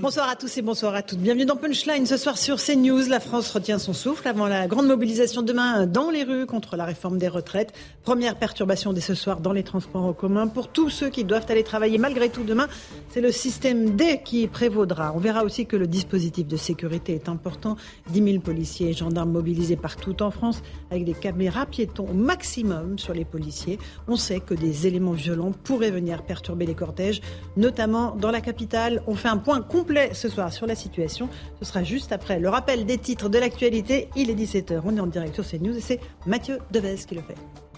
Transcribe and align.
Bonsoir 0.00 0.30
à 0.30 0.34
tous 0.34 0.56
et 0.56 0.62
bonsoir 0.62 0.94
à 0.94 1.02
toutes. 1.02 1.18
Bienvenue 1.18 1.44
dans 1.44 1.56
Punchline 1.56 2.06
ce 2.06 2.16
soir 2.16 2.38
sur 2.38 2.56
CNews. 2.56 3.06
La 3.10 3.20
France 3.20 3.50
retient 3.50 3.78
son 3.78 3.92
souffle 3.92 4.26
avant 4.26 4.46
la 4.46 4.66
grande 4.66 4.86
mobilisation 4.86 5.42
demain 5.42 5.86
dans 5.86 6.08
les 6.08 6.22
rues 6.22 6.46
contre 6.46 6.76
la 6.76 6.86
réforme 6.86 7.18
des 7.18 7.28
retraites. 7.28 7.74
Première 8.02 8.36
perturbation 8.36 8.94
dès 8.94 9.02
ce 9.02 9.14
soir 9.14 9.40
dans 9.40 9.52
les 9.52 9.62
transports 9.62 10.06
en 10.06 10.14
commun. 10.14 10.46
Pour 10.46 10.68
tous 10.68 10.88
ceux 10.88 11.10
qui 11.10 11.24
doivent 11.24 11.44
aller 11.50 11.64
travailler 11.64 11.98
malgré 11.98 12.30
tout 12.30 12.44
demain, 12.44 12.66
c'est 13.10 13.20
le 13.20 13.30
système 13.30 13.90
D 13.90 14.22
qui 14.24 14.46
prévaudra. 14.46 15.12
On 15.14 15.18
verra 15.18 15.44
aussi 15.44 15.66
que 15.66 15.76
le 15.76 15.86
dispositif 15.86 16.48
de 16.48 16.56
sécurité 16.56 17.14
est 17.14 17.28
important. 17.28 17.76
10 18.08 18.24
000 18.24 18.38
policiers 18.40 18.88
et 18.88 18.92
gendarmes 18.94 19.32
mobilisés 19.32 19.76
partout 19.76 20.22
en 20.22 20.30
France 20.30 20.62
avec 20.90 21.04
des 21.04 21.12
caméras 21.12 21.66
piétons 21.66 22.08
au 22.08 22.14
maximum 22.14 22.98
sur 22.98 23.12
les 23.12 23.26
policiers. 23.26 23.78
On 24.08 24.16
sait 24.16 24.40
que 24.40 24.54
des 24.54 24.86
éléments 24.86 25.12
violents 25.12 25.52
pourraient 25.52 25.90
venir 25.90 26.22
perturber 26.22 26.64
les 26.64 26.74
cortèges, 26.74 27.20
notamment 27.58 28.16
dans 28.16 28.30
la 28.30 28.40
capitale. 28.40 29.02
On 29.06 29.14
fait 29.14 29.28
un 29.28 29.36
point 29.36 29.60
complet 29.60 29.89
ce 30.12 30.28
soir 30.28 30.52
sur 30.52 30.66
la 30.66 30.74
situation. 30.74 31.28
Ce 31.58 31.64
sera 31.64 31.82
juste 31.82 32.12
après 32.12 32.38
le 32.38 32.48
rappel 32.48 32.86
des 32.86 32.98
titres 32.98 33.28
de 33.28 33.38
l'actualité. 33.38 34.08
Il 34.16 34.30
est 34.30 34.34
17h. 34.34 34.80
On 34.84 34.96
est 34.96 35.00
en 35.00 35.06
direct 35.06 35.34
sur 35.34 35.46
CNews 35.46 35.76
et 35.76 35.80
c'est 35.80 36.00
Mathieu 36.26 36.58
Devez 36.70 36.96
qui 37.06 37.14
le 37.14 37.22
fait. 37.22 37.69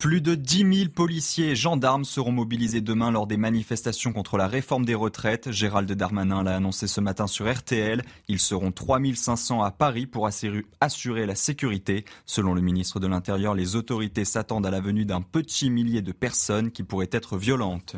Plus 0.00 0.22
de 0.22 0.34
10 0.34 0.78
000 0.78 0.90
policiers 0.94 1.50
et 1.50 1.54
gendarmes 1.54 2.06
seront 2.06 2.32
mobilisés 2.32 2.80
demain 2.80 3.10
lors 3.10 3.26
des 3.26 3.36
manifestations 3.36 4.14
contre 4.14 4.38
la 4.38 4.48
réforme 4.48 4.86
des 4.86 4.94
retraites. 4.94 5.52
Gérald 5.52 5.92
Darmanin 5.92 6.42
l'a 6.42 6.56
annoncé 6.56 6.86
ce 6.86 7.02
matin 7.02 7.26
sur 7.26 7.52
RTL. 7.52 8.02
Ils 8.26 8.38
seront 8.38 8.72
3 8.72 8.98
500 9.14 9.62
à 9.62 9.70
Paris 9.70 10.06
pour 10.06 10.26
assurer 10.26 11.26
la 11.26 11.34
sécurité. 11.34 12.06
Selon 12.24 12.54
le 12.54 12.62
ministre 12.62 12.98
de 12.98 13.08
l'Intérieur, 13.08 13.54
les 13.54 13.76
autorités 13.76 14.24
s'attendent 14.24 14.64
à 14.64 14.70
la 14.70 14.80
venue 14.80 15.04
d'un 15.04 15.20
petit 15.20 15.68
millier 15.68 16.00
de 16.00 16.12
personnes 16.12 16.70
qui 16.70 16.82
pourraient 16.82 17.10
être 17.12 17.36
violentes. 17.36 17.96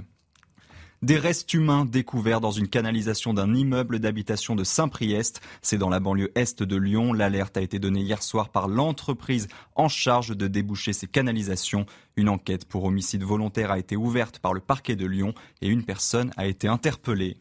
Des 1.03 1.19
restes 1.19 1.53
humains 1.53 1.85
découverts 1.85 2.41
dans 2.41 2.53
une 2.53 2.69
canalisation 2.69 3.35
d'un 3.35 3.57
immeuble 3.57 3.99
d'habitation 3.99 4.55
de 4.55 4.63
Saint-Priest. 4.63 5.41
C'est 5.61 5.77
dans 5.77 5.89
la 5.89 5.99
banlieue 5.99 6.31
est 6.37 6.63
de 6.63 6.77
Lyon. 6.77 7.13
L'alerte 7.13 7.57
a 7.57 7.61
été 7.61 7.81
donnée 7.81 8.03
hier 8.03 8.23
soir 8.23 8.51
par 8.51 8.69
l'entreprise 8.69 9.49
en 9.75 9.89
charge 9.89 10.37
de 10.37 10.47
déboucher 10.47 10.93
ces 10.93 11.09
canalisations. 11.09 11.87
Une 12.15 12.29
enquête 12.29 12.67
pour 12.67 12.85
homicide 12.85 13.25
volontaire 13.25 13.73
a 13.73 13.81
été 13.81 13.97
ouverte 13.97 14.39
par 14.39 14.55
le 14.55 14.61
parquet 14.61 14.95
de 14.95 15.07
Lyon 15.07 15.35
et 15.61 15.67
une 15.67 15.83
personne 15.83 16.31
a 16.37 16.47
été 16.47 16.69
interpellée. 16.69 17.37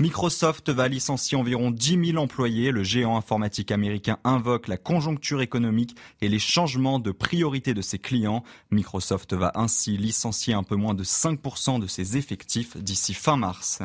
Microsoft 0.00 0.70
va 0.70 0.86
licencier 0.86 1.36
environ 1.36 1.72
10 1.72 2.12
000 2.12 2.22
employés. 2.22 2.70
Le 2.70 2.84
géant 2.84 3.16
informatique 3.16 3.72
américain 3.72 4.18
invoque 4.22 4.68
la 4.68 4.76
conjoncture 4.76 5.40
économique 5.40 5.96
et 6.20 6.28
les 6.28 6.38
changements 6.38 7.00
de 7.00 7.10
priorité 7.10 7.74
de 7.74 7.82
ses 7.82 7.98
clients. 7.98 8.44
Microsoft 8.70 9.32
va 9.32 9.50
ainsi 9.56 9.96
licencier 9.96 10.54
un 10.54 10.62
peu 10.62 10.76
moins 10.76 10.94
de 10.94 11.02
5% 11.02 11.80
de 11.80 11.88
ses 11.88 12.16
effectifs 12.16 12.76
d'ici 12.76 13.12
fin 13.12 13.36
mars. 13.36 13.80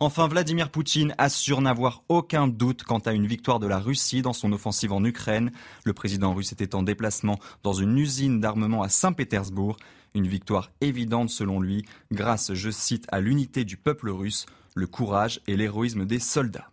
Enfin, 0.00 0.26
Vladimir 0.26 0.70
Poutine 0.70 1.14
assure 1.18 1.60
n'avoir 1.60 2.02
aucun 2.08 2.48
doute 2.48 2.82
quant 2.82 2.98
à 2.98 3.12
une 3.12 3.28
victoire 3.28 3.60
de 3.60 3.68
la 3.68 3.78
Russie 3.78 4.22
dans 4.22 4.32
son 4.32 4.50
offensive 4.50 4.90
en 4.90 5.04
Ukraine. 5.04 5.52
Le 5.84 5.92
président 5.92 6.34
russe 6.34 6.50
était 6.50 6.74
en 6.74 6.82
déplacement 6.82 7.38
dans 7.62 7.74
une 7.74 7.96
usine 7.96 8.40
d'armement 8.40 8.82
à 8.82 8.88
Saint-Pétersbourg. 8.88 9.76
Une 10.16 10.26
victoire 10.26 10.72
évidente 10.80 11.30
selon 11.30 11.60
lui, 11.60 11.84
grâce, 12.10 12.54
je 12.54 12.70
cite, 12.70 13.06
à 13.12 13.20
l'unité 13.20 13.64
du 13.64 13.76
peuple 13.76 14.10
russe 14.10 14.46
le 14.74 14.86
courage 14.86 15.40
et 15.46 15.56
l'héroïsme 15.56 16.04
des 16.04 16.18
soldats. 16.18 16.70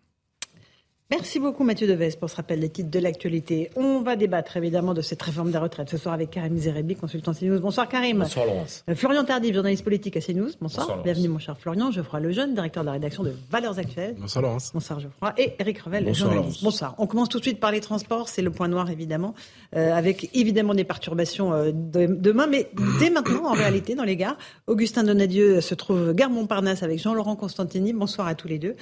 Merci 1.11 1.39
beaucoup 1.39 1.65
Mathieu 1.65 1.87
Deves 1.87 2.17
pour 2.17 2.29
ce 2.29 2.37
rappel 2.37 2.61
des 2.61 2.69
titres 2.69 2.89
de 2.89 2.99
l'actualité. 2.99 3.69
On 3.75 3.99
va 3.99 4.15
débattre 4.15 4.55
évidemment 4.55 4.93
de 4.93 5.01
cette 5.01 5.21
réforme 5.21 5.51
des 5.51 5.57
retraites 5.57 5.89
ce 5.89 5.97
soir 5.97 6.13
avec 6.13 6.29
Karim 6.29 6.57
Zerebi, 6.57 6.95
consultant 6.95 7.33
CNews. 7.33 7.59
Bonsoir 7.59 7.89
Karim. 7.89 8.19
Bonsoir 8.19 8.45
Laurence. 8.45 8.85
Euh, 8.89 8.95
Florian 8.95 9.25
Tardif, 9.25 9.53
journaliste 9.53 9.83
politique 9.83 10.15
à 10.15 10.21
CNews. 10.21 10.51
Bonsoir. 10.61 11.03
Bienvenue 11.03 11.27
mon 11.27 11.37
cher 11.37 11.57
Florian. 11.59 11.91
Geoffroy 11.91 12.21
Lejeune, 12.21 12.53
directeur 12.53 12.83
de 12.83 12.85
la 12.85 12.93
rédaction 12.93 13.23
de 13.23 13.33
Valeurs 13.49 13.77
Actuelles. 13.77 14.15
Bonsoir 14.17 14.41
Laurence. 14.41 14.71
Bonsoir 14.73 15.01
Geoffroy. 15.01 15.33
Et 15.37 15.53
Eric 15.59 15.79
Revel, 15.79 16.15
journaliste. 16.15 16.63
Bonsoir. 16.63 16.95
On 16.97 17.07
commence 17.07 17.27
tout 17.27 17.39
de 17.39 17.43
suite 17.43 17.59
par 17.59 17.73
les 17.73 17.81
transports. 17.81 18.29
C'est 18.29 18.41
le 18.41 18.51
point 18.51 18.69
noir 18.69 18.89
évidemment, 18.89 19.33
euh, 19.75 19.93
avec 19.93 20.29
évidemment 20.33 20.73
des 20.73 20.85
perturbations 20.85 21.51
euh, 21.51 21.71
demain, 21.73 22.47
mais 22.47 22.69
dès 22.99 23.09
maintenant 23.09 23.47
en 23.47 23.53
réalité 23.53 23.95
dans 23.95 24.05
les 24.05 24.15
gares. 24.15 24.37
Augustin 24.65 25.03
Donadieu 25.03 25.59
se 25.59 25.75
trouve 25.75 26.13
gare 26.13 26.29
Montparnasse 26.29 26.83
avec 26.83 26.99
Jean-Laurent 26.99 27.35
Constantini. 27.35 27.91
Bonsoir 27.91 28.27
à 28.27 28.35
tous 28.35 28.47
les 28.47 28.59
deux. 28.59 28.75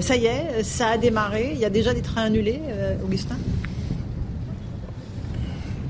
ça 0.00 0.16
y 0.16 0.26
est, 0.26 0.62
ça 0.62 0.88
a 0.88 0.98
démarré. 0.98 1.52
Il 1.54 1.58
y 1.58 1.64
a 1.64 1.69
déjà 1.70 1.94
des 1.94 2.02
trains 2.02 2.24
annulés 2.24 2.60
euh, 2.68 2.96
Augustin? 3.04 3.36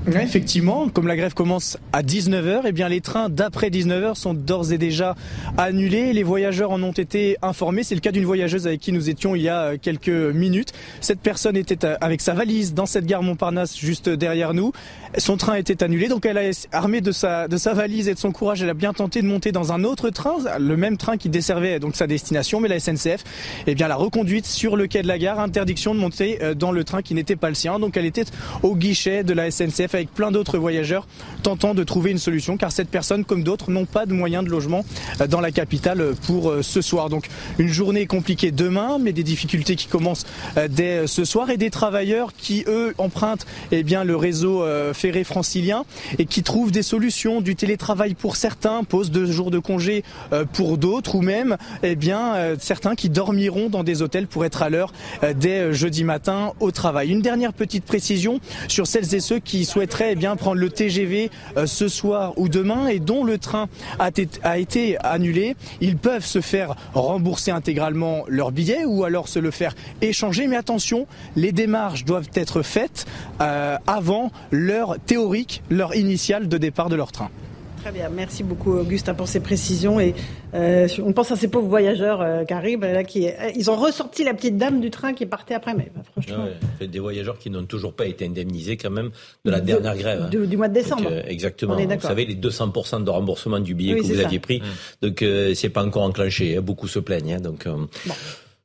Effectivement, 0.07 0.89
comme 0.89 1.07
la 1.07 1.15
grève 1.15 1.33
commence 1.33 1.77
à 1.93 2.01
19h, 2.01 2.61
eh 2.65 2.71
bien 2.71 2.89
les 2.89 3.01
trains 3.01 3.29
d'après 3.29 3.69
19h 3.69 4.15
sont 4.15 4.33
d'ores 4.33 4.71
et 4.71 4.77
déjà 4.77 5.15
annulés. 5.57 6.13
Les 6.13 6.23
voyageurs 6.23 6.71
en 6.71 6.81
ont 6.81 6.91
été 6.91 7.37
informés. 7.41 7.83
C'est 7.83 7.95
le 7.95 8.01
cas 8.01 8.11
d'une 8.11 8.25
voyageuse 8.25 8.67
avec 8.67 8.79
qui 8.79 8.91
nous 8.91 9.09
étions 9.09 9.35
il 9.35 9.43
y 9.43 9.49
a 9.49 9.77
quelques 9.77 10.09
minutes. 10.09 10.73
Cette 11.01 11.19
personne 11.19 11.55
était 11.55 11.85
avec 12.01 12.21
sa 12.21 12.33
valise 12.33 12.73
dans 12.73 12.85
cette 12.85 13.05
gare 13.05 13.23
Montparnasse 13.23 13.77
juste 13.77 14.09
derrière 14.09 14.53
nous. 14.53 14.71
Son 15.17 15.37
train 15.37 15.55
était 15.55 15.83
annulé, 15.83 16.07
donc 16.07 16.25
elle 16.25 16.37
a 16.37 16.49
armée 16.71 17.01
de 17.01 17.11
sa, 17.11 17.47
de 17.47 17.57
sa 17.57 17.73
valise 17.73 18.07
et 18.07 18.13
de 18.13 18.19
son 18.19 18.31
courage, 18.31 18.63
elle 18.63 18.69
a 18.69 18.73
bien 18.73 18.93
tenté 18.93 19.21
de 19.21 19.27
monter 19.27 19.51
dans 19.51 19.73
un 19.73 19.83
autre 19.83 20.09
train, 20.09 20.37
le 20.57 20.77
même 20.77 20.97
train 20.97 21.17
qui 21.17 21.27
desservait 21.27 21.79
donc 21.79 21.97
sa 21.97 22.07
destination, 22.07 22.61
mais 22.61 22.69
la 22.69 22.79
SNCF, 22.79 23.23
eh 23.67 23.75
bien, 23.75 23.89
l'a 23.89 23.97
reconduite 23.97 24.45
sur 24.45 24.77
le 24.77 24.87
quai 24.87 25.01
de 25.01 25.07
la 25.07 25.17
gare, 25.17 25.39
interdiction 25.39 25.93
de 25.93 25.99
monter 25.99 26.39
euh, 26.41 26.53
dans 26.53 26.71
le 26.71 26.83
train 26.85 27.01
qui 27.01 27.13
n'était 27.13 27.35
pas 27.35 27.49
le 27.49 27.55
sien. 27.55 27.77
Donc 27.77 27.97
elle 27.97 28.05
était 28.05 28.23
au 28.63 28.75
guichet 28.75 29.23
de 29.23 29.33
la 29.33 29.51
SNCF 29.51 29.95
avec 30.01 30.13
plein 30.13 30.31
d'autres 30.31 30.57
voyageurs 30.57 31.07
tentant 31.43 31.75
de 31.75 31.83
trouver 31.83 32.09
une 32.09 32.17
solution 32.17 32.57
car 32.57 32.71
cette 32.71 32.89
personne 32.89 33.23
comme 33.23 33.43
d'autres 33.43 33.69
n'ont 33.69 33.85
pas 33.85 34.07
de 34.07 34.13
moyens 34.13 34.43
de 34.43 34.49
logement 34.49 34.83
euh, 35.19 35.27
dans 35.27 35.41
la 35.41 35.51
capitale 35.51 36.01
euh, 36.01 36.13
pour 36.25 36.49
euh, 36.49 36.61
ce 36.63 36.81
soir. 36.81 37.09
Donc 37.09 37.27
une 37.59 37.67
journée 37.67 38.07
compliquée 38.07 38.51
demain 38.51 38.97
mais 38.99 39.13
des 39.13 39.23
difficultés 39.23 39.75
qui 39.75 39.87
commencent 39.87 40.25
dès 40.69 41.05
ce 41.05 41.23
soir 41.23 41.49
et 41.51 41.57
des 41.57 41.69
travailleurs 41.69 42.33
qui 42.35 42.63
eux 42.67 42.93
empruntent 42.97 43.45
eh 43.71 43.83
bien 43.83 44.03
le 44.03 44.15
réseau 44.15 44.63
ferré 44.93 45.23
francilien 45.23 45.83
et 46.17 46.25
qui 46.25 46.43
trouvent 46.43 46.71
des 46.71 46.81
solutions 46.81 47.41
du 47.41 47.55
télétravail 47.55 48.13
pour 48.15 48.35
certains, 48.35 48.83
pose 48.83 49.11
deux 49.11 49.25
jours 49.25 49.51
de 49.51 49.59
congé 49.59 50.03
pour 50.53 50.77
d'autres 50.77 51.15
ou 51.15 51.21
même 51.21 51.57
eh 51.83 51.95
bien 51.95 52.55
certains 52.59 52.95
qui 52.95 53.09
dormiront 53.09 53.69
dans 53.69 53.83
des 53.83 54.01
hôtels 54.01 54.27
pour 54.27 54.45
être 54.45 54.63
à 54.63 54.69
l'heure 54.69 54.93
dès 55.35 55.73
jeudi 55.73 56.03
matin 56.03 56.53
au 56.59 56.71
travail. 56.71 57.11
Une 57.11 57.21
dernière 57.21 57.53
petite 57.53 57.85
précision 57.85 58.39
sur 58.67 58.87
celles 58.87 59.13
et 59.15 59.19
ceux 59.19 59.39
qui 59.39 59.65
souhaitent 59.65 59.80
souhaiteraient 59.81 60.13
bien 60.13 60.35
prendre 60.35 60.57
le 60.57 60.69
TGV 60.69 61.31
euh, 61.57 61.65
ce 61.65 61.87
soir 61.87 62.33
ou 62.37 62.49
demain 62.49 62.85
et 62.85 62.99
dont 62.99 63.23
le 63.23 63.39
train 63.39 63.67
a, 63.97 64.11
a 64.43 64.57
été 64.59 64.97
annulé, 64.99 65.55
ils 65.79 65.97
peuvent 65.97 66.25
se 66.25 66.39
faire 66.39 66.75
rembourser 66.93 67.49
intégralement 67.49 68.23
leur 68.27 68.51
billet 68.51 68.85
ou 68.85 69.05
alors 69.05 69.27
se 69.27 69.39
le 69.39 69.49
faire 69.49 69.73
échanger. 70.01 70.45
Mais 70.45 70.55
attention, 70.55 71.07
les 71.35 71.51
démarches 71.51 72.05
doivent 72.05 72.29
être 72.35 72.61
faites 72.61 73.07
euh, 73.41 73.77
avant 73.87 74.31
l'heure 74.51 74.97
théorique, 75.03 75.63
l'heure 75.71 75.95
initiale 75.95 76.47
de 76.47 76.59
départ 76.59 76.89
de 76.89 76.95
leur 76.95 77.11
train. 77.11 77.31
Très 77.81 77.91
bien, 77.91 78.09
merci 78.09 78.43
beaucoup 78.43 78.73
Augustin 78.73 79.15
pour 79.15 79.27
ces 79.27 79.39
précisions. 79.39 79.99
Et 79.99 80.13
euh, 80.53 80.87
on 81.03 81.13
pense 81.13 81.31
à 81.31 81.35
ces 81.35 81.47
pauvres 81.47 81.67
voyageurs 81.67 82.21
euh, 82.21 82.43
qui 82.43 82.53
arrivent, 82.53 82.81
là, 82.81 83.03
qui, 83.03 83.27
euh, 83.27 83.31
ils 83.55 83.71
ont 83.71 83.75
ressorti 83.75 84.23
la 84.23 84.35
petite 84.35 84.55
dame 84.57 84.81
du 84.81 84.91
train 84.91 85.13
qui 85.13 85.25
partait 85.25 85.55
après. 85.55 85.73
Mais 85.73 85.91
bah, 85.95 86.01
franchement, 86.11 86.45
des 86.79 86.99
voyageurs 86.99 87.39
qui 87.39 87.49
n'ont 87.49 87.65
toujours 87.65 87.93
pas 87.93 88.05
été 88.05 88.25
indemnisés 88.25 88.77
quand 88.77 88.91
même 88.91 89.09
de 89.45 89.49
la 89.51 89.61
dernière 89.61 89.97
grève. 89.97 90.23
Hein. 90.27 90.29
Du, 90.29 90.57
mois 90.57 90.67
de 90.67 90.75
décembre. 90.75 91.09
exactement. 91.27 91.75
Vous 91.75 91.99
savez 92.01 92.25
les 92.25 92.35
200% 92.35 93.03
de 93.03 93.09
remboursement 93.09 93.59
du 93.59 93.73
billet 93.73 93.95
que 93.95 94.03
vous 94.03 94.19
aviez 94.19 94.39
pris. 94.39 94.59
Mmh. 94.59 95.07
Donc 95.07 95.25
c'est 95.55 95.69
pas 95.69 95.83
encore 95.83 96.03
enclenché. 96.03 96.57
Hein. 96.57 96.61
Beaucoup 96.61 96.87
se 96.87 96.99
plaignent. 96.99 97.33
Hein. 97.33 97.41
donc. 97.41 97.67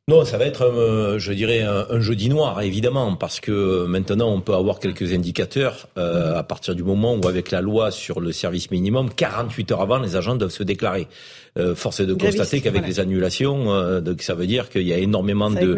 Non, 0.08 0.24
ça 0.24 0.38
va 0.38 0.44
être, 0.44 0.62
euh, 0.62 1.18
je 1.18 1.32
dirais, 1.32 1.62
un, 1.62 1.98
jeudi 1.98 2.28
noir, 2.28 2.62
évidemment, 2.62 3.16
parce 3.16 3.40
que 3.40 3.86
maintenant, 3.86 4.28
on 4.28 4.40
peut 4.40 4.54
avoir 4.54 4.78
quelques 4.78 5.12
indicateurs 5.12 5.88
euh, 5.98 6.38
à 6.38 6.44
partir 6.44 6.76
du 6.76 6.84
moment 6.84 7.16
où, 7.16 7.26
avec 7.26 7.50
la 7.50 7.60
loi 7.60 7.90
sur 7.90 8.20
le 8.20 8.30
service 8.30 8.70
minimum, 8.70 9.12
48 9.12 9.72
heures 9.72 9.80
avant, 9.80 9.98
les 9.98 10.14
agents 10.14 10.36
doivent 10.36 10.52
se 10.52 10.62
déclarer. 10.62 11.08
Euh, 11.56 11.74
force 11.74 12.00
est 12.00 12.06
de 12.06 12.14
constater 12.14 12.60
qu'avec 12.60 12.86
les 12.86 13.00
annulations, 13.00 13.72
euh, 13.72 14.00
donc 14.00 14.22
ça 14.22 14.34
veut 14.34 14.46
dire 14.46 14.68
qu'il 14.68 14.86
y 14.86 14.92
a 14.92 14.98
énormément 14.98 15.50
de, 15.50 15.76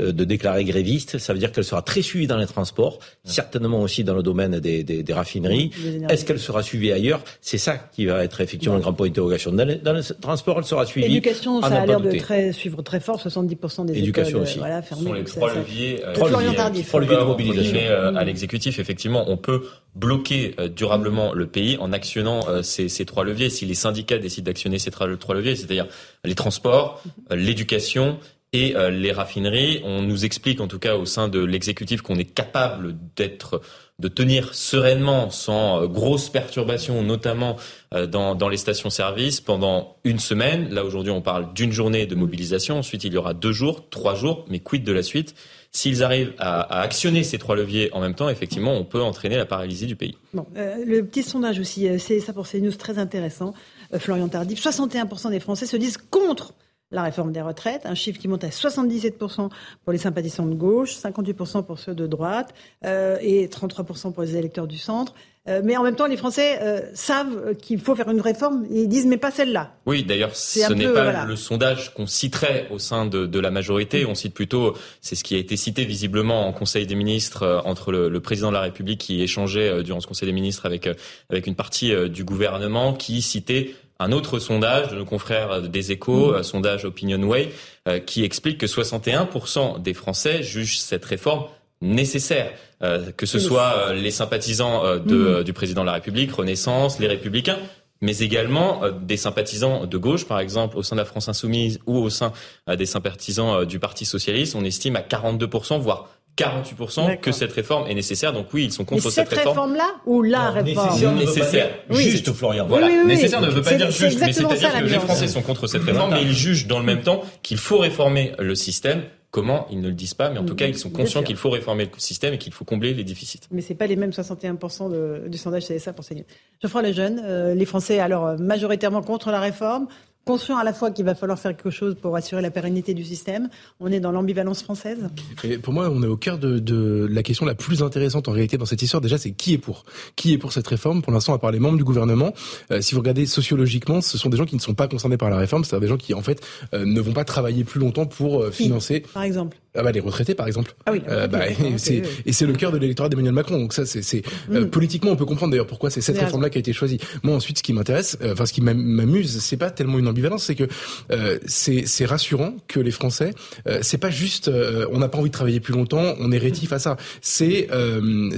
euh, 0.00 0.12
de 0.12 0.24
déclarés 0.24 0.64
grévistes. 0.64 1.18
Ça 1.18 1.32
veut 1.32 1.38
dire 1.38 1.52
qu'elle 1.52 1.64
sera 1.64 1.82
très 1.82 2.02
suivie 2.02 2.26
dans 2.26 2.36
les 2.36 2.46
transports, 2.46 2.98
certainement 3.24 3.80
aussi 3.80 4.02
dans 4.02 4.14
le 4.14 4.22
domaine 4.22 4.58
des, 4.58 4.82
des, 4.82 5.02
des 5.02 5.12
raffineries. 5.12 5.70
Est-ce 6.08 6.24
qu'elle 6.24 6.40
sera 6.40 6.62
suivie 6.62 6.92
ailleurs? 6.92 7.22
C'est 7.40 7.58
ça 7.58 7.76
qui 7.92 8.06
va 8.06 8.24
être 8.24 8.40
effectivement 8.40 8.76
un 8.76 8.80
grand 8.80 8.92
point 8.92 9.06
d'interrogation. 9.06 9.52
Dans, 9.52 9.66
dans, 9.82 9.92
le 9.92 10.02
transport, 10.20 10.58
elle 10.58 10.64
sera 10.64 10.84
suivie. 10.84 11.08
L'éducation, 11.08 11.60
ça 11.62 11.82
a 11.82 11.86
l'air 11.86 12.00
de 12.00 12.10
très, 12.18 12.52
suivre 12.52 12.82
très 12.82 13.00
fort. 13.00 13.20
70% 13.20 13.86
des 13.86 13.98
Éducation 13.98 14.30
écoles 14.30 14.42
aussi. 14.42 14.58
voilà, 14.58 14.82
fermées. 14.82 15.02
Ce 15.04 15.08
sont 15.08 15.14
les 15.14 15.24
trois 15.24 15.54
leviers, 15.54 16.02
trois 16.14 16.30
leviers, 16.30 16.84
trois 16.84 17.00
leviers 17.00 17.16
de 17.16 17.22
mobilisation. 17.22 17.78
à 18.16 18.24
l'exécutif, 18.24 18.78
effectivement, 18.78 19.24
on 19.28 19.36
peut 19.36 19.62
bloquer 19.94 20.54
durablement 20.76 21.32
le 21.32 21.46
pays 21.46 21.76
en 21.78 21.92
actionnant 21.92 22.62
ces, 22.62 22.88
ces 22.88 23.04
trois 23.04 23.24
leviers. 23.24 23.50
Si 23.50 23.66
les 23.66 23.74
syndicats 23.74 24.18
décident 24.18 24.46
d'actionner 24.46 24.78
ces 24.78 24.90
trois 24.90 25.06
leviers, 25.06 25.56
c'est-à-dire 25.56 25.86
les 26.24 26.34
transports, 26.34 27.02
euh, 27.30 27.36
l'éducation 27.36 28.18
et 28.52 28.76
euh, 28.76 28.90
les 28.90 29.12
raffineries. 29.12 29.80
On 29.84 30.02
nous 30.02 30.24
explique, 30.24 30.60
en 30.60 30.66
tout 30.66 30.78
cas 30.78 30.96
au 30.96 31.04
sein 31.04 31.28
de 31.28 31.38
l'exécutif, 31.38 32.02
qu'on 32.02 32.18
est 32.18 32.24
capable 32.24 32.96
d'être, 33.16 33.60
de 33.98 34.08
tenir 34.08 34.54
sereinement, 34.54 35.30
sans 35.30 35.82
euh, 35.82 35.86
grosses 35.86 36.28
perturbations, 36.28 37.02
notamment 37.02 37.56
dans, 37.92 38.36
dans 38.36 38.48
les 38.48 38.56
stations-service, 38.56 39.40
pendant 39.40 39.96
une 40.04 40.18
semaine. 40.18 40.72
Là 40.72 40.84
aujourd'hui, 40.84 41.12
on 41.12 41.22
parle 41.22 41.52
d'une 41.54 41.72
journée 41.72 42.06
de 42.06 42.14
mobilisation. 42.14 42.78
Ensuite, 42.78 43.04
il 43.04 43.12
y 43.12 43.16
aura 43.16 43.34
deux 43.34 43.52
jours, 43.52 43.88
trois 43.88 44.14
jours, 44.14 44.44
mais 44.48 44.60
quid 44.60 44.84
de 44.84 44.92
la 44.92 45.02
suite? 45.02 45.34
S'ils 45.72 46.02
arrivent 46.02 46.34
à, 46.38 46.80
actionner 46.80 47.22
ces 47.22 47.38
trois 47.38 47.54
leviers 47.54 47.92
en 47.92 48.00
même 48.00 48.14
temps, 48.14 48.28
effectivement, 48.28 48.72
on 48.74 48.84
peut 48.84 49.00
entraîner 49.00 49.36
la 49.36 49.46
paralysie 49.46 49.86
du 49.86 49.94
pays. 49.94 50.16
Bon, 50.34 50.46
le 50.54 51.02
petit 51.02 51.22
sondage 51.22 51.60
aussi, 51.60 51.88
c'est 51.98 52.20
ça 52.20 52.32
pour 52.32 52.48
CNews, 52.48 52.72
très 52.72 52.98
intéressant. 52.98 53.54
Euh, 53.94 53.98
Florian 53.98 54.28
Tardif, 54.28 54.60
61% 54.60 55.30
des 55.30 55.40
Français 55.40 55.66
se 55.66 55.76
disent 55.76 55.96
contre 55.96 56.54
la 56.90 57.02
réforme 57.02 57.32
des 57.32 57.42
retraites, 57.42 57.82
un 57.84 57.94
chiffre 57.94 58.18
qui 58.18 58.28
monte 58.28 58.44
à 58.44 58.48
77% 58.48 59.48
pour 59.84 59.92
les 59.92 59.98
sympathisants 59.98 60.46
de 60.46 60.54
gauche, 60.54 60.96
58% 60.96 61.64
pour 61.64 61.78
ceux 61.78 61.94
de 61.94 62.06
droite 62.06 62.54
euh, 62.84 63.16
et 63.20 63.46
33% 63.46 64.12
pour 64.12 64.22
les 64.22 64.36
électeurs 64.36 64.66
du 64.66 64.78
centre. 64.78 65.14
Euh, 65.48 65.62
mais 65.64 65.76
en 65.76 65.82
même 65.82 65.96
temps, 65.96 66.06
les 66.06 66.18
Français 66.18 66.58
euh, 66.60 66.82
savent 66.92 67.54
qu'il 67.56 67.80
faut 67.80 67.96
faire 67.96 68.10
une 68.10 68.20
réforme 68.20 68.66
et 68.70 68.82
ils 68.82 68.88
disent 68.88 69.06
mais 69.06 69.16
pas 69.16 69.30
celle-là. 69.30 69.72
Oui, 69.86 70.04
d'ailleurs, 70.04 70.36
ce 70.36 70.70
n'est 70.72 70.86
pas 70.86 71.24
le 71.24 71.36
sondage 71.36 71.94
qu'on 71.94 72.06
citerait 72.06 72.68
au 72.70 72.78
sein 72.78 73.06
de, 73.06 73.24
de, 73.24 73.40
la 73.40 73.50
majorité. 73.50 74.04
On 74.04 74.14
cite 74.14 74.34
plutôt, 74.34 74.76
c'est 75.00 75.14
ce 75.14 75.24
qui 75.24 75.34
a 75.34 75.38
été 75.38 75.56
cité 75.56 75.86
visiblement 75.86 76.46
en 76.46 76.52
Conseil 76.52 76.86
des 76.86 76.94
ministres 76.94 77.42
euh, 77.42 77.60
entre 77.64 77.90
le, 77.90 78.10
le, 78.10 78.20
président 78.20 78.48
de 78.48 78.54
la 78.54 78.60
République 78.60 79.00
qui 79.00 79.22
échangeait 79.22 79.82
durant 79.82 80.00
ce 80.00 80.06
Conseil 80.06 80.26
des 80.26 80.34
ministres 80.34 80.66
avec 80.66 80.88
avec 81.30 81.46
une 81.46 81.54
partie 81.54 81.92
du 82.10 82.24
gouvernement 82.24 82.92
qui 82.92 83.22
citait 83.22 83.74
un 84.00 84.12
autre 84.12 84.38
sondage 84.38 84.88
de 84.88 84.96
nos 84.96 85.04
confrères 85.04 85.62
des 85.62 85.92
Échos, 85.92 86.32
mmh. 86.32 86.36
un 86.36 86.42
sondage 86.42 86.84
OpinionWay, 86.84 87.50
euh, 87.86 88.00
qui 88.00 88.24
explique 88.24 88.58
que 88.58 88.66
61% 88.66 89.80
des 89.80 89.94
Français 89.94 90.42
jugent 90.42 90.80
cette 90.80 91.04
réforme 91.04 91.44
nécessaire, 91.82 92.50
euh, 92.82 93.12
que 93.12 93.26
ce 93.26 93.38
soit 93.38 93.74
euh, 93.76 93.92
les 93.92 94.10
sympathisants 94.10 94.96
de, 94.96 95.40
mmh. 95.40 95.44
du 95.44 95.52
président 95.52 95.82
de 95.82 95.86
la 95.86 95.92
République, 95.92 96.32
Renaissance, 96.32 96.98
les 96.98 97.06
Républicains, 97.06 97.58
mais 98.00 98.18
également 98.20 98.80
des 99.02 99.18
sympathisants 99.18 99.84
de 99.84 99.98
gauche, 99.98 100.26
par 100.26 100.40
exemple 100.40 100.78
au 100.78 100.82
sein 100.82 100.96
de 100.96 101.00
la 101.00 101.04
France 101.04 101.28
insoumise 101.28 101.80
ou 101.84 101.98
au 101.98 102.08
sein 102.08 102.32
des 102.66 102.86
sympathisants 102.86 103.64
du 103.64 103.78
Parti 103.78 104.06
socialiste. 104.06 104.54
On 104.54 104.64
estime 104.64 104.96
à 104.96 105.02
42%, 105.02 105.78
voire 105.78 106.08
48% 106.40 107.20
que 107.20 107.32
cette 107.32 107.52
réforme 107.52 107.86
est 107.88 107.94
nécessaire. 107.94 108.32
Donc 108.32 108.46
oui, 108.52 108.64
ils 108.64 108.72
sont 108.72 108.84
contre 108.84 109.10
cette, 109.10 109.28
cette 109.28 109.38
réforme. 109.38 109.74
là 109.74 109.90
ou 110.06 110.22
la 110.22 110.50
réforme 110.50 111.16
Nécessaire. 111.16 111.70
Juste, 111.90 112.32
Florian. 112.32 112.66
Voilà. 112.66 113.04
nécessaire 113.04 113.40
ne 113.40 113.50
veut 113.50 113.62
pas 113.62 113.74
dire 113.74 113.90
juste, 113.90 114.20
mais 114.20 114.32
c'est-à-dire 114.32 114.72
que 114.72 114.84
les 114.84 114.98
Français 114.98 115.28
sont 115.28 115.42
contre 115.42 115.66
cette 115.66 115.82
réforme, 115.82 116.12
mais 116.12 116.22
ils 116.22 116.32
jugent 116.32 116.66
dans 116.66 116.78
le 116.78 116.84
même 116.84 117.02
temps 117.02 117.22
qu'il 117.42 117.58
faut 117.58 117.78
réformer 117.78 118.32
le 118.38 118.54
système. 118.54 119.02
Comment 119.32 119.68
Ils 119.70 119.80
ne 119.80 119.86
le 119.86 119.94
disent 119.94 120.14
pas, 120.14 120.28
mais 120.30 120.40
en 120.40 120.44
tout 120.44 120.56
cas, 120.56 120.66
ils 120.66 120.76
sont 120.76 120.90
conscients 120.90 121.22
qu'il 121.22 121.36
faut 121.36 121.50
réformer 121.50 121.84
le 121.84 121.90
système 121.98 122.34
et 122.34 122.38
qu'il 122.38 122.52
faut 122.52 122.64
combler 122.64 122.94
les 122.94 123.04
déficits. 123.04 123.38
Mais 123.52 123.60
c'est 123.60 123.76
pas 123.76 123.86
les 123.86 123.94
mêmes 123.94 124.10
61% 124.10 124.90
de, 124.90 125.28
du 125.28 125.38
sondage 125.38 125.68
CSA 125.68 125.92
pour 125.92 126.04
Seigneur. 126.04 126.24
Geoffroy 126.60 126.82
Lejeune, 126.82 127.22
euh, 127.24 127.54
les 127.54 127.64
Français 127.64 128.00
alors 128.00 128.36
majoritairement 128.40 129.02
contre 129.02 129.30
la 129.30 129.38
réforme, 129.38 129.86
conscient 130.24 130.58
à 130.58 130.64
la 130.64 130.72
fois 130.72 130.90
qu'il 130.90 131.04
va 131.04 131.14
falloir 131.14 131.38
faire 131.38 131.56
quelque 131.56 131.70
chose 131.70 131.96
pour 132.00 132.14
assurer 132.16 132.42
la 132.42 132.50
pérennité 132.50 132.94
du 132.94 133.04
système. 133.04 133.48
On 133.80 133.90
est 133.90 134.00
dans 134.00 134.12
l'ambivalence 134.12 134.62
française. 134.62 135.08
Et 135.44 135.58
pour 135.58 135.72
moi, 135.72 135.90
on 135.90 136.02
est 136.02 136.06
au 136.06 136.16
cœur 136.16 136.38
de, 136.38 136.58
de, 136.58 137.08
la 137.10 137.22
question 137.22 137.46
la 137.46 137.54
plus 137.54 137.82
intéressante 137.82 138.28
en 138.28 138.32
réalité 138.32 138.56
dans 138.58 138.66
cette 138.66 138.82
histoire. 138.82 139.00
Déjà, 139.00 139.18
c'est 139.18 139.32
qui 139.32 139.54
est 139.54 139.58
pour? 139.58 139.84
Qui 140.16 140.32
est 140.32 140.38
pour 140.38 140.52
cette 140.52 140.66
réforme? 140.66 141.02
Pour 141.02 141.12
l'instant, 141.12 141.34
à 141.34 141.38
part 141.38 141.50
les 141.50 141.58
membres 141.58 141.78
du 141.78 141.84
gouvernement, 141.84 142.32
euh, 142.70 142.80
si 142.80 142.94
vous 142.94 143.00
regardez 143.00 143.26
sociologiquement, 143.26 144.00
ce 144.00 144.18
sont 144.18 144.28
des 144.28 144.36
gens 144.36 144.46
qui 144.46 144.56
ne 144.56 144.60
sont 144.60 144.74
pas 144.74 144.88
concernés 144.88 145.16
par 145.16 145.30
la 145.30 145.36
réforme, 145.36 145.64
c'est-à-dire 145.64 145.80
des 145.80 145.88
gens 145.88 145.96
qui, 145.96 146.14
en 146.14 146.22
fait, 146.22 146.40
euh, 146.74 146.84
ne 146.84 147.00
vont 147.00 147.12
pas 147.12 147.24
travailler 147.24 147.64
plus 147.64 147.80
longtemps 147.80 148.06
pour 148.06 148.42
euh, 148.42 148.50
financer. 148.50 149.00
Par 149.12 149.22
exemple? 149.22 149.56
Ah 149.76 149.84
bah 149.84 149.92
les 149.92 150.00
retraités 150.00 150.34
par 150.34 150.48
exemple. 150.48 150.74
Ah 150.84 150.90
oui. 150.90 151.00
Euh, 151.08 151.28
bah, 151.28 151.42
c'est, 151.76 152.02
et 152.26 152.32
c'est 152.32 152.46
le 152.46 152.54
cœur 152.54 152.72
de 152.72 152.78
l'électorat 152.78 153.08
d'Emmanuel 153.08 153.34
Macron. 153.34 153.56
Donc 153.56 153.72
ça 153.72 153.86
c'est, 153.86 154.22
euh, 154.50 154.62
mm. 154.64 154.70
politiquement 154.70 155.12
on 155.12 155.16
peut 155.16 155.24
comprendre 155.24 155.52
d'ailleurs 155.52 155.68
pourquoi 155.68 155.90
c'est 155.90 156.00
cette 156.00 156.18
réforme-là 156.18 156.50
qui 156.50 156.58
a 156.58 156.60
été 156.60 156.72
choisie. 156.72 156.98
Moi 157.22 157.36
ensuite 157.36 157.58
ce 157.58 157.62
qui 157.62 157.72
m'intéresse, 157.72 158.18
euh, 158.20 158.32
enfin 158.32 158.46
ce 158.46 158.52
qui 158.52 158.62
m'amuse, 158.62 159.40
c'est 159.40 159.56
pas 159.56 159.70
tellement 159.70 160.00
une 160.00 160.08
ambivalence, 160.10 160.44
c'est 160.44 160.54
que 160.54 160.68
euh, 161.10 161.38
c'est, 161.46 162.04
rassurant 162.04 162.54
que 162.66 162.80
les 162.80 162.90
Français, 162.90 163.34
c'est 163.82 163.98
pas 163.98 164.10
juste 164.10 164.50
on 164.90 164.98
n'a 164.98 165.08
pas 165.08 165.18
envie 165.18 165.28
de 165.28 165.34
travailler 165.34 165.60
plus 165.60 165.74
longtemps, 165.74 166.14
on 166.18 166.32
est 166.32 166.38
rétif 166.38 166.72
à 166.72 166.78
ça. 166.78 166.96
C'est, 167.20 167.68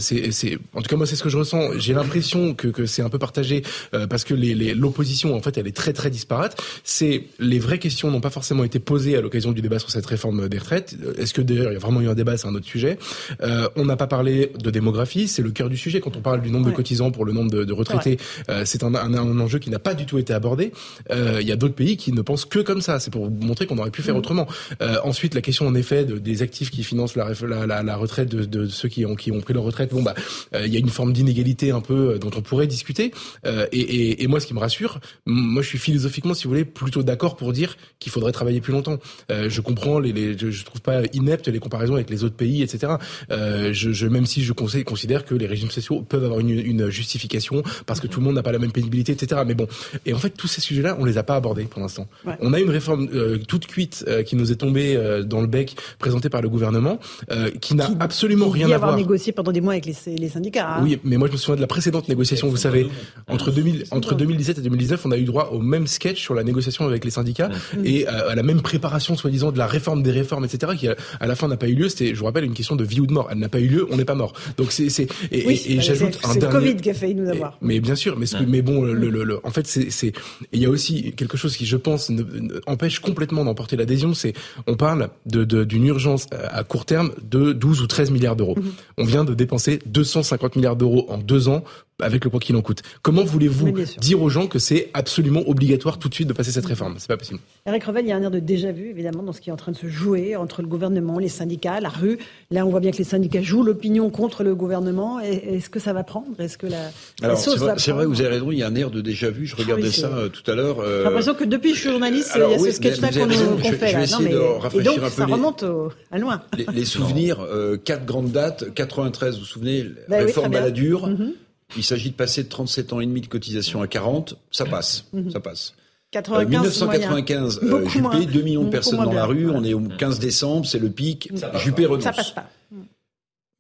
c'est, 0.01 0.33
c'est 0.33 0.59
en 0.75 0.83
tout 0.83 0.89
cas 0.89 0.97
moi 0.97 1.07
c'est 1.07 1.17
ce 1.17 1.23
que 1.23 1.29
je 1.29 1.39
ressens. 1.39 1.79
J'ai 1.79 1.95
l'impression 1.95 2.55
que, 2.55 2.69
que 2.69 2.87
c'est 2.87 3.03
un 3.03 3.09
peu 3.09 3.19
partagé 3.19 3.63
parce 4.11 4.25
que 4.25 4.35
les, 4.35 4.55
les, 4.55 4.75
l'opposition 4.75 5.35
en 5.35 5.41
fait 5.41 5.57
elle 5.57 5.69
est 5.69 5.77
très 5.77 5.93
très 5.93 6.11
disparate. 6.11 6.61
C'est 6.83 7.25
les 7.39 7.61
vraies 7.61 7.79
questions 7.79 8.11
n'ont 8.11 8.21
pas 8.21 8.31
forcément 8.31 8.65
été 8.65 8.79
posées 8.81 9.17
à 9.17 9.21
l'occasion 9.21 9.53
du 9.53 9.63
débat 9.63 9.79
sur 9.79 9.91
cette 9.91 10.07
réforme 10.07 10.49
des 10.49 10.59
retraites 10.59 10.97
est-ce 11.19 11.35
que 11.35 11.43
d'ailleurs 11.43 11.71
il 11.71 11.75
y 11.75 11.77
a 11.77 11.81
vraiment 11.81 12.01
eu 12.01 12.09
un 12.09 12.15
débat, 12.15 12.37
c'est 12.37 12.49
un 12.49 12.55
autre 12.55 12.67
sujet. 12.67 12.99
Euh, 13.43 13.69
on 13.77 13.85
n'a 13.85 13.97
pas 13.97 14.07
parlé 14.07 14.53
de 14.59 14.71
démographie, 14.71 15.29
c'est 15.29 15.43
le 15.43 15.51
cœur 15.51 15.69
du 15.69 15.77
sujet. 15.77 16.01
Quand 16.01 16.17
on 16.17 16.21
parle 16.21 16.43
du 16.43 16.51
nombre 16.51 16.67
de 16.67 16.73
cotisants 16.73 17.11
pour 17.11 17.25
le 17.25 17.33
nombre 17.33 17.51
de, 17.51 17.65
de 17.65 17.73
retraités, 17.73 18.19
euh, 18.49 18.63
c'est 18.65 18.83
un, 18.83 18.95
un, 18.95 19.15
un, 19.15 19.41
enjeu 19.41 19.59
qui 19.59 19.71
n'a 19.71 19.79
pas 19.79 19.95
du 19.95 20.07
tout 20.07 20.19
été 20.19 20.33
abordé. 20.33 20.73
Euh, 21.11 21.39
il 21.41 21.47
y 21.47 21.53
a 21.53 21.57
d'autres 21.63 21.75
pays 21.75 21.97
qui 21.97 22.13
ne 22.13 22.23
pensent 22.23 22.45
que 22.45 22.59
comme 22.59 22.81
ça. 22.81 23.01
C'est 23.01 23.11
pour 23.11 23.31
montrer 23.31 23.67
qu'on 23.67 23.79
aurait 23.79 23.91
pu 23.91 24.03
faire 24.03 24.15
mm. 24.15 24.19
autrement. 24.19 24.47
Euh, 24.83 24.99
ensuite, 25.05 25.35
la 25.35 25.41
question 25.41 25.67
en 25.67 25.75
effet 25.75 26.05
de, 26.05 26.19
des 26.19 26.43
actifs 26.43 26.71
qui 26.71 26.85
financent 26.85 27.17
la, 27.17 27.33
la, 27.67 27.83
la, 27.83 27.97
retraite 27.97 28.29
de, 28.29 28.45
de, 28.45 28.67
ceux 28.67 28.89
qui 28.89 29.07
ont, 29.07 29.15
qui 29.15 29.33
ont 29.33 29.41
pris 29.41 29.55
leur 29.55 29.65
retraite. 29.65 29.91
Bon 29.93 30.03
bah, 30.03 30.15
euh, 30.55 30.67
il 30.67 30.73
y 30.73 30.77
a 30.77 30.81
une 30.81 30.91
forme 30.91 31.13
d'inégalité 31.13 31.71
un 31.71 31.81
peu 31.81 32.19
dont 32.19 32.31
on 32.37 32.43
pourrait 32.43 32.67
discuter. 32.67 33.13
Et, 33.45 33.81
et, 33.81 34.23
et, 34.23 34.27
moi, 34.27 34.41
ce 34.41 34.47
qui 34.47 34.55
me 34.55 34.59
rassure, 34.59 35.01
moi, 35.27 35.63
je 35.63 35.69
suis 35.69 35.79
philosophiquement, 35.79 36.35
si 36.35 36.45
vous 36.45 36.51
voulez, 36.51 36.65
plutôt 36.65 37.03
d'accord 37.03 37.37
pour 37.37 37.53
dire 37.53 37.77
qu'il 37.99 38.13
faudrait 38.13 38.33
travailler 38.33 38.61
plus 38.61 38.73
longtemps. 38.73 38.99
je 39.31 39.61
comprends 39.61 39.99
les, 39.99 40.13
les 40.13 40.37
je, 40.39 40.51
je 40.51 40.65
trouve 40.65 40.81
pas 40.81 41.03
inepte 41.13 41.49
les 41.49 41.59
comparaisons 41.59 41.95
avec 41.95 42.11
les 42.11 42.25
autres 42.25 42.37
pays, 42.37 42.63
etc. 42.63 42.95
Euh, 43.31 43.73
je, 43.73 43.93
je, 43.93 44.07
même 44.07 44.27
si 44.27 44.43
je 44.43 44.53
considère 44.53 45.25
que 45.25 45.35
les 45.35 45.47
régimes 45.47 45.71
sociaux 45.71 46.03
peuvent 46.03 46.25
avoir 46.25 46.41
une, 46.41 46.51
une 46.51 46.91
justification 46.91 47.63
parce 47.87 48.01
que 48.01 48.07
tout 48.07 48.21
le 48.21 48.27
monde 48.27 48.35
n'a 48.35 48.43
pas 48.43 48.53
la 48.53 48.59
même 48.59 48.73
pénibilité, 48.73 49.13
etc. 49.13 49.43
Mais 49.47 49.55
bon, 49.55 49.67
et 50.07 50.13
en 50.13 50.19
fait, 50.19 50.31
tous 50.31 50.49
ces 50.49 50.61
sujets-là, 50.61 50.97
on 50.99 51.05
les 51.05 51.19
a 51.19 51.23
pas 51.23 51.37
abordés 51.37 51.52
pour 51.55 51.81
l'instant. 51.81 52.07
Ouais. 52.27 52.35
On 52.41 52.53
a 52.53 52.61
une 52.61 52.71
réforme 52.71 53.09
euh, 53.15 53.39
toute 53.39 53.67
cuite 53.67 54.05
euh, 54.09 54.23
qui 54.23 54.37
nous 54.37 54.53
est 54.53 54.57
tombée 54.57 54.97
euh, 54.97 55.23
dans 55.23 55.41
le 55.41 55.47
bec, 55.47 55.77
présentée 55.99 56.29
par 56.29 56.43
le 56.43 56.49
gouvernement, 56.49 56.99
euh, 57.31 57.51
qui 57.61 57.75
n'a 57.75 57.91
absolument 58.01 58.51
qui 58.51 58.59
rien 58.59 58.71
à 58.71 58.77
avoir 58.77 58.97
négocié 58.97 59.33
pendant 59.33 59.53
des 59.53 59.61
mois 59.61 59.75
avec 59.75 59.87
les, 59.87 60.17
les 60.17 60.29
syndicats. 60.29 60.77
Hein. 60.77 60.81
Oui, 60.83 60.99
mais 61.05 61.17
moi 61.17 61.29
je 61.29 61.33
me 61.33 61.39
souviens 61.39 61.57
de 61.57 61.61
la 61.61 61.67
précédente 61.67 62.09
négociation. 62.09 62.49
Vous 62.49 62.57
savez, 62.57 62.87
entre 63.29 63.51
2000, 63.51 63.85
entre 63.91 64.15
2017 64.15 64.59
et 64.59 64.63
2019, 64.63 65.07
on 65.07 65.11
a 65.13 65.19
eu 65.19 65.25
droit 65.25 65.51
au 65.53 65.61
même 65.61 65.87
sketch 65.87 66.21
sur 66.21 66.35
la 66.35 66.45
négociation 66.45 66.87
avec 66.87 67.05
les 67.05 67.11
syndicats 67.11 67.49
mmh. 67.49 67.85
et 67.85 68.07
à 68.07 68.35
la 68.35 68.43
même 68.43 68.63
préparation, 68.63 69.17
soi-disant, 69.17 69.53
de 69.53 69.59
la 69.59 69.67
réforme 69.67 70.03
des 70.03 70.11
réformes, 70.11 70.45
etc. 70.45 70.73
Qui 70.79 70.89
à 70.89 71.27
la 71.27 71.35
fin 71.35 71.49
n'a 71.49 71.57
pas 71.57 71.69
eu 71.69 71.75
lieu. 71.75 71.89
C'était, 71.89 72.15
je 72.15 72.19
vous 72.19 72.27
rappelle, 72.27 72.45
une 72.45 72.55
question 72.55 72.77
de 72.77 72.85
vie 72.85 73.01
ou 73.01 73.07
de 73.07 73.13
mort. 73.13 73.29
Elle 73.31 73.39
n'a 73.39 73.49
pas 73.49 73.61
eu 73.61 73.69
lieu, 73.69 73.87
on 73.91 73.97
n'est 73.97 74.05
pas 74.05 74.15
mort. 74.15 74.33
Donc 74.57 74.73
c'est, 74.73 74.91
c'est 74.91 75.09
et, 75.31 75.47
oui, 75.47 75.63
et, 75.67 75.75
et 75.75 75.81
j'ajoute 75.81 76.19
un 76.25 76.35
dernier. 76.35 76.41
C'est 76.41 76.47
le 76.47 76.53
Covid 76.53 76.77
qui 76.77 76.91
a 76.91 76.95
failli 76.95 77.15
nous 77.15 77.29
avoir. 77.29 77.59
mais 77.61 77.81
bien 77.81 77.95
sûr, 77.95 78.19
mais, 78.19 78.33
ouais. 78.35 78.47
mais 78.47 78.63
bon, 78.63 78.83
le, 78.83 78.95
le, 78.95 79.25
le, 79.25 79.41
en 79.45 79.51
fait, 79.51 79.67
c'est, 79.67 80.13
il 80.53 80.61
y 80.61 80.67
a 80.67 80.71
aussi 80.71 81.13
quelque 81.13 81.37
chose 81.37 81.42
qui, 81.49 81.67
je 81.67 81.77
pense, 81.77 82.11
ne, 82.11 82.23
ne, 82.23 82.61
empêche 82.67 83.01
complètement 83.01 83.45
d'emporter 83.45 83.77
l'adhésion. 83.77 84.15
C'est, 84.15 84.35
on 84.67 84.77
parle 84.77 85.11
de, 85.27 85.45
de, 85.45 85.65
d'une 85.65 85.87
urgence 85.87 86.27
à 86.33 86.65
court 86.65 86.85
terme 86.85 87.13
de 87.23 87.53
12 87.53 87.83
ou 87.83 87.87
13 87.87 88.11
milliards 88.11 88.37
d'euros. 88.37 88.57
Mm-hmm. 88.57 88.73
On 88.99 89.05
vient 89.05 89.25
de 89.25 89.35
dépenser 89.35 89.81
250 89.87 90.57
milliards 90.57 90.77
d'euros 90.77 91.07
en 91.09 91.19
deux 91.19 91.49
ans 91.49 91.65
avec 92.03 92.25
le 92.25 92.31
quoi 92.31 92.41
qu'il 92.41 92.57
en 92.57 92.63
coûte. 92.63 92.83
Comment 93.03 93.25
voulez-vous 93.25 93.73
dire 93.99 94.23
aux 94.23 94.29
gens 94.29 94.47
que 94.47 94.59
c'est 94.59 94.91
absolument 94.95 95.43
obligatoire 95.47 95.99
tout 95.99 96.09
de 96.09 96.15
suite 96.15 96.29
de 96.29 96.33
passer 96.33 96.53
cette 96.53 96.67
réforme? 96.67 96.97
C'est 96.99 97.09
pas 97.09 97.17
possible. 97.17 97.41
Eric 97.67 97.85
Revel, 97.85 98.05
il 98.05 98.09
y 98.09 98.13
a 98.13 98.17
un 98.17 98.23
air 98.23 98.31
de 98.31 98.39
déjà-vu, 98.39 98.91
évidemment, 98.91 99.23
dans 99.23 99.33
ce 99.33 99.41
qui 99.41 99.51
est 99.51 99.53
en 99.53 99.57
train 99.57 99.73
de 99.73 99.77
se 99.77 99.87
jouer 99.87 100.37
entre 100.37 100.63
le 100.63 100.69
gouvernement, 100.69 101.19
les 101.19 101.29
syndicats, 101.29 101.81
la 101.81 101.89
rue. 101.89 102.19
Là, 102.51 102.67
on 102.67 102.71
voit 102.71 102.81
bien 102.81 102.91
que 102.91 102.99
les 102.99 103.05
syndicats 103.05 103.43
jouent 103.43 103.63
l'opinion 103.63 104.11
contre 104.11 104.43
le 104.43 104.55
gouvernement. 104.55 105.21
Est-ce 105.21 105.71
que 105.71 105.81
ça 105.81 105.93
va 105.93 106.03
prendre? 106.03 106.39
Est-ce 106.39 106.59
que 106.59 106.67
la, 106.67 106.91
Alors, 107.23 107.39
c'est 107.39 107.93
vrai, 107.93 108.07
vous 108.07 108.21
avez 108.21 108.31
raison, 108.31 108.51
il 108.51 108.59
y 108.59 108.63
a 108.63 108.67
un 108.67 108.75
air 108.75 108.91
de 108.91 109.01
déjà-vu. 109.01 109.47
Je 109.47 109.57
regardais 109.57 109.89
ah 109.89 109.93
ça 109.93 110.07
euh, 110.09 110.29
tout 110.29 110.49
à 110.51 110.55
l'heure. 110.55 110.81
Euh... 110.81 110.99
J'ai 110.99 111.05
l'impression 111.05 111.35
que 111.35 111.45
depuis 111.45 111.71
que 111.71 111.77
je 111.77 111.81
suis 111.83 111.91
journaliste, 111.91 112.33
il 112.35 112.41
y 112.41 112.55
a 112.55 112.59
ce 112.59 112.71
sketch-là 112.73 113.09
qu'on 113.09 113.29
fait. 113.29 113.89
Je 113.89 113.97
vais 113.97 114.05
essayer 114.05 114.29
de 114.29 114.39
rafraîchir 114.39 114.93
un 114.93 115.09
peu. 115.09 115.11
Ça 115.11 115.27
remonte 115.27 115.65
à 116.11 116.19
loin. 116.19 116.43
Les, 116.75 116.85
souvenirs, 116.85 117.41
euh, 117.41 117.77
quatre 117.77 118.05
grandes 118.05 118.33
dates. 118.33 118.75
93, 118.75 119.35
vous 119.35 119.41
vous 119.41 119.47
souvenez, 119.47 119.87
bah 120.09 120.19
réforme 120.19 120.55
à 120.55 120.61
la 120.61 120.71
dure. 120.71 121.07
Mhm. 121.09 121.33
Il 121.77 121.85
s'agit 121.85 122.11
de 122.11 122.17
passer 122.17 122.45
de 122.45 122.49
37 122.49 122.93
ans 122.93 123.01
et 123.01 123.07
demi 123.07 123.21
de 123.21 123.27
cotisation 123.27 123.83
à 123.83 123.87
40. 123.87 124.37
Ça 124.51 124.65
passe. 124.65 125.07
Ça 125.33 125.41
passe. 125.41 125.75
95, 126.13 126.51
1995, 126.51 127.61
euh, 127.63 127.89
Juppé, 127.89 128.27
2 128.27 128.43
millions 128.43 128.65
de 128.65 128.71
personnes 128.71 129.03
dans 129.03 129.13
la 129.13 129.25
rue. 129.25 129.49
On 129.49 129.65
est 129.65 129.73
au 129.73 129.81
15 129.81 130.19
décembre, 130.19 130.67
c'est 130.67 130.79
le 130.79 130.91
pic. 130.91 131.33
Juppé 131.57 131.87
renonce. 131.87 132.05
Ça 132.05 132.13
passe 132.13 132.33
pas. 132.33 132.49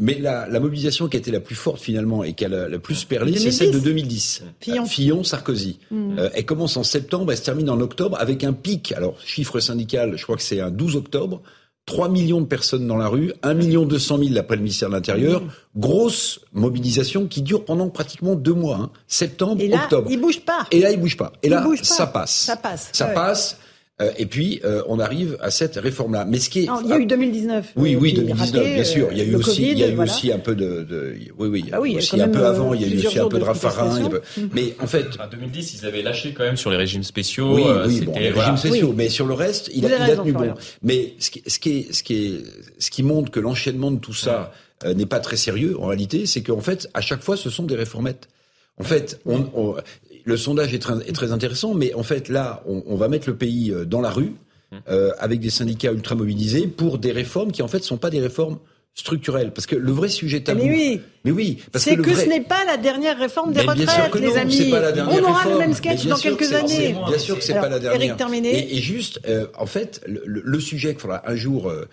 Mais 0.00 0.19
la, 0.19 0.49
la, 0.49 0.59
mobilisation 0.59 1.09
qui 1.09 1.16
a 1.16 1.21
été 1.21 1.31
la 1.31 1.38
plus 1.38 1.54
forte 1.54 1.81
finalement 1.81 2.25
et 2.25 2.33
qui 2.33 2.45
a 2.45 2.49
la, 2.49 2.78
plus 2.78 3.04
perlé, 3.04 3.38
c'est 3.38 3.52
celle 3.52 3.71
de 3.71 3.78
2010. 3.78 4.42
Fillon, 4.61 4.85
Fillon 4.85 5.25
Sarkozy. 5.25 5.78
Mm. 5.90 6.19
Euh, 6.19 6.28
elle 6.35 6.45
commence 6.45 6.76
en 6.76 6.83
septembre, 6.83 7.31
elle 7.31 7.38
se 7.38 7.45
termine 7.45 7.71
en 7.71 7.81
octobre 7.81 8.16
avec 8.19 8.42
un 8.42 8.52
pic. 8.52 8.90
Alors 8.92 9.21
chiffre 9.25 9.61
syndical, 9.61 10.16
je 10.16 10.23
crois 10.25 10.37
que 10.37 10.42
c'est 10.42 10.61
un 10.61 10.71
12 10.71 10.97
octobre. 10.97 11.40
3 11.86 12.08
millions 12.08 12.40
de 12.40 12.46
personnes 12.46 12.86
dans 12.86 12.96
la 12.96 13.08
rue, 13.08 13.32
1 13.42 13.54
million 13.54 13.84
200 13.84 14.18
000 14.18 14.30
d'après 14.34 14.56
le 14.56 14.62
ministère 14.62 14.88
de 14.88 14.94
l'Intérieur. 14.94 15.42
Grosse 15.76 16.40
mobilisation 16.52 17.26
qui 17.26 17.42
dure 17.42 17.64
pendant 17.64 17.88
pratiquement 17.88 18.34
deux 18.34 18.54
mois, 18.54 18.76
hein. 18.76 18.90
septembre, 19.08 19.60
et 19.60 19.68
là, 19.68 19.82
octobre. 19.82 20.08
Il 20.10 20.20
bouge 20.20 20.40
pas. 20.40 20.66
Et 20.70 20.80
là, 20.80 20.92
il 20.92 21.00
bouge 21.00 21.16
pas. 21.16 21.32
Et 21.42 21.48
là, 21.48 21.64
ça 21.82 22.06
passe. 22.06 22.32
Ça 22.32 22.56
passe. 22.56 22.90
Ça 22.92 23.06
passe. 23.06 23.58
Euh, 24.00 24.11
et 24.16 24.26
puis, 24.26 24.61
euh, 24.64 24.82
on 24.88 24.99
arrive 24.99 25.37
à 25.40 25.50
cette 25.50 25.76
réforme-là. 25.76 26.25
Mais 26.25 26.38
ce 26.38 26.49
qui 26.49 26.61
est... 26.61 26.68
il 26.82 26.88
y 26.88 26.92
a 26.92 26.99
eu 26.99 27.06
2019. 27.06 27.72
Oui, 27.76 27.94
oui, 27.94 28.14
2019, 28.14 28.64
bien 28.64 28.84
sûr. 28.84 29.08
Il 29.12 29.18
y 29.18 29.20
a 29.20 29.25
eu 29.25 29.34
aussi, 29.34 29.70
il 29.70 29.78
y 29.78 29.84
a 29.84 29.88
eu 29.88 29.99
aussi 29.99 30.32
un 30.32 30.38
peu 30.38 30.54
de, 30.54 30.82
de 30.82 31.14
oui, 31.38 31.49
oui, 31.49 31.64
ah 31.72 31.80
oui 31.80 31.96
aussi 31.96 32.20
un 32.20 32.28
peu 32.28 32.44
avant, 32.44 32.72
il 32.72 32.80
y 32.80 32.84
a 32.84 32.88
eu 32.88 33.06
aussi 33.06 33.18
un 33.18 33.28
peu 33.28 33.38
de 33.38 33.44
raffarin. 33.44 34.08
Mais 34.52 34.75
en 34.80 34.87
fait, 34.87 35.06
en 35.20 35.28
2010, 35.28 35.75
ils 35.75 35.87
avaient 35.87 36.02
lâché 36.02 36.32
quand 36.32 36.44
même 36.44 36.56
sur 36.56 36.70
les 36.70 36.78
régimes 36.78 37.02
spéciaux. 37.02 37.54
Oui, 37.54 37.62
oui, 37.87 38.00
bon, 38.00 38.14
les 38.18 38.30
régimes 38.30 38.56
spéciaux. 38.56 38.94
Mais 38.96 39.08
sur 39.08 39.26
le 39.26 39.34
reste, 39.34 39.70
il 39.75 39.84
a, 39.87 39.88
il 39.88 40.11
a 40.11 40.16
tenu 40.16 40.32
bon. 40.32 40.54
Mais 40.82 41.14
ce 41.18 41.30
qui, 41.30 41.42
ce 41.46 41.58
qui 41.58 41.70
est, 41.70 41.92
ce 41.92 42.02
qui 42.02 42.14
est, 42.14 42.44
ce 42.78 42.90
qui 42.90 43.02
montre 43.02 43.30
que 43.30 43.40
l'enchaînement 43.40 43.90
de 43.90 43.99
tout 43.99 44.14
ça 44.14 44.52
euh, 44.84 44.94
n'est 44.94 45.06
pas 45.06 45.20
très 45.20 45.37
sérieux 45.37 45.76
en 45.78 45.87
réalité, 45.87 46.26
c'est 46.26 46.42
qu'en 46.42 46.61
fait, 46.61 46.88
à 46.94 47.02
chaque 47.02 47.22
fois, 47.22 47.37
ce 47.37 47.50
sont 47.50 47.64
des 47.64 47.76
réformettes. 47.76 48.28
En 48.78 48.84
fait, 48.84 49.20
on, 49.26 49.44
on, 49.54 49.76
le 50.24 50.36
sondage 50.36 50.74
est 50.74 50.78
très, 50.78 50.94
est 51.08 51.12
très, 51.12 51.32
intéressant, 51.32 51.74
mais 51.74 51.94
en 51.94 52.02
fait, 52.02 52.28
là, 52.28 52.62
on, 52.66 52.82
on 52.86 52.96
va 52.96 53.08
mettre 53.08 53.28
le 53.28 53.36
pays 53.36 53.74
dans 53.86 54.00
la 54.00 54.10
rue. 54.10 54.34
Euh, 54.88 55.10
avec 55.18 55.40
des 55.40 55.50
syndicats 55.50 55.92
ultra 55.92 56.14
mobilisés 56.14 56.66
pour 56.66 56.96
des 56.96 57.12
réformes 57.12 57.52
qui 57.52 57.60
en 57.60 57.68
fait 57.68 57.84
sont 57.84 57.98
pas 57.98 58.08
des 58.08 58.20
réformes 58.20 58.56
structurelles. 58.94 59.52
Parce 59.52 59.66
que 59.66 59.76
le 59.76 59.92
vrai 59.92 60.08
sujet 60.08 60.42
tabou. 60.42 60.64
Mais 60.64 60.70
oui. 60.70 61.00
Mais 61.25 61.30
oui. 61.30 61.58
C'est 61.75 61.96
que, 61.96 62.14
ce 62.14 62.26
n'est 62.26 62.42
pas 62.42 62.64
la 62.64 62.76
dernière 62.76 63.18
réforme 63.18 63.52
des 63.52 63.61
retraites, 63.61 64.14
les 64.14 64.37
amis. 64.37 64.72
On 64.72 65.22
aura 65.22 65.49
le 65.49 65.58
même 65.58 65.72
sketch 65.72 66.06
dans 66.06 66.16
quelques 66.16 66.52
années. 66.52 66.94
Bien 67.06 67.18
sûr 67.18 67.38
que 67.38 67.44
c'est 67.44 67.54
pas 67.54 67.68
la 67.68 67.78
dernière. 67.78 68.18
Eric 68.18 68.44
et, 68.44 68.76
et, 68.76 68.80
juste, 68.80 69.20
euh, 69.26 69.46
en 69.56 69.66
fait, 69.66 70.00
le, 70.06 70.42
le 70.44 70.61
sujet 70.61 70.90
qu'il 70.90 71.00
faudra 71.00 71.22
un 71.30 71.37
jour 71.37 71.70
euh, 71.70 71.88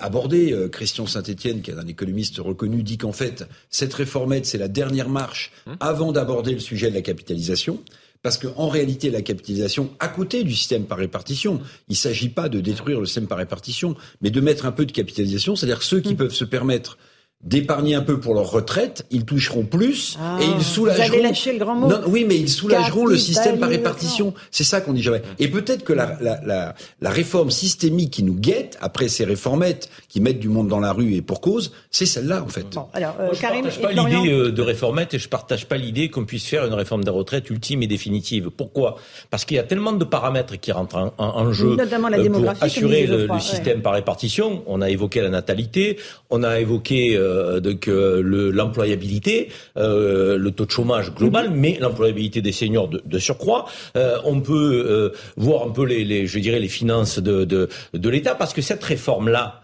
aborder, 0.00 0.54
Christian 0.70 1.06
Saint-Etienne, 1.06 1.62
qui 1.62 1.70
est 1.70 1.78
un 1.78 1.86
économiste 1.86 2.38
reconnu, 2.38 2.82
dit 2.82 2.98
qu'en 2.98 3.12
fait, 3.12 3.46
cette 3.70 3.94
réformette, 3.94 4.46
c'est 4.46 4.58
la 4.58 4.68
dernière 4.68 5.08
marche 5.08 5.52
hum. 5.66 5.76
avant 5.80 6.12
d'aborder 6.12 6.52
le 6.52 6.60
sujet 6.60 6.90
de 6.90 6.94
la 6.94 7.02
capitalisation. 7.02 7.80
Parce 8.24 8.38
qu'en 8.38 8.68
réalité, 8.68 9.10
la 9.10 9.20
capitalisation, 9.20 9.90
à 10.00 10.08
côté 10.08 10.44
du 10.44 10.54
système 10.54 10.86
par 10.86 10.96
répartition, 10.96 11.60
il 11.88 11.92
ne 11.92 11.96
s'agit 11.96 12.30
pas 12.30 12.48
de 12.48 12.58
détruire 12.58 12.98
le 12.98 13.04
système 13.04 13.26
par 13.26 13.36
répartition, 13.36 13.96
mais 14.22 14.30
de 14.30 14.40
mettre 14.40 14.64
un 14.64 14.72
peu 14.72 14.86
de 14.86 14.92
capitalisation, 14.92 15.56
c'est-à-dire 15.56 15.82
ceux 15.82 16.00
qui 16.00 16.14
mmh. 16.14 16.16
peuvent 16.16 16.34
se 16.34 16.46
permettre 16.46 16.96
d'épargner 17.44 17.94
un 17.94 18.00
peu 18.00 18.18
pour 18.18 18.34
leur 18.34 18.50
retraite, 18.50 19.04
ils 19.10 19.24
toucheront 19.24 19.64
plus 19.64 20.16
ah, 20.20 20.38
et 20.40 20.46
ils 20.46 20.64
soulageront. 20.64 21.06
Vous 21.06 21.12
avez 21.14 21.22
lâché 21.22 21.52
le 21.52 21.58
grand 21.58 21.74
mot. 21.74 21.88
Non, 21.88 22.00
oui, 22.06 22.24
mais 22.26 22.36
ils 22.36 22.48
soulageront 22.48 23.06
le 23.06 23.18
système 23.18 23.58
par 23.58 23.68
répartition. 23.68 24.34
C'est 24.50 24.64
ça 24.64 24.80
qu'on 24.80 24.94
dit 24.94 25.02
jamais. 25.02 25.22
Et 25.38 25.48
peut-être 25.48 25.84
que 25.84 25.92
la, 25.92 26.16
la, 26.20 26.40
la, 26.44 26.74
la, 27.00 27.10
réforme 27.10 27.50
systémique 27.50 28.10
qui 28.10 28.22
nous 28.22 28.34
guette 28.34 28.78
après 28.80 29.08
ces 29.08 29.24
réformettes 29.24 29.90
qui 30.08 30.20
mettent 30.20 30.40
du 30.40 30.48
monde 30.48 30.68
dans 30.68 30.80
la 30.80 30.92
rue 30.92 31.14
et 31.14 31.22
pour 31.22 31.40
cause, 31.40 31.72
c'est 31.90 32.06
celle-là 32.06 32.42
en 32.42 32.48
fait. 32.48 32.66
Bon, 32.74 32.86
alors, 32.94 33.14
euh, 33.20 33.26
Moi, 33.26 33.34
je 33.34 33.40
Karim 33.40 33.62
partage 33.62 33.82
pas 33.82 33.92
l'idée 33.92 34.32
euh, 34.32 34.50
de 34.50 34.62
réformette 34.62 35.14
et 35.14 35.18
je 35.18 35.28
partage 35.28 35.66
pas 35.66 35.76
l'idée 35.76 36.08
qu'on 36.08 36.24
puisse 36.24 36.46
faire 36.46 36.64
une 36.64 36.74
réforme 36.74 37.04
des 37.04 37.10
retraites 37.10 37.50
ultime 37.50 37.82
et 37.82 37.86
définitive. 37.86 38.50
Pourquoi? 38.50 38.96
Parce 39.30 39.44
qu'il 39.44 39.56
y 39.56 39.60
a 39.60 39.64
tellement 39.64 39.92
de 39.92 40.04
paramètres 40.04 40.58
qui 40.58 40.72
rentrent 40.72 40.96
en, 40.96 41.12
en, 41.18 41.52
jeu 41.52 41.76
Notamment 41.76 42.08
la 42.08 42.18
euh, 42.18 42.30
pour 42.30 42.48
assurer 42.60 43.06
le, 43.06 43.26
le, 43.26 43.40
système 43.40 43.82
par 43.82 43.92
répartition. 43.92 44.62
On 44.66 44.80
a 44.80 44.88
évoqué 44.88 45.20
la 45.20 45.28
natalité, 45.28 45.98
on 46.30 46.42
a 46.42 46.58
évoqué 46.58 47.16
euh, 47.16 47.33
donc 47.60 47.88
l'employabilité, 47.88 49.48
euh, 49.76 50.36
le 50.36 50.50
taux 50.50 50.66
de 50.66 50.70
chômage 50.70 51.14
global, 51.14 51.50
mhm. 51.50 51.56
mais 51.56 51.78
l'employabilité 51.80 52.42
des 52.42 52.52
seniors 52.52 52.88
de, 52.88 53.02
de 53.04 53.18
surcroît. 53.18 53.66
Euh, 53.96 54.18
on 54.24 54.40
peut 54.40 54.84
euh, 54.86 55.10
voir 55.36 55.66
un 55.66 55.70
peu 55.70 55.84
les, 55.84 56.04
les, 56.04 56.26
je 56.26 56.38
dirais, 56.38 56.60
les 56.60 56.68
finances 56.68 57.18
de, 57.18 57.44
de, 57.44 57.68
de 57.92 58.08
l'État, 58.08 58.34
parce 58.34 58.52
que 58.52 58.62
cette 58.62 58.82
réforme-là, 58.82 59.63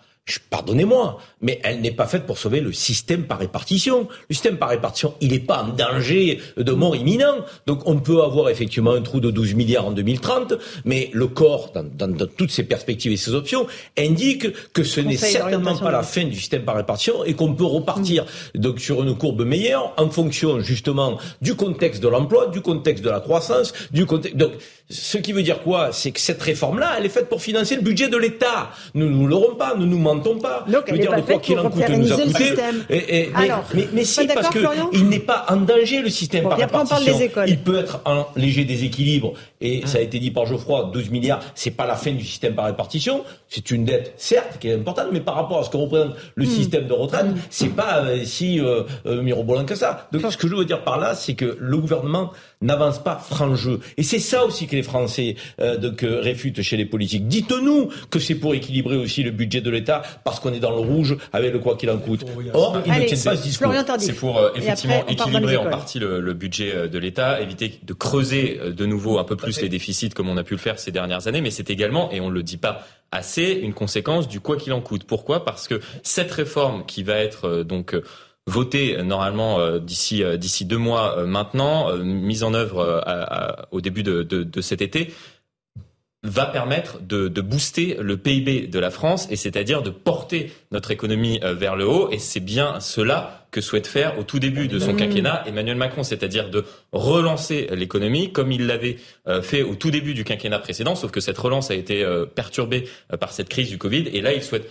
pardonnez-moi, 0.51 1.19
mais 1.41 1.61
elle 1.65 1.81
n'est 1.81 1.91
pas 1.91 2.07
faite 2.07 2.27
pour 2.27 2.39
sauver 2.39 2.61
le 2.61 2.73
système 2.73 3.25
par 3.25 3.39
répartition. 3.39 4.09
Le 4.29 4.35
système 4.35 4.59
par 4.59 4.69
répartition, 4.69 5.15
il 5.21 5.33
n'est 5.33 5.39
pas 5.39 5.63
en 5.63 5.69
danger 5.69 6.41
de 6.57 6.73
mort 6.73 6.95
imminent. 6.95 7.45
Donc 7.67 7.83
on 7.87 7.99
peut 7.99 8.23
avoir 8.23 8.49
effectivement 8.49 8.93
un 8.93 9.03
trou 9.03 9.21
de 9.21 9.31
12 9.31 9.55
milliards 9.55 9.87
en 9.87 9.93
2030, 9.93 10.55
mais 10.85 11.11
le 11.13 11.27
corps, 11.27 11.73
dans, 11.73 12.09
dans, 12.09 12.27
toutes 12.27 12.51
ses 12.51 12.65
perspectives 12.65 13.13
et 13.13 13.17
ses 13.17 13.35
options, 13.35 13.67
indique 13.99 14.73
que 14.73 14.85
ce 14.85 15.01
n'est 15.01 15.17
certainement 15.17 15.77
pas 15.77 15.91
la 15.91 16.03
fin 16.03 16.25
du 16.25 16.37
système 16.37 16.65
par 16.65 16.77
répartition 16.77 17.25
et 17.25 17.35
qu'on 17.35 17.55
peut 17.55 17.65
repartir 17.65 18.25
donc 18.55 18.81
sur 18.81 19.03
une 19.03 19.17
courbe 19.17 19.45
meilleure 19.45 19.95
en 19.97 20.11
fonction 20.11 20.61
justement 20.61 21.19
du 21.41 21.55
contexte 21.55 22.03
de 22.03 22.09
l'emploi, 22.09 22.49
du 22.49 22.61
contexte 22.61 23.05
de 23.05 23.11
la 23.11 23.21
croissance, 23.21 23.73
du 23.91 24.07
contexte. 24.07 24.37
Donc 24.37 24.53
ce 24.91 25.19
qui 25.19 25.33
veut 25.33 25.43
dire 25.43 25.63
quoi? 25.63 25.93
C'est 25.93 26.11
que 26.11 26.21
cette 26.21 26.43
réforme-là, 26.43 26.97
elle 26.99 27.07
est 27.07 27.11
faite 27.11 27.29
pour 27.29 27.43
financer 27.43 27.77
le 27.77 27.83
budget 27.83 28.09
de 28.09 28.17
l'État. 28.17 28.71
Nous 28.95 29.09
ne 29.09 29.27
l'aurons 29.27 29.55
pas, 29.55 29.75
nous 29.77 29.87
nous 29.87 29.99
mentons 30.15 30.39
pas. 30.39 30.65
Donc, 30.69 30.85
elle 30.87 30.99
dire, 30.99 31.15
de 31.15 31.21
quoi 31.23 31.39
qu'il 31.39 31.59
en 31.59 31.71
coûte, 31.71 31.89
nous 31.89 32.13
a 32.13 32.17
coûté. 32.17 32.55
Et, 32.89 33.21
et, 33.21 33.31
mais, 33.37 33.49
mais, 33.75 33.89
mais, 33.93 34.05
si, 34.05 34.27
parce 34.27 34.49
qu'il 34.51 35.09
n'est 35.09 35.19
pas 35.19 35.47
en 35.49 35.57
danger, 35.57 36.03
le 36.03 36.11
système 36.11 36.49
par 36.49 36.59
répartition. 36.59 37.19
Il 37.47 37.59
peut 37.59 37.79
être 37.79 38.01
en 38.05 38.27
léger 38.37 38.65
déséquilibre. 38.65 39.35
Et 39.61 39.83
ça 39.87 39.99
a 39.99 40.01
été 40.01 40.19
dit 40.19 40.31
par 40.31 40.47
Geoffroy, 40.47 40.91
12 40.93 41.11
milliards, 41.11 41.41
c'est 41.55 41.73
pas 41.73 41.87
la 41.87 41.95
fin 41.95 42.13
du 42.13 42.25
système 42.25 42.55
par 42.55 42.67
répartition. 42.67 43.25
C'est 43.49 43.71
une 43.71 43.85
dette, 43.85 44.15
certes, 44.17 44.59
qui 44.59 44.69
est 44.69 44.75
importante, 44.75 45.09
mais 45.13 45.21
par 45.21 45.35
rapport 45.35 45.59
à 45.59 45.65
ce 45.65 45.71
que 45.71 45.77
représente 45.77 46.15
le 46.35 46.45
hmm. 46.45 46.49
système 46.49 46.87
de 46.87 46.93
retraite, 46.93 47.27
hmm. 47.27 47.39
c'est 47.51 47.75
pas 47.75 48.05
euh, 48.05 48.25
si 48.25 48.61
euh, 48.61 48.85
euh, 49.07 49.23
mirobolant 49.23 49.65
que 49.65 49.75
ça. 49.75 50.09
Donc, 50.13 50.23
ce 50.31 50.37
que 50.37 50.49
je 50.49 50.55
veux 50.55 50.65
dire 50.65 50.83
par 50.83 50.99
là, 50.99 51.15
c'est 51.15 51.35
que 51.35 51.57
le 51.59 51.77
gouvernement 51.77 52.33
n'avance 52.63 53.03
pas 53.03 53.17
franc 53.17 53.55
jeu. 53.55 53.81
Et 53.97 54.03
c'est 54.03 54.19
ça 54.19 54.45
aussi 54.45 54.67
que 54.67 54.77
les 54.77 54.83
Français 54.83 55.35
donc, 55.81 56.03
réfutent 56.03 56.63
chez 56.63 56.77
les 56.77 56.85
politiques. 56.85 57.27
Dites-nous 57.27 57.89
que 58.11 58.19
c'est 58.19 58.35
pour 58.35 58.55
équilibrer 58.55 58.97
aussi 58.97 59.23
le 59.23 59.31
budget 59.31 59.61
de 59.61 59.71
l'État 59.71 60.00
parce 60.25 60.41
qu'on 60.41 60.53
est 60.53 60.61
dans 60.61 60.71
le 60.71 60.79
rouge 60.79 61.17
avec 61.33 61.53
le 61.53 61.59
quoi 61.59 61.77
qu'il 61.77 61.91
en 61.91 61.99
coûte. 61.99 62.25
Or, 62.53 62.81
ils 62.85 62.93
ne 62.93 63.07
tiennent 63.07 63.23
pas 63.23 63.37
ce 63.37 63.43
discours. 63.43 63.73
C'est 63.99 64.13
pour 64.15 64.39
euh, 64.39 64.51
effectivement 64.55 65.07
équilibrer 65.07 65.57
en 65.57 65.71
partie 65.71 65.99
le, 65.99 66.21
le 66.21 66.35
budget 66.35 66.73
euh, 66.75 66.89
de 66.89 66.99
l'État, 66.99 67.41
éviter 67.41 67.81
de 67.83 67.93
creuser 67.93 68.59
euh, 68.61 68.73
de 68.73 68.87
nouveau 68.87 69.19
un 69.19 69.25
peu 69.25 69.37
plus 69.37 69.61
les 69.61 69.69
déficits 69.69 70.11
comme 70.11 70.29
on 70.29 70.37
a 70.37 70.45
pu 70.45 70.55
le 70.55 70.61
faire 70.61 70.79
ces 70.79 70.93
dernières 70.93 71.27
années, 71.27 71.41
mais 71.41 71.51
c'est 71.51 71.71
également, 71.71 72.11
et 72.11 72.21
on 72.21 72.29
ne 72.29 72.35
le 72.35 72.43
dit 72.43 72.57
pas 72.57 72.87
assez, 73.13 73.59
une 73.63 73.75
conséquence 73.75 74.29
du 74.29 74.41
quoi 74.41 74.57
qu'il 74.57 74.73
en 74.73 74.81
coûte. 74.81 75.05
Pourquoi? 75.05 75.45
Parce 75.45 75.69
que 75.69 75.81
cette 76.03 76.31
réforme 76.31 76.85
qui 76.87 77.03
va 77.03 77.17
être 77.17 77.63
donc 77.63 77.97
voté 78.47 78.97
euh, 78.97 79.03
normalement 79.03 79.59
euh, 79.59 79.79
d'ici 79.79 80.23
d'ici 80.39 80.65
deux 80.65 80.79
mois 80.79 81.25
maintenant, 81.25 81.97
mise 81.97 82.43
en 82.43 82.55
œuvre 82.55 83.03
au 83.71 83.81
début 83.81 84.03
de, 84.03 84.23
de, 84.23 84.43
de, 84.43 84.61
cet 84.61 84.83
été 84.83 85.13
va 86.23 86.45
permettre 86.47 87.01
de, 87.01 87.29
de, 87.29 87.41
booster 87.41 87.97
le 87.99 88.17
PIB 88.17 88.67
de 88.67 88.79
la 88.79 88.91
France 88.91 89.27
et 89.31 89.37
c'est-à-dire 89.37 89.83
de 89.83 89.91
porter 89.91 90.53
notre 90.71 90.91
économie 90.91 91.41
vers 91.43 91.77
le 91.77 91.87
haut. 91.87 92.11
Et 92.11 92.19
c'est 92.19 92.41
bien 92.41 92.79
cela 92.81 93.47
que 93.51 93.63
souhaite 93.63 93.87
faire 93.87 94.19
au 94.19 94.23
tout 94.23 94.39
début 94.39 94.69
de 94.69 94.79
son 94.79 94.95
quinquennat 94.95 95.45
Emmanuel 95.47 95.77
Macron, 95.77 96.03
c'est-à-dire 96.03 96.51
de 96.51 96.67
relancer 96.93 97.69
l'économie 97.73 98.33
comme 98.33 98.53
il 98.53 98.67
l'avait 98.67 98.99
fait 99.41 99.63
au 99.63 99.75
tout 99.77 99.91
début 99.91 100.13
du 100.13 100.25
quinquennat 100.25 100.59
précédent, 100.59 100.95
sauf 100.95 101.11
que 101.11 101.21
cette 101.21 101.39
relance 101.39 101.71
a 101.71 101.75
été 101.75 102.07
perturbée 102.35 102.87
par 103.19 103.33
cette 103.33 103.49
crise 103.49 103.71
du 103.71 103.79
Covid. 103.79 104.09
Et 104.13 104.21
là 104.21 104.35
il 104.35 104.43
souhaite 104.43 104.71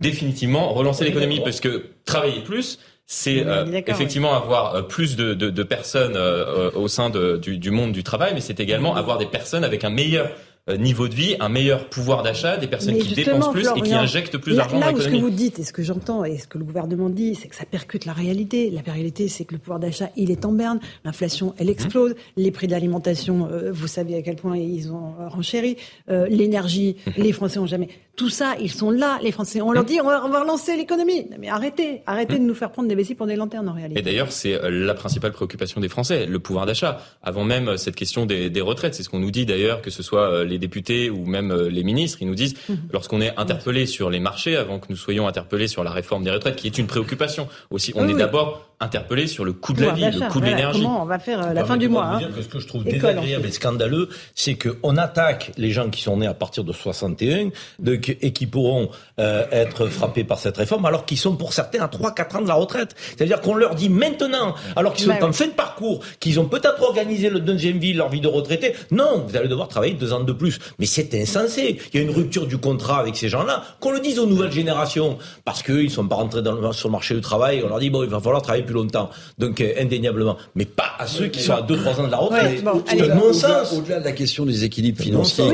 définitivement 0.00 0.72
relancer 0.72 1.04
l'économie 1.04 1.40
parce 1.40 1.60
que 1.60 1.86
travailler 2.04 2.40
plus, 2.40 2.78
c'est 3.06 3.46
euh, 3.46 3.64
effectivement 3.86 4.34
avoir 4.34 4.74
euh, 4.74 4.82
plus 4.82 5.16
de, 5.16 5.32
de, 5.34 5.48
de 5.48 5.62
personnes 5.62 6.16
euh, 6.16 6.70
au 6.72 6.88
sein 6.88 7.08
de, 7.08 7.36
du, 7.36 7.56
du, 7.56 7.70
monde 7.70 7.92
du 7.92 8.02
travail, 8.02 8.32
mais 8.34 8.40
c'est 8.40 8.58
également 8.58 8.96
avoir 8.96 9.18
des 9.18 9.26
personnes 9.26 9.62
avec 9.62 9.84
un 9.84 9.90
meilleur 9.90 10.26
euh, 10.26 10.30
niveau 10.68 11.06
de 11.06 11.14
vie, 11.14 11.36
un 11.38 11.48
meilleur 11.48 11.88
pouvoir 11.88 12.22
d'achat, 12.22 12.56
des 12.56 12.66
personnes 12.66 12.98
qui 12.98 13.14
dépensent 13.14 13.52
plus 13.52 13.68
et 13.76 13.80
qui 13.80 13.94
injectent 13.94 14.38
plus 14.38 14.56
d'argent 14.56 14.80
dans 14.80 14.86
l'économie. 14.86 15.04
Là 15.04 15.08
où 15.08 15.14
ce 15.14 15.16
que 15.16 15.22
vous 15.22 15.30
dites 15.30 15.58
et 15.60 15.64
ce 15.64 15.72
que 15.72 15.82
j'entends 15.82 16.24
et 16.24 16.38
ce 16.38 16.48
que 16.48 16.58
le 16.58 16.64
gouvernement 16.64 17.08
dit, 17.08 17.36
c'est 17.36 17.48
que 17.48 17.54
ça 17.54 17.64
percute 17.64 18.04
la 18.04 18.12
réalité. 18.12 18.70
La 18.70 18.80
réalité, 18.80 19.28
c'est 19.28 19.44
que 19.44 19.54
le 19.54 19.58
pouvoir 19.60 19.78
d'achat, 19.78 20.10
il 20.16 20.30
est 20.30 20.44
en 20.44 20.52
berne, 20.52 20.80
l'inflation, 21.04 21.54
elle 21.58 21.70
explose, 21.70 22.12
mmh. 22.12 22.14
les 22.38 22.50
prix 22.50 22.66
de 22.66 22.72
l'alimentation, 22.72 23.48
euh, 23.50 23.70
vous 23.70 23.86
savez 23.86 24.16
à 24.16 24.22
quel 24.22 24.36
point 24.36 24.56
ils 24.56 24.90
ont 24.90 25.14
renchéri, 25.28 25.76
euh, 26.10 26.26
l'énergie, 26.28 26.96
mmh. 27.06 27.10
les 27.16 27.32
Français 27.32 27.58
ont 27.58 27.66
jamais. 27.66 27.88
Tout 28.16 28.30
ça, 28.30 28.54
ils 28.60 28.70
sont 28.70 28.90
là, 28.90 29.18
les 29.22 29.30
Français. 29.30 29.60
On 29.60 29.72
leur 29.72 29.84
mmh. 29.84 29.86
dit, 29.86 30.00
on 30.00 30.06
va, 30.06 30.40
relancer 30.40 30.76
l'économie. 30.76 31.26
Mais 31.38 31.48
arrêtez, 31.48 32.02
arrêtez 32.06 32.38
de 32.38 32.44
nous 32.44 32.54
faire 32.54 32.70
prendre 32.70 32.88
des 32.88 32.94
vessies 32.94 33.14
pour 33.14 33.26
des 33.26 33.36
lanternes 33.36 33.68
en 33.68 33.74
réalité. 33.74 34.00
Et 34.00 34.02
d'ailleurs, 34.02 34.32
c'est 34.32 34.58
la 34.70 34.94
principale 34.94 35.32
préoccupation 35.32 35.80
des 35.80 35.88
Français, 35.88 36.26
le 36.26 36.38
pouvoir 36.38 36.66
d'achat. 36.66 37.00
Avant 37.22 37.44
même 37.44 37.76
cette 37.76 37.96
question 37.96 38.26
des, 38.26 38.50
des 38.50 38.60
retraites, 38.60 38.94
c'est 38.94 39.02
ce 39.02 39.08
qu'on 39.08 39.18
nous 39.18 39.30
dit 39.30 39.46
d'ailleurs, 39.46 39.82
que 39.82 39.90
ce 39.90 40.02
soit 40.02 40.44
les 40.44 40.58
députés 40.58 41.10
ou 41.10 41.26
même 41.26 41.50
euh, 41.50 41.68
les 41.68 41.84
ministres, 41.84 42.18
ils 42.20 42.28
nous 42.28 42.34
disent, 42.34 42.54
mhm. 42.68 42.78
lorsqu'on 42.92 43.20
est 43.20 43.36
interpellé 43.36 43.86
sur 43.86 44.10
les 44.10 44.20
marchés, 44.20 44.56
avant 44.56 44.78
que 44.78 44.86
nous 44.90 44.96
soyons 44.96 45.28
interpellés 45.28 45.68
sur 45.68 45.84
la 45.84 45.90
réforme 45.90 46.24
des 46.24 46.30
retraites, 46.30 46.56
qui 46.56 46.66
est 46.66 46.78
une 46.78 46.86
préoccupation 46.86 47.48
aussi, 47.70 47.92
on 47.94 48.08
est 48.08 48.14
d'abord 48.14 48.75
interpellé 48.80 49.26
sur 49.26 49.44
le 49.44 49.52
coût 49.52 49.72
de 49.72 49.84
la 49.84 49.92
vie, 49.92 50.04
le 50.04 50.28
coût 50.28 50.40
de 50.40 50.46
l'énergie. 50.46 50.82
Comment 50.82 51.02
on 51.02 51.06
va 51.06 51.18
faire 51.18 51.42
euh, 51.42 51.52
la 51.54 51.64
fin 51.64 51.76
du 51.76 51.88
mois 51.88 52.06
hein. 52.06 52.20
Ce 52.40 52.46
que 52.46 52.58
je 52.58 52.66
trouve 52.66 52.84
désagréable 52.84 53.46
et 53.46 53.50
scandaleux, 53.50 54.08
c'est 54.34 54.54
qu'on 54.54 54.96
attaque 54.96 55.52
les 55.56 55.70
gens 55.70 55.88
qui 55.88 56.02
sont 56.02 56.18
nés 56.18 56.26
à 56.26 56.34
partir 56.34 56.62
de 56.62 56.72
61 56.72 57.50
de, 57.78 57.94
et 57.94 58.32
qui 58.32 58.46
pourront 58.46 58.90
euh, 59.18 59.46
être 59.50 59.86
frappés 59.86 60.24
par 60.24 60.38
cette 60.38 60.58
réforme, 60.58 60.84
alors 60.84 61.06
qu'ils 61.06 61.18
sont 61.18 61.36
pour 61.36 61.54
certains 61.54 61.80
à 61.80 61.88
3-4 61.88 62.36
ans 62.36 62.42
de 62.42 62.48
la 62.48 62.54
retraite. 62.54 62.94
C'est-à-dire 63.16 63.40
qu'on 63.40 63.54
leur 63.54 63.74
dit 63.74 63.88
maintenant, 63.88 64.54
alors 64.76 64.92
qu'ils 64.92 65.06
sont 65.06 65.18
bah 65.18 65.26
en 65.26 65.32
fin 65.32 65.46
de 65.46 65.52
parcours, 65.52 66.00
qu'ils 66.20 66.38
ont 66.38 66.46
peut-être 66.46 66.82
organisé 66.82 67.30
le 67.30 67.40
deuxième 67.40 67.78
vie, 67.78 67.94
leur 67.94 68.10
vie 68.10 68.20
de 68.20 68.28
retraité, 68.28 68.74
non, 68.90 69.24
vous 69.26 69.36
allez 69.36 69.48
devoir 69.48 69.68
travailler 69.68 69.94
deux 69.94 70.12
ans 70.12 70.22
de 70.22 70.32
plus. 70.32 70.58
Mais 70.78 70.86
c'est 70.86 71.14
insensé. 71.14 71.78
Il 71.94 72.00
y 72.00 72.02
a 72.02 72.06
une 72.06 72.14
rupture 72.14 72.46
du 72.46 72.58
contrat 72.58 72.98
avec 72.98 73.16
ces 73.16 73.30
gens-là. 73.30 73.64
Qu'on 73.80 73.92
le 73.92 74.00
dise 74.00 74.18
aux 74.18 74.26
nouvelles 74.26 74.52
générations, 74.52 75.16
parce 75.46 75.62
qu'ils 75.62 75.84
ne 75.84 75.88
sont 75.88 76.06
pas 76.06 76.16
rentrés 76.16 76.42
dans 76.42 76.52
le, 76.52 76.72
sur 76.72 76.88
le 76.88 76.92
marché 76.92 77.14
du 77.14 77.22
travail, 77.22 77.62
on 77.64 77.68
leur 77.68 77.78
dit, 77.78 77.88
bon, 77.88 78.02
il 78.02 78.10
va 78.10 78.20
falloir 78.20 78.42
travailler 78.42 78.65
plus 78.66 78.74
longtemps. 78.74 79.10
Donc, 79.38 79.60
euh, 79.60 79.72
indéniablement. 79.80 80.36
Mais 80.54 80.64
pas 80.64 80.92
à 80.98 81.06
ceux 81.06 81.28
qui 81.28 81.42
sont 81.42 81.54
à 81.54 81.62
2-3 81.62 82.00
ans 82.00 82.06
de 82.06 82.10
la 82.10 82.16
retraite. 82.18 82.62
c'est 82.86 83.10
un 83.10 83.14
non-sens. 83.14 83.72
Au-delà 83.72 84.00
de 84.00 84.04
la 84.04 84.12
question 84.12 84.44
des 84.44 84.64
équilibres 84.64 85.00
financiers 85.02 85.44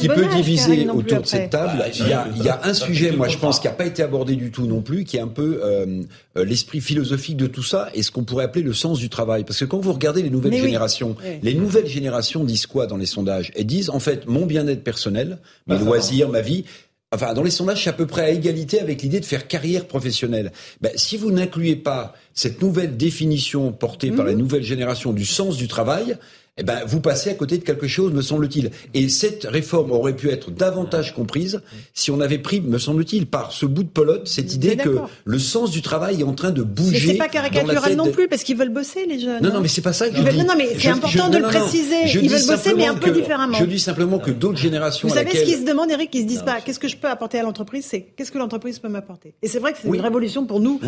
qui, 0.00 0.08
peut, 0.08 0.26
diviser 0.34 0.88
autour 0.88 1.22
de 1.22 1.26
cette 1.26 1.50
table, 1.50 1.84
il 1.98 2.08
y, 2.08 2.12
a, 2.12 2.26
il 2.36 2.42
y 2.42 2.48
a 2.48 2.60
un 2.64 2.74
sujet, 2.74 3.12
moi, 3.12 3.28
je 3.28 3.38
pense, 3.38 3.58
qui 3.60 3.66
n'a 3.66 3.72
pas 3.72 3.86
été 3.86 4.02
abordé 4.02 4.36
du 4.36 4.50
tout 4.50 4.66
non 4.66 4.82
plus, 4.82 5.04
qui 5.04 5.16
est 5.16 5.20
un 5.20 5.28
peu 5.28 5.60
euh, 5.62 6.02
euh, 6.36 6.44
l'esprit 6.44 6.80
philosophique 6.80 7.36
de 7.36 7.46
tout 7.46 7.62
ça 7.62 7.88
et 7.94 8.02
ce 8.02 8.10
qu'on 8.10 8.24
pourrait 8.24 8.44
appeler 8.44 8.64
le 8.64 8.72
sens 8.74 8.98
du 8.98 9.08
travail. 9.08 9.44
Parce 9.44 9.58
que 9.58 9.64
quand 9.64 9.78
vous 9.78 9.92
regardez 9.92 10.22
les 10.22 10.30
nouvelles 10.30 10.54
générations, 10.54 11.16
les 11.42 11.54
nouvelles 11.54 11.86
générations 11.86 12.44
disent 12.44 12.66
quoi 12.66 12.86
dans 12.86 12.96
les 12.96 13.06
sondages? 13.06 13.50
Elles 13.56 13.66
disent, 13.66 13.90
en 13.90 14.00
fait, 14.00 14.26
mon 14.26 14.46
bien-être 14.46 14.84
personnel, 14.84 15.38
mes 15.66 15.76
bah, 15.76 15.82
loisirs, 15.84 16.28
ma 16.28 16.40
vie, 16.40 16.64
enfin 17.12 17.34
dans 17.34 17.42
les 17.42 17.50
sondages, 17.50 17.84
c'est 17.84 17.90
à 17.90 17.94
peu 17.94 18.06
près 18.06 18.22
à 18.22 18.30
égalité 18.30 18.80
avec 18.80 19.02
l'idée 19.02 19.20
de 19.20 19.24
faire 19.24 19.48
carrière 19.48 19.86
professionnelle. 19.86 20.52
Ben, 20.80 20.92
si 20.96 21.16
vous 21.16 21.30
n'incluez 21.30 21.76
pas 21.76 22.14
cette 22.34 22.62
nouvelle 22.62 22.96
définition 22.96 23.72
portée 23.72 24.10
par 24.10 24.24
la 24.24 24.32
mhm. 24.32 24.38
nouvelle 24.38 24.62
génération 24.62 25.12
du 25.12 25.24
sens 25.24 25.56
du 25.56 25.68
travail, 25.68 26.16
eh 26.58 26.64
ben, 26.64 26.80
vous 26.86 27.00
passez 27.00 27.30
à 27.30 27.34
côté 27.34 27.56
de 27.56 27.62
quelque 27.62 27.86
chose, 27.86 28.12
me 28.12 28.20
semble-t-il. 28.20 28.70
Et 28.92 29.08
cette 29.08 29.44
réforme 29.44 29.92
aurait 29.92 30.16
pu 30.16 30.28
être 30.30 30.50
davantage 30.50 31.14
comprise 31.14 31.60
si 31.94 32.10
on 32.10 32.20
avait 32.20 32.38
pris, 32.38 32.60
me 32.60 32.78
semble-t-il, 32.78 33.26
par 33.26 33.52
ce 33.52 33.64
bout 33.64 33.84
de 33.84 33.88
pelote, 33.88 34.26
cette 34.26 34.54
idée 34.54 34.76
que 34.76 34.98
le 35.24 35.38
sens 35.38 35.70
du 35.70 35.82
travail 35.82 36.20
est 36.20 36.24
en 36.24 36.34
train 36.34 36.50
de 36.50 36.62
bouger. 36.62 37.06
Mais 37.06 37.12
c'est 37.12 37.18
pas 37.18 37.28
caricatural 37.28 37.94
non 37.94 38.10
plus, 38.10 38.28
parce 38.28 38.42
qu'ils 38.42 38.56
veulent 38.56 38.72
bosser, 38.72 39.06
les 39.06 39.20
jeunes. 39.20 39.42
Non, 39.42 39.52
non, 39.52 39.60
mais 39.60 39.68
c'est 39.68 39.82
pas 39.82 39.92
ça 39.92 40.08
que 40.08 40.16
je 40.16 40.22
dis. 40.22 40.38
Non, 40.38 40.44
non, 40.44 40.54
mais 40.56 40.76
c'est 40.78 40.88
important 40.88 41.28
de 41.28 41.38
le 41.38 41.44
préciser. 41.44 42.18
ils 42.20 42.28
veulent 42.28 42.46
bosser, 42.46 42.74
mais 42.74 42.86
un 42.86 42.94
peu 42.94 43.10
différemment. 43.10 43.58
Je 43.58 43.64
dis 43.64 43.78
simplement 43.78 44.18
que 44.18 44.30
d'autres 44.30 44.58
générations. 44.58 45.08
Vous 45.08 45.14
savez 45.14 45.30
ce 45.30 45.44
qu'ils 45.44 45.58
se 45.58 45.64
demandent, 45.64 45.90
Eric 45.90 46.10
Ils 46.14 46.22
se 46.22 46.26
disent 46.26 46.42
pas, 46.42 46.60
qu'est-ce 46.60 46.80
que 46.80 46.88
je 46.88 46.96
peux 46.96 47.08
apporter 47.08 47.38
à 47.38 47.42
l'entreprise 47.42 47.86
C'est 47.88 48.02
qu'est-ce 48.16 48.32
que 48.32 48.38
l'entreprise 48.38 48.78
peut 48.80 48.88
m'apporter 48.88 49.34
Et 49.42 49.48
c'est 49.48 49.58
vrai 49.58 49.72
que 49.72 49.78
c'est 49.80 49.88
une 49.88 50.00
révolution 50.00 50.44
pour 50.44 50.60
nous, 50.60 50.80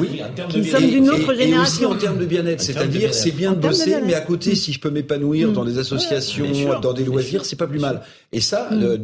qui 0.48 0.64
sommes 0.64 0.88
d'une 0.88 1.10
autre 1.10 1.34
génération. 1.34 1.50
Et 1.50 1.62
aussi 1.62 1.86
en 1.86 1.94
termes 1.94 2.18
de 2.18 2.26
bien-être, 2.26 2.60
c'est-à-dire, 2.60 3.14
c'est 3.14 3.30
bien 3.30 3.52
de 3.52 3.58
bosser, 3.58 3.96
mais 4.04 4.14
à 4.14 4.20
côté, 4.20 4.54
si 4.54 4.72
je 4.72 4.80
peux 4.80 4.90
m'épanouir 4.90 5.52
dans 5.60 5.70
des 5.70 5.78
associations 5.78 6.80
dans 6.80 6.92
des 6.92 7.04
loisirs, 7.04 7.44
c'est 7.44 7.56
pas 7.56 7.66
plus 7.66 7.78
mal. 7.78 8.02
Et 8.32 8.40
ça, 8.40 8.68
mm. 8.70 8.82
euh, 8.82 8.98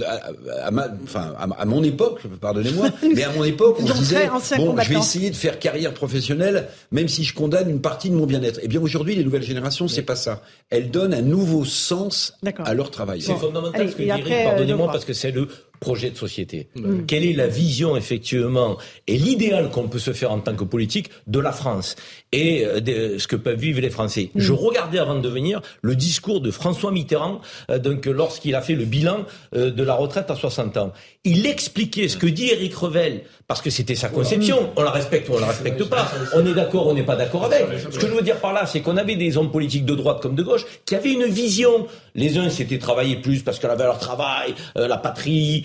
à, 0.62 0.70
ma, 0.70 0.88
enfin, 1.04 1.34
à, 1.38 1.64
mon 1.64 1.82
époque, 1.82 2.20
pardonnez-moi, 2.40 2.88
mais 3.14 3.25
à 3.25 3.32
mon 3.32 3.44
époque, 3.44 3.76
on 3.80 3.86
se 3.86 3.92
disait, 3.92 4.28
bon, 4.56 4.76
je 4.80 4.88
vais 4.88 4.98
essayer 4.98 5.30
de 5.30 5.36
faire 5.36 5.58
carrière 5.58 5.92
professionnelle, 5.92 6.68
même 6.92 7.08
si 7.08 7.25
je 7.25 7.34
condamne 7.34 7.68
une 7.68 7.80
partie 7.80 8.10
de 8.10 8.14
mon 8.14 8.26
bien-être. 8.26 8.60
Eh 8.62 8.68
bien, 8.68 8.80
aujourd'hui, 8.80 9.14
les 9.14 9.25
nouvelles 9.25 9.42
générations, 9.42 9.88
c'est 9.88 10.02
pas 10.02 10.16
ça. 10.16 10.42
Elles 10.70 10.90
donnent 10.90 11.14
un 11.14 11.22
nouveau 11.22 11.64
sens 11.64 12.34
à 12.64 12.75
leur 12.75 12.90
travail. 12.90 13.20
C'est 13.20 13.34
fondamental 13.34 13.90
ce 13.90 13.96
que 13.96 14.02
dit 14.02 14.44
pardonnez-moi, 14.44 14.86
parce 14.86 15.04
que 15.04 15.12
c'est 15.12 15.30
le 15.30 15.48
projet 15.87 16.11
de 16.11 16.16
société. 16.16 16.66
Mm. 16.75 17.07
Quelle 17.07 17.25
est 17.25 17.33
la 17.33 17.47
vision 17.47 17.97
effectivement 17.97 18.76
et 19.07 19.16
l'idéal 19.16 19.71
qu'on 19.71 19.88
peut 19.88 20.00
se 20.00 20.12
faire 20.12 20.33
en 20.33 20.40
tant 20.40 20.57
que 20.57 20.64
politique 20.64 21.11
de 21.28 21.38
la 21.38 21.52
France 21.52 21.95
et 22.33 22.64
euh, 22.64 22.81
de 22.81 23.19
ce 23.19 23.28
que 23.28 23.37
peuvent 23.37 23.62
vivre 23.69 23.81
les 23.81 23.90
Français? 23.90 24.31
Mm. 24.35 24.40
Je 24.40 24.52
regardais 24.52 24.99
avant 24.99 25.21
de 25.21 25.28
venir 25.28 25.62
le 25.83 25.95
discours 25.95 26.40
de 26.40 26.50
François 26.50 26.90
Mitterrand 26.90 27.40
euh, 27.71 27.78
donc 27.78 28.07
lorsqu'il 28.07 28.57
a 28.57 28.62
fait 28.62 28.75
le 28.75 28.85
bilan 28.85 29.26
euh, 29.55 29.71
de 29.71 29.85
la 29.85 29.95
retraite 29.95 30.28
à 30.28 30.35
60 30.35 30.76
ans. 30.76 30.93
Il 31.28 31.45
expliquait 31.45 32.06
ce 32.06 32.16
que 32.16 32.28
dit 32.28 32.50
Éric 32.50 32.76
Revel 32.76 33.23
parce 33.49 33.61
que 33.61 33.68
c'était 33.68 33.97
sa 33.97 34.09
conception. 34.09 34.71
On 34.76 34.83
la 34.85 34.92
respecte 34.92 35.28
ou 35.28 35.33
on 35.33 35.40
la 35.40 35.49
respecte 35.49 35.83
pas. 35.85 36.09
On 36.35 36.47
est 36.47 36.54
d'accord, 36.54 36.87
on 36.87 36.95
n'est 36.95 37.02
pas 37.02 37.16
d'accord 37.16 37.45
avec. 37.47 37.66
Ce 37.90 37.99
que 37.99 38.06
je 38.06 38.12
veux 38.12 38.23
dire 38.23 38.37
par 38.37 38.52
là, 38.52 38.64
c'est 38.64 38.80
qu'on 38.80 38.97
avait 38.97 39.16
des 39.16 39.37
hommes 39.37 39.50
politiques 39.50 39.85
de 39.85 39.97
droite 39.97 40.23
comme 40.23 40.37
de 40.37 40.42
gauche 40.45 40.64
qui 40.85 40.95
avaient 40.95 41.12
une 41.12 41.25
vision. 41.25 41.88
Les 42.14 42.38
uns 42.38 42.49
s'étaient 42.49 42.79
travaillés 42.79 43.16
plus 43.16 43.42
parce 43.42 43.59
qu'on 43.59 43.68
avait 43.68 43.83
leur 43.83 43.98
travail, 43.98 44.55
la 44.77 44.96
patrie, 44.98 45.64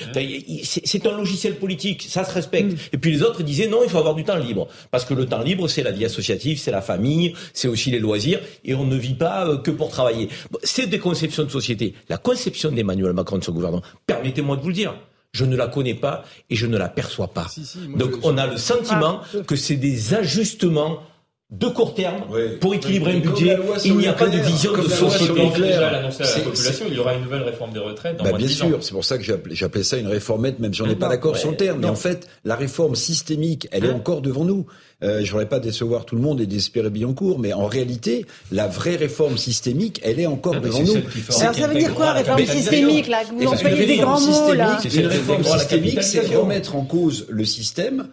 c'est 0.64 1.06
un 1.06 1.16
logiciel 1.16 1.56
politique, 1.56 2.08
ça 2.10 2.24
se 2.24 2.34
respecte. 2.34 2.74
Mm. 2.74 2.78
Et 2.94 2.98
puis 2.98 3.12
les 3.12 3.22
autres 3.22 3.44
disaient 3.44 3.68
non, 3.68 3.82
il 3.84 3.90
faut 3.90 4.00
avoir 4.00 4.16
du 4.16 4.24
temps 4.24 4.38
libre. 4.38 4.68
Parce 4.90 5.06
que 5.06 5.14
le 5.14 5.28
temps 5.28 5.44
libre, 5.44 5.68
c'est 5.68 5.84
la 5.84 5.92
vie 5.92 6.06
associative, 6.06 6.58
c'est 6.58 6.72
la 6.72 6.82
famille, 6.82 7.36
c'est 7.54 7.68
aussi 7.68 7.92
les 7.92 8.00
loisirs, 8.00 8.40
et 8.66 8.74
on 8.74 8.86
ne 8.86 8.96
vit 8.96 9.14
pas 9.14 9.48
euh, 9.48 9.58
que 9.58 9.70
pour 9.70 9.90
travailler. 9.90 10.30
C'est 10.64 10.88
des 10.88 11.00
conceptions 11.00 11.44
de 11.44 11.50
société. 11.50 11.94
La 12.10 12.18
conception 12.18 12.72
d'Emmanuel 12.72 13.14
Macron 13.14 13.38
de 13.38 13.44
son 13.44 13.52
gouvernement, 13.52 13.84
permettez-moi 14.08 14.58
de 14.58 14.62
vous 14.62 14.70
le 14.70 14.74
dire, 14.74 14.96
je 15.34 15.46
ne 15.46 15.56
la 15.56 15.68
connais 15.68 15.94
pas 15.94 16.24
et 16.50 16.56
je 16.56 16.66
ne 16.66 16.78
la 16.78 16.90
perçois 16.90 17.30
pas. 17.30 17.48
Donc 17.96 18.12
on 18.24 18.38
a 18.38 18.48
le 18.48 18.58
sentiment 18.58 19.22
ah. 19.34 19.38
que 19.48 19.56
c'est 19.56 19.78
des 19.78 20.14
ajustements 20.14 21.04
de 21.52 21.68
court 21.68 21.94
terme 21.94 22.24
pour 22.62 22.74
équilibrer 22.74 23.18
un 23.18 23.20
budget. 23.20 23.58
Il 23.84 23.98
n'y 23.98 24.08
a 24.08 24.14
pas 24.14 24.30
de 24.30 24.38
vision 24.38 24.72
de 24.72 24.84
société 24.84 25.50
claire. 25.54 25.84
à 25.84 25.92
la 25.92 26.10
population, 26.10 26.86
il 26.88 26.94
y 26.96 27.00
aura 27.00 27.14
une 27.16 27.24
nouvelle 27.24 27.44
réforme 27.44 27.74
des 27.74 27.80
retraites 27.80 28.18
dans 28.18 28.24
bah, 28.24 28.32
Bien 28.34 28.48
sûr, 28.48 28.82
c'est 28.82 28.94
pour 28.94 29.04
ça 29.04 29.18
que 29.18 29.24
j'appelais 29.24 29.84
ça 29.84 29.98
une 29.98 30.08
réformette, 30.08 30.60
même 30.60 30.74
si 30.74 30.82
on 30.82 30.88
n'est 30.88 30.96
pas 30.96 31.10
d'accord 31.10 31.38
sur 31.38 31.52
le 31.52 31.58
terme. 31.58 31.80
Mais 31.82 31.90
en 31.90 31.96
fait, 31.96 32.28
la 32.46 32.56
réforme 32.56 32.96
systémique, 32.96 33.68
elle 33.72 33.86
est 33.86 33.90
hein 33.90 33.96
encore 33.96 34.22
devant 34.22 34.46
nous. 34.46 34.66
Euh, 35.04 35.22
je 35.24 35.32
voudrais 35.32 35.50
pas 35.50 35.60
décevoir 35.60 36.06
tout 36.06 36.16
le 36.16 36.22
monde 36.22 36.42
et 36.42 36.46
désespérer 36.46 36.92
Billancourt, 36.92 37.40
mais 37.40 37.54
en 37.54 37.66
réalité, 37.66 38.28
la 38.52 38.68
vraie 38.68 38.96
réforme 38.96 39.36
systémique, 39.36 40.00
elle 40.04 40.20
est 40.20 40.28
encore 40.28 40.54
ah, 40.58 40.60
devant 40.60 40.84
nous. 40.84 40.94
Alors 41.40 41.56
ça 41.56 41.68
veut 41.68 41.80
dire 41.80 41.96
quoi, 41.96 42.12
réforme 42.12 42.46
systémique 42.46 43.08
là 43.08 43.24
Vous 43.36 43.48
employez 43.48 43.88
des 43.88 43.98
grands 43.98 44.22
mots 44.22 44.54
là. 44.54 44.80
Une 44.84 45.08
réforme 45.08 45.44
systémique, 45.44 46.04
c'est 46.04 46.36
remettre 46.36 46.76
en 46.76 46.86
cause 46.86 47.26
le 47.30 47.46
système. 47.46 48.08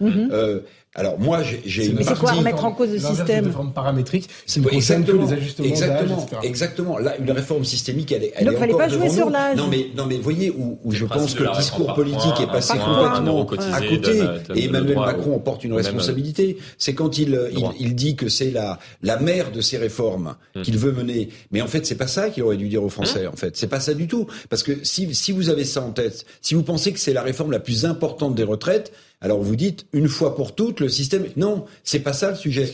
Alors 0.95 1.19
moi, 1.19 1.43
j'ai 1.43 1.87
une. 1.87 1.97
Mais 1.97 2.05
c'est 2.05 2.19
quoi 2.19 2.33
remettre 2.33 2.65
en 2.65 2.73
cause 2.73 2.91
le 2.91 2.99
système 2.99 3.45
Une 3.45 3.51
réforme 3.51 3.73
paramétrique, 3.73 4.29
c'est 4.47 4.65
exactement, 4.73 5.27
les 5.27 5.33
ajustements 5.33 5.69
exactement, 5.69 6.27
exactement. 6.43 6.99
Là, 6.99 7.17
une 7.19 7.31
réforme 7.31 7.65
systémique, 7.65 8.11
elle 8.13 8.25
est, 8.25 8.33
elle 8.35 8.47
Donc, 8.47 8.55
est 8.55 8.65
encore 8.65 8.79
pas 8.79 8.89
devant 8.89 9.11
sur 9.11 9.27
nous. 9.27 9.57
Non 9.57 9.69
mais 9.69 9.89
non 9.97 10.07
mais 10.07 10.17
voyez 10.17 10.51
où, 10.51 10.79
où 10.83 10.93
je 10.93 11.05
pense 11.05 11.35
que 11.35 11.43
le 11.43 11.57
discours 11.57 11.95
politique 11.95 12.41
est 12.41 12.47
passé 12.47 12.75
complètement 12.79 13.47
à 13.73 13.81
côté. 13.83 14.23
Et 14.55 14.65
Emmanuel 14.65 14.97
Macron 14.97 15.37
en 15.37 15.39
porte 15.39 15.65
une 15.65 15.75
responsabilité. 15.75 16.57
C'est 16.79 16.95
quand 16.95 17.19
il, 17.19 17.39
il, 17.53 17.65
il 17.79 17.95
dit 17.95 18.17
que 18.17 18.29
c'est 18.29 18.51
la 18.51 18.79
la 19.03 19.19
mère 19.19 19.53
de 19.53 19.61
ces 19.61 19.77
réformes 19.77 20.37
hmm. 20.55 20.63
qu'il 20.63 20.79
veut 20.79 20.93
mener. 20.93 21.29
Mais 21.51 21.61
en 21.61 21.67
fait, 21.67 21.87
c'est 21.87 21.97
pas 21.97 22.07
ça 22.07 22.31
qu'il 22.31 22.43
aurait 22.43 22.57
dû 22.57 22.69
dire 22.69 22.83
aux 22.83 22.89
Français. 22.89 23.27
Hein 23.27 23.31
en 23.33 23.37
fait, 23.37 23.57
c'est 23.57 23.69
pas 23.69 23.81
ça 23.81 23.95
du 23.95 24.09
tout. 24.09 24.27
Parce 24.49 24.63
que 24.63 24.85
si 24.85 25.15
si 25.15 25.33
vous 25.33 25.51
avez 25.51 25.65
ça 25.65 25.83
en 25.83 25.91
tête, 25.91 26.25
si 26.41 26.55
vous 26.55 26.63
pensez 26.63 26.93
que 26.93 26.99
c'est 26.99 27.13
la 27.13 27.23
réforme 27.23 27.53
la 27.53 27.61
plus 27.61 27.85
importante 27.85 28.35
des 28.35 28.45
retraites 28.45 28.93
alors 29.21 29.43
vous 29.43 29.57
dites 29.57 29.87
une 29.93 30.09
fois 30.09 30.37
pour 30.37 30.55
toutes 30.55 30.81
le 30.81 30.89
système. 30.89 31.27
Non, 31.37 31.65
c'est 31.83 31.99
pas 32.01 32.13
ça 32.13 32.31
le 32.31 32.37
sujet. 32.37 32.73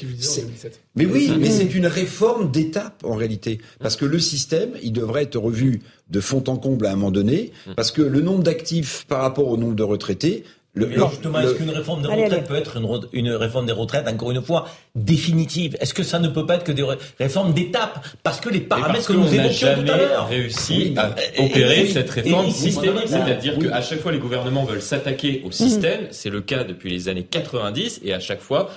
Mais 0.94 1.07
oui, 1.07 1.33
mais 1.38 1.50
c'est 1.50 1.74
une 1.74 1.87
réforme 1.87 2.50
d'étape 2.50 3.02
en 3.04 3.14
réalité, 3.14 3.61
parce 3.80 3.96
que 3.96 4.04
le 4.04 4.18
système, 4.18 4.70
il 4.83 4.92
devrait 4.92 5.22
être 5.22 5.38
revu 5.38 5.80
de 6.11 6.20
fond 6.20 6.44
en 6.48 6.57
comble 6.57 6.87
à 6.87 6.92
un 6.92 6.96
moment 6.96 7.11
donné, 7.11 7.52
parce 7.76 7.90
que 7.90 8.02
le 8.02 8.20
nombre 8.20 8.42
d'actifs 8.42 9.07
par 9.09 9.22
rapport 9.22 9.48
au 9.48 9.57
nombre 9.57 9.74
de 9.74 9.83
retraités 9.83 10.44
le, 10.74 10.90
justement, 10.90 11.38
est-ce 11.38 11.54
qu'une 11.54 11.70
réforme 11.70 12.02
des 12.02 12.08
retraites 12.08 12.48
peut 12.48 12.56
être 12.56 12.76
une, 12.76 13.00
une, 13.12 13.30
réforme 13.30 13.66
des 13.66 13.72
retraites, 13.72 14.08
encore 14.08 14.32
une 14.32 14.42
fois, 14.42 14.66
définitive? 14.96 15.76
Est-ce 15.80 15.94
que 15.94 16.02
ça 16.02 16.18
ne 16.18 16.26
peut 16.26 16.46
pas 16.46 16.56
être 16.56 16.64
que 16.64 16.72
des 16.72 16.84
réformes 17.18 17.52
d'étape? 17.52 18.04
Parce 18.24 18.40
que 18.40 18.48
les 18.48 18.60
paramètres 18.60 19.06
que 19.06 19.12
nous 19.12 19.32
évoquions 19.32 19.68
tout 19.74 19.92
à 19.92 19.96
l'heure. 19.96 20.28
réussi 20.28 20.94
à 20.96 21.14
opérer 21.38 21.87
cette 21.87 22.10
réforme 22.10 22.50
systémique. 22.50 23.06
C'est-à-dire 23.06 23.58
qu'à 23.58 23.82
chaque 23.82 24.00
fois, 24.00 24.10
les 24.10 24.18
gouvernements 24.18 24.64
veulent 24.64 24.82
s'attaquer 24.82 25.42
au 25.44 25.52
système. 25.52 26.08
C'est 26.10 26.30
le 26.30 26.40
cas 26.40 26.64
depuis 26.64 26.90
les 26.90 27.08
années 27.08 27.24
90. 27.24 28.00
Et 28.04 28.12
à 28.12 28.18
chaque 28.18 28.40
fois, 28.40 28.70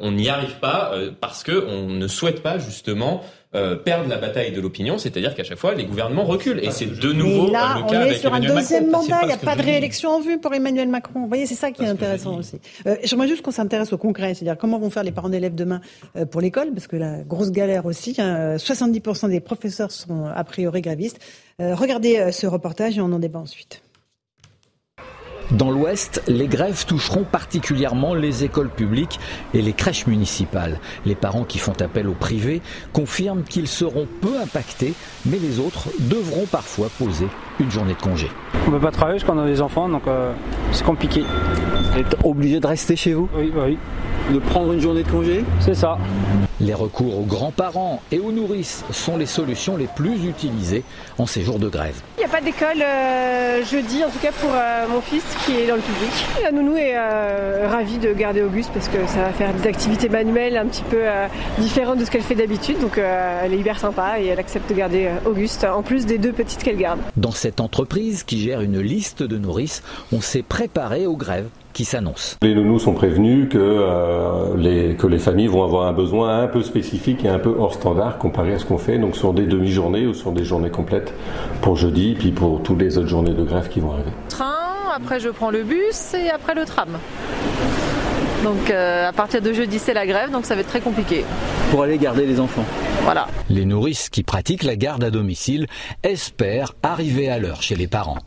on 0.00 0.12
n'y 0.12 0.28
arrive 0.28 0.58
pas 0.60 0.92
parce 1.20 1.42
que 1.42 1.66
on 1.66 1.88
ne 1.88 2.06
souhaite 2.06 2.42
pas 2.42 2.58
justement 2.58 3.24
euh, 3.54 3.76
perdre 3.76 4.08
la 4.08 4.16
bataille 4.16 4.52
de 4.52 4.60
l'opinion, 4.60 4.98
c'est-à-dire 4.98 5.34
qu'à 5.34 5.44
chaque 5.44 5.58
fois, 5.58 5.74
les 5.74 5.84
gouvernements 5.84 6.24
reculent. 6.24 6.60
Et 6.62 6.70
c'est 6.70 6.86
de 6.86 7.12
nouveau 7.12 7.46
Mais 7.46 7.52
là, 7.52 7.76
le 7.78 7.90
cas 7.90 8.00
on 8.00 8.04
est 8.04 8.14
sur 8.14 8.32
un 8.32 8.40
deuxième 8.40 8.90
mandat, 8.90 9.20
il 9.22 9.26
n'y 9.26 9.32
a 9.32 9.36
pas 9.36 9.56
de 9.56 9.62
réélection 9.62 10.10
dis. 10.10 10.16
en 10.16 10.20
vue 10.20 10.38
pour 10.38 10.54
Emmanuel 10.54 10.88
Macron. 10.88 11.20
Vous 11.20 11.28
voyez, 11.28 11.46
c'est 11.46 11.54
ça 11.54 11.70
qui 11.70 11.82
est 11.82 11.88
intéressant 11.88 12.38
aussi. 12.38 12.60
Euh, 12.86 12.96
J'aimerais 13.02 13.28
juste 13.28 13.42
qu'on 13.42 13.50
s'intéresse 13.50 13.92
au 13.92 13.98
concret, 13.98 14.34
c'est-à-dire 14.34 14.56
comment 14.56 14.78
vont 14.78 14.90
faire 14.90 15.02
les 15.02 15.12
parents 15.12 15.28
d'élèves 15.28 15.54
demain 15.54 15.80
euh, 16.16 16.26
pour 16.26 16.40
l'école, 16.40 16.72
parce 16.72 16.86
que 16.86 16.96
la 16.96 17.22
grosse 17.22 17.50
galère 17.50 17.86
aussi, 17.86 18.14
hein, 18.18 18.56
70% 18.56 19.28
des 19.28 19.40
professeurs 19.40 19.90
sont 19.90 20.26
a 20.26 20.44
priori 20.44 20.80
grévistes. 20.80 21.18
Euh, 21.60 21.74
regardez 21.74 22.18
euh, 22.18 22.32
ce 22.32 22.46
reportage 22.46 22.96
et 22.96 23.00
on 23.00 23.12
en 23.12 23.18
débat 23.18 23.38
ensuite. 23.38 23.82
Dans 25.52 25.72
l'Ouest, 25.72 26.22
les 26.28 26.46
grèves 26.46 26.84
toucheront 26.86 27.24
particulièrement 27.24 28.14
les 28.14 28.44
écoles 28.44 28.70
publiques 28.70 29.18
et 29.52 29.62
les 29.62 29.72
crèches 29.72 30.06
municipales. 30.06 30.78
Les 31.04 31.16
parents 31.16 31.42
qui 31.42 31.58
font 31.58 31.80
appel 31.80 32.08
au 32.08 32.14
privé 32.14 32.62
confirment 32.92 33.42
qu'ils 33.42 33.66
seront 33.66 34.06
peu 34.20 34.38
impactés, 34.40 34.94
mais 35.26 35.38
les 35.38 35.58
autres 35.58 35.88
devront 35.98 36.46
parfois 36.46 36.88
poser 36.98 37.26
une 37.60 37.70
journée 37.70 37.94
de 37.94 38.00
congé. 38.02 38.28
On 38.66 38.70
ne 38.70 38.76
peut 38.76 38.86
pas 38.86 38.90
travailler 38.90 39.18
parce 39.20 39.30
qu'on 39.30 39.38
a 39.38 39.46
des 39.46 39.60
enfants, 39.60 39.88
donc 39.88 40.02
euh, 40.08 40.32
c'est 40.72 40.84
compliqué. 40.84 41.22
Vous 41.92 41.98
êtes 41.98 42.16
obligé 42.24 42.60
de 42.60 42.66
rester 42.66 42.96
chez 42.96 43.14
vous 43.14 43.28
Oui, 43.36 43.52
bah 43.54 43.62
oui. 43.66 43.78
De 44.32 44.38
prendre 44.38 44.72
une 44.72 44.80
journée 44.80 45.02
de 45.02 45.10
congé 45.10 45.44
C'est 45.58 45.74
ça. 45.74 45.98
Les 46.60 46.74
recours 46.74 47.18
aux 47.18 47.24
grands-parents 47.24 48.00
et 48.12 48.18
aux 48.20 48.30
nourrices 48.32 48.84
sont 48.90 49.16
les 49.16 49.26
solutions 49.26 49.76
les 49.76 49.86
plus 49.96 50.26
utilisées 50.26 50.84
en 51.18 51.24
ces 51.26 51.42
jours 51.42 51.58
de 51.58 51.68
grève. 51.68 51.94
Il 52.18 52.20
n'y 52.20 52.26
a 52.26 52.28
pas 52.28 52.42
d'école 52.42 52.82
euh, 52.82 53.64
jeudi, 53.64 54.04
en 54.04 54.10
tout 54.10 54.18
cas 54.20 54.30
pour 54.30 54.50
euh, 54.52 54.86
mon 54.88 55.00
fils 55.00 55.24
qui 55.46 55.56
est 55.56 55.66
dans 55.66 55.74
le 55.76 55.80
public. 55.80 56.10
La 56.44 56.52
nounou 56.52 56.76
est 56.76 56.92
euh, 56.94 57.66
ravie 57.68 57.96
de 57.98 58.12
garder 58.12 58.42
Auguste 58.42 58.70
parce 58.74 58.88
que 58.88 58.98
ça 59.06 59.22
va 59.22 59.30
faire 59.30 59.52
des 59.54 59.66
activités 59.66 60.10
manuelles 60.10 60.58
un 60.58 60.66
petit 60.66 60.82
peu 60.82 60.98
euh, 61.00 61.26
différentes 61.58 61.98
de 61.98 62.04
ce 62.04 62.10
qu'elle 62.10 62.22
fait 62.22 62.34
d'habitude. 62.34 62.78
Donc 62.78 62.98
euh, 62.98 63.40
elle 63.42 63.54
est 63.54 63.58
hyper 63.58 63.78
sympa 63.78 64.20
et 64.20 64.26
elle 64.26 64.38
accepte 64.38 64.68
de 64.70 64.74
garder 64.76 65.08
Auguste 65.24 65.64
en 65.64 65.82
plus 65.82 66.04
des 66.06 66.18
deux 66.18 66.32
petites 66.32 66.62
qu'elle 66.62 66.76
garde. 66.76 67.00
Dans 67.16 67.32
cette 67.32 67.49
entreprise 67.58 68.22
qui 68.22 68.38
gère 68.38 68.60
une 68.60 68.78
liste 68.78 69.24
de 69.24 69.38
nourrices, 69.38 69.82
on 70.12 70.20
s'est 70.20 70.42
préparé 70.42 71.06
aux 71.06 71.16
grèves 71.16 71.48
qui 71.72 71.84
s'annoncent. 71.84 72.36
Les 72.42 72.54
nounous 72.54 72.78
sont 72.78 72.94
prévenus 72.94 73.48
que, 73.48 73.58
euh, 73.58 74.56
les, 74.56 74.94
que 74.96 75.06
les 75.06 75.18
familles 75.18 75.46
vont 75.46 75.64
avoir 75.64 75.86
un 75.86 75.92
besoin 75.92 76.42
un 76.42 76.46
peu 76.48 76.62
spécifique 76.62 77.24
et 77.24 77.28
un 77.28 77.38
peu 77.38 77.54
hors 77.58 77.74
standard 77.74 78.18
comparé 78.18 78.54
à 78.54 78.58
ce 78.58 78.64
qu'on 78.64 78.78
fait, 78.78 78.98
donc 78.98 79.16
sur 79.16 79.32
des 79.32 79.46
demi-journées 79.46 80.06
ou 80.06 80.14
sur 80.14 80.32
des 80.32 80.44
journées 80.44 80.70
complètes 80.70 81.14
pour 81.62 81.76
jeudi, 81.76 82.14
puis 82.18 82.32
pour 82.32 82.62
toutes 82.62 82.80
les 82.80 82.98
autres 82.98 83.08
journées 83.08 83.34
de 83.34 83.42
grève 83.44 83.68
qui 83.68 83.80
vont 83.80 83.92
arriver. 83.92 84.10
Train, 84.28 84.54
après 84.94 85.20
je 85.20 85.28
prends 85.28 85.50
le 85.50 85.62
bus 85.62 86.14
et 86.14 86.30
après 86.30 86.54
le 86.54 86.64
tram. 86.64 86.88
Donc 88.42 88.70
euh, 88.70 89.08
à 89.08 89.12
partir 89.12 89.42
de 89.42 89.52
jeudi 89.52 89.78
c'est 89.78 89.92
la 89.94 90.06
grève, 90.06 90.30
donc 90.30 90.46
ça 90.46 90.54
va 90.54 90.62
être 90.62 90.68
très 90.68 90.80
compliqué. 90.80 91.24
Pour 91.70 91.82
aller 91.82 91.98
garder 91.98 92.26
les 92.26 92.40
enfants. 92.40 92.64
Voilà. 93.02 93.28
Les 93.48 93.64
nourrices 93.64 94.08
qui 94.08 94.22
pratiquent 94.22 94.62
la 94.64 94.76
garde 94.76 95.04
à 95.04 95.10
domicile 95.10 95.66
espèrent 96.02 96.72
arriver 96.82 97.28
à 97.28 97.38
l'heure 97.38 97.62
chez 97.62 97.76
les 97.76 97.86
parents. 97.86 98.18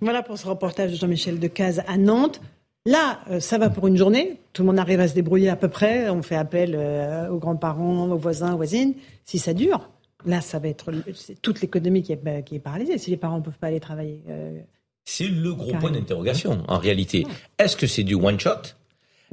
Voilà 0.00 0.22
pour 0.22 0.36
ce 0.36 0.46
reportage 0.48 0.90
de 0.90 0.96
Jean-Michel 0.96 1.38
Decaze 1.38 1.82
à 1.86 1.96
Nantes. 1.96 2.40
Là, 2.84 3.20
euh, 3.30 3.38
ça 3.38 3.58
va 3.58 3.70
pour 3.70 3.86
une 3.86 3.96
journée. 3.96 4.40
Tout 4.52 4.62
le 4.62 4.66
monde 4.66 4.80
arrive 4.80 4.98
à 4.98 5.06
se 5.06 5.14
débrouiller 5.14 5.48
à 5.48 5.54
peu 5.56 5.68
près. 5.68 6.10
On 6.10 6.22
fait 6.22 6.34
appel 6.34 6.74
euh, 6.76 7.28
aux 7.28 7.38
grands-parents, 7.38 8.10
aux 8.10 8.16
voisins, 8.18 8.54
aux 8.54 8.56
voisines. 8.56 8.94
Si 9.24 9.38
ça 9.38 9.54
dure, 9.54 9.90
là, 10.26 10.40
ça 10.40 10.58
va 10.58 10.66
être 10.66 10.90
c'est 11.14 11.40
toute 11.40 11.60
l'économie 11.60 12.02
qui 12.02 12.12
est, 12.12 12.44
qui 12.44 12.56
est 12.56 12.60
paralysée. 12.60 12.98
Si 12.98 13.10
les 13.12 13.16
parents 13.16 13.36
ne 13.38 13.42
peuvent 13.42 13.58
pas 13.58 13.68
aller 13.68 13.78
travailler. 13.78 14.24
Euh, 14.28 14.58
C'est 15.04 15.28
le 15.28 15.54
gros 15.54 15.66
Carrément. 15.66 15.80
point 15.80 15.90
d'interrogation, 15.92 16.64
en 16.66 16.78
réalité. 16.78 17.24
Est-ce 17.60 17.76
que 17.76 17.86
c'est 17.86 18.02
du 18.02 18.16
one-shot 18.16 18.74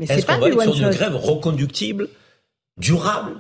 Est-ce 0.02 0.26
qu'on 0.26 0.38
va 0.40 0.48
être 0.50 0.62
sur 0.76 0.88
une 0.88 0.94
grève 0.94 1.16
reconductible, 1.16 2.10
durable 2.78 3.34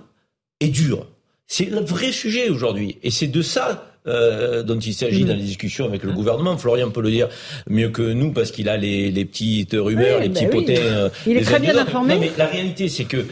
et 0.59 0.67
dure? 0.67 1.07
C'est 1.47 1.65
le 1.65 1.79
vrai 1.79 2.11
sujet 2.11 2.49
aujourd'hui. 2.49 2.97
Et 3.03 3.09
c'est 3.11 3.27
de 3.27 3.41
ça 3.41 3.85
euh, 4.07 4.61
dont 4.63 4.77
il 4.79 4.93
s'agit 4.93 5.25
dans 5.25 5.33
les 5.35 5.41
discussions 5.43 5.85
avec 5.85 6.03
le 6.03 6.11
gouvernement. 6.11 6.57
Florian 6.57 6.89
peut 6.91 7.01
le 7.01 7.11
dire 7.11 7.27
mieux 7.67 7.89
que 7.89 8.01
nous 8.01 8.31
parce 8.31 8.51
qu'il 8.51 8.69
a 8.69 8.77
les, 8.77 9.11
les 9.11 9.25
petites 9.25 9.73
rumeurs, 9.73 10.17
Oui, 10.19 10.23
les 10.23 10.29
bah 10.29 10.39
petits 10.41 10.45
oui. 10.55 10.65
potins. 10.65 10.81
euh, 10.81 11.09
Il 11.27 11.37
est 11.37 11.41
très 11.41 11.59
bien 11.59 11.75
informé. 11.77 12.13
Non, 12.15 12.19
mais 12.21 12.31
la 12.37 12.45
réalité, 12.45 12.87
c'est 12.87 13.05
que 13.05 13.25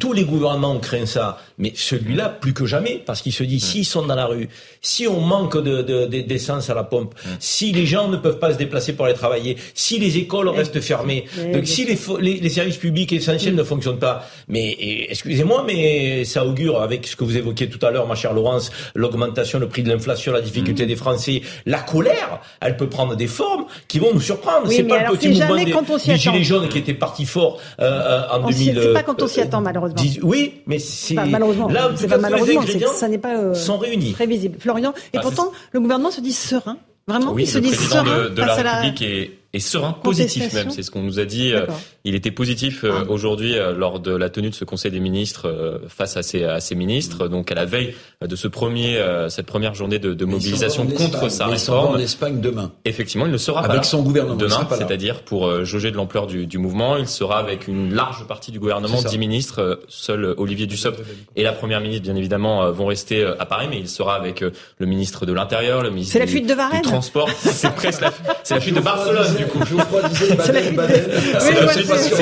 tous 0.00 0.12
les 0.12 0.24
gouvernements 0.24 0.76
craignent 0.80 1.06
ça, 1.06 1.38
mais 1.58 1.72
celui-là 1.76 2.28
plus 2.30 2.52
que 2.54 2.66
jamais, 2.66 3.00
parce 3.06 3.22
qu'il 3.22 3.32
se 3.32 3.44
Mm. 3.44 3.46
dit 3.46 3.60
s'ils 3.60 3.84
sont 3.84 4.04
dans 4.04 4.16
la 4.16 4.26
rue, 4.26 4.48
si 4.82 5.06
on 5.06 5.20
manque 5.20 5.56
de, 5.56 5.82
de- 5.82 6.06
de- 6.06 6.20
d'essence 6.22 6.68
à 6.70 6.74
la 6.74 6.82
pompe, 6.82 7.14
Mm. 7.24 7.28
si 7.38 7.70
les 7.72 7.86
gens 7.86 8.08
ne 8.08 8.16
peuvent 8.16 8.38
pas 8.40 8.52
se 8.52 8.58
déplacer 8.58 8.94
pour 8.94 9.04
aller 9.04 9.14
travailler, 9.14 9.56
si 9.74 9.98
les 10.00 10.16
écoles 10.18 10.48
restent 10.48 10.80
fermées, 10.80 11.26
Mais 11.36 11.52
donc 11.52 11.62
bien 11.62 11.72
si 11.72 11.84
les, 11.84 11.98
les, 12.20 12.40
les 12.40 12.48
services 12.48 12.78
publics 12.78 13.12
essentiels 13.12 13.54
ne 13.54 13.62
fonctionnent 13.62 13.98
pas, 14.00 14.26
mais 14.48 14.74
excusez-moi, 15.10 15.64
mais 15.66 16.24
ça 16.24 16.44
augure 16.44 16.80
avec 16.82 17.06
ce 17.06 17.14
que 17.14 17.24
vous 17.24 17.36
évoquiez 17.36 17.68
tout 17.68 17.84
à 17.84 17.90
l'heure, 17.90 18.06
ma 18.06 18.14
chère 18.14 18.32
Laurence, 18.32 18.70
l'augmentation, 18.94 19.58
le 19.58 19.68
prix 19.68 19.82
de 19.82 19.90
l'inflation, 19.90 20.32
la 20.32 20.40
difficulté 20.40 20.86
des 20.86 20.96
Français, 20.96 21.42
la 21.66 21.80
colère, 21.80 22.40
elle 22.60 22.76
peut 22.76 22.88
prendre 22.88 23.16
des 23.16 23.26
formes 23.26 23.66
qui 23.86 23.98
vont 23.98 24.14
nous 24.14 24.20
surprendre. 24.20 24.66
Oui, 24.66 24.76
c'est 24.76 24.84
pas 24.84 25.02
le 25.04 25.16
petit 25.16 25.34
c'est 25.34 25.40
mouvement 25.46 25.56
des, 25.56 26.06
des 26.12 26.16
gilets 26.16 26.44
jaunes 26.44 26.68
qui 26.68 26.78
était 26.78 26.94
parti 26.94 27.26
fort 27.26 27.58
euh, 27.80 27.84
euh, 27.84 28.22
en 28.38 28.44
On 28.44 28.50
s'y- 28.50 28.66
2000. 28.70 28.82
c'est 28.82 28.92
pas 28.94 29.02
quand 29.02 29.22
on 29.22 29.26
s'y 29.26 29.40
attend, 29.40 29.60
malheureusement. 29.60 29.89
Oui, 30.22 30.62
mais 30.66 30.78
c'est 30.78 31.18
Enfin, 31.18 31.26
malheureusement, 31.28 31.68
là 31.68 31.86
en 31.86 31.90
tout 31.90 31.96
c'est 31.98 32.06
cas, 32.08 32.16
pas 32.16 32.16
tous 32.16 32.24
les 32.24 32.30
malheureusement, 32.30 32.62
c'est- 32.66 32.98
ça 32.98 33.08
n'est 33.08 33.18
pas 33.18 33.36
euh, 33.36 33.54
sont 33.54 33.78
réunis. 33.78 34.12
prévisible. 34.12 34.56
Florian, 34.60 34.92
et 35.12 35.18
Ah, 35.18 35.20
pourtant, 35.20 35.50
le 35.72 35.80
gouvernement 35.80 36.10
se 36.10 36.20
dit 36.20 36.32
serein. 36.32 36.76
Vraiment, 37.08 37.32
Oui, 37.32 37.42
il 37.44 37.48
se 37.48 37.58
dit 37.58 37.70
serein 37.74 38.04
de, 38.24 38.28
de 38.28 38.40
face 38.40 38.58
à 38.58 38.62
la 38.62 38.62
la 38.62 38.80
est, 39.06 39.38
est 39.52 39.58
serein, 39.58 39.92
positif 39.92 40.52
même. 40.52 40.70
C'est 40.70 40.82
ce 40.82 40.90
qu'on 40.90 41.02
nous 41.02 41.18
a 41.18 41.24
dit. 41.24 41.52
euh. 41.52 41.66
Il 42.04 42.14
était 42.14 42.30
positif 42.30 42.82
euh, 42.84 42.92
Ah. 43.00 43.10
aujourd'hui 43.10 43.58
euh, 43.58 43.74
lors 43.74 44.00
de 44.00 44.12
la 44.14 44.30
tenue 44.30 44.48
de 44.48 44.54
ce 44.54 44.64
Conseil 44.64 44.90
des 44.90 45.00
ministres 45.00 45.48
euh, 45.48 45.78
face 45.88 46.16
à 46.16 46.22
ses, 46.22 46.44
à 46.44 46.60
ses 46.60 46.74
ministres. 46.74 47.28
Donc 47.28 47.52
à 47.52 47.54
la 47.54 47.66
veille 47.66 47.94
de 48.26 48.36
ce 48.36 48.48
premier, 48.48 48.96
euh, 48.96 49.28
cette 49.28 49.44
première 49.46 49.74
journée 49.74 49.98
de, 49.98 50.14
de 50.14 50.24
mobilisation 50.24 50.86
Il 50.88 50.94
contre 50.94 51.28
sa 51.30 51.46
Il 51.48 51.50
réforme. 51.50 51.96
en 51.96 51.98
Espagne 51.98 52.40
demain. 52.40 52.72
Effectivement, 52.86 53.26
il 53.26 53.32
ne 53.32 53.36
sera 53.36 53.60
pas 53.60 53.66
Avec 53.66 53.76
là 53.78 53.82
son 53.82 54.02
gouvernement, 54.02 54.36
il 54.38 54.42
demain, 54.42 54.66
c'est-à-dire 54.70 55.20
pour 55.22 55.46
euh, 55.46 55.64
jauger 55.64 55.90
de 55.90 55.96
l'ampleur 55.96 56.26
du, 56.26 56.46
du 56.46 56.56
mouvement. 56.56 56.96
Il 56.96 57.06
sera 57.08 57.38
avec 57.38 57.68
une 57.68 57.92
large 57.94 58.26
partie 58.26 58.50
du 58.52 58.58
gouvernement, 58.60 59.02
dix 59.02 59.18
ministres. 59.18 59.60
euh, 59.60 59.76
Seul 59.88 60.34
Olivier 60.38 60.66
Dussopt 60.66 61.00
et 61.36 61.42
la 61.42 61.52
première 61.52 61.80
ministre, 61.80 62.04
bien 62.04 62.16
évidemment, 62.16 62.62
euh, 62.64 62.70
vont 62.70 62.86
rester 62.86 63.24
à 63.38 63.44
Paris, 63.46 63.66
mais 63.68 63.78
il 63.78 63.88
sera 63.88 64.14
avec 64.14 64.42
euh, 64.42 64.52
le 64.78 64.86
ministre 64.86 65.26
de 65.26 65.32
l'Intérieur, 65.34 65.82
le 65.82 65.90
ministre 65.90 66.12
C'est 66.14 66.18
la 66.20 66.24
du, 66.26 66.30
fuite 66.32 66.46
de 66.46 66.54
du 66.54 66.82
Transport. 66.82 67.28
C'est 67.40 67.74
presque 67.74 68.00
la, 68.00 68.12
c'est 68.42 68.54
la 68.54 68.60
fuite 68.62 68.74
de 68.76 68.80
Barcelone, 68.80 69.26
du 69.40 69.46
coup. 69.46 69.58
Baden, 69.58 70.10
fuite 70.14 70.70
de- 70.72 70.76
Baden. 70.76 71.04
Oui, 71.08 71.20
C'est 71.38 71.54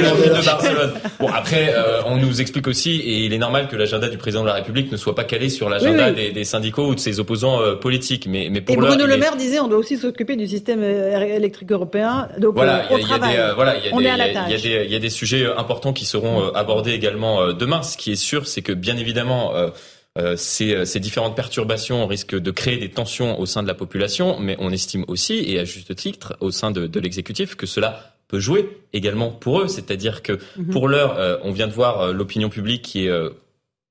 la, 0.02 0.14
fuite 0.14 0.34
de 0.34 0.44
Barcelone. 0.44 0.92
Bon, 1.20 1.28
après, 1.28 1.74
euh, 1.76 2.00
on 2.06 2.16
nous 2.16 2.40
explique 2.40 2.66
aussi, 2.66 2.96
et 3.00 3.24
il 3.24 3.32
est 3.32 3.38
normal 3.38 3.68
que 3.68 3.76
l'agenda 3.76 4.08
du 4.08 4.16
président 4.18 4.42
de 4.42 4.48
la 4.48 4.54
République 4.54 4.90
ne 4.92 4.96
soit 4.96 5.14
pas 5.14 5.24
calé 5.24 5.48
sur 5.48 5.68
l'agenda 5.68 6.06
Oui, 6.08 6.12
oui. 6.16 6.24
Des, 6.28 6.32
des 6.32 6.44
syndicats 6.44 6.82
ou 6.82 6.94
de 6.94 7.00
ses 7.00 7.20
opposants 7.20 7.60
euh, 7.60 7.74
politiques. 7.74 8.26
Mais, 8.28 8.48
mais 8.50 8.60
pour 8.60 8.74
Et 8.74 8.78
Bruno 8.78 9.06
Le 9.06 9.14
est- 9.14 9.18
Maire 9.18 9.36
disait 9.36 9.60
on 9.60 9.68
doit 9.68 9.78
aussi 9.78 9.96
s'occuper 9.96 10.36
du 10.36 10.46
système 10.46 10.80
euh, 10.82 11.36
électrique 11.36 11.70
européen. 11.72 12.28
Donc 12.38 12.54
Voilà, 12.54 12.78
euh, 12.80 12.82
il 12.90 13.00
y 13.00 13.04
au 13.04 13.14
a, 13.14 14.98
des, 15.00 15.06
euh, 15.06 15.10
sujets 15.10 15.46
importants 15.56 15.92
qui 15.92 16.04
seront 16.06 16.52
abordés 16.54 16.92
également 16.92 17.52
demain. 17.52 17.82
Ce 17.82 17.96
qui 17.96 18.12
est 18.12 18.16
sûr, 18.16 18.46
c'est 18.46 18.62
que 18.62 18.72
bien 18.72 18.96
évidemment, 18.96 19.52
ces, 20.36 20.74
euh, 20.74 20.84
ces 20.84 21.00
différentes 21.00 21.36
perturbations 21.36 22.06
risquent 22.06 22.38
de 22.38 22.50
créer 22.50 22.76
des 22.78 22.90
tensions 22.90 23.38
au 23.38 23.46
sein 23.46 23.62
de 23.62 23.68
la 23.68 23.74
population, 23.74 24.38
mais 24.40 24.56
on 24.58 24.70
estime 24.70 25.04
aussi, 25.08 25.34
et 25.46 25.58
à 25.58 25.64
juste 25.64 25.94
titre, 25.94 26.36
au 26.40 26.50
sein 26.50 26.70
de, 26.70 26.86
de 26.86 27.00
l'exécutif, 27.00 27.54
que 27.54 27.66
cela 27.66 28.14
peut 28.28 28.40
jouer 28.40 28.68
également 28.92 29.30
pour 29.30 29.60
eux. 29.60 29.68
C'est-à-dire 29.68 30.22
que 30.22 30.38
Mhm. 30.56 30.70
pour 30.70 30.88
l'heure, 30.88 31.18
euh, 31.18 31.36
on 31.44 31.52
vient 31.52 31.66
de 31.68 31.72
voir 31.72 32.00
euh, 32.00 32.12
l'opinion 32.12 32.48
publique 32.50 32.82
qui 32.82 33.06
est 33.06 33.08
euh, 33.10 33.30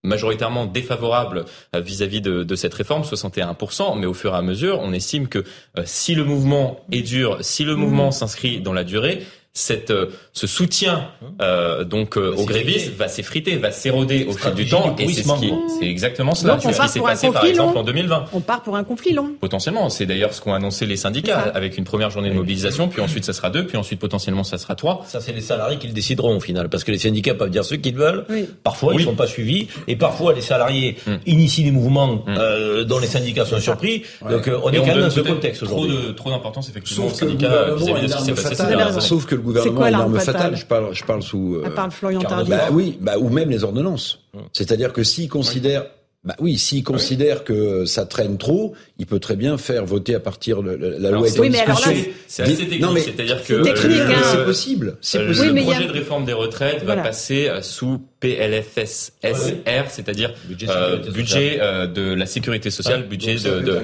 majoritairement 0.04 0.66
défavorable 0.66 1.46
euh, 1.76 1.80
vis-à-vis 1.82 2.22
de, 2.22 2.44
de 2.44 2.56
cette 2.56 2.74
réforme, 2.74 3.04
61%, 3.04 3.98
mais 4.00 4.06
au 4.06 4.14
fur 4.14 4.34
et 4.34 4.38
à 4.38 4.42
mesure, 4.42 4.80
on 4.82 4.94
estime 4.94 5.28
que 5.28 5.40
euh, 5.40 5.84
si 5.86 6.16
le 6.16 6.24
mouvement 6.24 6.86
est 6.92 7.02
dur, 7.02 7.38
si 7.42 7.64
le 7.64 7.76
mouvement 7.76 8.12
s'inscrit 8.12 8.62
dans 8.62 8.74
la 8.74 8.84
durée, 8.84 9.24
cette, 9.58 9.90
euh, 9.90 10.06
ce 10.34 10.46
soutien 10.46 11.08
euh, 11.42 11.84
donc 11.84 12.16
euh, 12.18 12.30
Va 12.32 12.42
aux 12.42 12.46
grévistes 12.46 12.96
va 12.96 13.08
s'effriter, 13.08 13.56
va 13.58 13.72
s'éroder 13.72 14.26
au 14.30 14.34
fil 14.34 14.54
du 14.54 14.68
temps, 14.70 14.96
et 15.00 15.08
c'est 15.08 15.24
ce 15.24 15.34
qui, 15.40 15.52
c'est 15.80 15.88
exactement 15.88 16.36
cela. 16.36 16.60
Ce 16.60 16.68
part 16.68 16.86
qui 16.86 16.92
s'est 16.92 17.00
pour 17.00 17.08
un 17.08 17.12
passé 17.12 17.28
par 17.28 17.34
conflit 17.42 17.50
exemple 17.50 17.74
long. 17.74 17.80
en 17.82 17.84
2020. 17.84 18.26
On 18.34 18.40
part 18.40 18.62
pour 18.62 18.76
un 18.76 18.84
conflit 18.84 19.14
long. 19.14 19.32
Potentiellement, 19.42 19.90
c'est 19.90 20.06
d'ailleurs 20.06 20.34
ce 20.34 20.42
qu'ont 20.42 20.54
annoncé 20.54 20.86
les 20.86 20.96
syndicats, 20.96 21.40
avec 21.56 21.78
une 21.78 21.86
première 21.86 22.12
journée 22.12 22.30
de 22.30 22.36
mobilisation, 22.36 22.88
puis 22.88 23.02
ensuite 23.02 23.26
ça 23.26 23.34
sera 23.34 23.50
deux, 23.50 23.66
puis 23.66 23.78
ensuite 23.78 24.00
potentiellement 24.00 24.44
ça 24.44 24.60
sera 24.60 24.76
trois. 24.76 25.04
Ça, 25.08 25.22
c'est 25.22 25.34
les 25.34 25.42
salariés 25.42 25.78
qui 25.80 25.88
le 25.88 25.94
décideront 25.94 26.38
au 26.38 26.40
final, 26.40 26.70
parce 26.70 26.84
que 26.84 26.92
les 26.92 27.00
syndicats 27.00 27.34
peuvent 27.34 27.50
dire 27.50 27.66
ce 27.66 27.74
qu'ils 27.76 27.96
veulent. 27.96 28.26
Oui. 28.30 28.48
Parfois, 28.64 28.94
Oui. 28.94 29.02
ils 29.02 29.06
sont 29.06 29.16
pas 29.16 29.28
suivis, 29.28 29.68
et 29.88 29.96
parfois, 29.96 30.34
les 30.34 30.42
salariés 30.42 30.98
Mm. 31.08 31.12
initient 31.26 31.64
des 31.64 31.72
mouvements 31.72 32.14
Mm. 32.16 32.22
euh, 32.38 32.84
dont 32.84 33.00
les 33.00 33.08
syndicats 33.08 33.46
sont 33.46 33.60
surpris. 33.60 34.04
Donc, 34.30 34.48
euh, 34.48 34.60
on 34.64 34.72
Et 34.72 34.76
est 34.76 34.80
quand 34.82 34.86
même 34.88 35.02
dans 35.02 35.10
ce 35.10 35.22
contexte 35.22 35.64
trop 35.66 35.80
aujourd'hui. 35.86 36.08
de 36.08 36.12
trop 36.12 36.30
d'importance 36.30 36.70
effectivement 36.70 37.06
aux 37.06 37.10
Sauf 37.10 37.20
que 37.22 37.26
le 37.26 37.32
syndicats 37.32 37.74
vis-à-vis 37.76 38.00
a 38.00 38.02
de 38.04 38.08
ce 38.08 38.18
qui 38.18 38.24
s'est 38.24 38.34
passé. 38.56 39.02
Sauf 39.02 39.26
que 39.26 39.36
le 39.36 39.42
gouvernement 39.48 39.78
quoi 39.78 39.88
une 39.88 39.92
l'arme 39.94 40.16
arme 40.16 40.20
fatale 40.20 40.42
fatale. 40.42 40.58
Je 40.58 40.66
parle, 40.66 40.94
je 40.96 41.04
parle 41.04 41.22
sous. 41.24 41.56
euh, 41.56 41.66
À 41.66 41.70
part 41.72 41.92
Florian 41.94 42.20
Carlos 42.22 42.46
Tardif. 42.46 42.54
Bah 42.56 42.70
oui, 42.72 42.98
bah, 43.02 43.18
ou 43.18 43.30
même 43.30 43.50
les 43.50 43.64
ordonnances. 43.64 44.20
C'est-à-dire 44.54 44.94
que 44.94 45.04
s'il 45.04 45.30
considère, 45.30 45.86
bah 46.24 46.36
oui, 46.40 46.58
s'il 46.58 46.84
considère 46.84 47.44
que 47.46 47.86
ça 47.86 48.06
traîne 48.06 48.38
trop, 48.38 48.74
il 49.00 49.06
peut 49.06 49.20
très 49.20 49.36
bien 49.38 49.58
faire 49.58 49.86
voter 49.86 50.14
à 50.14 50.20
partir 50.20 50.62
de 50.62 50.72
la, 50.72 51.08
Alors, 51.08 51.22
loi 51.22 51.30
c'est- 51.30 51.36
est 51.36 51.40
en 51.40 51.42
Oui, 51.44 51.50
mais 51.52 51.60
alors 51.62 51.80
là. 51.80 51.92
C'est 52.28 52.42
assez 52.44 52.52
Des- 52.52 52.58
technique, 52.64 52.82
non, 52.82 52.92
mais 52.92 53.00
c'est-à-dire 53.02 53.40
c'est 53.42 53.54
que 53.54 53.62
technique, 53.64 53.98
le- 53.98 54.12
hein. 54.14 54.22
c'est 54.32 54.44
possible. 54.44 54.98
C'est 55.00 55.20
Euh, 55.20 55.28
possible. 55.28 55.42
Oui, 55.44 55.48
le 55.48 55.54
mais 55.54 55.62
y 55.62 55.64
a- 55.72 55.76
projet 55.76 55.88
de 55.88 55.94
réforme 55.94 56.26
des 56.26 56.34
retraites 56.34 56.84
Voilà. 56.84 57.02
va 57.02 57.08
passer 57.08 57.48
euh, 57.48 57.62
sous 57.62 58.02
PLFSSR, 58.20 59.90
c'est-à-dire 59.90 60.34
budget, 60.48 61.60
de 61.94 62.14
la 62.14 62.26
sécurité 62.26 62.72
sociale, 62.72 63.04
budget 63.04 63.36
de, 63.36 63.60
de, 63.60 63.82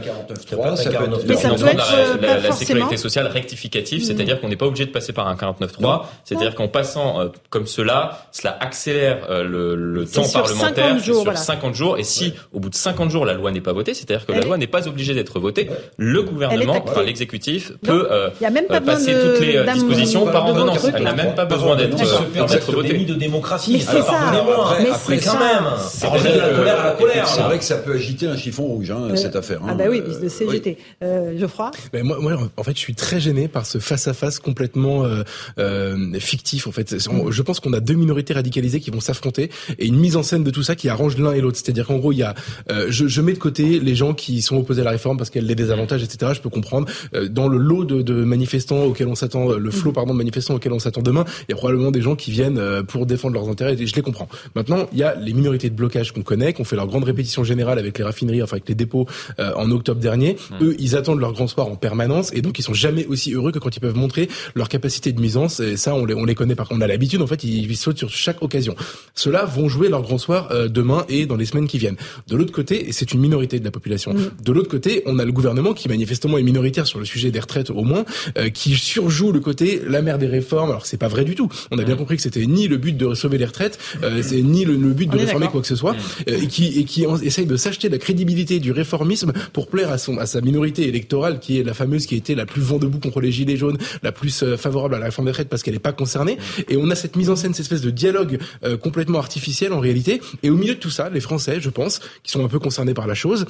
la, 2.41 2.51
sécurité 2.51 2.97
sociale 2.97 3.27
rectificative, 3.27 4.01
mm. 4.01 4.05
c'est-à-dire 4.05 4.41
qu'on 4.41 4.49
n'est 4.49 4.55
pas 4.55 4.65
obligé 4.65 4.85
de 4.85 4.91
passer 4.91 5.13
par 5.13 5.27
un 5.27 5.35
49.3, 5.35 6.05
c'est-à-dire 6.23 6.55
qu'en 6.55 6.67
passant 6.67 7.31
comme 7.49 7.67
cela, 7.67 8.25
cela 8.31 8.57
accélère 8.59 9.27
le, 9.43 10.05
temps 10.05 10.27
parlementaire 10.27 10.99
50 10.99 11.03
jours, 11.03 11.21
sur 11.23 11.37
50 11.37 11.75
jours, 11.75 11.99
et 11.99 12.03
si 12.03 12.33
au 12.53 12.59
bout 12.59 12.69
de 12.69 12.75
50 12.75 13.11
jours 13.11 13.25
la 13.25 13.33
loi 13.33 13.51
n'est 13.51 13.61
pas 13.61 13.73
votée, 13.73 13.93
c'est-à-dire 13.93 14.25
que 14.25 14.31
la 14.31 14.41
loi 14.41 14.57
n'est 14.57 14.67
pas 14.67 14.87
obligée 14.87 15.13
d'être 15.13 15.39
votée, 15.39 15.69
le 15.97 16.23
gouvernement, 16.23 16.83
enfin 16.83 17.03
l'exécutif, 17.03 17.73
peut 17.83 18.07
passer 18.83 19.13
toutes 19.13 19.39
les 19.41 19.63
dispositions 19.73 20.25
par 20.25 20.47
ordonnance. 20.47 20.87
Elle 20.95 21.03
n'a 21.03 21.13
même 21.13 21.35
pas 21.35 21.45
besoin 21.45 21.75
d'être 21.75 22.71
votée. 22.71 22.93
de 23.03 23.13
démocratie. 23.13 23.83
Après, 24.93 25.17
quand 25.19 25.39
même. 25.39 25.65
C'est 25.87 27.41
vrai 27.41 27.57
que 27.59 27.63
ça 27.63 27.77
peut 27.77 27.93
agiter 27.93 28.27
un 28.27 28.37
chiffon 28.37 28.63
rouge, 28.63 28.91
hein, 28.91 29.09
euh, 29.09 29.15
cette 29.15 29.35
affaire. 29.35 29.59
Hein. 29.63 29.69
Ah 29.69 29.73
bah 29.75 29.85
oui, 29.89 30.01
le 30.21 30.29
CGT. 30.29 30.77
Euh, 31.03 31.37
Geoffroy 31.37 31.71
ben 31.91 32.03
moi, 32.03 32.17
moi, 32.19 32.33
en 32.57 32.63
fait, 32.63 32.73
je 32.73 32.79
suis 32.79 32.95
très 32.95 33.19
gêné 33.19 33.47
par 33.47 33.65
ce 33.65 33.79
face-à-face 33.79 34.39
complètement 34.39 35.05
euh, 35.05 35.23
euh, 35.59 36.19
fictif. 36.19 36.67
En 36.67 36.71
fait, 36.71 36.95
je 36.97 37.41
pense 37.41 37.59
qu'on 37.59 37.73
a 37.73 37.79
deux 37.79 37.93
minorités 37.93 38.33
radicalisées 38.33 38.79
qui 38.79 38.91
vont 38.91 38.99
s'affronter 38.99 39.49
et 39.79 39.87
une 39.87 39.97
mise 39.97 40.15
en 40.15 40.23
scène 40.23 40.43
de 40.43 40.51
tout 40.51 40.63
ça 40.63 40.75
qui 40.75 40.89
arrange 40.89 41.17
l'un 41.17 41.33
et 41.33 41.41
l'autre. 41.41 41.57
C'est-à-dire 41.57 41.87
qu'en 41.87 41.97
gros, 41.97 42.11
il 42.11 42.17
y 42.17 42.23
a, 42.23 42.33
euh, 42.71 42.87
je, 42.89 43.07
je, 43.07 43.21
mets 43.21 43.33
de 43.33 43.39
côté 43.39 43.79
les 43.79 43.95
gens 43.95 44.13
qui 44.13 44.41
sont 44.41 44.57
opposés 44.57 44.81
à 44.81 44.85
la 44.85 44.91
réforme 44.91 45.17
parce 45.17 45.29
qu'elle 45.29 45.45
a 45.45 45.47
des 45.47 45.55
désavantages, 45.55 46.03
etc. 46.03 46.31
Je 46.35 46.41
peux 46.41 46.49
comprendre. 46.49 46.87
dans 47.29 47.47
le 47.47 47.57
lot 47.57 47.85
de, 47.85 48.01
de 48.01 48.23
manifestants 48.23 48.83
auxquels 48.83 49.07
on 49.07 49.15
s'attend, 49.15 49.49
le 49.49 49.71
flot 49.71 49.91
pardon 49.91 50.13
de 50.13 50.17
manifestants 50.17 50.55
auxquels 50.55 50.73
on 50.73 50.79
s'attend 50.79 51.01
demain, 51.01 51.25
il 51.47 51.51
y 51.51 51.53
a 51.53 51.57
probablement 51.57 51.91
des 51.91 52.01
gens 52.01 52.15
qui 52.15 52.31
viennent 52.31 52.83
pour 52.83 53.05
défendre 53.05 53.35
leurs 53.35 53.49
intérêts. 53.49 53.75
Et 53.79 53.87
je 53.87 53.95
les 53.95 54.01
comprends. 54.01 54.12
Maintenant, 54.55 54.87
il 54.91 54.99
y 54.99 55.03
a 55.03 55.15
les 55.15 55.33
minorités 55.33 55.69
de 55.69 55.75
blocage 55.75 56.11
qu'on 56.11 56.21
connaît, 56.21 56.53
qu'on 56.53 56.63
fait 56.63 56.75
leur 56.75 56.87
grande 56.87 57.03
répétition 57.03 57.43
générale 57.43 57.79
avec 57.79 57.97
les 57.97 58.03
raffineries, 58.03 58.43
enfin 58.43 58.57
avec 58.57 58.69
les 58.69 58.75
dépôts 58.75 59.07
euh, 59.39 59.51
en 59.55 59.69
octobre 59.71 59.99
dernier. 59.99 60.33
Mmh. 60.33 60.63
Eux, 60.63 60.75
ils 60.79 60.95
attendent 60.95 61.19
leur 61.19 61.33
grand 61.33 61.47
soir 61.47 61.67
en 61.67 61.75
permanence 61.75 62.31
et 62.33 62.41
donc 62.41 62.59
ils 62.59 62.63
sont 62.63 62.73
jamais 62.73 63.05
aussi 63.05 63.33
heureux 63.33 63.51
que 63.51 63.59
quand 63.59 63.75
ils 63.75 63.79
peuvent 63.79 63.95
montrer 63.95 64.29
leur 64.55 64.69
capacité 64.69 65.11
de 65.11 65.19
nuisance. 65.19 65.59
Et 65.59 65.77
ça, 65.77 65.95
on 65.95 66.05
les, 66.05 66.13
on 66.13 66.25
les 66.25 66.35
connaît 66.35 66.55
par 66.55 66.67
contre. 66.67 66.79
On 66.79 66.81
a 66.81 66.87
l'habitude, 66.87 67.21
en 67.21 67.27
fait, 67.27 67.43
ils, 67.43 67.75
sautent 67.77 67.97
sur 67.97 68.09
chaque 68.09 68.41
occasion. 68.41 68.75
Ceux-là 69.15 69.45
vont 69.45 69.67
jouer 69.67 69.89
leur 69.89 70.03
grand 70.03 70.17
soir 70.17 70.49
euh, 70.51 70.67
demain 70.67 71.05
et 71.09 71.25
dans 71.25 71.35
les 71.35 71.45
semaines 71.45 71.67
qui 71.67 71.77
viennent. 71.77 71.97
De 72.27 72.35
l'autre 72.35 72.51
côté, 72.51 72.87
et 72.87 72.91
c'est 72.91 73.13
une 73.13 73.19
minorité 73.19 73.59
de 73.59 73.65
la 73.65 73.71
population. 73.71 74.13
Mmh. 74.13 74.43
De 74.43 74.51
l'autre 74.51 74.69
côté, 74.69 75.03
on 75.05 75.19
a 75.19 75.25
le 75.25 75.31
gouvernement 75.31 75.73
qui 75.73 75.89
manifestement 75.89 76.37
est 76.37 76.43
minoritaire 76.43 76.87
sur 76.87 76.99
le 76.99 77.05
sujet 77.05 77.31
des 77.31 77.39
retraites 77.39 77.69
au 77.69 77.83
moins, 77.83 78.05
euh, 78.37 78.49
qui 78.49 78.75
surjoue 78.75 79.31
le 79.31 79.39
côté 79.39 79.81
la 79.87 80.01
mère 80.01 80.17
des 80.17 80.27
réformes. 80.27 80.69
Alors 80.69 80.85
c'est 80.85 80.97
pas 80.97 81.07
vrai 81.07 81.25
du 81.25 81.35
tout. 81.35 81.49
On 81.71 81.77
a 81.77 81.83
bien 81.83 81.95
mmh. 81.95 81.97
compris 81.97 82.15
que 82.17 82.21
c'était 82.21 82.45
ni 82.45 82.67
le 82.67 82.77
but 82.77 82.95
de 82.95 83.13
sauver 83.13 83.37
les 83.37 83.45
retraites, 83.45 83.79
c'est 84.21 84.41
ni 84.41 84.65
le, 84.65 84.75
le 84.75 84.89
but 84.89 85.09
de 85.09 85.17
réformer 85.17 85.47
quoi 85.47 85.61
que 85.61 85.67
ce 85.67 85.75
soit, 85.75 85.95
euh, 86.27 86.41
et 86.41 86.47
qui, 86.47 86.79
et 86.79 86.83
qui 86.83 87.05
essaye 87.23 87.45
de 87.45 87.57
s'acheter 87.57 87.89
la 87.89 87.97
crédibilité 87.97 88.59
du 88.59 88.71
réformisme 88.71 89.33
pour 89.51 89.67
plaire 89.67 89.91
à, 89.91 89.97
son, 89.97 90.17
à 90.17 90.25
sa 90.25 90.41
minorité 90.41 90.87
électorale, 90.87 91.39
qui 91.39 91.59
est 91.59 91.63
la 91.63 91.73
fameuse 91.73 92.05
qui 92.05 92.15
a 92.15 92.17
été 92.17 92.35
la 92.35 92.45
plus 92.45 92.61
vent 92.61 92.77
debout 92.77 92.99
contre 92.99 93.21
les 93.21 93.31
gilets 93.31 93.57
jaunes, 93.57 93.77
la 94.01 94.11
plus 94.11 94.43
euh, 94.43 94.57
favorable 94.57 94.95
à 94.95 94.99
la 94.99 95.05
réforme 95.05 95.25
des 95.25 95.31
retraites 95.31 95.49
parce 95.49 95.63
qu'elle 95.63 95.73
n'est 95.73 95.79
pas 95.79 95.93
concernée. 95.93 96.37
Et 96.69 96.77
on 96.77 96.89
a 96.89 96.95
cette 96.95 97.15
mise 97.15 97.29
en 97.29 97.35
scène, 97.35 97.53
cette 97.53 97.65
espèce 97.65 97.81
de 97.81 97.89
dialogue 97.91 98.39
euh, 98.63 98.77
complètement 98.77 99.19
artificiel 99.19 99.73
en 99.73 99.79
réalité. 99.79 100.21
Et 100.43 100.49
au 100.49 100.55
milieu 100.55 100.75
de 100.75 100.79
tout 100.79 100.89
ça, 100.89 101.09
les 101.09 101.21
Français, 101.21 101.59
je 101.59 101.69
pense, 101.69 101.99
qui 102.23 102.31
sont 102.31 102.43
un 102.43 102.47
peu 102.47 102.59
concernés 102.59 102.93
par 102.93 103.07
la 103.07 103.13
chose, 103.15 103.45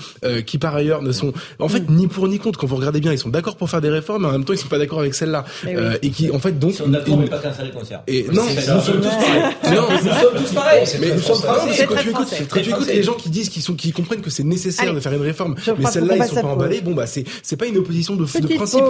qui 0.46 0.58
par 0.58 0.76
ailleurs 0.76 1.02
ne 1.02 1.12
sont, 1.12 1.34
en 1.60 1.68
fait, 1.68 1.89
ni 1.89 2.08
pour 2.08 2.28
ni 2.28 2.39
contre. 2.39 2.60
Quand 2.60 2.68
vous 2.68 2.76
regardez 2.76 3.00
bien, 3.00 3.12
ils 3.12 3.18
sont 3.18 3.30
d'accord 3.30 3.56
pour 3.56 3.70
faire 3.70 3.82
des 3.82 3.89
réformes, 3.89 4.24
mais 4.24 4.30
en 4.30 4.32
même 4.32 4.46
temps, 4.46 4.54
ils 4.54 4.60
sont 4.60 4.68
pas 4.68 4.78
d'accord 4.78 5.00
avec 5.00 5.13
celle-là. 5.13 5.46
Eh 5.68 5.76
et, 6.02 6.10
qui, 6.10 6.30
en 6.32 6.39
fait, 6.39 6.58
donc, 6.58 6.76
on 6.86 6.94
et, 7.24 7.28
pas 7.28 7.39
qu'un 7.39 7.52
concert. 7.74 8.04
Et 8.08 8.26
non, 8.32 8.44
nous 8.46 8.82
sommes 8.82 9.02
tous 9.02 9.10
pareils. 9.10 9.54
Non, 9.74 9.88
nous 9.92 10.10
sommes 10.10 10.42
tous 10.43 10.53
pareils. 10.53 10.86
Mais 10.99 11.13
nous 11.13 11.19
sommes 11.21 11.41
quand 11.41 11.67
tu 11.71 11.82
écoutes, 11.82 12.27
quand 12.49 12.60
tu 12.62 12.69
écoutes 12.69 12.88
les 12.88 13.03
gens 13.03 13.13
qui 13.13 13.29
disent, 13.29 13.49
qui 13.49 13.62
sont, 13.62 13.73
qui 13.73 13.91
comprennent 13.91 14.21
que 14.21 14.29
c'est 14.29 14.43
nécessaire 14.43 14.93
de 14.93 14.99
faire 14.99 15.13
une 15.13 15.21
réforme, 15.21 15.56
mais 15.77 15.86
celles-là 15.86 16.17
ils 16.17 16.23
sont 16.25 16.36
pas 16.36 16.47
emballés. 16.47 16.82
Bon 16.82 16.93
bah 16.93 17.08
c'est, 17.08 17.23
c'est 17.41 17.58
pas 17.58 17.65
une 17.65 17.77
opposition 17.77 18.15
de, 18.15 18.23
de 18.23 18.56
principe. 18.56 18.84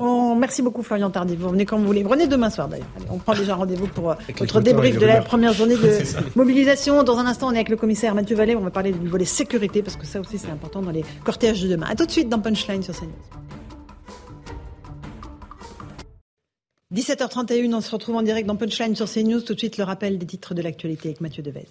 On, 0.00 0.34
merci 0.34 0.62
beaucoup 0.62 0.82
Florian 0.82 1.10
Tardy. 1.10 1.36
Vous 1.36 1.48
venez 1.50 1.66
quand 1.66 1.78
vous 1.78 1.86
voulez. 1.86 2.02
Venez 2.02 2.26
demain 2.26 2.50
soir 2.50 2.68
d'ailleurs. 2.68 2.86
on 3.10 3.18
prend 3.18 3.34
déjà 3.34 3.54
rendez-vous 3.54 3.86
pour 3.86 4.14
votre 4.38 4.60
débrief 4.60 4.98
de 4.98 5.06
la 5.06 5.20
première 5.22 5.52
journée 5.52 5.76
de 5.76 5.98
mobilisation. 6.34 7.02
Dans 7.02 7.18
un 7.18 7.26
instant, 7.26 7.48
on 7.48 7.52
est 7.52 7.56
avec 7.56 7.68
le 7.68 7.76
commissaire 7.76 8.14
Mathieu 8.14 8.36
Vallée. 8.36 8.56
On 8.56 8.60
va 8.60 8.70
parler 8.70 8.92
du 8.92 9.08
volet 9.08 9.24
sécurité 9.24 9.82
parce 9.82 9.96
que 9.96 10.06
ça 10.06 10.20
aussi 10.20 10.38
c'est 10.38 10.50
important 10.50 10.82
dans 10.82 10.90
les 10.90 11.04
cortèges 11.24 11.62
de 11.62 11.68
demain. 11.68 11.86
À 11.90 11.94
tout 11.94 12.06
de 12.06 12.10
suite 12.10 12.28
dans 12.28 12.38
Punchline 12.38 12.82
sur 12.82 12.94
CNews. 12.94 13.10
17h31, 16.92 17.72
on 17.72 17.80
se 17.80 17.90
retrouve 17.92 18.16
en 18.16 18.22
direct 18.22 18.48
dans 18.48 18.56
Punchline 18.56 18.96
sur 18.96 19.08
CNews. 19.08 19.42
Tout 19.42 19.54
de 19.54 19.58
suite, 19.60 19.78
le 19.78 19.84
rappel 19.84 20.18
des 20.18 20.26
titres 20.26 20.54
de 20.54 20.62
l'actualité 20.62 21.08
avec 21.08 21.20
Mathieu 21.20 21.40
Devez. 21.40 21.68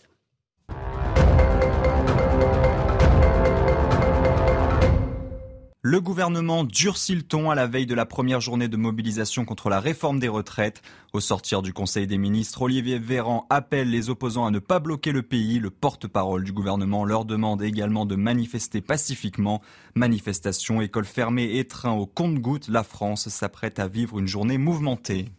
Le 5.81 6.01
gouvernement 6.01 6.65
durcit 6.65 7.15
le 7.15 7.21
ton 7.21 7.49
à 7.49 7.55
la 7.55 7.65
veille 7.65 7.85
de 7.85 7.95
la 7.95 8.05
première 8.05 8.41
journée 8.41 8.67
de 8.67 8.75
mobilisation 8.75 9.45
contre 9.45 9.69
la 9.69 9.79
réforme 9.79 10.19
des 10.19 10.27
retraites. 10.27 10.81
Au 11.13 11.21
sortir 11.21 11.61
du 11.61 11.71
Conseil 11.71 12.05
des 12.05 12.17
ministres, 12.17 12.63
Olivier 12.63 12.99
Véran 12.99 13.47
appelle 13.49 13.89
les 13.89 14.09
opposants 14.09 14.45
à 14.45 14.51
ne 14.51 14.59
pas 14.59 14.79
bloquer 14.79 15.13
le 15.13 15.21
pays. 15.21 15.57
Le 15.57 15.69
porte-parole 15.69 16.43
du 16.43 16.51
gouvernement 16.51 17.05
leur 17.05 17.23
demande 17.23 17.61
également 17.61 18.05
de 18.05 18.17
manifester 18.17 18.81
pacifiquement. 18.81 19.61
Manifestation, 19.95 20.81
école 20.81 21.05
fermée 21.05 21.45
et 21.45 21.65
au 21.85 22.05
compte-gouttes, 22.05 22.67
la 22.67 22.83
France 22.83 23.29
s'apprête 23.29 23.79
à 23.79 23.87
vivre 23.87 24.19
une 24.19 24.27
journée 24.27 24.57
mouvementée. 24.57 25.29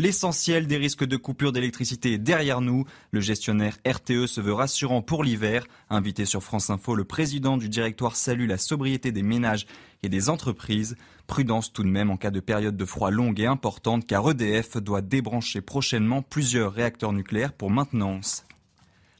L'essentiel 0.00 0.66
des 0.66 0.78
risques 0.78 1.04
de 1.04 1.18
coupure 1.18 1.52
d'électricité 1.52 2.14
est 2.14 2.18
derrière 2.18 2.62
nous. 2.62 2.86
Le 3.10 3.20
gestionnaire 3.20 3.76
RTE 3.86 4.24
se 4.24 4.40
veut 4.40 4.54
rassurant 4.54 5.02
pour 5.02 5.22
l'hiver. 5.22 5.66
Invité 5.90 6.24
sur 6.24 6.42
France 6.42 6.70
Info, 6.70 6.94
le 6.94 7.04
président 7.04 7.58
du 7.58 7.68
directoire 7.68 8.16
salue 8.16 8.48
la 8.48 8.56
sobriété 8.56 9.12
des 9.12 9.22
ménages 9.22 9.66
et 10.02 10.08
des 10.08 10.30
entreprises. 10.30 10.96
Prudence 11.26 11.74
tout 11.74 11.82
de 11.82 11.90
même 11.90 12.10
en 12.10 12.16
cas 12.16 12.30
de 12.30 12.40
période 12.40 12.78
de 12.78 12.84
froid 12.86 13.10
longue 13.10 13.40
et 13.40 13.46
importante 13.46 14.06
car 14.06 14.30
EDF 14.30 14.78
doit 14.78 15.02
débrancher 15.02 15.60
prochainement 15.60 16.22
plusieurs 16.22 16.72
réacteurs 16.72 17.12
nucléaires 17.12 17.52
pour 17.52 17.70
maintenance. 17.70 18.46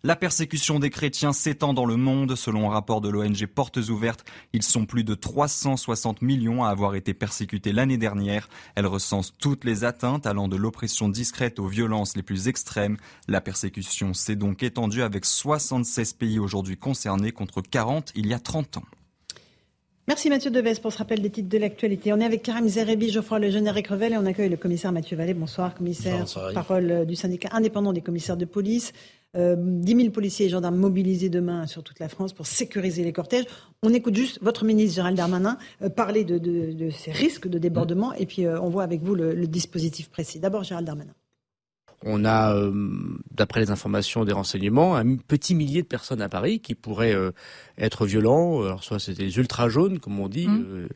La 0.02 0.16
persécution 0.16 0.78
des 0.78 0.88
chrétiens 0.88 1.34
s'étend 1.34 1.74
dans 1.74 1.84
le 1.84 1.96
monde. 1.96 2.34
Selon 2.34 2.70
un 2.70 2.72
rapport 2.72 3.02
de 3.02 3.10
l'ONG 3.10 3.44
Portes 3.44 3.76
Ouvertes, 3.76 4.24
ils 4.54 4.62
sont 4.62 4.86
plus 4.86 5.04
de 5.04 5.14
360 5.14 6.22
millions 6.22 6.64
à 6.64 6.70
avoir 6.70 6.94
été 6.94 7.12
persécutés 7.12 7.72
l'année 7.72 7.98
dernière. 7.98 8.48
Elle 8.76 8.86
recense 8.86 9.34
toutes 9.38 9.64
les 9.66 9.84
atteintes 9.84 10.26
allant 10.26 10.48
de 10.48 10.56
l'oppression 10.56 11.10
discrète 11.10 11.58
aux 11.58 11.66
violences 11.66 12.16
les 12.16 12.22
plus 12.22 12.48
extrêmes. 12.48 12.96
La 13.28 13.42
persécution 13.42 14.14
s'est 14.14 14.36
donc 14.36 14.62
étendue 14.62 15.02
avec 15.02 15.26
76 15.26 16.14
pays 16.14 16.38
aujourd'hui 16.38 16.78
concernés 16.78 17.32
contre 17.32 17.60
40 17.60 18.12
il 18.14 18.26
y 18.26 18.32
a 18.32 18.38
30 18.38 18.78
ans. 18.78 18.84
Merci 20.08 20.30
Mathieu 20.30 20.50
Deves 20.50 20.80
pour 20.80 20.92
ce 20.92 20.98
rappel 20.98 21.20
des 21.20 21.30
titres 21.30 21.50
de 21.50 21.58
l'actualité. 21.58 22.12
On 22.14 22.20
est 22.20 22.24
avec 22.24 22.42
Karim 22.42 22.66
Zerebi, 22.66 23.10
Geoffroy 23.10 23.38
Le 23.38 23.50
Générique 23.50 23.88
Revel 23.88 24.14
et 24.14 24.16
on 24.16 24.24
accueille 24.24 24.48
le 24.48 24.56
commissaire 24.56 24.92
Mathieu 24.92 25.16
Vallée. 25.16 25.34
Bonsoir 25.34 25.74
commissaire, 25.74 26.24
parole 26.54 27.04
du 27.06 27.16
syndicat 27.16 27.50
indépendant 27.52 27.92
des 27.92 28.00
commissaires 28.00 28.38
de 28.38 28.46
police. 28.46 28.94
Euh, 29.36 29.54
10 29.56 29.96
000 29.96 30.10
policiers 30.10 30.46
et 30.46 30.48
gendarmes 30.48 30.76
mobilisés 30.76 31.28
demain 31.28 31.68
sur 31.68 31.84
toute 31.84 32.00
la 32.00 32.08
France 32.08 32.32
pour 32.32 32.46
sécuriser 32.48 33.04
les 33.04 33.12
cortèges. 33.12 33.44
On 33.84 33.94
écoute 33.94 34.16
juste 34.16 34.40
votre 34.42 34.64
ministre 34.64 34.96
Gérald 34.96 35.16
Darmanin 35.16 35.56
euh, 35.82 35.88
parler 35.88 36.24
de, 36.24 36.38
de, 36.38 36.72
de, 36.72 36.90
ces 36.90 37.12
risques 37.12 37.46
de 37.46 37.58
débordement 37.58 38.12
et 38.14 38.26
puis 38.26 38.44
euh, 38.44 38.60
on 38.60 38.68
voit 38.70 38.82
avec 38.82 39.02
vous 39.02 39.14
le, 39.14 39.32
le 39.32 39.46
dispositif 39.46 40.10
précis. 40.10 40.40
D'abord 40.40 40.64
Gérald 40.64 40.84
Darmanin. 40.84 41.14
On 42.04 42.24
a, 42.24 42.56
euh, 42.56 42.72
d'après 43.30 43.60
les 43.60 43.70
informations 43.70 44.24
des 44.24 44.32
renseignements, 44.32 44.96
un 44.96 45.14
petit 45.14 45.54
millier 45.54 45.82
de 45.82 45.86
personnes 45.86 46.22
à 46.22 46.28
Paris 46.28 46.58
qui 46.58 46.74
pourraient 46.74 47.14
être 47.78 48.06
violents. 48.06 48.62
Alors 48.62 48.82
soit 48.82 48.98
c'est 48.98 49.14
des 49.14 49.36
ultra 49.36 49.68
jaunes, 49.68 50.00
comme 50.00 50.18
on 50.18 50.28
dit, 50.28 50.48
mmh. 50.48 50.88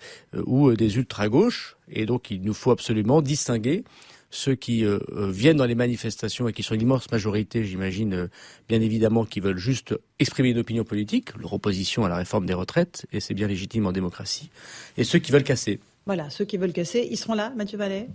ou 0.46 0.72
des 0.72 0.96
ultra 0.96 1.28
gauches. 1.28 1.76
Et 1.88 2.04
donc 2.06 2.30
il 2.30 2.42
nous 2.42 2.54
faut 2.54 2.70
absolument 2.72 3.20
distinguer 3.22 3.84
ceux 4.34 4.54
qui 4.54 4.84
euh, 4.84 4.98
euh, 5.12 5.30
viennent 5.30 5.56
dans 5.56 5.64
les 5.64 5.74
manifestations 5.74 6.48
et 6.48 6.52
qui 6.52 6.62
sont 6.62 6.74
une 6.74 6.82
immense 6.82 7.10
majorité, 7.10 7.64
j'imagine, 7.64 8.14
euh, 8.14 8.26
bien 8.68 8.80
évidemment, 8.80 9.24
qui 9.24 9.40
veulent 9.40 9.58
juste 9.58 9.94
exprimer 10.18 10.50
une 10.50 10.58
opinion 10.58 10.84
politique, 10.84 11.36
leur 11.38 11.52
opposition 11.52 12.04
à 12.04 12.08
la 12.08 12.16
réforme 12.16 12.44
des 12.44 12.54
retraites, 12.54 13.06
et 13.12 13.20
c'est 13.20 13.34
bien 13.34 13.46
légitime 13.46 13.86
en 13.86 13.92
démocratie, 13.92 14.50
et 14.96 15.04
ceux 15.04 15.20
qui 15.20 15.30
veulent 15.30 15.44
casser. 15.44 15.78
Voilà, 16.06 16.30
ceux 16.30 16.44
qui 16.44 16.56
veulent 16.56 16.72
casser, 16.72 17.06
ils 17.10 17.16
seront 17.16 17.34
là, 17.34 17.52
Mathieu 17.56 17.78
Vallet? 17.78 18.08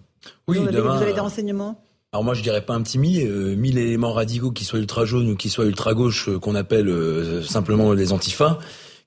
Oui, 0.47 0.57
vous 0.57 0.67
avez, 0.67 0.81
vous 0.81 0.87
avez 0.87 1.13
des 1.13 1.19
renseignements? 1.19 1.81
Alors 2.11 2.23
moi 2.23 2.33
je 2.33 2.41
dirais 2.41 2.65
pas 2.65 2.73
un 2.73 2.81
petit 2.81 2.97
millier, 2.97 3.27
euh, 3.27 3.55
mille 3.55 3.77
éléments 3.77 4.13
radicaux 4.13 4.51
qui 4.51 4.65
soient 4.65 4.79
ultra 4.79 5.05
jaunes 5.05 5.29
ou 5.29 5.35
qui 5.35 5.49
soient 5.49 5.65
ultra 5.65 5.93
gauches, 5.93 6.29
qu'on 6.41 6.55
appelle 6.55 6.91
simplement 7.45 7.93
les 7.93 8.11
antifas, 8.11 8.59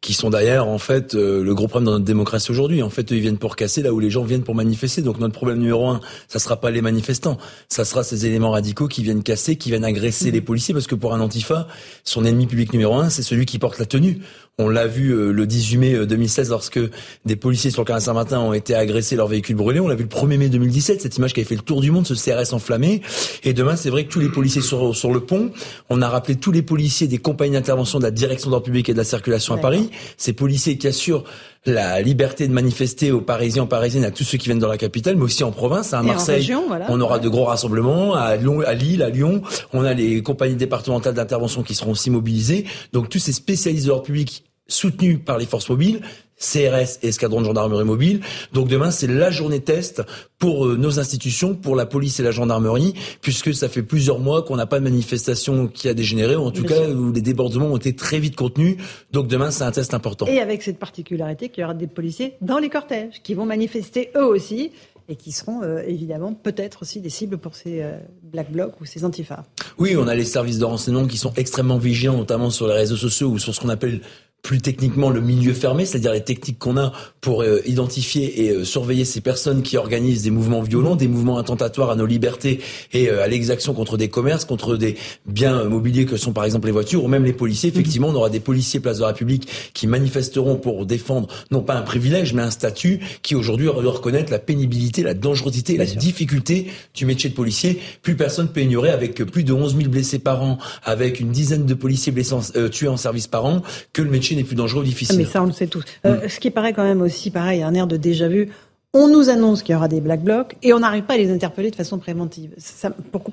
qui 0.02 0.14
sont 0.14 0.30
d'ailleurs 0.30 0.66
en 0.66 0.78
fait 0.78 1.14
euh, 1.14 1.44
le 1.44 1.54
gros 1.54 1.68
problème 1.68 1.86
dans 1.86 1.92
notre 1.92 2.04
démocratie 2.04 2.50
aujourd'hui. 2.50 2.82
En 2.82 2.90
fait, 2.90 3.12
ils 3.12 3.20
viennent 3.20 3.38
pour 3.38 3.54
casser 3.54 3.82
là 3.82 3.92
où 3.92 4.00
les 4.00 4.10
gens 4.10 4.24
viennent 4.24 4.42
pour 4.42 4.56
manifester. 4.56 5.00
Donc 5.00 5.20
notre 5.20 5.32
problème 5.32 5.58
numéro 5.58 5.88
un, 5.88 6.00
ça 6.28 6.40
sera 6.40 6.60
pas 6.60 6.72
les 6.72 6.82
manifestants, 6.82 7.38
ça 7.68 7.84
sera 7.84 8.02
ces 8.02 8.26
éléments 8.26 8.50
radicaux 8.50 8.88
qui 8.88 9.04
viennent 9.04 9.22
casser, 9.22 9.56
qui 9.56 9.70
viennent 9.70 9.84
agresser 9.84 10.30
mmh. 10.30 10.34
les 10.34 10.40
policiers, 10.40 10.74
parce 10.74 10.88
que 10.88 10.96
pour 10.96 11.14
un 11.14 11.20
antifa, 11.20 11.68
son 12.02 12.24
ennemi 12.24 12.48
public 12.48 12.72
numéro 12.72 12.96
un, 12.96 13.10
c'est 13.10 13.22
celui 13.22 13.46
qui 13.46 13.60
porte 13.60 13.78
la 13.78 13.86
tenue. 13.86 14.18
On 14.58 14.68
l'a 14.68 14.86
vu 14.86 15.14
euh, 15.14 15.32
le 15.32 15.46
18 15.46 15.76
mai 15.78 16.06
2016 16.06 16.48
euh, 16.48 16.50
lorsque 16.50 16.80
des 17.24 17.36
policiers 17.36 17.70
sur 17.70 17.80
le 17.80 17.86
canal 17.86 18.02
Saint-Martin 18.02 18.38
ont 18.38 18.52
été 18.52 18.74
agressés, 18.74 19.16
leurs 19.16 19.26
véhicules 19.26 19.56
brûlés. 19.56 19.80
On 19.80 19.88
l'a 19.88 19.94
vu 19.94 20.02
le 20.02 20.10
1er 20.10 20.36
mai 20.36 20.50
2017, 20.50 21.00
cette 21.00 21.16
image 21.16 21.32
qui 21.32 21.40
avait 21.40 21.48
fait 21.48 21.54
le 21.54 21.62
tour 21.62 21.80
du 21.80 21.90
monde, 21.90 22.06
ce 22.06 22.12
CRS 22.12 22.52
enflammé. 22.52 23.00
Et 23.44 23.54
demain, 23.54 23.76
c'est 23.76 23.88
vrai 23.88 24.04
que 24.04 24.12
tous 24.12 24.20
les 24.20 24.28
policiers 24.28 24.60
sur, 24.60 24.94
sur 24.94 25.10
le 25.10 25.20
pont, 25.20 25.52
on 25.88 26.02
a 26.02 26.08
rappelé 26.10 26.36
tous 26.36 26.52
les 26.52 26.60
policiers 26.60 27.06
des 27.06 27.16
compagnies 27.16 27.54
d'intervention 27.54 27.98
de 27.98 28.04
la 28.04 28.10
direction 28.10 28.50
d'ordre 28.50 28.66
public 28.66 28.90
et 28.90 28.92
de 28.92 28.98
la 28.98 29.04
circulation 29.04 29.54
à 29.54 29.56
Paris. 29.56 29.90
Ces 30.18 30.34
policiers 30.34 30.76
qui 30.76 30.86
assurent 30.86 31.24
la 31.64 32.00
liberté 32.02 32.48
de 32.48 32.52
manifester 32.52 33.12
aux 33.12 33.20
Parisiens, 33.20 33.62
aux 33.62 33.66
Parisiennes, 33.66 34.04
à 34.04 34.10
tous 34.10 34.24
ceux 34.24 34.36
qui 34.36 34.46
viennent 34.46 34.58
dans 34.58 34.68
la 34.68 34.78
capitale, 34.78 35.16
mais 35.16 35.22
aussi 35.22 35.44
en 35.44 35.52
province, 35.52 35.94
à 35.94 36.02
Marseille. 36.02 36.52
On 36.88 37.00
aura 37.00 37.18
de 37.18 37.28
gros 37.28 37.44
rassemblements, 37.44 38.14
à, 38.14 38.22
à 38.22 38.74
Lille, 38.74 39.02
à 39.02 39.10
Lyon. 39.10 39.42
On 39.72 39.84
a 39.84 39.94
les 39.94 40.22
compagnies 40.22 40.56
départementales 40.56 41.14
d'intervention 41.14 41.62
qui 41.62 41.74
seront 41.74 41.92
aussi 41.92 42.10
mobilisées. 42.10 42.64
Donc 42.92 43.08
tous 43.08 43.20
ces 43.20 43.32
spécialistes 43.32 43.84
de 43.84 43.90
l'ordre 43.90 44.04
public 44.04 44.44
soutenus 44.66 45.20
par 45.24 45.38
les 45.38 45.46
forces 45.46 45.68
mobiles, 45.68 46.00
CRS 46.42 46.98
et 47.02 47.08
escadron 47.08 47.40
de 47.40 47.46
gendarmerie 47.46 47.84
mobile. 47.84 48.20
Donc 48.52 48.68
demain, 48.68 48.90
c'est 48.90 49.06
la 49.06 49.30
journée 49.30 49.60
test 49.60 50.02
pour 50.38 50.66
euh, 50.66 50.76
nos 50.76 50.98
institutions, 50.98 51.54
pour 51.54 51.76
la 51.76 51.86
police 51.86 52.18
et 52.20 52.22
la 52.22 52.32
gendarmerie, 52.32 52.94
puisque 53.20 53.54
ça 53.54 53.68
fait 53.68 53.82
plusieurs 53.82 54.18
mois 54.18 54.42
qu'on 54.42 54.56
n'a 54.56 54.66
pas 54.66 54.80
de 54.80 54.84
manifestation 54.84 55.68
qui 55.68 55.88
a 55.88 55.94
dégénéré, 55.94 56.34
ou 56.36 56.42
en 56.42 56.50
tout 56.50 56.64
cas 56.64 56.88
où 56.88 57.12
les 57.12 57.20
débordements 57.20 57.68
ont 57.68 57.76
été 57.76 57.94
très 57.94 58.18
vite 58.18 58.36
contenus. 58.36 58.76
Donc 59.12 59.28
demain, 59.28 59.50
c'est 59.50 59.64
un 59.64 59.70
test 59.70 59.94
important. 59.94 60.26
Et 60.26 60.40
avec 60.40 60.62
cette 60.62 60.78
particularité 60.78 61.48
qu'il 61.48 61.62
y 61.62 61.64
aura 61.64 61.74
des 61.74 61.86
policiers 61.86 62.34
dans 62.40 62.58
les 62.58 62.68
cortèges, 62.68 63.22
qui 63.22 63.34
vont 63.34 63.46
manifester 63.46 64.10
eux 64.16 64.24
aussi 64.24 64.72
et 65.08 65.16
qui 65.16 65.32
seront 65.32 65.62
euh, 65.62 65.82
évidemment 65.86 66.32
peut-être 66.32 66.82
aussi 66.82 67.00
des 67.00 67.10
cibles 67.10 67.38
pour 67.38 67.54
ces 67.54 67.82
euh, 67.82 67.98
black 68.22 68.50
blocs 68.50 68.80
ou 68.80 68.84
ces 68.84 69.04
antifas. 69.04 69.44
Oui, 69.78 69.96
on 69.96 70.06
a 70.08 70.14
les 70.14 70.24
services 70.24 70.58
de 70.58 70.64
renseignement 70.64 71.06
qui 71.06 71.18
sont 71.18 71.32
extrêmement 71.34 71.78
vigilants, 71.78 72.16
notamment 72.16 72.50
sur 72.50 72.66
les 72.66 72.74
réseaux 72.74 72.96
sociaux 72.96 73.28
ou 73.28 73.38
sur 73.38 73.54
ce 73.54 73.60
qu'on 73.60 73.68
appelle 73.68 74.00
plus 74.42 74.60
techniquement 74.60 75.10
le 75.10 75.20
milieu 75.20 75.54
fermé, 75.54 75.86
c'est-à-dire 75.86 76.12
les 76.12 76.24
techniques 76.24 76.58
qu'on 76.58 76.76
a 76.76 76.92
pour 77.20 77.42
euh, 77.42 77.60
identifier 77.64 78.44
et 78.44 78.50
euh, 78.50 78.64
surveiller 78.64 79.04
ces 79.04 79.20
personnes 79.20 79.62
qui 79.62 79.76
organisent 79.76 80.22
des 80.22 80.32
mouvements 80.32 80.62
violents, 80.62 80.96
des 80.96 81.06
mouvements 81.06 81.38
attentatoires 81.38 81.90
à 81.90 81.94
nos 81.94 82.06
libertés 82.06 82.60
et 82.92 83.08
euh, 83.08 83.22
à 83.22 83.28
l'exaction 83.28 83.72
contre 83.72 83.96
des 83.96 84.08
commerces, 84.08 84.44
contre 84.44 84.76
des 84.76 84.96
biens 85.26 85.62
mobiliers 85.64 86.06
que 86.06 86.16
sont 86.16 86.32
par 86.32 86.44
exemple 86.44 86.66
les 86.66 86.72
voitures 86.72 87.04
ou 87.04 87.08
même 87.08 87.24
les 87.24 87.32
policiers. 87.32 87.70
Mhm. 87.70 87.76
Effectivement, 87.76 88.08
on 88.08 88.14
aura 88.14 88.30
des 88.30 88.40
policiers 88.40 88.80
place 88.80 88.96
de 88.96 89.02
la 89.02 89.08
République 89.08 89.48
qui 89.74 89.86
manifesteront 89.86 90.56
pour 90.56 90.86
défendre 90.86 91.28
non 91.52 91.62
pas 91.62 91.74
un 91.74 91.82
privilège 91.82 92.34
mais 92.34 92.42
un 92.42 92.50
statut 92.50 92.98
qui 93.22 93.36
aujourd'hui 93.36 93.66
doit 93.66 93.92
reconnaître 93.92 94.32
la 94.32 94.40
pénibilité, 94.40 95.04
la 95.04 95.14
dangerosité, 95.14 95.76
la 95.76 95.86
difficulté 95.86 96.66
du 96.94 97.06
métier 97.06 97.30
de 97.30 97.34
policier. 97.36 97.78
Plus 98.02 98.16
personne 98.16 98.48
peut 98.48 98.60
ignorer 98.60 98.90
avec 98.90 99.22
plus 99.22 99.44
de 99.44 99.52
11 99.52 99.76
000 99.76 99.88
blessés 99.88 100.18
par 100.18 100.42
an, 100.42 100.58
avec 100.82 101.20
une 101.20 101.30
dizaine 101.30 101.64
de 101.64 101.74
policiers 101.74 102.10
blessés, 102.10 102.34
tués 102.72 102.88
en 102.88 102.96
service 102.96 103.28
par 103.28 103.44
an, 103.44 103.62
que 103.92 104.02
le 104.02 104.10
métier 104.10 104.31
n'est 104.36 104.44
plus 104.44 104.56
dangereux 104.56 104.82
ou 104.82 104.84
difficile. 104.84 105.16
Mais 105.18 105.24
ça, 105.24 105.42
on 105.42 105.46
le 105.46 105.52
sait 105.52 105.66
tous. 105.66 105.84
Euh, 106.06 106.24
mm. 106.24 106.28
Ce 106.28 106.40
qui 106.40 106.50
paraît 106.50 106.72
quand 106.72 106.84
même 106.84 107.02
aussi 107.02 107.30
pareil, 107.30 107.62
un 107.62 107.74
air 107.74 107.86
de 107.86 107.96
déjà 107.96 108.28
vu. 108.28 108.50
On 108.94 109.08
nous 109.08 109.30
annonce 109.30 109.62
qu'il 109.62 109.72
y 109.72 109.76
aura 109.76 109.88
des 109.88 110.02
black 110.02 110.22
blocs 110.22 110.56
et 110.62 110.74
on 110.74 110.80
n'arrive 110.80 111.04
pas 111.04 111.14
à 111.14 111.16
les 111.16 111.32
interpeller 111.32 111.70
de 111.70 111.76
façon 111.76 111.98
préventive. 111.98 112.50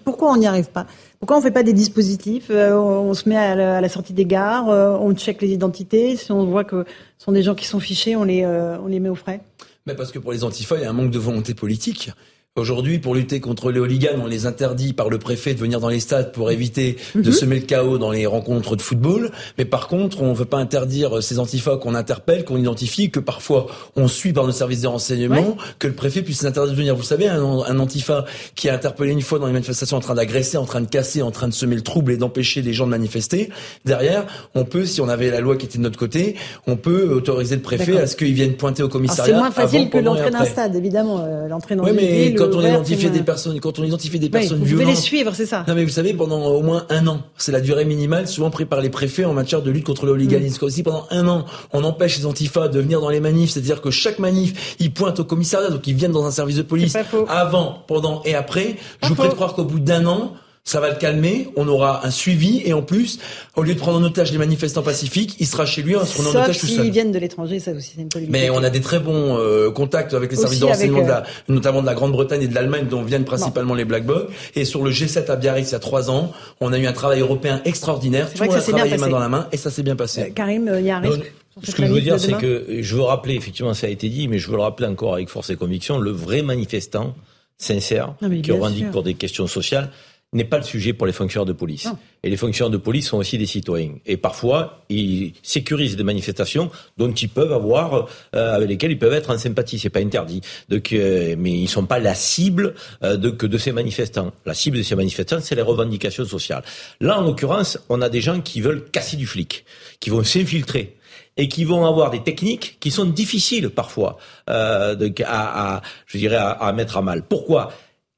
pourquoi, 0.05 0.31
on 0.31 0.37
n'y 0.37 0.47
arrive 0.47 0.69
pas? 0.69 0.87
Pourquoi 1.19 1.35
on 1.35 1.39
ne 1.39 1.43
fait 1.43 1.51
pas 1.51 1.63
des 1.63 1.73
dispositifs 1.73 2.47
euh, 2.49 2.77
On 2.77 3.13
se 3.13 3.27
met 3.27 3.35
à 3.35 3.81
la, 3.81 3.89
sortie 3.89 4.13
des 4.13 4.23
gares, 4.25 4.69
euh, 4.69 4.97
on 5.01 5.13
check 5.13 5.41
les 5.41 5.49
identités. 5.49 6.15
Si 6.15 6.31
on 6.31 6.45
voit 6.45 6.63
que 6.63 6.85
ce 7.17 7.25
sont 7.25 7.33
des 7.33 7.43
gens 7.43 7.55
qui 7.55 7.65
sont 7.65 7.81
fichés, 7.81 8.15
on 8.15 8.23
les, 8.23 8.45
on 8.45 8.87
les 8.87 9.01
met 9.01 9.09
aux 9.09 9.15
frais. 9.15 9.41
Mais 9.85 9.95
parce 9.95 10.13
que 10.13 10.19
pour 10.19 10.31
les 10.31 10.45
antifas, 10.45 10.77
il 10.77 10.83
y 10.83 10.85
a 10.85 10.89
un 10.89 10.93
manque 10.93 11.11
de 11.11 11.19
volonté 11.19 11.53
politique. 11.53 12.11
Aujourd'hui, 12.59 12.99
pour 12.99 13.15
lutter 13.15 13.39
contre 13.39 13.71
les 13.71 13.79
hooligans, 13.79 14.19
on 14.21 14.27
les 14.27 14.45
interdit 14.45 14.93
par 14.93 15.09
le 15.09 15.17
préfet 15.17 15.53
de 15.53 15.59
venir 15.59 15.79
dans 15.79 15.87
les 15.87 16.01
stades 16.01 16.31
pour 16.33 16.51
éviter 16.51 16.97
de 17.15 17.21
mhm. 17.21 17.31
semer 17.31 17.55
le 17.59 17.65
chaos 17.65 17.97
dans 17.97 18.11
les 18.11 18.25
rencontres 18.25 18.75
de 18.75 18.81
football. 18.81 19.31
Mais 19.57 19.65
par 19.65 19.87
contre, 19.87 20.21
on 20.21 20.31
ne 20.31 20.35
veut 20.35 20.45
pas 20.45 20.57
interdire 20.57 21.23
ces 21.23 21.39
antifas 21.39 21.77
qu'on 21.77 21.95
interpelle, 21.95 22.43
qu'on 22.43 22.57
identifie, 22.57 23.09
que 23.11 23.19
parfois 23.19 23.67
on 23.95 24.07
suit 24.07 24.33
par 24.33 24.45
nos 24.45 24.51
services 24.51 24.81
de 24.81 24.87
renseignement, 24.87 25.55
que 25.79 25.87
le 25.87 25.93
préfet 25.93 26.21
puisse 26.21 26.39
s'interdire 26.39 26.73
de 26.73 26.77
venir. 26.77 26.95
Vous 26.95 27.03
savez, 27.03 27.29
un, 27.29 27.41
un, 27.41 27.79
antifa 27.79 28.25
qui 28.55 28.67
a 28.67 28.73
interpellé 28.73 29.13
une 29.13 29.21
fois 29.21 29.39
dans 29.39 29.47
les 29.47 29.53
manifestations 29.53 29.97
en 29.97 30.01
train 30.01 30.15
d'agresser, 30.15 30.57
en 30.57 30.65
train 30.65 30.81
de 30.81 30.87
casser, 30.87 31.21
en 31.21 31.31
train 31.31 31.47
de 31.47 31.53
semer 31.53 31.75
le 31.75 31.81
trouble 31.81 32.11
et 32.11 32.17
d'empêcher 32.17 32.61
les 32.61 32.73
gens 32.73 32.85
de 32.85 32.91
manifester. 32.91 33.49
Derrière, 33.85 34.25
on 34.53 34.65
peut, 34.65 34.85
si 34.85 34.99
on 34.99 35.07
avait 35.07 35.31
la 35.31 35.39
loi 35.39 35.55
qui 35.55 35.65
était 35.65 35.77
de 35.77 35.83
notre 35.83 35.97
côté, 35.97 36.35
on 36.67 36.75
peut 36.75 37.09
autoriser 37.13 37.55
le 37.55 37.61
préfet 37.61 37.97
à 37.97 38.07
ce 38.07 38.17
qu'il 38.17 38.33
vienne 38.33 38.53
pointer 38.53 38.83
au 38.83 38.89
commissariat. 38.89 39.33
C'est 39.33 39.39
moins 39.39 39.51
facile 39.51 39.89
que 39.89 39.97
l'entrée 39.97 40.31
d'un 40.31 40.45
stade, 40.45 40.75
évidemment. 40.75 41.23
Euh, 41.23 41.47
l'entrée 41.47 41.75
dans 41.75 41.85
une 41.85 42.35
quand 42.51 42.59
on 42.59 42.67
identifie 42.67 43.09
des 43.09 43.21
personnes, 43.21 43.59
quand 43.59 43.79
on 43.79 43.83
identifie 43.83 44.19
des 44.19 44.29
personnes 44.29 44.63
violentes, 44.63 44.85
vous 44.85 44.91
les 44.91 44.95
suivre, 44.95 45.33
c'est 45.35 45.45
ça. 45.45 45.65
Non, 45.67 45.75
mais 45.75 45.83
vous 45.83 45.89
savez, 45.89 46.13
pendant 46.13 46.45
au 46.47 46.61
moins 46.61 46.85
un 46.89 47.07
an, 47.07 47.21
c'est 47.37 47.51
la 47.51 47.61
durée 47.61 47.85
minimale, 47.85 48.27
souvent 48.27 48.49
prise 48.49 48.67
par 48.67 48.81
les 48.81 48.89
préfets 48.89 49.25
en 49.25 49.33
matière 49.33 49.61
de 49.61 49.71
lutte 49.71 49.85
contre 49.85 50.05
le 50.05 50.13
hooliganisme. 50.13 50.65
Mm. 50.65 50.69
Si 50.69 50.83
pendant 50.83 51.07
un 51.11 51.27
an, 51.27 51.45
on 51.73 51.83
empêche 51.83 52.17
les 52.17 52.25
antifas 52.25 52.67
de 52.67 52.79
venir 52.79 53.01
dans 53.01 53.09
les 53.09 53.19
manifs, 53.19 53.51
c'est-à-dire 53.51 53.81
que 53.81 53.91
chaque 53.91 54.19
manif, 54.19 54.75
ils 54.79 54.93
pointent 54.93 55.19
au 55.19 55.25
commissariat, 55.25 55.69
donc 55.69 55.85
ils 55.87 55.95
viennent 55.95 56.11
dans 56.11 56.25
un 56.25 56.31
service 56.31 56.57
de 56.57 56.61
police 56.61 56.95
avant, 57.27 57.83
pendant 57.87 58.21
et 58.25 58.35
après. 58.35 58.75
je 59.03 59.09
vous 59.09 59.15
prie 59.15 59.29
de 59.29 59.33
croire 59.33 59.53
qu'au 59.53 59.63
bout 59.65 59.79
d'un 59.79 60.05
an, 60.05 60.33
ça 60.69 60.79
va 60.79 60.91
le 60.91 60.97
calmer, 60.97 61.47
on 61.55 61.67
aura 61.67 62.05
un 62.05 62.11
suivi 62.11 62.61
et 62.63 62.73
en 62.73 62.83
plus, 62.83 63.17
au 63.55 63.63
lieu 63.63 63.73
de 63.73 63.79
prendre 63.79 63.97
en 63.97 64.03
otage 64.03 64.31
les 64.31 64.37
manifestants 64.37 64.83
pacifiques, 64.83 65.35
il 65.39 65.47
sera 65.47 65.65
chez 65.65 65.81
lui 65.81 65.95
en 65.95 66.05
se 66.05 66.13
prenant 66.13 66.29
en 66.29 66.43
otage 66.43 66.59
tout 66.59 66.67
seul. 66.67 66.91
viennent 66.91 67.11
de 67.11 67.17
l'étranger, 67.17 67.59
ça 67.59 67.71
aussi 67.71 67.93
c'est 67.95 68.01
une 68.01 68.09
politique. 68.09 68.31
Mais 68.31 68.51
on 68.51 68.61
a 68.61 68.69
des 68.69 68.79
très 68.79 68.99
bons 68.99 69.35
euh, 69.39 69.71
contacts 69.71 70.13
avec 70.13 70.29
les 70.29 70.37
services 70.37 70.59
de 70.59 70.65
renseignement, 70.65 71.09
euh, 71.09 71.21
notamment 71.47 71.81
de 71.81 71.87
la 71.87 71.95
Grande-Bretagne 71.95 72.43
et 72.43 72.47
de 72.47 72.53
l'Allemagne, 72.53 72.85
dont 72.87 73.01
viennent 73.01 73.25
principalement 73.25 73.73
les 73.73 73.83
Black 73.83 74.05
Blocs. 74.05 74.29
Et 74.55 74.63
sur 74.63 74.83
le 74.83 74.91
G7 74.91 75.25
à 75.31 75.37
Biarritz 75.37 75.69
il 75.69 75.71
y 75.71 75.75
a 75.75 75.79
trois 75.79 76.11
ans, 76.11 76.31
on 76.61 76.71
a 76.71 76.77
eu 76.77 76.85
un 76.85 76.93
travail 76.93 77.21
européen 77.21 77.61
extraordinaire. 77.65 78.31
Tout 78.31 78.43
le 78.43 78.49
monde 78.49 78.57
a 78.57 78.61
travaillé 78.61 78.97
main 78.97 79.09
dans 79.09 79.17
la 79.17 79.29
main 79.29 79.47
et 79.51 79.57
ça 79.57 79.71
s'est 79.71 79.81
bien 79.81 79.95
passé. 79.95 80.21
Euh, 80.21 80.29
Karim, 80.35 80.71
il 80.77 80.85
y 80.85 80.91
a 80.91 80.97
un 80.97 81.01
risque. 81.01 81.33
Ce 81.63 81.71
que 81.71 81.83
je 81.83 81.91
veux 81.91 82.01
dire, 82.01 82.19
c'est 82.19 82.33
que 82.33 82.77
je 82.79 82.95
veux 82.95 83.01
rappeler, 83.01 83.33
effectivement, 83.33 83.73
ça 83.73 83.87
a 83.87 83.89
été 83.89 84.07
dit, 84.07 84.27
mais 84.27 84.37
je 84.37 84.51
veux 84.51 84.55
le 84.55 84.61
rappeler 84.61 84.85
encore 84.85 85.15
avec 85.15 85.29
force 85.29 85.49
et 85.49 85.55
conviction, 85.55 85.97
le 85.97 86.11
vrai 86.11 86.43
manifestant 86.43 87.15
sincère, 87.57 88.13
qui 88.43 88.51
revendique 88.51 88.91
pour 88.91 89.01
des 89.01 89.15
questions 89.15 89.47
sociales, 89.47 89.89
n'est 90.31 90.43
pas 90.43 90.57
le 90.57 90.63
sujet 90.63 90.93
pour 90.93 91.07
les 91.07 91.13
fonctionnaires 91.13 91.45
de 91.45 91.53
police. 91.53 91.87
Et 92.21 92.29
les 92.29 92.37
fonctionnaires 92.37 92.69
de 92.69 92.77
police 92.77 93.07
sont 93.07 93.17
aussi 93.17 93.37
des 93.37 93.47
citoyens. 93.47 93.93
Et 94.05 94.15
parfois, 94.17 94.83
ils 94.89 95.33
sécurisent 95.41 95.95
des 95.95 96.03
manifestations 96.03 96.69
dont 96.97 97.11
ils 97.11 97.29
peuvent 97.29 97.53
avoir, 97.53 98.07
euh, 98.35 98.55
avec 98.55 98.69
lesquelles 98.69 98.91
ils 98.91 98.99
peuvent 98.99 99.13
être 99.13 99.31
en 99.31 99.37
sympathie. 99.37 99.79
C'est 99.79 99.89
pas 99.89 100.01
interdit. 100.01 100.41
Donc, 100.67 100.93
euh, 100.93 101.35
mais 101.37 101.51
ils 101.51 101.67
sont 101.67 101.85
pas 101.85 101.99
la 101.99 102.13
cible 102.13 102.75
euh, 103.03 103.17
de, 103.17 103.31
que 103.31 103.47
de 103.47 103.57
ces 103.57 103.71
manifestants. 103.71 104.31
La 104.45 104.53
cible 104.53 104.77
de 104.77 104.83
ces 104.83 104.95
manifestants, 104.95 105.39
c'est 105.41 105.55
les 105.55 105.63
revendications 105.63 106.25
sociales. 106.25 106.63
Là, 107.01 107.17
en 107.19 107.23
l'occurrence, 107.23 107.79
on 107.89 108.01
a 108.01 108.09
des 108.09 108.21
gens 108.21 108.39
qui 108.41 108.61
veulent 108.61 108.85
casser 108.91 109.17
du 109.17 109.25
flic, 109.25 109.65
qui 109.99 110.11
vont 110.11 110.23
s'infiltrer 110.23 110.95
et 111.37 111.47
qui 111.47 111.63
vont 111.63 111.85
avoir 111.85 112.11
des 112.11 112.21
techniques 112.21 112.77
qui 112.79 112.91
sont 112.91 113.05
difficiles 113.05 113.69
parfois 113.69 114.17
euh, 114.49 114.93
de, 114.93 115.11
à, 115.23 115.77
à, 115.77 115.81
je 116.05 116.17
dirais, 116.17 116.35
à, 116.35 116.51
à 116.51 116.73
mettre 116.73 116.97
à 116.97 117.01
mal. 117.01 117.23
Pourquoi? 117.27 117.71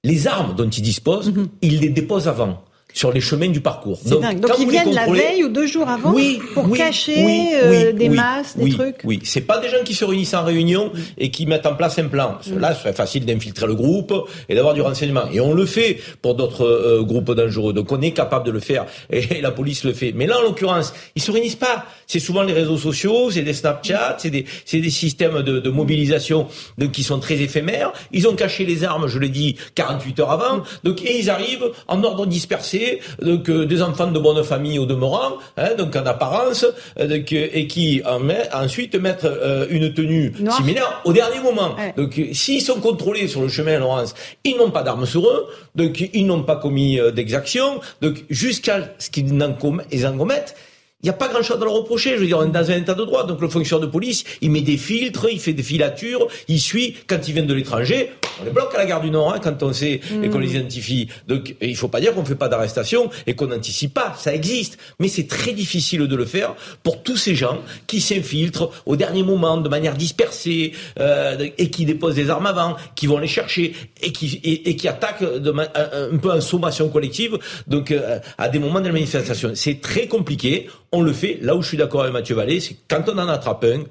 Les 0.03 0.27
armes 0.27 0.55
dont 0.55 0.69
ils 0.69 0.81
disposent, 0.81 1.31
mhm. 1.31 1.49
ils 1.61 1.79
les 1.79 1.89
déposent 1.89 2.27
avant 2.27 2.63
sur 2.93 3.11
les 3.11 3.21
chemins 3.21 3.49
du 3.49 3.61
parcours. 3.61 3.99
Donc, 4.05 4.39
Donc 4.39 4.51
ils 4.59 4.69
viennent 4.69 4.93
la 4.93 5.07
veille 5.07 5.43
ou 5.43 5.49
deux 5.49 5.67
jours 5.67 5.87
avant 5.87 6.13
pour 6.53 6.71
cacher 6.71 7.51
euh, 7.53 7.91
des 7.91 8.09
masses, 8.09 8.57
des 8.57 8.71
trucs. 8.71 8.97
Oui, 9.03 9.19
c'est 9.23 9.41
pas 9.41 9.59
des 9.59 9.69
gens 9.69 9.83
qui 9.83 9.93
se 9.93 10.05
réunissent 10.05 10.33
en 10.33 10.43
réunion 10.43 10.91
et 11.17 11.31
qui 11.31 11.45
mettent 11.45 11.65
en 11.65 11.75
place 11.75 11.99
un 11.99 12.07
plan. 12.07 12.37
Là, 12.57 12.73
ce 12.73 12.81
serait 12.81 12.93
facile 12.93 13.25
d'infiltrer 13.25 13.67
le 13.67 13.75
groupe 13.75 14.13
et 14.49 14.55
d'avoir 14.55 14.73
du 14.73 14.81
renseignement. 14.81 15.23
Et 15.31 15.39
on 15.39 15.53
le 15.53 15.65
fait 15.65 15.99
pour 16.21 16.35
d'autres 16.35 16.65
euh, 16.65 17.03
groupes 17.03 17.31
dangereux. 17.31 17.73
Donc 17.73 17.91
on 17.91 18.01
est 18.01 18.11
capable 18.11 18.45
de 18.45 18.51
le 18.51 18.59
faire 18.59 18.85
et, 19.09 19.41
la 19.41 19.51
police 19.51 19.83
le 19.83 19.93
fait. 19.93 20.11
Mais 20.13 20.27
là, 20.27 20.39
en 20.39 20.41
l'occurrence, 20.41 20.93
ils 21.15 21.21
se 21.21 21.31
réunissent 21.31 21.55
pas. 21.55 21.85
C'est 22.07 22.19
souvent 22.19 22.43
les 22.43 22.53
réseaux 22.53 22.77
sociaux, 22.77 23.31
c'est 23.31 23.41
des 23.41 23.53
Snapchat, 23.53 24.17
c'est 24.19 24.29
des, 24.29 24.45
des 24.71 24.89
systèmes 24.89 25.41
de, 25.41 25.59
de 25.59 25.69
mobilisation 25.69 26.47
qui 26.91 27.03
sont 27.03 27.19
très 27.19 27.35
éphémères. 27.35 27.93
Ils 28.11 28.27
ont 28.27 28.35
caché 28.35 28.65
les 28.65 28.83
armes, 28.83 29.07
je 29.07 29.17
l'ai 29.19 29.29
dit, 29.29 29.55
48 29.75 30.19
heures 30.19 30.31
avant. 30.31 30.63
Donc 30.83 31.01
et 31.03 31.17
ils 31.19 31.29
arrivent 31.29 31.71
en 31.87 32.03
ordre 32.03 32.25
dispersé 32.25 32.80
donc 33.21 33.49
euh, 33.49 33.65
des 33.65 33.81
enfants 33.81 34.07
de 34.07 34.19
bonne 34.19 34.43
famille 34.43 34.79
au 34.79 34.85
demeurant, 34.85 35.37
hein, 35.57 35.69
donc 35.77 35.95
en 35.95 36.05
apparence, 36.05 36.65
euh, 36.99 37.07
donc, 37.07 37.31
euh, 37.33 37.47
et 37.53 37.67
qui 37.67 38.01
en 38.05 38.19
met, 38.19 38.49
ensuite 38.53 38.95
mettent 38.95 39.27
une 39.69 39.93
tenue 39.93 40.33
similaire 40.57 41.01
au 41.05 41.13
dernier 41.13 41.39
moment. 41.39 41.75
Donc 41.97 42.19
s'ils 42.33 42.61
sont 42.61 42.79
contrôlés 42.79 43.27
sur 43.27 43.41
le 43.41 43.49
chemin, 43.49 43.79
Laurence, 43.79 44.13
ils 44.43 44.57
n'ont 44.57 44.71
pas 44.71 44.83
d'armes 44.83 45.05
sur 45.05 45.27
eux, 45.27 45.47
donc 45.75 46.09
ils 46.13 46.25
n'ont 46.25 46.43
pas 46.43 46.55
commis 46.55 46.99
d'exaction, 47.13 47.79
donc 48.01 48.23
jusqu'à 48.29 48.93
ce 48.97 49.09
qu'ils 49.09 49.31
en 49.43 49.53
commettent 49.53 50.55
il 51.03 51.07
n'y 51.07 51.09
a 51.09 51.13
pas 51.13 51.27
grand-chose 51.27 51.57
à 51.59 51.65
leur 51.65 51.73
reprocher. 51.73 52.11
Je 52.15 52.21
veux 52.21 52.27
dire, 52.27 52.37
on 52.37 52.47
est 52.47 52.51
dans 52.51 52.69
un 52.71 52.77
état 52.77 52.93
de 52.93 53.03
droit. 53.03 53.25
Donc 53.25 53.41
le 53.41 53.49
fonctionnaire 53.49 53.85
de 53.87 53.91
police, 53.91 54.23
il 54.41 54.51
met 54.51 54.61
des 54.61 54.77
filtres, 54.77 55.27
il 55.31 55.39
fait 55.39 55.53
des 55.53 55.63
filatures, 55.63 56.27
il 56.47 56.59
suit. 56.59 56.95
Quand 57.07 57.27
ils 57.27 57.33
viennent 57.33 57.47
de 57.47 57.53
l'étranger, 57.53 58.11
on 58.41 58.45
les 58.45 58.51
bloque 58.51 58.73
à 58.75 58.77
la 58.77 58.85
gare 58.85 59.01
du 59.01 59.09
Nord 59.09 59.33
hein, 59.33 59.39
quand 59.41 59.63
on 59.63 59.73
sait 59.73 59.99
et 60.23 60.29
qu'on 60.29 60.39
les 60.39 60.55
identifie. 60.55 61.07
Donc 61.27 61.55
il 61.61 61.75
faut 61.75 61.87
pas 61.87 61.99
dire 61.99 62.13
qu'on 62.13 62.25
fait 62.25 62.35
pas 62.35 62.47
d'arrestation 62.49 63.09
et 63.25 63.35
qu'on 63.35 63.47
n'anticipe 63.47 63.93
pas. 63.93 64.15
Ça 64.17 64.33
existe. 64.33 64.77
Mais 64.99 65.07
c'est 65.07 65.27
très 65.27 65.53
difficile 65.53 66.07
de 66.07 66.15
le 66.15 66.25
faire 66.25 66.55
pour 66.83 67.01
tous 67.01 67.17
ces 67.17 67.35
gens 67.35 67.59
qui 67.87 68.01
s'infiltrent 68.01 68.71
au 68.85 68.95
dernier 68.95 69.23
moment 69.23 69.57
de 69.57 69.69
manière 69.69 69.95
dispersée 69.95 70.73
euh, 70.99 71.37
et 71.57 71.69
qui 71.69 71.85
déposent 71.85 72.15
des 72.15 72.29
armes 72.29 72.45
avant, 72.45 72.75
qui 72.95 73.07
vont 73.07 73.17
les 73.17 73.27
chercher 73.27 73.73
et 74.01 74.11
qui, 74.11 74.39
et, 74.43 74.75
qui 74.75 74.87
attaquent 74.87 75.23
de, 75.23 75.51
un, 75.51 76.17
peu 76.17 76.31
en 76.31 76.41
sommation 76.41 76.89
collective 76.89 77.37
donc 77.67 77.91
euh, 77.91 78.19
à 78.37 78.49
des 78.49 78.59
moments 78.59 78.81
de 78.81 78.87
la 78.87 78.93
manifestation. 78.93 79.51
C'est 79.55 79.81
très 79.81 80.07
compliqué 80.07 80.67
on 80.91 81.01
le 81.01 81.13
fait. 81.13 81.39
Là 81.41 81.55
où 81.55 81.61
je 81.61 81.67
suis 81.67 81.77
d'accord 81.77 82.01
avec 82.01 82.13
Mathieu 82.13 82.35
Vallée, 82.35 82.59
c'est 82.59 82.75
quand 82.87 83.07
on 83.07 83.17
en 83.17 83.27
attrape 83.27 83.63
un, 83.63 83.83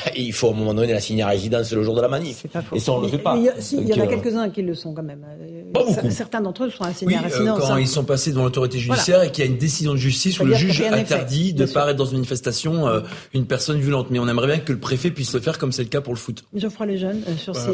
il 0.16 0.32
faut 0.32 0.48
à 0.48 0.50
un 0.52 0.54
moment 0.54 0.74
donné 0.74 0.92
la 0.92 1.00
signer 1.00 1.22
à 1.22 1.28
résidence 1.28 1.72
le 1.72 1.82
jour 1.82 1.94
de 1.94 2.00
la 2.00 2.08
manif. 2.08 2.46
Et 2.74 2.80
ça, 2.80 2.92
on 2.92 2.98
ne 2.98 3.04
le 3.04 3.10
fait 3.10 3.18
pas. 3.18 3.36
Il 3.36 3.44
y, 3.44 3.50
en 3.92 3.98
a 3.98 4.04
euh, 4.04 4.08
quelques-uns 4.08 4.50
qui 4.50 4.62
le 4.62 4.74
sont 4.74 4.94
quand 4.94 5.02
même. 5.02 5.24
Pas 5.72 5.84
beaucoup. 5.84 6.10
Certains 6.10 6.40
d'entre 6.40 6.64
eux 6.64 6.70
sont 6.70 6.84
assignés 6.84 7.16
à 7.16 7.20
euh, 7.20 7.24
résidence. 7.24 7.60
quand 7.60 7.74
hein. 7.74 7.80
ils 7.80 7.88
sont 7.88 8.04
passés 8.04 8.30
devant 8.30 8.44
l'autorité 8.44 8.78
judiciaire 8.78 9.22
et 9.22 9.30
qu'il 9.30 9.44
y 9.44 9.48
a 9.48 9.50
une 9.50 9.58
décision 9.58 9.92
de 9.92 9.98
justice 9.98 10.40
où 10.40 10.44
le 10.44 10.54
juge 10.54 10.82
interdit 10.82 11.52
de 11.52 11.66
paraître 11.66 11.98
dans 11.98 12.06
une 12.06 12.18
manifestation 12.18 12.88
euh, 12.88 13.00
une 13.34 13.46
personne 13.46 13.78
violente. 13.80 14.08
Mais 14.10 14.18
on 14.18 14.28
aimerait 14.28 14.46
bien 14.46 14.58
que 14.58 14.72
le 14.72 14.78
préfet 14.78 15.10
puisse 15.10 15.34
le 15.34 15.40
faire 15.40 15.58
comme 15.58 15.72
c'est 15.72 15.82
le 15.82 15.88
cas 15.88 16.00
pour 16.00 16.14
le 16.14 16.18
foot. 16.18 16.44
Geoffroy 16.54 16.86
Lejeune, 16.86 17.22
sur 17.36 17.54
ces. 17.54 17.70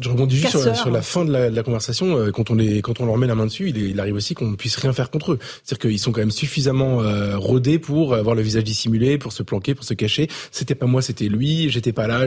Je 0.00 0.08
rebondis 0.08 0.36
juste 0.36 0.74
sur, 0.74 0.90
la 0.90 1.02
fin 1.02 1.24
de 1.24 1.32
la, 1.32 1.62
conversation. 1.62 2.30
quand, 2.32 2.50
on 2.50 2.54
les, 2.54 2.80
quand 2.80 3.00
on 3.00 3.06
leur 3.06 3.18
met 3.18 3.26
la 3.26 3.34
main 3.34 3.46
dessus, 3.46 3.70
il, 3.70 4.00
arrive 4.00 4.14
aussi 4.14 4.34
qu'on 4.34 4.50
ne 4.50 4.56
puisse 4.56 4.76
rien 4.76 4.92
faire 4.92 5.10
contre 5.10 5.32
eux. 5.32 5.38
C'est-à-dire 5.64 5.90
qu'ils 5.90 5.98
sont 5.98 6.12
quand 6.12 6.20
même 6.20 6.30
suffisamment 6.30 7.00
rodés 7.34 7.78
pour 7.78 8.14
avoir 8.14 8.34
le 8.34 8.42
visage 8.42 8.64
dissimulé, 8.64 9.18
pour 9.18 9.32
se 9.32 9.42
planquer, 9.42 9.74
pour 9.74 9.84
se 9.84 9.94
cacher. 9.94 10.28
C'était 10.50 10.74
pas 10.74 10.86
moi, 10.86 11.02
c'était 11.02 11.26
lui. 11.26 11.57
J'étais 11.68 11.92
pas 11.92 12.06
là 12.06 12.26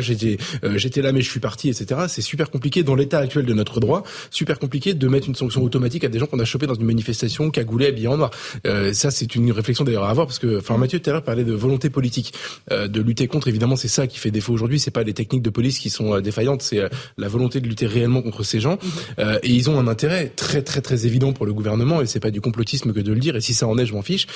euh, 0.64 0.78
j'étais 0.78 1.02
là 1.02 1.12
mais 1.12 1.22
je 1.22 1.30
suis 1.30 1.40
parti, 1.40 1.70
etc. 1.70 2.02
C'est 2.08 2.22
super 2.22 2.50
compliqué 2.50 2.84
dans 2.84 2.96
l'état 2.96 3.20
actuel 3.20 3.46
de 3.46 3.54
notre 3.54 3.80
droit, 3.80 4.04
super 4.30 4.60
compliqué 4.60 4.94
de 4.94 5.08
mettre 5.08 5.28
une 5.28 5.36
sanction 5.36 5.64
automatique 5.64 6.04
à 6.04 6.10
des 6.10 6.20
gens 6.20 6.26
qu'on 6.26 6.40
a 6.40 6.46
chopés 6.46 6.68
dans 6.68 6.76
une 6.76 6.86
manifestation, 6.86 7.50
cagoulés, 7.52 7.88
habillés 7.88 8.08
en 8.08 8.18
noir. 8.18 8.32
Euh, 8.68 8.94
ça, 8.94 9.12
c'est 9.12 9.36
une 9.36 9.52
réflexion 9.52 9.84
d'ailleurs 9.84 10.04
à 10.04 10.10
avoir 10.10 10.28
parce 10.28 10.40
que, 10.40 10.58
enfin, 10.58 10.78
Mathieu 10.78 11.00
tout 11.00 11.10
à 11.10 11.14
l'heure 11.14 11.24
parlait 11.24 11.44
de 11.44 11.54
volonté 11.54 11.90
politique, 11.90 12.34
euh, 12.72 12.88
de 12.88 13.02
lutter 13.02 13.28
contre. 13.28 13.48
Évidemment, 13.48 13.76
c'est 13.76 13.88
ça 13.88 14.08
qui 14.08 14.20
fait 14.20 14.32
défaut 14.32 14.54
aujourd'hui. 14.54 14.80
C'est 14.80 14.92
pas 14.92 15.04
les 15.04 15.14
techniques 15.14 15.42
de 15.42 15.50
police 15.50 15.80
qui 15.80 15.90
sont 15.90 16.20
défaillantes, 16.20 16.62
c'est 16.62 16.82
la 17.18 17.28
volonté 17.28 17.62
de 17.62 17.68
lutter 17.68 17.88
réellement 17.88 18.22
contre 18.22 18.44
ces 18.44 18.60
gens. 18.60 18.78
et 19.20 19.50
ils 19.50 19.70
ont 19.70 19.80
un 19.80 19.88
intérêt 19.88 20.32
très 20.36 20.62
très 20.62 20.82
très 20.82 21.06
évident 21.06 21.34
pour 21.34 21.46
le 21.46 21.54
gouvernement 21.54 22.02
et 22.02 22.06
c'est 22.06 22.20
pas 22.20 22.32
du 22.32 22.42
complotisme 22.42 22.94
que 22.94 23.00
de 23.00 23.14
le 23.14 23.20
dire. 23.20 23.36
Et 23.36 23.42
si 23.42 23.54
ça 23.54 23.68
en 23.68 23.78
est, 23.78 23.86
je 23.86 23.94
m'en 23.94 24.02
fiche. 24.02 24.28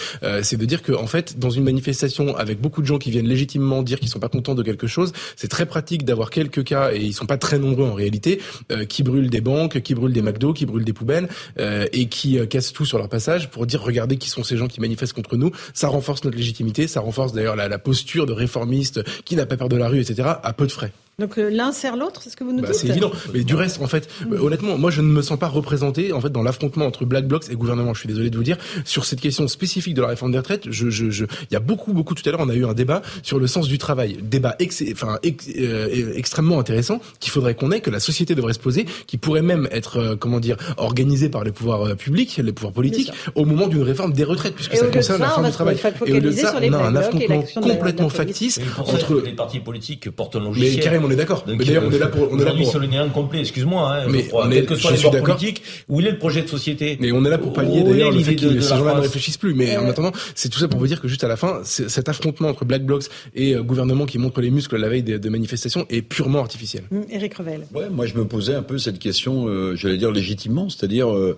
c'est 0.41 0.57
de 0.57 0.65
dire 0.65 0.81
que 0.81 0.91
en 0.91 1.07
fait, 1.07 1.39
dans 1.39 1.49
une 1.49 1.63
manifestation 1.63 2.35
avec 2.35 2.59
beaucoup 2.59 2.81
de 2.81 2.87
gens 2.87 2.97
qui 2.97 3.11
viennent 3.11 3.27
légitimement 3.27 3.83
dire 3.83 3.99
qu'ils 3.99 4.09
sont 4.09 4.19
pas 4.19 4.29
contents 4.29 4.55
de 4.55 4.63
quelque 4.63 4.84
chose, 4.87 5.13
c'est 5.35 5.47
très 5.47 5.65
pratique 5.65 6.05
d'avoir 6.05 6.29
quelques 6.29 6.63
cas, 6.63 6.91
et 6.93 6.99
ils 6.99 7.13
sont 7.13 7.25
pas 7.25 7.37
très 7.37 7.59
nombreux 7.59 7.85
en 7.85 7.93
réalité, 7.93 8.41
euh, 8.71 8.85
qui 8.85 9.03
brûlent 9.03 9.29
des 9.29 9.41
banques, 9.41 9.81
qui 9.81 9.95
brûlent 9.95 10.13
des 10.13 10.21
McDo, 10.21 10.53
qui 10.53 10.65
brûlent 10.65 10.85
des 10.85 10.93
poubelles, 10.93 11.29
euh, 11.59 11.87
et 11.93 12.07
qui 12.07 12.39
euh, 12.39 12.45
cassent 12.45 12.73
tout 12.73 12.85
sur 12.85 12.97
leur 12.97 13.09
passage 13.09 13.49
pour 13.49 13.65
dire 13.65 13.81
regardez 13.81 14.17
qui 14.17 14.29
sont 14.29 14.43
ces 14.43 14.57
gens 14.57 14.67
qui 14.67 14.81
manifestent 14.81 15.13
contre 15.13 15.37
nous. 15.37 15.51
Ça 15.73 15.87
renforce 15.87 16.23
notre 16.23 16.37
légitimité, 16.37 16.87
ça 16.87 16.99
renforce 16.99 17.33
d'ailleurs 17.33 17.55
la, 17.55 17.67
la 17.67 17.79
posture 17.79 18.25
de 18.25 18.33
réformiste 18.33 19.01
qui 19.23 19.35
n'a 19.35 19.45
pas 19.45 19.57
peur 19.57 19.69
de 19.69 19.77
la 19.77 19.87
rue, 19.87 19.99
etc. 19.99 20.29
à 20.41 20.53
peu 20.53 20.65
de 20.65 20.71
frais. 20.71 20.91
Donc 21.17 21.37
euh, 21.37 21.49
l'un 21.49 21.71
sert 21.71 21.95
l'autre, 21.95 22.21
c'est 22.21 22.29
ce 22.29 22.35
que 22.35 22.43
vous 22.43 22.51
nous 22.51 22.61
bah, 22.61 22.67
dites 22.71 22.81
C'est 22.81 22.89
évident. 22.89 23.11
Mais 23.33 23.45
du 23.45 23.55
reste, 23.55 23.81
en 23.81 23.87
fait, 23.87 24.09
euh, 24.29 24.37
honnêtement, 24.37 24.77
moi 24.77 24.91
je 24.91 24.99
ne 24.99 25.07
me 25.07 25.21
sens 25.21 25.39
pas 25.39 25.47
représenté 25.47 26.11
en 26.11 26.19
fait 26.19 26.29
dans 26.29 26.43
l'affrontement 26.43 26.85
entre 26.85 27.05
Black 27.05 27.25
Blocs 27.25 27.45
et 27.49 27.55
gouvernement. 27.55 27.93
Je 27.93 27.99
suis 27.99 28.07
désolé 28.07 28.29
de 28.29 28.35
vous 28.35 28.43
dire 28.43 28.57
sur 28.83 29.05
cette 29.05 29.21
question 29.21 29.47
spécifique 29.47 29.93
de 29.93 30.01
la 30.01 30.09
réforme 30.09 30.33
des 30.33 30.39
retraites. 30.39 30.69
Je, 30.69 30.89
je, 30.89 31.09
je... 31.11 31.23
il 31.49 31.53
y 31.53 31.55
a 31.55 31.61
beaucoup, 31.61 31.93
beaucoup 31.93 32.15
tout 32.15 32.27
à 32.27 32.31
l'heure, 32.31 32.41
on 32.41 32.49
a 32.49 32.55
eu 32.55 32.65
un 32.65 32.73
débat 32.73 33.01
sur 33.23 33.39
le 33.39 33.47
sens 33.47 33.69
du 33.69 33.77
travail, 33.77 34.17
débat 34.21 34.55
ex... 34.59 34.83
enfin 34.91 35.17
euh, 35.25 36.13
extrêmement 36.15 36.59
intéressant 36.59 36.99
qu'il 37.21 37.31
faudrait 37.31 37.55
qu'on 37.55 37.71
ait, 37.71 37.79
que 37.79 37.91
la 37.91 38.01
société 38.01 38.35
devrait 38.35 38.53
se 38.53 38.59
poser, 38.59 38.85
qui 39.07 39.17
pourrait 39.17 39.41
même 39.41 39.69
être 39.71 40.17
comment 40.19 40.41
dire 40.41 40.57
organisé 40.75 41.29
par 41.29 41.45
les 41.45 41.53
pouvoirs 41.53 41.95
publics, 41.95 42.41
les 42.43 42.51
pouvoirs 42.51 42.73
politiques, 42.73 43.11
au 43.35 43.45
moment 43.45 43.67
d'une 43.67 43.83
réforme 43.83 44.11
des 44.11 44.25
retraites, 44.25 44.55
puisque 44.55 44.75
ça 44.75 44.87
concerne 44.87 45.21
la 45.21 45.27
réforme 45.27 45.45
du 45.45 45.51
travail. 45.53 45.77
Et 46.07 46.11
au 46.11 46.15
lieu 46.15 46.21
de 46.21 46.31
ça, 46.31 46.55
on 46.61 46.73
a 46.73 46.77
un 46.77 46.95
affrontement 46.97 47.43
complètement 47.61 48.09
factice 48.09 48.59
entre 48.77 49.21
les 49.23 49.31
partis 49.31 49.61
politiques 49.61 50.09
portent 50.09 50.35
un 50.35 50.41
logiciel 50.41 51.04
on 51.05 51.11
est 51.11 51.15
d'accord. 51.15 51.43
Mais 51.47 51.55
d'ailleurs, 51.55 51.83
on 51.85 51.91
est 51.91 51.99
là 51.99 52.07
pour, 52.07 52.31
on 52.31 52.39
est 52.39 52.45
là 52.45 52.53
pour. 52.53 52.69
sur 52.69 52.79
le 52.79 52.87
néant 52.87 53.09
complet, 53.09 53.39
excuse-moi, 53.39 53.95
hein, 53.95 54.07
mais 54.09 54.27
on 54.33 54.49
est, 54.51 54.63
que 54.63 54.75
soit 54.75 54.91
les 54.91 55.21
politiques, 55.21 55.63
où 55.87 56.01
il 56.01 56.07
est 56.07 56.11
le 56.11 56.17
projet 56.17 56.41
de 56.41 56.47
société? 56.47 56.97
Mais 56.99 57.11
on 57.11 57.23
est 57.25 57.29
là 57.29 57.37
pour 57.37 57.53
pallier 57.53 57.83
d'ailleurs 57.83 58.11
le 58.11 58.19
fait 58.19 58.35
que 58.35 58.59
ces 58.59 58.75
gens-là 58.75 58.95
ne 58.95 59.01
réfléchissent 59.01 59.37
plus. 59.37 59.53
Mais 59.53 59.77
en 59.77 59.87
attendant, 59.87 60.11
c'est 60.33 60.49
tout 60.49 60.59
ça 60.59 60.67
pour 60.67 60.79
vous 60.79 60.87
dire 60.87 61.01
que 61.01 61.07
juste 61.07 61.23
à 61.23 61.27
la 61.27 61.37
fin, 61.37 61.61
cet 61.63 62.09
affrontement 62.09 62.49
entre 62.49 62.65
Black 62.65 62.83
Blocs 62.83 63.05
et 63.33 63.55
euh, 63.55 63.63
gouvernement 63.63 64.05
qui 64.05 64.17
montre 64.17 64.41
les 64.41 64.51
muscles 64.51 64.77
la 64.77 64.89
veille 64.89 65.03
de 65.03 65.29
manifestations 65.29 65.85
est 65.89 66.01
purement 66.01 66.39
artificiel. 66.39 66.83
Éric 67.09 67.39
hum, 67.39 67.45
Revel. 67.45 67.67
Ouais, 67.73 67.89
moi 67.89 68.05
je 68.05 68.15
me 68.15 68.25
posais 68.25 68.55
un 68.55 68.63
peu 68.63 68.77
cette 68.77 68.99
question, 68.99 69.47
euh, 69.47 69.75
j'allais 69.75 69.97
dire 69.97 70.11
légitimement, 70.11 70.69
c'est-à-dire, 70.69 71.13
euh, 71.13 71.37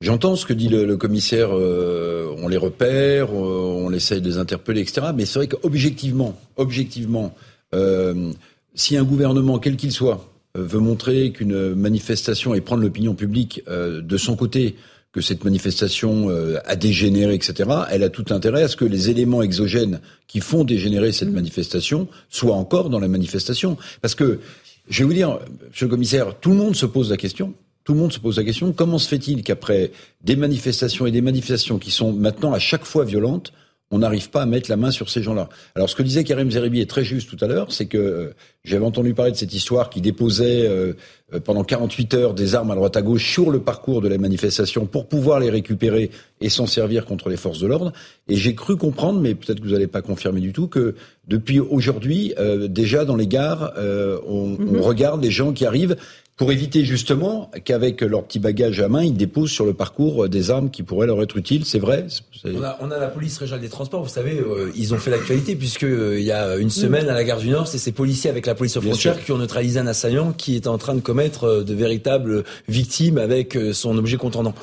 J'entends 0.00 0.34
ce 0.34 0.46
que 0.46 0.52
dit 0.52 0.68
le, 0.68 0.96
commissaire, 0.96 1.52
on 1.52 2.48
les 2.48 2.56
repère, 2.56 3.32
on 3.32 3.92
essaye 3.92 4.20
de 4.20 4.28
les 4.28 4.36
interpeller, 4.36 4.80
etc. 4.80 5.12
Mais 5.14 5.26
c'est 5.26 5.38
vrai 5.38 5.46
qu'objectivement, 5.46 6.36
objectivement, 6.56 7.32
euh, 7.74 8.32
si 8.74 8.96
un 8.96 9.04
gouvernement, 9.04 9.58
quel 9.58 9.76
qu'il 9.76 9.92
soit, 9.92 10.32
euh, 10.56 10.64
veut 10.64 10.80
montrer 10.80 11.32
qu'une 11.32 11.74
manifestation 11.74 12.54
et 12.54 12.60
prendre 12.60 12.82
l'opinion 12.82 13.14
publique 13.14 13.62
euh, 13.68 14.00
de 14.00 14.16
son 14.16 14.36
côté, 14.36 14.76
que 15.12 15.20
cette 15.20 15.44
manifestation 15.44 16.30
euh, 16.30 16.58
a 16.64 16.74
dégénéré, 16.74 17.34
etc., 17.34 17.68
elle 17.90 18.02
a 18.02 18.08
tout 18.08 18.24
intérêt 18.30 18.62
à 18.62 18.68
ce 18.68 18.76
que 18.76 18.86
les 18.86 19.10
éléments 19.10 19.42
exogènes 19.42 20.00
qui 20.26 20.40
font 20.40 20.64
dégénérer 20.64 21.12
cette 21.12 21.28
mmh. 21.28 21.32
manifestation 21.32 22.08
soient 22.30 22.56
encore 22.56 22.88
dans 22.88 22.98
la 22.98 23.08
manifestation. 23.08 23.76
Parce 24.00 24.14
que, 24.14 24.40
je 24.88 24.98
vais 25.00 25.06
vous 25.06 25.12
dire, 25.12 25.38
monsieur 25.68 25.86
le 25.86 25.90
commissaire, 25.90 26.40
tout 26.40 26.50
le 26.50 26.56
monde 26.56 26.74
se 26.74 26.86
pose 26.86 27.10
la 27.10 27.18
question. 27.18 27.52
Tout 27.84 27.94
le 27.94 27.98
monde 27.98 28.12
se 28.12 28.20
pose 28.20 28.36
la 28.36 28.44
question, 28.44 28.72
comment 28.72 28.98
se 28.98 29.08
fait-il 29.08 29.42
qu'après 29.42 29.90
des 30.22 30.36
manifestations 30.36 31.04
et 31.04 31.10
des 31.10 31.20
manifestations 31.20 31.78
qui 31.78 31.90
sont 31.90 32.12
maintenant 32.12 32.52
à 32.52 32.60
chaque 32.60 32.84
fois 32.84 33.04
violentes, 33.04 33.52
on 33.92 33.98
n'arrive 33.98 34.30
pas 34.30 34.42
à 34.42 34.46
mettre 34.46 34.70
la 34.70 34.76
main 34.76 34.90
sur 34.90 35.10
ces 35.10 35.22
gens-là. 35.22 35.48
Alors 35.76 35.88
ce 35.88 35.94
que 35.94 36.02
disait 36.02 36.24
Karim 36.24 36.50
Zeribi 36.50 36.80
est 36.80 36.90
très 36.90 37.04
juste 37.04 37.28
tout 37.28 37.42
à 37.44 37.46
l'heure, 37.46 37.70
c'est 37.70 37.86
que 37.86 37.98
euh, 37.98 38.34
j'avais 38.64 38.84
entendu 38.84 39.12
parler 39.12 39.32
de 39.32 39.36
cette 39.36 39.52
histoire 39.52 39.90
qui 39.90 40.00
déposait 40.00 40.66
euh, 40.66 40.94
euh, 41.34 41.40
pendant 41.40 41.62
48 41.62 42.14
heures 42.14 42.34
des 42.34 42.54
armes 42.54 42.70
à 42.70 42.74
droite 42.74 42.96
à 42.96 43.02
gauche 43.02 43.30
sur 43.30 43.50
le 43.50 43.60
parcours 43.60 44.00
de 44.00 44.08
la 44.08 44.16
manifestation 44.16 44.86
pour 44.86 45.08
pouvoir 45.08 45.40
les 45.40 45.50
récupérer 45.50 46.10
et 46.40 46.48
s'en 46.48 46.66
servir 46.66 47.04
contre 47.04 47.28
les 47.28 47.36
forces 47.36 47.58
de 47.60 47.66
l'ordre. 47.66 47.92
Et 48.28 48.36
j'ai 48.36 48.54
cru 48.54 48.76
comprendre, 48.76 49.20
mais 49.20 49.34
peut-être 49.34 49.60
que 49.60 49.64
vous 49.64 49.72
n'allez 49.72 49.86
pas 49.86 50.00
confirmer 50.00 50.40
du 50.40 50.54
tout, 50.54 50.68
que 50.68 50.94
depuis 51.28 51.60
aujourd'hui, 51.60 52.34
déjà 52.68 53.04
dans 53.04 53.14
les 53.14 53.28
gares, 53.28 53.72
on, 53.76 54.56
on, 54.58 54.72
mhm. 54.72 54.80
regarde 54.80 55.22
les 55.22 55.30
gens 55.30 55.52
qui 55.52 55.64
arrivent 55.64 55.96
pour 56.42 56.50
éviter 56.50 56.84
justement 56.84 57.52
qu'avec 57.64 58.00
leur 58.00 58.24
petit 58.24 58.40
bagage 58.40 58.80
à 58.80 58.88
main, 58.88 59.04
ils 59.04 59.16
déposent 59.16 59.52
sur 59.52 59.64
le 59.64 59.74
parcours 59.74 60.28
des 60.28 60.50
armes 60.50 60.70
qui 60.70 60.82
pourraient 60.82 61.06
leur 61.06 61.22
être 61.22 61.36
utiles. 61.36 61.64
C'est 61.64 61.78
vrai 61.78 62.06
on 62.44 62.64
a, 62.64 62.76
on 62.80 62.90
a, 62.90 62.98
la 62.98 63.06
police 63.06 63.38
régionale 63.38 63.62
des 63.62 63.68
transports. 63.68 64.02
Vous 64.02 64.08
savez, 64.08 64.40
euh, 64.40 64.72
ils 64.74 64.92
ont 64.92 64.98
fait 64.98 65.12
l'actualité 65.12 65.54
puisque 65.54 65.84
euh, 65.84 66.18
il 66.18 66.24
y 66.24 66.32
a 66.32 66.56
une 66.56 66.70
semaine 66.70 67.08
à 67.08 67.14
la 67.14 67.22
gare 67.22 67.38
du 67.38 67.48
Nord, 67.48 67.68
c'est 67.68 67.78
ces 67.78 67.92
policiers 67.92 68.28
avec 68.28 68.46
la 68.46 68.56
police 68.56 68.76
aux 68.76 68.80
frontières 68.80 69.24
qui 69.24 69.30
ont 69.30 69.38
neutralisé 69.38 69.78
un 69.78 69.86
assaillant 69.86 70.32
qui 70.32 70.56
est 70.56 70.66
en 70.66 70.78
train 70.78 70.96
de 70.96 71.00
commettre 71.00 71.44
euh, 71.44 71.62
de 71.62 71.74
véritables 71.74 72.42
victimes 72.68 73.18
avec 73.18 73.56
son 73.72 73.96
objet 73.96 74.16
contendant. 74.16 74.54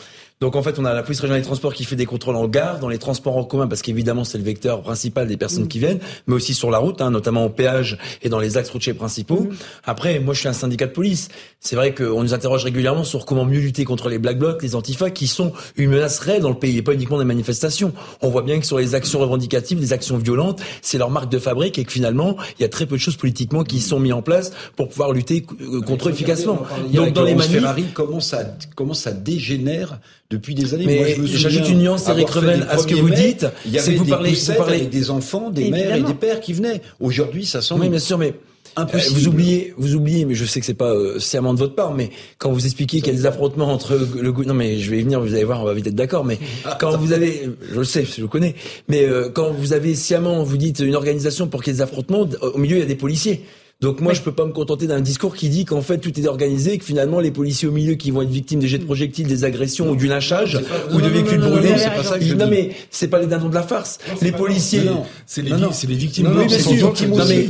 Donc 0.42 0.56
en 0.56 0.64
fait, 0.64 0.80
on 0.80 0.86
a 0.86 0.94
la 0.94 1.04
police 1.04 1.20
régionale 1.20 1.42
des 1.42 1.46
transports 1.46 1.74
qui 1.74 1.84
fait 1.84 1.98
des 1.98 2.06
contrôles 2.06 2.38
en 2.38 2.48
gare, 2.48 2.80
dans 2.80 2.88
les 2.88 2.98
transports 2.98 3.36
en 3.36 3.44
commun, 3.44 3.68
parce 3.68 3.82
qu'évidemment 3.82 4.24
c'est 4.24 4.38
le 4.38 4.46
vecteur 4.46 4.82
principal 4.82 5.28
des 5.28 5.36
personnes 5.36 5.68
qui 5.68 5.80
viennent, 5.80 6.00
mais 6.28 6.36
aussi 6.36 6.54
sur 6.54 6.72
la 6.72 6.78
route, 6.78 7.02
hein, 7.02 7.12
notamment 7.12 7.44
au 7.44 7.50
péage 7.50 7.98
et 8.22 8.30
dans 8.30 8.40
les 8.40 8.56
axes 8.56 8.70
routiers 8.70 8.94
principaux. 8.94 9.42
Mm. 9.42 9.56
Après, 9.84 10.20
moi 10.22 10.34
je 10.34 10.40
suis 10.40 10.48
un 10.48 10.54
syndicat 10.54 10.88
de 10.88 10.94
police. 10.94 11.28
C'est 11.60 11.76
vrai 11.76 11.94
qu'on 11.94 12.24
nous 12.24 12.34
interroge 12.34 12.64
régulièrement 12.64 13.04
sur 13.04 13.26
comment 13.26 13.44
mieux 13.44 13.60
lutter 13.60 13.84
contre 13.84 14.08
les 14.08 14.18
black 14.18 14.40
blocs, 14.40 14.64
les 14.64 14.76
antifas, 14.76 15.10
qui 15.10 15.28
sont 15.28 15.52
une 15.76 15.90
menace 15.90 16.20
réelle 16.20 16.42
dans 16.42 16.52
le 16.52 16.56
pays, 16.56 16.78
et 16.78 16.82
pas 16.84 16.94
uniquement 16.94 17.20
des 17.20 17.26
manifestations. 17.26 17.92
On 18.22 18.30
voit 18.30 18.44
bien 18.44 18.62
que 18.62 18.66
sur 18.66 18.78
les 18.78 18.96
actions 18.96 19.20
revendicatives, 19.20 19.82
les 19.82 19.92
actions 19.92 20.18
violentes, 20.18 20.62
c'est 20.82 20.98
leur 20.98 21.10
marque 21.10 21.30
de 21.30 21.40
fabrique 21.40 21.78
et 21.80 21.84
que 21.84 21.92
finalement, 21.92 22.38
il 22.58 22.62
y 22.62 22.66
a 22.66 22.70
très 22.70 22.86
peu 22.86 22.96
de 22.96 23.02
choses 23.02 23.18
politiquement 23.18 23.66
qui 23.66 23.82
sont 23.82 24.00
mises 24.00 24.14
en 24.14 24.22
place 24.22 24.54
pour 24.78 24.88
pouvoir 24.88 25.12
lutter 25.12 25.46
euh, 25.60 25.82
contre 25.82 26.08
eux 26.08 26.12
efficacement. 26.14 26.64
Donc 26.94 27.12
dans 27.12 27.24
les 27.24 27.36
manifs, 27.36 27.52
Ferrari, 27.52 27.88
comment 27.94 28.22
ça, 28.22 28.56
comment 28.78 28.94
ça 28.94 29.12
dégénère 29.12 30.00
depuis 30.30 30.56
des 30.56 30.74
années. 30.74 30.86
Mais 30.86 31.16
j'ajoute 31.26 31.70
une 31.70 31.80
nuance, 31.80 32.08
Eric 32.08 32.30
Revel, 32.30 32.68
à 32.70 32.78
ce 32.78 32.88
que 32.88 32.96
vous 32.96 33.10
dites. 33.10 33.48
Il 33.66 33.72
y 33.72 33.80
avait 33.80 33.96
vous 33.96 34.04
des 34.06 34.12
parlez, 34.12 34.34
vous 34.34 34.54
parlez... 34.54 34.76
avec 34.76 34.90
des 34.90 35.10
enfants, 35.10 35.50
des 35.50 35.70
mères 35.72 35.96
et 35.96 36.02
des 36.02 36.14
pères 36.14 36.40
qui 36.40 36.54
venaient. 36.54 36.82
Aujourd'hui, 37.00 37.46
ça 37.46 37.62
semble. 37.62 37.82
Oui, 37.82 37.90
bien 37.90 38.00
sûr, 38.00 38.18
mais 38.18 38.34
Impossible. 38.76 39.16
Euh, 39.16 39.20
vous 39.20 39.28
oubliez, 39.28 39.74
vous 39.78 39.96
oubliez, 39.96 40.26
mais 40.26 40.36
je 40.36 40.46
sais 40.46 40.60
que 40.60 40.66
c'est 40.66 40.74
pas 40.74 40.94
euh, 40.94 41.20
sciemment 41.20 41.54
de 41.54 41.60
votre 41.60 41.76
part, 41.76 41.94
mais 41.94 42.12
quand 42.38 42.52
vous 42.52 42.66
expliquez 42.66 43.02
qu'il 43.02 43.14
y 43.14 43.16
a 43.16 43.20
des 43.20 43.26
affrontements 43.26 43.72
entre 43.72 43.96
le, 43.96 44.32
non 44.32 44.54
mais 44.54 44.78
je 44.78 44.92
vais 44.92 45.00
y 45.00 45.04
venir, 45.04 45.20
vous 45.20 45.34
allez 45.34 45.44
voir, 45.44 45.62
on 45.62 45.66
va 45.66 45.74
vite 45.74 45.88
être 45.88 45.96
d'accord, 45.96 46.24
mais 46.24 46.38
ah, 46.66 46.78
quand 46.80 46.96
vous 46.98 47.12
avez, 47.12 47.50
je 47.72 47.80
le 47.80 47.84
sais, 47.84 48.06
je 48.06 48.22
le 48.22 48.28
connais, 48.28 48.56
mais 48.88 49.06
euh, 49.06 49.30
quand 49.30 49.52
vous 49.52 49.74
avez 49.74 49.96
sciemment, 49.96 50.44
vous 50.44 50.58
dites 50.58 50.80
une 50.80 50.96
organisation 50.96 51.48
pour 51.48 51.64
qu'il 51.64 51.74
y 51.74 51.76
ait 51.76 51.78
des 51.78 51.82
affrontements, 51.82 52.28
au 52.42 52.58
milieu 52.58 52.78
il 52.78 52.82
y 52.82 52.84
a 52.84 52.86
des 52.86 52.96
policiers. 52.96 53.44
Donc 53.82 54.02
moi, 54.02 54.12
je 54.12 54.20
peux 54.20 54.34
pas 54.34 54.44
me 54.44 54.52
contenter 54.52 54.88
d'un 54.88 55.00
discours 55.00 55.38
qui 55.38 55.48
dit 55.48 55.64
qu'en 55.64 55.82
fait 55.82 56.00
tout 56.00 56.20
est 56.20 56.28
organisé, 56.28 56.74
et 56.74 56.78
que 56.78 56.84
finalement 56.84 57.22
les 57.22 57.32
policiers 57.32 57.66
au 57.66 57.72
milieu 57.72 57.94
qui 57.94 58.12
vont 58.12 58.22
être 58.22 58.30
victimes 58.30 58.60
des 58.60 58.68
jets 58.68 58.80
de 58.80 58.84
projectiles, 58.84 59.26
des 59.26 59.46
agressions 59.46 59.90
ou 59.90 59.96
du 59.96 60.06
lynchage 60.06 60.60
ou 60.92 61.00
de 61.00 61.08
véhicules 61.08 61.40
brûlés, 61.40 61.78
c'est 61.78 61.96
pas 61.96 62.04
ça 62.04 62.20
que 62.20 62.26
je 62.26 62.34
Non 62.34 62.48
mais 62.48 62.72
c'est 62.92 63.08
pas 63.08 63.20
les 63.20 63.28
dindons 63.28 63.48
de 63.48 63.56
la 63.56 63.64
farce. 63.64 64.00
Les 64.22 64.34
policiers, 64.34 64.82
c'est 65.26 65.44
les 65.44 65.54
c'est 65.72 65.88
les 65.88 65.96
victimes. 65.96 66.30
Oui, 66.36 66.46
bien 66.46 66.60
sûr. 66.60 66.94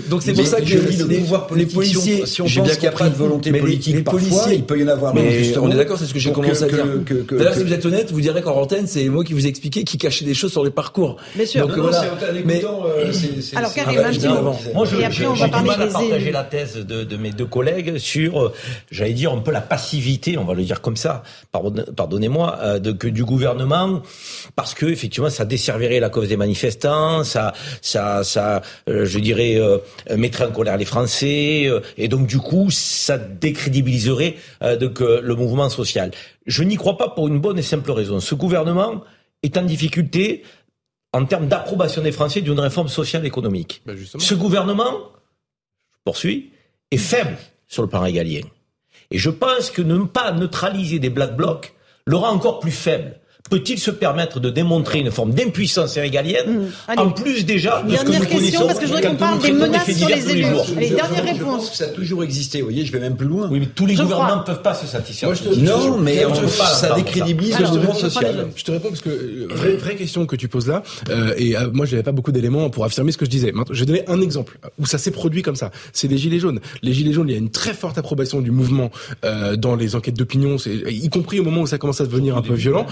Donc 0.07 0.21
c'est 0.21 0.33
pour 0.33 0.45
ça 0.45 0.61
que 0.61 0.67
je 0.67 0.77
dis 0.77 1.03
les 1.55 1.65
policiers. 1.65 2.23
J'ai 2.45 2.61
bien 2.61 2.75
compris 2.75 3.09
de 3.09 3.15
volonté 3.15 3.51
politique. 3.51 3.95
Les 3.95 4.03
policiers, 4.03 4.53
il 4.53 4.65
peut 4.65 4.79
y 4.79 4.83
en 4.83 4.89
avoir. 4.89 5.15
Mais 5.15 5.57
on 5.57 5.71
est 5.71 5.75
d'accord, 5.75 5.97
c'est 5.97 6.05
ce 6.05 6.13
que 6.13 6.19
j'ai 6.19 6.31
commencé 6.31 6.63
à 6.63 6.67
dire. 6.67 6.85
D'ailleurs, 7.31 7.55
si 7.55 7.63
vous 7.63 7.73
êtes 7.73 7.85
honnête, 7.87 8.11
vous 8.11 8.21
direz 8.21 8.43
qu'en 8.43 8.53
antenne, 8.53 8.85
c'est 8.85 9.09
moi 9.09 9.23
qui 9.23 9.33
vous 9.33 9.47
ai 9.47 9.49
expliqué 9.49 9.83
qui 9.83 9.97
cachait 9.97 10.25
des 10.25 10.35
choses 10.35 10.51
sur 10.51 10.63
les 10.63 10.69
parcours. 10.69 11.17
Bien 11.33 11.47
sûr. 11.47 11.67
Donc 11.67 11.75
voilà. 11.75 12.03
Mais 12.45 12.63
alors 13.55 13.73
Karim, 13.73 13.99
un 13.99 14.11
petit 14.11 14.27
mot. 14.27 14.53
Moi, 14.75 14.85
je, 14.85 16.18
partager 16.19 16.31
la 16.31 16.43
thèse 16.43 16.85
de, 16.85 17.03
de 17.03 17.17
mes 17.17 17.31
deux 17.31 17.45
collègues 17.45 17.97
sur, 17.97 18.41
euh, 18.41 18.53
j'allais 18.91 19.13
dire, 19.13 19.31
un 19.31 19.39
peu 19.39 19.51
la 19.51 19.61
passivité, 19.61 20.37
on 20.37 20.45
va 20.45 20.53
le 20.53 20.63
dire 20.63 20.81
comme 20.81 20.97
ça, 20.97 21.23
pardonnez-moi, 21.51 22.59
euh, 22.61 22.79
de, 22.79 22.91
que 22.91 23.07
du 23.07 23.23
gouvernement, 23.23 24.01
parce 24.55 24.73
que 24.73 24.85
effectivement, 24.85 25.29
ça 25.29 25.45
desservirait 25.45 25.99
la 25.99 26.09
cause 26.09 26.29
des 26.29 26.37
manifestants, 26.37 27.23
ça, 27.23 27.53
ça, 27.81 28.23
ça, 28.23 28.61
euh, 28.87 29.05
je 29.05 29.19
dirais, 29.19 29.59
mettrait 30.15 30.45
en 30.45 30.51
colère 30.51 30.77
les 30.77 30.85
Français, 30.85 31.69
et 31.97 32.07
donc 32.07 32.27
du 32.27 32.39
coup, 32.39 32.69
ça 32.71 33.17
décrédibiliserait 33.17 34.35
donc 34.79 34.99
le 34.99 35.35
mouvement 35.35 35.69
social. 35.69 36.11
Je 36.45 36.63
n'y 36.63 36.75
crois 36.75 36.97
pas 36.97 37.09
pour 37.09 37.27
une 37.27 37.39
bonne 37.39 37.57
et 37.57 37.63
simple 37.63 37.91
raison. 37.91 38.19
Ce 38.19 38.35
gouvernement 38.35 39.03
est 39.43 39.57
en 39.57 39.63
difficulté 39.63 40.43
en 41.13 41.25
termes 41.25 41.47
d'approbation 41.47 42.01
des 42.01 42.11
Français 42.11 42.41
d'une 42.41 42.59
réforme 42.59 42.87
sociale 42.87 43.25
économique. 43.25 43.81
Ben 43.85 43.97
Ce 43.97 44.35
gouvernement, 44.35 45.11
je 45.99 46.11
poursuis, 46.11 46.51
est 46.91 46.97
faible 46.97 47.37
sur 47.67 47.83
le 47.83 47.89
plan 47.89 48.01
régalien. 48.01 48.41
Et 49.11 49.17
je 49.17 49.29
pense 49.29 49.69
que 49.69 49.81
ne 49.81 49.95
pas 50.07 50.31
neutraliser 50.31 50.99
des 50.99 51.09
black 51.09 51.35
blocs 51.35 51.73
le 52.05 52.15
rend 52.15 52.29
encore 52.29 52.59
plus 52.59 52.71
faible 52.71 53.19
peut-il 53.49 53.79
se 53.79 53.91
permettre 53.91 54.39
de 54.39 54.49
démontrer 54.49 54.99
une 54.99 55.11
forme 55.11 55.33
d'impuissance 55.33 55.95
régalienne 55.95 56.69
mmh. 56.87 56.99
en 56.99 57.09
plus 57.09 57.45
déjà 57.45 57.83
de 57.83 57.95
ce 57.95 58.03
que 58.03 58.11
nous 58.11 58.25
question, 58.25 58.67
parce 58.67 58.79
que 58.79 58.85
je 58.85 58.93
voudrais 58.93 59.09
qu'on 59.09 59.15
parle 59.15 59.39
des 59.39 59.51
menaces 59.51 59.91
sur 59.91 60.07
les 60.07 60.29
élus. 60.29 60.45
Les 60.77 60.89
dernières 60.89 61.23
réponses. 61.23 61.73
Ça 61.73 61.85
a 61.85 61.87
toujours 61.87 62.23
existé. 62.23 62.59
Vous 62.59 62.65
voyez, 62.65 62.85
je 62.85 62.91
vais 62.91 62.99
même 62.99 63.15
plus 63.15 63.27
loin. 63.27 63.49
Oui, 63.51 63.59
mais 63.59 63.67
tous 63.67 63.85
les 63.85 63.95
gouvernements 63.95 64.37
ne 64.37 64.43
peuvent 64.43 64.61
pas 64.61 64.73
se 64.73 64.87
satisfaire. 64.87 65.31
non, 65.57 65.97
mais 65.97 66.25
ça 66.57 66.95
décrédibilise 66.95 67.59
le 67.59 67.67
mouvement 67.67 67.93
social. 67.93 68.47
Je 68.55 68.63
te 68.63 68.71
réponds 68.71 68.89
parce 68.89 69.01
que 69.01 69.09
euh, 69.09 69.47
vraie, 69.49 69.75
vraie 69.75 69.95
question 69.95 70.25
que 70.25 70.35
tu 70.35 70.47
poses 70.47 70.67
là, 70.67 70.83
euh, 71.09 71.33
et 71.37 71.57
euh, 71.57 71.69
moi 71.71 71.85
je 71.85 71.91
n'avais 71.91 72.03
pas 72.03 72.11
beaucoup 72.11 72.31
d'éléments 72.31 72.69
pour 72.69 72.85
affirmer 72.85 73.11
ce 73.11 73.17
que 73.17 73.25
je 73.25 73.29
disais. 73.29 73.53
Je 73.71 73.79
vais 73.79 73.85
donner 73.85 74.03
un 74.07 74.21
exemple 74.21 74.59
où 74.79 74.85
ça 74.85 74.97
s'est 74.97 75.11
produit 75.11 75.41
comme 75.41 75.55
ça. 75.55 75.71
C'est 75.93 76.07
les 76.07 76.17
gilets 76.17 76.39
jaunes. 76.39 76.59
Les 76.81 76.93
gilets 76.93 77.13
jaunes, 77.13 77.29
il 77.29 77.33
y 77.33 77.35
a 77.35 77.39
une 77.39 77.51
très 77.51 77.73
forte 77.73 77.97
approbation 77.97 78.41
du 78.41 78.51
mouvement 78.51 78.91
dans 79.57 79.75
les 79.75 79.95
enquêtes 79.95 80.17
d'opinion, 80.17 80.57
y 80.57 81.09
compris 81.09 81.39
au 81.39 81.43
moment 81.43 81.61
où 81.61 81.67
ça 81.67 81.77
commence 81.77 82.01
à 82.01 82.05
devenir 82.05 82.37
un 82.37 82.41
peu 82.41 82.53
violent 82.53 82.85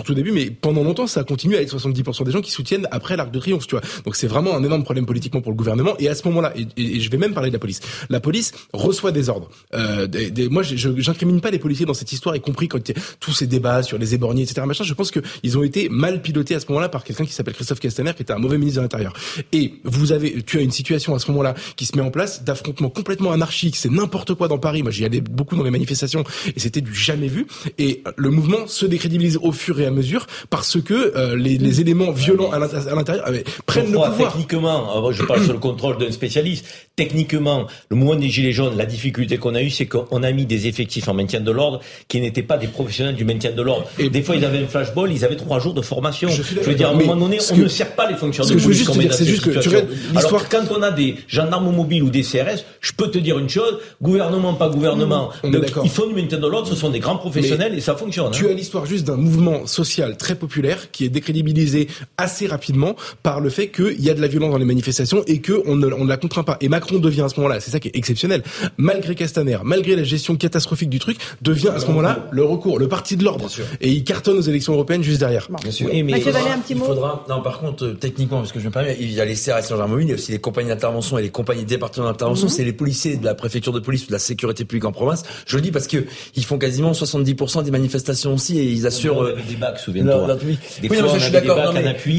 surtout 0.00 0.12
au 0.12 0.16
début, 0.16 0.32
mais 0.32 0.50
pendant 0.50 0.82
longtemps, 0.82 1.06
ça 1.06 1.20
a 1.20 1.24
continué 1.24 1.56
avec 1.56 1.68
70% 1.68 2.24
des 2.24 2.30
gens 2.30 2.40
qui 2.40 2.50
soutiennent 2.50 2.88
après 2.90 3.16
l'Arc 3.16 3.30
de 3.30 3.38
Triomphe, 3.38 3.66
tu 3.66 3.76
vois. 3.76 3.82
Donc 4.04 4.16
c'est 4.16 4.26
vraiment 4.26 4.56
un 4.56 4.62
énorme 4.62 4.82
problème 4.82 5.06
politiquement 5.06 5.40
pour 5.40 5.52
le 5.52 5.56
gouvernement. 5.56 5.94
Et 5.98 6.08
à 6.08 6.14
ce 6.14 6.26
moment-là, 6.28 6.52
et, 6.76 7.00
je 7.00 7.10
vais 7.10 7.18
même 7.18 7.34
parler 7.34 7.50
de 7.50 7.54
la 7.54 7.58
police, 7.58 7.80
la 8.08 8.20
police 8.20 8.52
reçoit 8.72 9.12
des 9.12 9.28
ordres. 9.28 9.50
Euh, 9.74 10.06
des, 10.06 10.30
des, 10.30 10.48
moi, 10.48 10.62
j'incrimine 10.62 11.40
pas 11.40 11.50
les 11.50 11.58
policiers 11.58 11.86
dans 11.86 11.94
cette 11.94 12.12
histoire, 12.12 12.34
y 12.36 12.40
compris 12.40 12.68
quand 12.68 12.88
il 12.88 12.96
y 12.96 12.98
a 12.98 13.02
tous 13.20 13.32
ces 13.32 13.46
débats 13.46 13.82
sur 13.82 13.98
les 13.98 14.14
éborgnés, 14.14 14.42
etc. 14.42 14.62
Machin, 14.66 14.84
je 14.84 14.94
pense 14.94 15.10
qu'ils 15.10 15.58
ont 15.58 15.62
été 15.62 15.88
mal 15.88 16.22
pilotés 16.22 16.54
à 16.54 16.60
ce 16.60 16.66
moment-là 16.68 16.88
par 16.88 17.04
quelqu'un 17.04 17.24
qui 17.24 17.32
s'appelle 17.32 17.54
Christophe 17.54 17.80
Castaner, 17.80 18.14
qui 18.14 18.22
était 18.22 18.32
un 18.32 18.38
mauvais 18.38 18.58
ministre 18.58 18.80
de 18.80 18.84
l'Intérieur. 18.84 19.12
Et 19.52 19.74
vous 19.84 20.12
avez, 20.12 20.42
tu 20.42 20.58
as 20.58 20.62
une 20.62 20.70
situation 20.70 21.14
à 21.14 21.18
ce 21.18 21.30
moment-là 21.30 21.54
qui 21.76 21.86
se 21.86 21.96
met 21.96 22.02
en 22.02 22.10
place 22.10 22.44
d'affrontement 22.44 22.90
complètement 22.90 23.32
anarchique. 23.32 23.76
C'est 23.76 23.90
n'importe 23.90 24.34
quoi 24.34 24.48
dans 24.48 24.58
Paris. 24.58 24.82
Moi, 24.82 24.90
j'y 24.90 25.04
allais 25.04 25.20
beaucoup 25.20 25.56
dans 25.56 25.64
les 25.64 25.70
manifestations 25.70 26.24
et 26.54 26.60
c'était 26.60 26.80
du 26.80 26.94
jamais 26.94 27.28
vu. 27.28 27.46
Et 27.78 28.02
le 28.16 28.30
mouvement 28.30 28.66
se 28.66 28.86
décrédibilise 28.86 29.38
au 29.42 29.52
fur 29.52 29.79
et 29.79 29.79
à 29.86 29.90
mesure 29.90 30.26
parce 30.50 30.80
que 30.80 31.16
euh, 31.16 31.36
les, 31.36 31.58
les, 31.58 31.80
éléments 31.80 32.10
violents 32.10 32.50
à 32.50 32.58
l'intérieur 32.58 33.26
prennent 33.66 33.86
le 33.86 33.92
pouvoir. 33.92 34.16
Techniquement, 34.16 35.06
euh, 35.08 35.12
je 35.12 35.22
parle 35.22 35.42
sur 35.44 35.52
le 35.52 35.58
contrôle 35.58 35.98
d'un 35.98 36.10
spécialiste. 36.10 36.66
Techniquement, 36.96 37.66
le 37.88 37.96
mouvement 37.96 38.16
des 38.16 38.28
Gilets 38.28 38.52
jaunes, 38.52 38.76
la 38.76 38.86
difficulté 38.86 39.38
qu'on 39.38 39.54
a 39.54 39.62
eue, 39.62 39.70
c'est 39.70 39.86
qu'on 39.86 40.22
a 40.22 40.32
mis 40.32 40.46
des 40.46 40.66
effectifs 40.66 41.08
en 41.08 41.14
maintien 41.14 41.40
de 41.40 41.50
l'ordre 41.50 41.80
qui 42.08 42.20
n'étaient 42.20 42.42
pas 42.42 42.58
des 42.58 42.66
professionnels 42.66 43.14
du 43.14 43.24
maintien 43.24 43.52
de 43.52 43.62
l'ordre. 43.62 43.86
Et 43.98 44.10
des 44.10 44.22
fois, 44.22 44.36
ils 44.36 44.44
avaient 44.44 44.64
un 44.64 44.66
flashball, 44.66 45.10
ils 45.12 45.24
avaient 45.24 45.36
trois 45.36 45.58
jours 45.58 45.74
de 45.74 45.82
formation. 45.82 46.28
Je, 46.28 46.42
veux 46.42 46.74
dire, 46.74 46.88
à 46.88 46.92
un 46.92 46.94
moment 46.94 47.16
donné, 47.16 47.38
on 47.52 47.56
ne 47.56 47.68
sert 47.68 47.94
pas 47.94 48.08
les 48.08 48.16
fonctions 48.16 48.44
de 48.44 48.54
police 48.54 48.80
c'est 49.10 49.24
juste 49.24 49.44
que 49.44 49.58
tu 49.58 49.70
Alors 50.16 50.48
quand 50.48 50.64
on 50.70 50.82
a 50.82 50.90
des 50.90 51.16
gendarmes 51.28 51.74
mobiles 51.74 52.02
ou 52.02 52.10
des 52.10 52.22
CRS, 52.22 52.64
je 52.80 52.92
peux 52.92 53.10
te 53.10 53.18
dire 53.18 53.38
une 53.38 53.48
chose, 53.48 53.78
gouvernement, 54.00 54.54
pas 54.54 54.68
gouvernement, 54.68 55.30
ils 55.44 55.90
font 55.90 56.06
du 56.06 56.14
maintien 56.14 56.38
de 56.38 56.46
l'ordre, 56.46 56.68
ce 56.68 56.74
sont 56.74 56.90
des 56.90 57.00
grands 57.00 57.16
professionnels 57.16 57.74
et 57.74 57.80
ça 57.80 57.94
fonctionne. 57.94 58.30
Tu 58.32 58.46
hein. 58.46 58.50
as 58.50 58.54
l'histoire 58.54 58.86
juste 58.86 59.06
d'un 59.06 59.16
mouvement 59.16 59.66
social 59.70 60.16
très 60.16 60.34
populaire 60.34 60.90
qui 60.90 61.04
est 61.04 61.08
décrédibilisé 61.08 61.88
assez 62.16 62.46
rapidement 62.46 62.96
par 63.22 63.40
le 63.40 63.50
fait 63.50 63.68
qu'il 63.68 64.00
y 64.00 64.10
a 64.10 64.14
de 64.14 64.20
la 64.20 64.28
violence 64.28 64.50
dans 64.50 64.58
les 64.58 64.64
manifestations 64.64 65.22
et 65.26 65.40
qu'on 65.40 65.76
ne, 65.76 65.86
on 65.92 66.04
ne 66.04 66.08
la 66.08 66.16
contraint 66.16 66.44
pas. 66.44 66.56
Et 66.60 66.68
Macron 66.68 66.98
devient 66.98 67.22
à 67.22 67.28
ce 67.28 67.36
moment-là, 67.36 67.60
c'est 67.60 67.70
ça 67.70 67.80
qui 67.80 67.88
est 67.88 67.96
exceptionnel, 67.96 68.42
malgré 68.76 69.14
Castaner, 69.14 69.58
malgré 69.64 69.96
la 69.96 70.04
gestion 70.04 70.36
catastrophique 70.36 70.90
du 70.90 70.98
truc, 70.98 71.18
devient 71.42 71.68
à 71.68 71.80
ce 71.80 71.86
moment-là 71.86 72.28
le 72.30 72.44
recours, 72.44 72.78
le 72.78 72.88
parti 72.88 73.16
de 73.16 73.24
l'ordre. 73.24 73.48
Et 73.80 73.90
il 73.90 74.04
cartonne 74.04 74.38
aux 74.38 74.42
élections 74.42 74.72
européennes 74.72 75.02
juste 75.02 75.20
derrière. 75.20 75.48
Bien 75.62 75.70
sûr. 75.70 75.88
mais 75.88 76.00
il, 76.00 76.22
faudra, 76.22 76.40
il 76.68 76.76
faudra, 76.76 77.24
non, 77.28 77.42
par 77.42 77.58
contre, 77.58 77.84
euh, 77.84 77.94
techniquement, 77.94 78.38
parce 78.38 78.52
que 78.52 78.60
je 78.60 78.66
me 78.66 78.70
permets, 78.70 78.96
il 79.00 79.10
y 79.12 79.20
a 79.20 79.24
les 79.24 79.34
CRS 79.34 79.68
gendarmerie, 79.68 80.04
il 80.04 80.08
y 80.08 80.12
a 80.12 80.14
aussi 80.14 80.32
les 80.32 80.38
compagnies 80.38 80.68
d'intervention 80.68 81.18
et 81.18 81.22
les 81.22 81.30
compagnies 81.30 81.64
départementales 81.64 82.12
d'intervention, 82.12 82.46
mhm. 82.46 82.52
c'est 82.52 82.64
les 82.64 82.72
policiers 82.72 83.16
de 83.16 83.24
la 83.24 83.34
préfecture 83.34 83.72
de 83.72 83.80
police 83.80 84.04
ou 84.04 84.06
de 84.08 84.12
la 84.12 84.18
sécurité 84.18 84.64
publique 84.64 84.84
en 84.84 84.92
province. 84.92 85.22
Je 85.46 85.56
le 85.56 85.62
dis 85.62 85.70
parce 85.70 85.86
que 85.86 86.04
ils 86.34 86.44
font 86.44 86.58
quasiment 86.58 86.92
70% 86.92 87.64
des 87.64 87.70
manifestations 87.70 88.34
aussi 88.34 88.58
et 88.58 88.64
ils 88.64 88.86
assurent. 88.86 89.22
Euh, 89.22 89.36
bacs, 89.60 89.78
souviens-toi. 89.78 90.36
Oui, 90.44 90.96
fois, 90.96 91.08
je 91.14 91.18
suis 91.18 91.32
d'accord. 91.32 91.72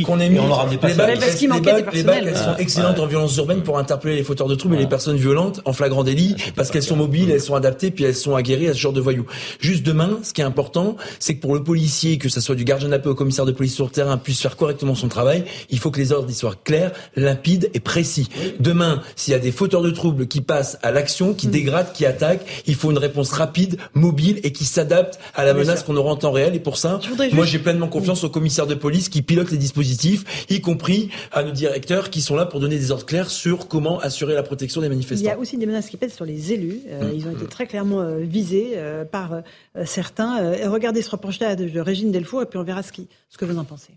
Qu'on 0.05 0.19
ait 0.19 0.29
mis, 0.29 0.39
on 0.39 0.47
leur 0.47 0.65
pas 0.79 0.87
les 0.87 0.93
bacs, 0.93 1.93
les 1.93 2.03
bacs, 2.03 2.23
elles 2.25 2.37
sont 2.37 2.55
excellentes 2.57 2.99
en 2.99 3.07
violence 3.07 3.35
urbaine 3.37 3.61
pour 3.61 3.77
interpeller 3.77 4.15
les 4.15 4.23
fauteurs 4.23 4.47
de 4.47 4.55
troubles 4.55 4.75
et 4.75 4.79
les 4.79 4.87
personnes 4.87 5.17
violentes 5.17 5.61
en 5.65 5.73
flagrant 5.73 6.03
délit 6.03 6.35
parce 6.55 6.71
qu'elles 6.71 6.83
sont 6.83 6.95
mobiles, 6.95 7.31
elles 7.31 7.41
sont 7.41 7.55
adaptées 7.55 7.91
puis 7.91 8.03
elles 8.03 8.15
sont 8.15 8.35
aguerries 8.35 8.69
à 8.69 8.73
ce 8.73 8.79
genre 8.79 8.93
de 8.93 9.01
voyous. 9.01 9.25
Juste 9.59 9.83
demain, 9.83 10.19
ce 10.23 10.33
qui 10.33 10.41
est 10.41 10.45
important, 10.45 10.95
c'est 11.19 11.35
que 11.35 11.41
pour 11.41 11.53
le 11.53 11.63
policier, 11.63 12.17
que 12.17 12.29
ce 12.29 12.41
soit 12.41 12.55
du 12.55 12.63
gardien 12.63 12.89
d'appel 12.89 13.11
au 13.11 13.15
commissaire 13.15 13.45
de 13.45 13.51
police 13.51 13.75
sur 13.75 13.85
le 13.85 13.91
terrain, 13.91 14.17
puisse 14.17 14.41
faire 14.41 14.55
correctement 14.55 14.95
son 14.95 15.07
travail, 15.07 15.43
il 15.69 15.79
faut 15.79 15.91
que 15.91 15.99
les 15.99 16.11
ordres 16.11 16.31
soient 16.31 16.55
clairs, 16.63 16.91
limpides 17.15 17.69
et 17.73 17.79
précis. 17.79 18.29
Demain, 18.59 19.01
s'il 19.15 19.33
y 19.33 19.35
a 19.35 19.39
des 19.39 19.51
fauteurs 19.51 19.81
de 19.81 19.91
troubles 19.91 20.27
qui 20.27 20.41
passent 20.41 20.77
à 20.83 20.91
l'action, 20.91 21.33
qui 21.33 21.47
mm. 21.47 21.51
dégradent, 21.51 21.91
qui 21.93 22.05
attaquent, 22.05 22.45
il 22.65 22.75
faut 22.75 22.91
une 22.91 22.97
réponse 22.97 23.31
rapide, 23.31 23.77
mobile 23.93 24.39
et 24.43 24.51
qui 24.51 24.65
s'adapte 24.65 25.19
à 25.35 25.45
la 25.45 25.53
menace 25.53 25.83
qu'on 25.83 25.95
aura 25.95 26.11
en 26.11 26.15
temps 26.15 26.31
réel. 26.31 26.55
Et 26.55 26.59
pour 26.59 26.77
ça, 26.77 26.99
moi, 27.33 27.45
j'ai 27.45 27.59
pleinement 27.59 27.87
confiance 27.87 28.23
au 28.23 28.29
commissaire 28.29 28.67
de 28.67 28.75
police 28.75 29.09
qui 29.09 29.21
pilote 29.21 29.51
les 29.51 29.57
dispositifs, 29.57 30.45
y 30.49 30.61
compris 30.61 31.09
à 31.31 31.43
nos 31.43 31.51
directeurs 31.51 32.09
qui 32.09 32.21
sont 32.21 32.35
là 32.35 32.45
pour 32.45 32.59
donner 32.59 32.77
des 32.77 32.91
ordres 32.91 33.05
clairs 33.05 33.29
sur 33.29 33.67
comment 33.67 33.99
assurer 33.99 34.33
la 34.33 34.43
protection 34.43 34.81
des 34.81 34.89
manifestants. 34.89 35.25
Il 35.25 35.27
y 35.27 35.31
a 35.31 35.37
aussi 35.37 35.57
des 35.57 35.65
menaces 35.65 35.89
qui 35.89 35.97
pèsent 35.97 36.13
sur 36.13 36.25
les 36.25 36.53
élus. 36.53 36.81
Euh, 36.87 37.11
mmh. 37.11 37.15
Ils 37.15 37.27
ont 37.27 37.31
été 37.31 37.45
très 37.45 37.67
clairement 37.67 38.01
euh, 38.01 38.19
visés 38.19 38.73
euh, 38.75 39.05
par 39.05 39.41
certains. 39.85 40.69
regardez 40.69 41.01
ce 41.01 41.11
reproche-là 41.11 41.55
de 41.55 41.79
Régine 41.79 42.11
Delfour 42.11 42.41
et 42.41 42.45
puis 42.45 42.57
on 42.57 42.63
verra 42.63 42.83
ce, 42.83 42.91
qui, 42.91 43.07
ce 43.29 43.37
que 43.37 43.45
vous 43.45 43.57
en 43.57 43.63
pensez. 43.63 43.93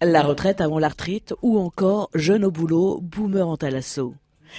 La 0.00 0.22
retraite 0.22 0.60
avant 0.60 0.78
la 0.78 0.88
retraite 0.88 1.32
ou 1.42 1.58
encore 1.58 2.10
jeune 2.14 2.44
au 2.44 2.50
boulot, 2.50 2.98
boomer 3.00 3.46
en 3.46 3.56
talasso. 3.56 4.14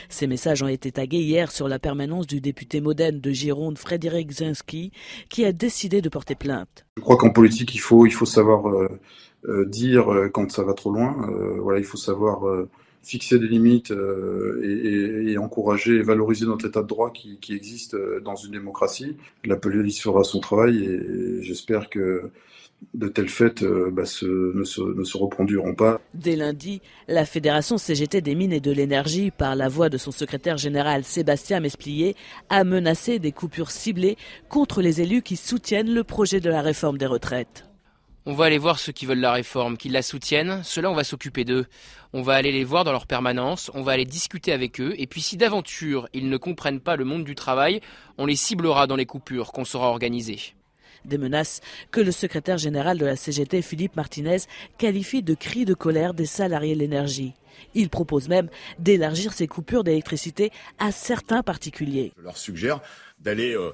Ces 0.10 0.28
messages 0.28 0.64
ont 0.64 0.68
été 0.68 0.92
tagués 0.92 1.22
hier 1.22 1.52
sur 1.52 1.68
la 1.68 1.80
permanence 1.80 2.28
du 2.28 2.42
député 2.42 2.82
modène 2.82 3.20
de 3.20 3.32
Gironde, 3.32 3.78
Frédéric 3.78 4.32
Zinski, 4.32 4.92
qui 5.30 5.46
a 5.46 5.52
décidé 5.52 6.02
de 6.02 6.10
porter 6.10 6.36
plainte. 6.36 6.86
Je 6.98 7.02
crois 7.02 7.18
qu'en 7.18 7.32
politique, 7.32 7.74
il 7.76 7.80
faut, 7.80 8.06
il 8.06 8.12
faut 8.12 8.26
savoir 8.26 8.70
euh, 8.70 8.88
euh, 9.46 9.66
dire 9.66 10.12
euh, 10.12 10.30
quand 10.30 10.52
ça 10.52 10.64
va 10.64 10.74
trop 10.74 10.92
loin. 10.92 11.16
voilà, 11.60 11.80
il 11.80 11.86
faut 11.86 11.98
savoir 11.98 12.44
fixer 13.02 13.38
des 13.38 13.48
limites 13.48 13.92
et, 13.92 15.38
encourager 15.38 15.96
et 15.96 16.04
valoriser 16.04 16.46
notre 16.46 16.68
état 16.68 16.82
de 16.82 16.88
droit 16.88 17.12
qui, 17.12 17.38
qui, 17.40 17.54
existe 17.54 17.98
dans 18.22 18.36
une 18.36 18.52
démocratie. 18.52 19.18
La 19.44 19.58
police 19.58 20.02
fera 20.02 20.24
son 20.24 20.40
travail 20.40 20.84
et 20.84 21.44
j'espère 21.44 21.90
que 21.90 22.32
de 22.94 23.08
tels 23.08 23.30
faits 23.30 23.64
euh, 23.64 23.90
bah, 23.92 24.04
ne, 24.04 24.64
se, 24.64 25.18
reproduiront 25.18 25.76
pas. 25.76 26.02
Dès 26.14 26.36
lundi, 26.36 26.82
la 27.08 27.26
Fédération 27.26 27.78
CGT 27.78 28.22
des 28.22 28.36
mines 28.36 28.54
et 28.54 28.60
de 28.60 28.72
l'énergie, 28.72 29.32
par 29.32 29.56
la 29.56 29.70
voix 29.70 29.90
de 29.90 29.98
son 29.98 30.12
secrétaire 30.12 30.58
général 30.58 31.04
Sébastien 31.04 31.60
Mesplier, 31.60 32.16
a 32.50 32.64
menacé 32.64 33.20
des 33.20 33.32
coupures 33.32 33.72
ciblées 33.72 34.18
contre 34.50 34.82
les 34.82 35.02
élus 35.02 35.22
qui 35.22 35.36
soutiennent 35.36 35.94
le 35.94 36.04
projet 36.04 36.40
de 36.40 36.50
la 36.50 36.62
réforme 36.62 36.98
des 36.98 37.06
retraites. 37.06 37.66
On 38.26 38.34
va 38.34 38.46
aller 38.46 38.58
voir 38.58 38.80
ceux 38.80 38.94
qui 38.94 39.06
veulent 39.06 39.20
la 39.20 39.34
réforme, 39.34 39.76
qui 39.76 39.90
la 39.90 40.02
soutiennent. 40.02 40.62
Cela, 40.64 40.90
on 40.90 40.94
va 40.94 41.04
s'occuper 41.04 41.44
d'eux. 41.44 41.66
On 42.14 42.22
va 42.22 42.36
aller 42.36 42.54
les 42.54 42.64
voir 42.64 42.86
dans 42.86 42.94
leur 42.94 43.06
permanence, 43.06 43.70
on 43.74 43.82
va 43.82 43.94
aller 43.94 44.06
discuter 44.06 44.54
avec 44.54 44.80
eux, 44.80 44.94
et 44.98 45.08
puis 45.08 45.20
si 45.20 45.36
d'aventure 45.36 46.08
ils 46.14 46.30
ne 46.30 46.38
comprennent 46.38 46.80
pas 46.80 46.96
le 46.96 47.06
monde 47.06 47.24
du 47.24 47.34
travail, 47.34 47.82
on 48.18 48.28
les 48.28 48.36
ciblera 48.36 48.86
dans 48.88 48.96
les 48.96 49.08
coupures 49.08 49.52
qu'on 49.52 49.66
saura 49.66 49.90
organiser. 49.90 50.54
Des 51.06 51.18
menaces 51.18 51.62
que 51.92 52.02
le 52.02 52.12
secrétaire 52.12 52.58
général 52.58 52.98
de 52.98 53.06
la 53.06 53.16
CGT, 53.16 53.62
Philippe 53.62 53.96
Martinez, 53.96 54.38
qualifie 54.78 55.24
de 55.24 55.34
cris 55.34 55.66
de 55.66 55.74
colère 55.74 56.14
des 56.14 56.26
salariés 56.26 56.76
de 56.76 56.80
l'énergie. 56.80 57.34
Il 57.76 57.90
propose 57.90 58.30
même 58.30 58.50
d'élargir 58.80 59.34
ces 59.34 59.48
coupures 59.48 59.84
d'électricité 59.84 60.52
à 60.80 60.92
certains 60.92 61.44
particuliers. 61.44 62.12
Je 62.18 62.24
leur 62.24 62.38
suggère 62.38 62.82
d'aller 63.20 63.56
euh, 63.56 63.72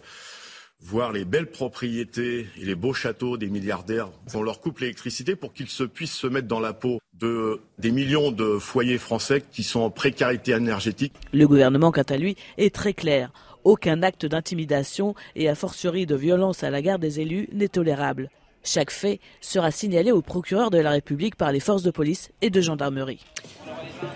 voir 0.82 1.12
les 1.12 1.26
belles 1.26 1.50
propriétés 1.50 2.48
et 2.58 2.66
les 2.66 2.76
beaux 2.76 2.94
châteaux 2.94 3.38
des 3.38 3.50
milliardaires 3.50 4.10
on 4.34 4.42
leur 4.42 4.62
coupe 4.62 4.80
l'électricité 4.80 5.36
pour 5.36 5.54
qu'ils 5.54 5.70
se 5.70 5.84
puissent 5.84 6.14
se 6.14 6.28
mettre 6.28 6.48
dans 6.48 6.60
la 6.60 6.74
peau 6.74 7.00
de, 7.14 7.60
des 7.80 7.92
millions 7.92 8.32
de 8.32 8.58
foyers 8.58 8.98
français 8.98 9.44
qui 9.52 9.64
sont 9.64 9.82
en 9.82 9.90
précarité 9.90 10.54
énergétique. 10.54 11.14
Le 11.34 11.48
gouvernement, 11.48 11.92
quant 11.92 12.04
à 12.04 12.18
lui, 12.18 12.38
est 12.58 12.74
très 12.74 12.94
clair. 12.94 13.32
Aucun 13.70 14.02
acte 14.02 14.26
d'intimidation 14.26 15.14
et 15.36 15.48
a 15.48 15.54
fortiori 15.54 16.08
de 16.08 16.16
violence 16.16 16.64
à 16.64 16.72
la 16.72 16.82
garde 16.82 17.04
des 17.04 17.20
élus 17.20 17.48
n'est 17.54 17.68
tolérable. 17.68 18.32
Chaque 18.64 18.90
fait 18.90 19.20
sera 19.42 19.70
signalé 19.70 20.12
au 20.12 20.24
procureur 20.24 20.72
de 20.72 20.80
la 20.80 20.90
République 20.90 21.36
par 21.36 21.52
les 21.52 21.60
forces 21.60 21.84
de 21.84 21.92
police 21.92 22.32
et 22.42 22.50
de 22.50 22.62
gendarmerie. 22.62 23.24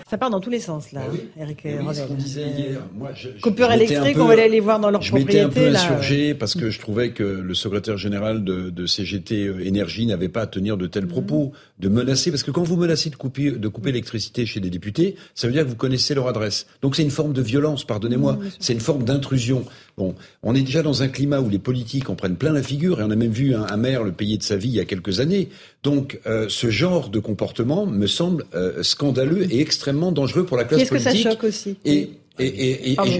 Ça 0.10 0.18
part 0.18 0.30
dans 0.30 0.40
tous 0.40 0.50
les 0.50 0.60
sens, 0.60 0.92
là, 0.92 1.02
bah 1.08 1.18
Eric 1.40 1.62
oui, 1.66 1.72
ce 1.94 2.02
qu'on 2.04 2.14
disait 2.14 2.48
hier. 2.48 2.80
Moi, 2.94 3.12
je, 3.16 3.30
Coupure 3.42 3.72
électrique, 3.72 4.18
on 4.20 4.26
va 4.26 4.34
aller 4.34 4.48
les 4.48 4.60
voir 4.60 4.80
dans 4.80 4.92
leur 4.92 5.02
je 5.02 5.10
propriété. 5.10 5.42
Je 5.42 5.48
m'étais 5.48 5.60
un 5.60 5.64
peu 5.64 5.72
là. 5.72 5.80
insurgé 5.82 6.34
parce 6.36 6.54
que 6.54 6.70
je 6.70 6.80
trouvais 6.80 7.12
que 7.12 7.24
le 7.24 7.54
secrétaire 7.54 7.98
général 7.98 8.44
de, 8.44 8.70
de 8.70 8.86
CGT 8.86 9.48
euh, 9.48 9.66
Énergie 9.66 10.06
n'avait 10.06 10.30
pas 10.30 10.42
à 10.42 10.48
tenir 10.48 10.78
de 10.78 10.88
tels 10.88 11.08
propos, 11.08 11.52
de 11.80 11.90
menacer. 11.90 12.32
Parce 12.32 12.44
que 12.44 12.52
quand 12.52 12.64
vous 12.64 12.78
menacez 12.78 13.10
de 13.10 13.16
couper, 13.16 13.52
de 13.52 13.68
couper 13.68 13.92
l'électricité 13.92 14.46
chez 14.46 14.60
des 14.60 14.70
députés, 14.70 15.16
ça 15.36 15.48
veut 15.48 15.54
dire 15.54 15.64
que 15.64 15.70
vous 15.70 15.76
connaissez 15.76 16.14
leur 16.14 16.28
adresse. 16.28 16.68
Donc 16.82 16.96
c'est 16.96 17.04
une 17.04 17.12
forme 17.12 17.34
de 17.34 17.42
violence, 17.42 17.84
pardonnez-moi. 17.84 18.38
c'est 18.60 18.74
une 18.74 18.80
forme 18.80 19.04
d'intrusion. 19.04 19.66
Bon, 19.98 20.16
on 20.42 20.56
est 20.56 20.62
déjà 20.62 20.82
dans 20.82 21.04
un 21.04 21.08
climat 21.08 21.40
où 21.40 21.50
les 21.50 21.60
politiques 21.60 22.10
en 22.10 22.16
prennent 22.16 22.36
plein 22.38 22.52
la 22.52 22.64
figure 22.64 23.00
et 23.00 23.04
on 23.04 23.12
a 23.12 23.16
même 23.16 23.32
vu 23.32 23.54
un, 23.54 23.66
un 23.66 23.78
maire 23.78 24.04
le 24.04 24.12
payer 24.12 24.38
de 24.38 24.44
sa 24.44 24.58
vie 24.58 24.70
il 24.70 24.76
y 24.76 24.80
a 24.80 24.86
quelques 24.86 25.20
années. 25.20 25.50
Donc 25.84 26.20
euh, 26.26 26.48
ce 26.50 26.70
genre 26.70 27.10
de 27.10 27.20
comportement 27.20 27.86
me 27.86 28.08
semble 28.08 28.46
euh, 28.56 28.82
scandaleux 28.84 29.43
et 29.50 29.60
extrêmement 29.62 30.12
dangereux 30.12 30.46
pour 30.46 30.58
la 30.58 30.64
classe 30.66 30.80
Qu'est-ce 30.82 30.92
que 30.92 31.04
politique. 31.04 31.24
ça 31.24 31.30
choque 31.32 31.44
aussi 31.44 31.76
Et 31.86 32.10
et, 32.40 32.46
et, 32.48 32.92
et, 32.92 32.96
Pardon, 32.96 33.12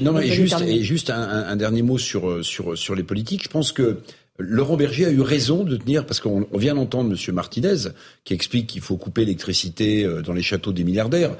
non, 0.00 0.12
mais 0.12 0.28
juste, 0.28 0.56
terminer. 0.56 0.78
et 0.78 0.82
juste 0.84 1.10
un, 1.10 1.20
un- 1.20 1.48
un 1.48 1.56
dernier 1.56 1.82
mot 1.82 1.98
sur, 1.98 2.44
sur, 2.44 2.78
sur 2.78 2.94
les 2.94 3.02
politiques. 3.02 3.42
Je 3.42 3.48
pense 3.48 3.72
que 3.72 3.96
Laurent 4.38 4.76
Berger 4.76 5.06
a 5.06 5.10
eu 5.10 5.20
raison 5.22 5.64
de 5.64 5.76
tenir, 5.76 6.06
parce 6.06 6.20
qu'on 6.20 6.46
on 6.52 6.56
vient 6.56 6.76
d'entendre 6.76 7.10
Monsieur 7.10 7.32
Martinez, 7.32 7.88
qui 8.24 8.32
explique 8.32 8.68
qu'il 8.68 8.80
faut 8.80 8.96
couper 8.96 9.22
l'électricité 9.22 10.04
euh, 10.04 10.22
dans 10.22 10.32
les 10.32 10.42
châteaux 10.42 10.72
des 10.72 10.84
milliardaires. 10.84 11.32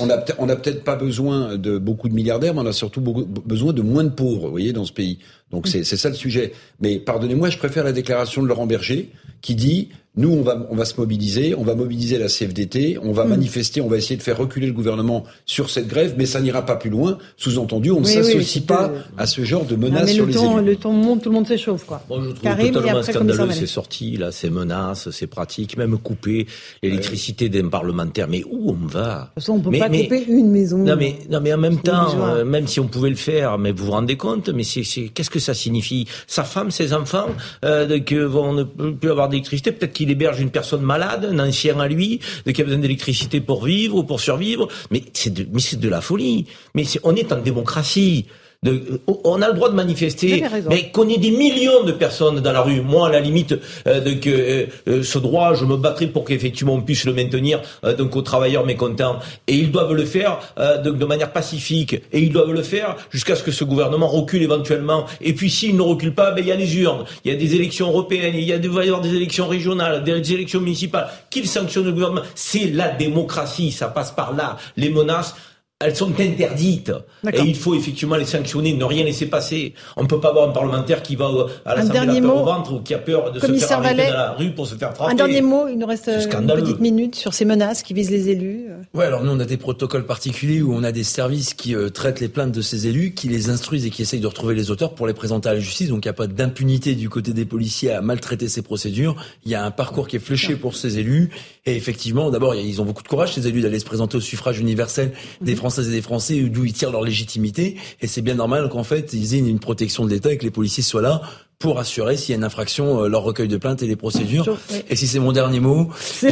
On 0.00 0.10
a, 0.10 0.18
peut- 0.18 0.34
on 0.38 0.48
a 0.50 0.54
peut-être 0.56 0.84
pas 0.84 0.96
besoin 0.96 1.56
de 1.56 1.78
beaucoup 1.78 2.08
de 2.10 2.14
milliardaires, 2.14 2.52
mais 2.54 2.60
on 2.60 2.66
a 2.66 2.72
surtout 2.74 3.00
beaucoup- 3.00 3.24
besoin 3.24 3.72
de 3.72 3.80
moins 3.82 4.04
de 4.04 4.10
pauvres, 4.10 4.44
vous 4.44 4.50
voyez, 4.50 4.72
dans 4.74 4.84
ce 4.84 4.92
pays. 4.92 5.18
Donc 5.50 5.66
c'est, 5.68 5.84
c'est 5.84 5.96
ça 5.96 6.08
le 6.08 6.14
sujet. 6.14 6.52
Mais 6.80 6.98
pardonnez-moi, 6.98 7.50
je 7.50 7.58
préfère 7.58 7.84
la 7.84 7.92
déclaration 7.92 8.42
de 8.42 8.46
Laurent 8.48 8.66
Berger, 8.66 9.10
qui 9.42 9.54
dit 9.54 9.88
nous, 10.16 10.28
on 10.32 10.42
va, 10.42 10.66
on 10.70 10.74
va 10.74 10.84
se 10.84 10.94
mobiliser, 10.98 11.54
on 11.56 11.62
va 11.62 11.76
mobiliser 11.76 12.18
la 12.18 12.26
CFDT, 12.26 12.98
on 13.00 13.12
va 13.12 13.24
Mm. 13.24 13.28
manifester, 13.28 13.80
on 13.80 13.86
va 13.88 13.96
essayer 13.96 14.16
de 14.16 14.22
faire 14.22 14.36
reculer 14.36 14.66
le 14.66 14.72
gouvernement 14.72 15.22
sur 15.46 15.70
cette 15.70 15.86
grève, 15.86 16.14
mais 16.18 16.26
ça 16.26 16.40
n'ira 16.40 16.66
pas 16.66 16.74
plus 16.74 16.90
loin. 16.90 17.16
Sous-entendu, 17.36 17.92
on 17.92 18.00
ne 18.00 18.04
Oui, 18.06 18.12
s'associe 18.14 18.64
pas 18.64 18.92
à 19.16 19.26
ce 19.26 19.44
genre 19.44 19.64
de 19.64 19.76
menaces 19.76 20.06
mais 20.06 20.12
sur 20.14 20.26
le 20.26 20.32
les 20.32 20.38
élus. 20.38 20.64
le 20.64 20.76
ton 20.76 20.92
monte, 20.92 21.22
tout 21.22 21.28
le 21.28 21.36
monde 21.36 21.46
s'échauffe, 21.46 21.84
quoi. 21.86 22.02
Moi, 22.08 22.18
je 22.22 22.30
trouve 22.30 22.40
totalement 22.72 22.98
après, 22.98 23.12
scandaleux 23.12 23.52
ces 23.52 23.66
sorties, 23.66 24.16
là, 24.16 24.32
ces 24.32 24.50
menaces, 24.50 25.10
ces 25.10 25.28
pratiques, 25.28 25.76
même 25.78 25.96
couper 25.96 26.46
l'électricité 26.82 27.48
d'un 27.48 27.68
parlementaire. 27.68 28.26
Mais 28.28 28.42
où 28.50 28.70
on 28.70 28.86
va? 28.86 29.14
De 29.14 29.24
toute 29.26 29.34
façon, 29.36 29.52
on 29.54 29.60
peut 29.60 29.70
Mais- 29.70 29.78
pas 29.78 29.88
mais- 29.88 30.02
couper 30.04 30.24
une 30.28 30.50
maison. 30.50 30.78
non 30.78 30.96
mais 30.96 31.16
non 31.30 31.40
mais 31.40 31.52
en 31.54 31.58
même 31.58 31.78
temps, 31.80 32.16
euh, 32.26 32.44
même 32.44 32.66
si 32.66 32.80
on 32.80 32.88
pouvait 32.88 33.10
le 33.10 33.16
faire, 33.16 33.58
mais 33.58 33.72
vous 33.72 33.86
vous 33.86 33.92
rendez 33.92 34.16
compte, 34.16 34.48
mais 34.48 34.64
c'est 34.64 34.82
c'est 34.84 35.08
qu'est-ce 35.08 35.30
que 35.30 35.38
ça 35.40 35.54
signifie 35.54 36.06
Sa 36.26 36.44
femme, 36.44 36.70
ses 36.70 36.92
enfants, 36.92 37.28
euh, 37.64 38.00
que 38.00 38.16
vont 38.16 38.52
ne 38.52 38.64
plus 38.64 39.10
avoir 39.10 39.28
d'électricité, 39.28 39.72
peut-être 39.72 39.92
qu'il 39.92 40.10
héberge 40.10 40.40
une 40.40 40.50
personne 40.50 40.82
malade, 40.82 41.28
un 41.30 41.38
ancien 41.38 41.78
à 41.80 41.88
lui, 41.88 42.20
qui 42.52 42.60
a 42.60 42.64
besoin 42.64 42.80
d'électricité 42.80 43.40
pour 43.40 43.64
vivre 43.64 43.96
ou 43.96 44.04
pour 44.04 44.20
survivre. 44.20 44.68
Mais 44.90 45.02
c'est 45.12 45.32
de 45.32 45.44
de 45.44 45.88
la 45.88 46.00
folie. 46.00 46.46
Mais 46.74 46.84
on 47.02 47.14
est 47.14 47.32
en 47.32 47.38
démocratie. 47.38 48.26
De, 48.62 48.72
euh, 48.72 49.14
on 49.24 49.40
a 49.40 49.48
le 49.48 49.54
droit 49.54 49.70
de 49.70 49.74
manifester, 49.74 50.44
mais 50.68 50.90
qu'on 50.90 51.08
ait 51.08 51.16
des 51.16 51.30
millions 51.30 51.82
de 51.82 51.92
personnes 51.92 52.40
dans 52.40 52.52
la 52.52 52.60
rue. 52.60 52.82
Moi, 52.82 53.08
à 53.08 53.10
la 53.10 53.20
limite, 53.20 53.54
euh, 53.86 54.00
de 54.00 54.12
que 54.12 54.68
euh, 54.86 55.02
ce 55.02 55.18
droit, 55.18 55.54
je 55.54 55.64
me 55.64 55.78
battrai 55.78 56.08
pour 56.08 56.26
qu'effectivement 56.26 56.74
on 56.74 56.82
puisse 56.82 57.06
le 57.06 57.14
maintenir 57.14 57.62
euh, 57.84 57.96
donc 57.96 58.14
aux 58.16 58.20
travailleurs 58.20 58.66
mécontents. 58.66 59.18
Et 59.46 59.54
ils 59.54 59.70
doivent 59.72 59.94
le 59.94 60.04
faire 60.04 60.40
euh, 60.58 60.76
de, 60.76 60.90
de 60.90 61.04
manière 61.06 61.32
pacifique. 61.32 61.94
Et 62.12 62.20
ils 62.20 62.32
doivent 62.32 62.52
le 62.52 62.62
faire 62.62 62.96
jusqu'à 63.08 63.34
ce 63.34 63.42
que 63.42 63.50
ce 63.50 63.64
gouvernement 63.64 64.08
recule 64.08 64.42
éventuellement. 64.42 65.06
Et 65.22 65.32
puis 65.32 65.48
s'il 65.48 65.74
ne 65.74 65.80
recule 65.80 66.14
pas, 66.14 66.32
ben 66.32 66.44
il 66.44 66.48
y 66.48 66.52
a 66.52 66.56
les 66.56 66.76
urnes, 66.76 67.04
il 67.24 67.32
y 67.32 67.34
a 67.34 67.38
des 67.38 67.54
élections 67.54 67.88
européennes, 67.88 68.34
il 68.34 68.44
y 68.44 68.52
a 68.52 68.56
il 68.56 68.68
va 68.68 68.84
y 68.84 68.88
avoir 68.88 69.00
des 69.00 69.14
élections 69.14 69.48
régionales, 69.48 70.04
des 70.04 70.34
élections 70.34 70.60
municipales. 70.60 71.08
Qu'il 71.30 71.48
sanctionne 71.48 71.86
le 71.86 71.92
gouvernement 71.92 72.24
C'est 72.34 72.66
la 72.66 72.90
démocratie, 72.90 73.72
ça 73.72 73.88
passe 73.88 74.10
par 74.10 74.34
là. 74.34 74.58
Les 74.76 74.90
menaces. 74.90 75.34
Elles 75.82 75.96
sont 75.96 76.10
interdites. 76.20 76.92
Et 77.32 77.40
il 77.40 77.56
faut 77.56 77.74
effectivement 77.74 78.16
les 78.16 78.26
sanctionner, 78.26 78.74
ne 78.74 78.84
rien 78.84 79.02
laisser 79.02 79.24
passer. 79.24 79.72
On 79.96 80.02
ne 80.02 80.06
peut 80.08 80.20
pas 80.20 80.28
avoir 80.28 80.46
un 80.46 80.52
parlementaire 80.52 81.02
qui 81.02 81.16
va 81.16 81.30
au- 81.30 81.46
à 81.64 81.74
l'Assemblée 81.74 81.98
la 82.00 82.04
dernier 82.04 82.20
peur 82.20 82.34
mot. 82.34 82.42
au 82.42 82.44
ventre 82.44 82.72
ou 82.74 82.80
qui 82.80 82.92
a 82.92 82.98
peur 82.98 83.32
de 83.32 83.40
se 83.40 83.46
faire 83.46 83.78
arrêter 83.78 84.08
dans 84.08 84.12
la 84.12 84.32
rue 84.32 84.50
pour 84.50 84.66
se 84.66 84.74
faire 84.74 84.94
frapper. 84.94 85.12
Un 85.12 85.14
dernier 85.14 85.40
mot, 85.40 85.68
il 85.68 85.78
nous 85.78 85.86
reste 85.86 86.08
euh, 86.08 86.20
une 86.20 86.46
petite 86.48 86.80
minute 86.80 87.14
sur 87.14 87.32
ces 87.32 87.46
menaces 87.46 87.82
qui 87.82 87.94
visent 87.94 88.10
les 88.10 88.28
élus. 88.28 88.66
Ouais, 88.92 89.06
alors 89.06 89.24
nous 89.24 89.30
on 89.32 89.40
a 89.40 89.46
des 89.46 89.56
protocoles 89.56 90.04
particuliers 90.04 90.60
où 90.60 90.74
on 90.74 90.84
a 90.84 90.92
des 90.92 91.02
services 91.04 91.54
qui 91.54 91.74
euh, 91.74 91.88
traitent 91.88 92.20
les 92.20 92.28
plaintes 92.28 92.52
de 92.52 92.60
ces 92.60 92.86
élus, 92.86 93.14
qui 93.14 93.28
les 93.28 93.48
instruisent 93.48 93.86
et 93.86 93.90
qui 93.90 94.02
essayent 94.02 94.20
de 94.20 94.26
retrouver 94.26 94.54
les 94.54 94.70
auteurs 94.70 94.94
pour 94.94 95.06
les 95.06 95.14
présenter 95.14 95.48
à 95.48 95.54
la 95.54 95.60
justice. 95.60 95.88
Donc 95.88 96.04
il 96.04 96.08
n'y 96.08 96.10
a 96.10 96.14
pas 96.14 96.26
d'impunité 96.26 96.94
du 96.94 97.08
côté 97.08 97.32
des 97.32 97.46
policiers 97.46 97.92
à 97.92 98.02
maltraiter 98.02 98.48
ces 98.48 98.60
procédures. 98.60 99.16
Il 99.46 99.50
y 99.50 99.54
a 99.54 99.64
un 99.64 99.70
parcours 99.70 100.08
qui 100.08 100.16
est 100.16 100.20
fléché 100.20 100.56
pour 100.56 100.76
ces 100.76 100.98
élus. 100.98 101.30
Et 101.64 101.74
effectivement, 101.76 102.30
d'abord, 102.30 102.54
ils 102.54 102.80
ont 102.82 102.84
beaucoup 102.84 103.02
de 103.02 103.08
courage 103.08 103.34
ces 103.34 103.46
élus 103.46 103.60
d'aller 103.62 103.78
se 103.78 103.84
présenter 103.84 104.16
au 104.16 104.20
suffrage 104.20 104.58
universel 104.58 105.12
des 105.40 105.54
Françaises 105.70 105.88
et 105.88 105.92
des 105.92 106.02
Français, 106.02 106.40
d'où 106.42 106.64
ils 106.64 106.72
tirent 106.72 106.90
leur 106.90 107.02
légitimité. 107.02 107.76
Et 108.00 108.08
c'est 108.08 108.22
bien 108.22 108.34
normal 108.34 108.68
qu'en 108.68 108.82
fait 108.82 109.12
ils 109.12 109.34
aient 109.36 109.38
une 109.38 109.60
protection 109.60 110.04
de 110.04 110.10
l'État 110.10 110.32
et 110.32 110.38
que 110.38 110.42
les 110.42 110.50
policiers 110.50 110.82
soient 110.82 111.02
là 111.02 111.22
pour 111.60 111.78
assurer 111.78 112.16
s'il 112.16 112.30
y 112.30 112.32
a 112.32 112.38
une 112.38 112.44
infraction, 112.44 113.04
euh, 113.04 113.08
leur 113.08 113.22
recueil 113.22 113.46
de 113.46 113.58
plaintes 113.58 113.82
et 113.82 113.86
les 113.86 113.94
procédures. 113.94 114.56
Oui. 114.70 114.76
Et 114.88 114.96
si 114.96 115.06
c'est 115.06 115.18
mon 115.18 115.30
dernier 115.30 115.60
mot, 115.60 115.90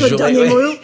j'aurais- 0.08 0.34
ouais, 0.34 0.80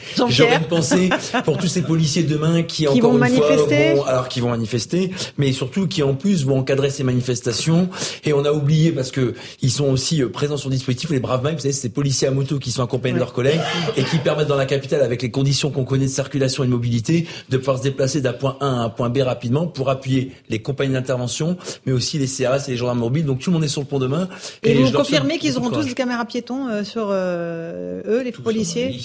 une 0.61 0.67
pensée 0.69 1.09
pour 1.47 1.57
tous 1.57 1.67
ces 1.67 1.81
policiers 1.81 2.25
demain 2.25 2.63
qui, 2.63 2.83
Qui 2.85 2.89
encore 2.89 3.13
vont 3.13 3.25
une 3.25 3.33
fois, 3.35 3.49
manifester. 3.49 3.95
vont, 3.95 4.05
alors 4.05 4.29
qui 4.29 4.41
vont 4.41 4.51
manifester, 4.51 5.13
mais 5.39 5.51
surtout 5.53 5.87
qui 5.89 6.03
en 6.03 6.13
plus 6.13 6.45
vont 6.45 6.59
encadrer 6.59 6.91
ces 6.91 7.05
manifestations. 7.05 7.89
Et 8.27 8.35
on 8.35 8.45
a 8.45 8.53
oublié 8.53 8.93
parce 8.93 9.11
que 9.11 9.33
ils 9.63 9.71
sont 9.71 9.87
aussi 9.87 10.23
euh, 10.23 10.29
présents 10.29 10.59
sur 10.59 10.69
le 10.69 10.75
dispositif 10.75 11.09
les 11.09 11.21
braves 11.21 11.43
Mimes, 11.43 11.55
vous 11.55 11.61
savez, 11.61 11.73
c'est 11.73 11.81
ces 11.81 11.89
policiers 11.89 12.29
à 12.29 12.31
moto 12.31 12.59
qui 12.59 12.71
sont 12.71 12.83
accompagnés 12.83 13.15
de 13.15 13.21
leurs 13.21 13.33
collègues 13.33 13.61
et 13.97 14.05
qui 14.05 14.19
permettent 14.19 14.49
dans 14.49 14.57
la 14.57 14.67
capitale, 14.67 15.01
avec 15.01 15.23
les 15.23 15.31
conditions 15.31 15.71
qu'on 15.71 15.85
connaît 15.87 16.05
de 16.05 16.11
circulation 16.11 16.65
et 16.65 16.67
de 16.67 16.73
mobilité, 16.73 17.27
de 17.49 17.57
pouvoir 17.57 17.79
se 17.79 17.83
déplacer 17.83 18.21
d'un 18.21 18.35
point 18.35 18.59
A 18.61 18.67
à 18.67 18.69
un 18.69 18.91
point 18.91 19.09
B 19.09 19.21
rapidement 19.23 19.67
pour 19.67 19.89
appuyer 19.89 20.33
les 20.51 20.59
compagnies 20.59 20.93
d'intervention, 20.93 21.57
mais 21.87 21.93
aussi 21.93 22.19
les 22.19 22.27
CRS 22.27 22.69
et 22.69 22.73
les 22.73 22.77
gendarmes 22.77 22.99
mobiles. 22.99 23.25
Donc 23.25 23.39
tout 23.39 23.49
le 23.49 23.55
monde 23.55 23.65
est 23.65 23.69
sur 23.69 23.81
le 23.81 23.87
pont 23.87 23.99
demain. 23.99 24.29
Et, 24.62 24.74
vous 24.74 24.93
confirmez 24.93 25.39
qu'ils 25.39 25.57
auront 25.59 25.70
tous 25.70 25.87
des 25.87 25.95
caméras 25.95 26.24
piétons 26.24 26.68
euh, 26.68 26.85
sur 26.85 27.09
euh, 27.11 28.03
eux, 28.07 28.22
les 28.22 28.32
policiers 28.32 29.01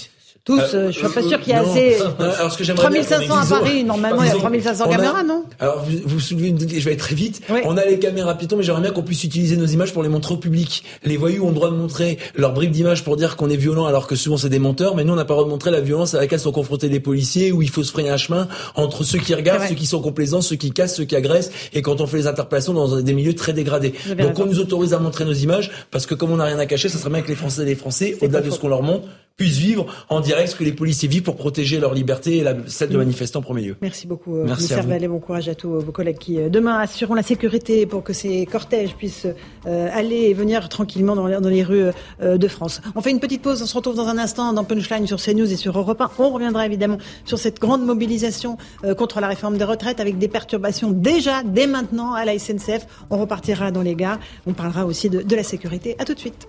Tous, 0.45 0.59
Euh, 0.59 0.67
euh, 0.73 0.91
je 0.91 0.97
suis 0.97 1.07
pas 1.07 1.21
sûr 1.21 1.39
qu'il 1.41 1.53
y 1.53 1.55
ait 1.55 1.61
non. 1.61 1.71
assez. 1.71 2.01
Euh, 2.01 2.31
alors, 2.39 2.51
ce 2.51 2.57
que 2.57 2.63
j'aimerais 2.63 2.89
bien, 2.89 3.01
3500 3.03 3.35
à 3.55 3.59
Paris, 3.59 3.83
normalement 3.83 4.23
il 4.23 4.27
y 4.27 4.29
a 4.29 4.33
ils 4.33 4.37
ont- 4.37 4.39
3500 4.39 4.85
on 4.87 4.91
a- 4.91 4.95
caméras, 4.95 5.23
non? 5.23 5.43
Alors, 5.59 5.83
vous, 5.85 5.97
vous 6.05 6.19
soulevez 6.19 6.47
une, 6.47 6.59
je 6.59 6.79
vais 6.85 6.93
être 6.93 6.99
très 6.99 7.13
vite. 7.15 7.41
On 7.65 7.77
a 7.77 7.85
les 7.85 7.99
caméras 7.99 8.35
piétons, 8.35 8.55
mais 8.57 8.63
j'aimerais 8.63 8.81
bien 8.81 8.91
qu'on 8.91 9.03
puisse 9.03 9.23
utiliser 9.23 9.57
nos 9.57 9.65
images 9.67 9.93
pour 9.93 10.01
les 10.01 10.09
montrer 10.09 10.33
au 10.33 10.37
public. 10.37 10.83
Les 11.03 11.17
voyous 11.17 11.43
ont 11.45 11.49
le 11.49 11.55
droit 11.55 11.69
de 11.69 11.75
montrer 11.75 12.17
leurs 12.35 12.53
bribes 12.53 12.71
d'image 12.71 13.03
pour 13.03 13.15
dire 13.17 13.35
qu'on 13.35 13.49
est 13.49 13.57
violent, 13.57 13.85
alors 13.85 14.07
que 14.07 14.15
souvent 14.15 14.37
c'est 14.37 14.49
des 14.49 14.59
menteurs, 14.59 14.95
mais 14.95 15.03
nous 15.03 15.13
on 15.13 15.17
n'a 15.17 15.25
pas 15.25 15.33
le 15.33 15.39
droit 15.39 15.45
de 15.45 15.51
montrer 15.51 15.71
la 15.71 15.81
violence 15.81 16.15
à 16.15 16.19
laquelle 16.19 16.39
sont 16.39 16.51
confrontés 16.51 16.89
les 16.89 16.99
policiers, 16.99 17.51
où 17.51 17.61
il 17.61 17.69
faut 17.69 17.83
se 17.83 17.91
frayer 17.91 18.09
un 18.09 18.17
chemin 18.17 18.47
entre 18.75 19.03
ceux 19.03 19.19
qui 19.19 19.35
regardent, 19.35 19.67
ceux 19.67 19.75
qui 19.75 19.85
sont 19.85 20.01
complaisants, 20.01 20.41
ceux 20.41 20.55
qui 20.55 20.71
cassent, 20.71 20.95
ceux 20.95 21.03
qui 21.05 21.15
agressent, 21.15 21.51
et 21.73 21.81
quand 21.81 22.01
on 22.01 22.07
fait 22.07 22.17
les 22.17 22.27
interpellations 22.27 22.73
dans 22.73 22.99
des 23.01 23.13
milieux 23.13 23.35
très 23.35 23.53
dégradés. 23.53 23.93
Donc 24.17 24.39
on 24.39 24.45
nous 24.45 24.59
autorise 24.59 24.93
à 24.93 24.99
montrer 24.99 25.25
nos 25.25 25.33
images, 25.33 25.69
parce 25.91 26.05
que 26.07 26.15
comme 26.15 26.31
on 26.31 26.37
n'a 26.37 26.45
rien 26.45 26.57
à 26.59 26.65
cacher, 26.65 26.89
ça 26.89 26.97
serait 26.97 27.09
bien 27.11 27.21
que 27.21 27.27
les 27.27 27.35
Français 27.35 27.61
et 27.61 27.65
les 27.65 27.75
Français, 27.75 28.17
au-delà 28.21 28.41
de 28.41 28.49
ce 28.49 28.57
qu'on 28.57 28.69
leur 28.69 28.81
montre, 28.83 29.07
puissent 29.39 29.57
vivre 29.57 29.85
en 30.09 30.19
direct 30.19 30.49
ce 30.49 30.55
que 30.55 30.63
les 30.65 30.73
policiers 30.73 31.07
vivent 31.07 31.23
pour 31.23 31.37
protéger 31.37 31.79
leur 31.79 31.93
liberté 31.93 32.37
et 32.37 32.43
la, 32.43 32.55
celle 32.67 32.89
de 32.89 32.97
manifester 32.97 33.37
en 33.37 33.41
premier 33.41 33.61
lieu. 33.61 33.75
Merci 33.81 34.05
beaucoup, 34.05 34.35
euh, 34.35 34.43
Merci 34.45 34.73
à 34.73 34.81
vous. 34.81 34.89
Vallée. 34.89 35.07
Bon 35.07 35.19
courage 35.19 35.47
à 35.47 35.55
tous 35.55 35.73
euh, 35.75 35.79
vos 35.79 35.93
collègues 35.93 36.17
qui, 36.17 36.37
euh, 36.39 36.49
demain, 36.49 36.77
assureront 36.77 37.13
la 37.15 37.23
sécurité 37.23 37.85
pour 37.85 38.03
que 38.03 38.11
ces 38.11 38.45
cortèges 38.45 38.95
puissent 38.95 39.27
euh, 39.65 39.89
aller 39.93 40.23
et 40.29 40.33
venir 40.33 40.67
tranquillement 40.67 41.15
dans, 41.15 41.25
les- 41.25 41.39
dans 41.39 41.49
les 41.49 41.63
rues 41.63 41.85
euh, 42.21 42.37
de 42.37 42.47
France. 42.49 42.81
On 42.95 43.01
fait 43.01 43.11
une 43.11 43.21
petite 43.21 43.41
pause. 43.41 43.61
On 43.61 43.65
se 43.65 43.75
retrouve 43.75 43.95
dans 43.95 44.07
un 44.09 44.17
instant 44.17 44.51
dans 44.51 44.65
Punchline 44.65 45.07
sur 45.07 45.21
CNews 45.21 45.51
et 45.51 45.55
sur 45.55 45.77
Europe 45.79 46.01
1. 46.01 46.11
On 46.19 46.31
reviendra 46.31 46.65
évidemment 46.65 46.97
sur 47.23 47.39
cette 47.39 47.59
grande 47.59 47.85
mobilisation 47.85 48.57
euh, 48.83 48.93
contre 48.93 49.21
la 49.21 49.27
réforme 49.29 49.57
des 49.57 49.63
retraites 49.63 50.01
avec 50.01 50.17
des 50.17 50.27
perturbations 50.27 50.91
déjà, 50.91 51.43
dès 51.43 51.65
maintenant, 51.65 52.13
à 52.13 52.25
la 52.25 52.37
SNCF. 52.37 52.85
On 53.09 53.17
repartira 53.17 53.71
dans 53.71 53.81
les 53.81 53.95
gares. 53.95 54.19
On 54.45 54.51
parlera 54.53 54.85
aussi 54.85 55.09
de, 55.09 55.21
de 55.21 55.35
la 55.37 55.43
sécurité. 55.43 55.95
À 55.97 56.03
tout 56.03 56.13
de 56.13 56.19
suite. 56.19 56.47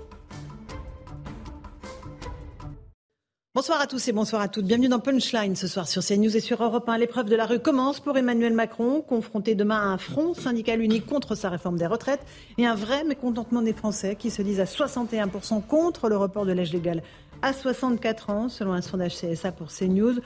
Bonsoir 3.52 3.80
à 3.80 3.88
tous 3.88 4.06
et 4.06 4.12
bonsoir 4.12 4.42
à 4.42 4.46
toutes. 4.46 4.66
Bienvenue 4.66 4.86
dans 4.86 5.00
Punchline 5.00 5.56
ce 5.56 5.66
soir 5.66 5.88
sur 5.88 6.04
CNews 6.04 6.36
et 6.36 6.40
sur 6.40 6.62
Europe 6.62 6.88
1. 6.88 6.98
L'épreuve 6.98 7.28
de 7.28 7.34
la 7.34 7.46
rue 7.46 7.58
commence 7.58 7.98
pour 7.98 8.16
Emmanuel 8.16 8.54
Macron, 8.54 9.00
confronté 9.00 9.56
demain 9.56 9.74
à 9.74 9.86
un 9.86 9.98
front 9.98 10.34
syndical 10.34 10.80
unique 10.80 11.04
contre 11.04 11.34
sa 11.34 11.48
réforme 11.48 11.76
des 11.76 11.88
retraites 11.88 12.24
et 12.58 12.66
un 12.66 12.76
vrai 12.76 13.02
mécontentement 13.02 13.60
des 13.60 13.72
Français 13.72 14.14
qui 14.14 14.30
se 14.30 14.40
disent 14.42 14.60
à 14.60 14.66
61% 14.66 15.66
contre 15.66 16.08
le 16.08 16.16
report 16.16 16.46
de 16.46 16.52
l'âge 16.52 16.72
légal 16.72 17.02
à 17.42 17.52
64 17.52 18.30
ans, 18.30 18.48
selon 18.48 18.72
un 18.72 18.82
sondage 18.82 19.16
CSA 19.16 19.50
pour 19.50 19.66
CNews. 19.72 20.20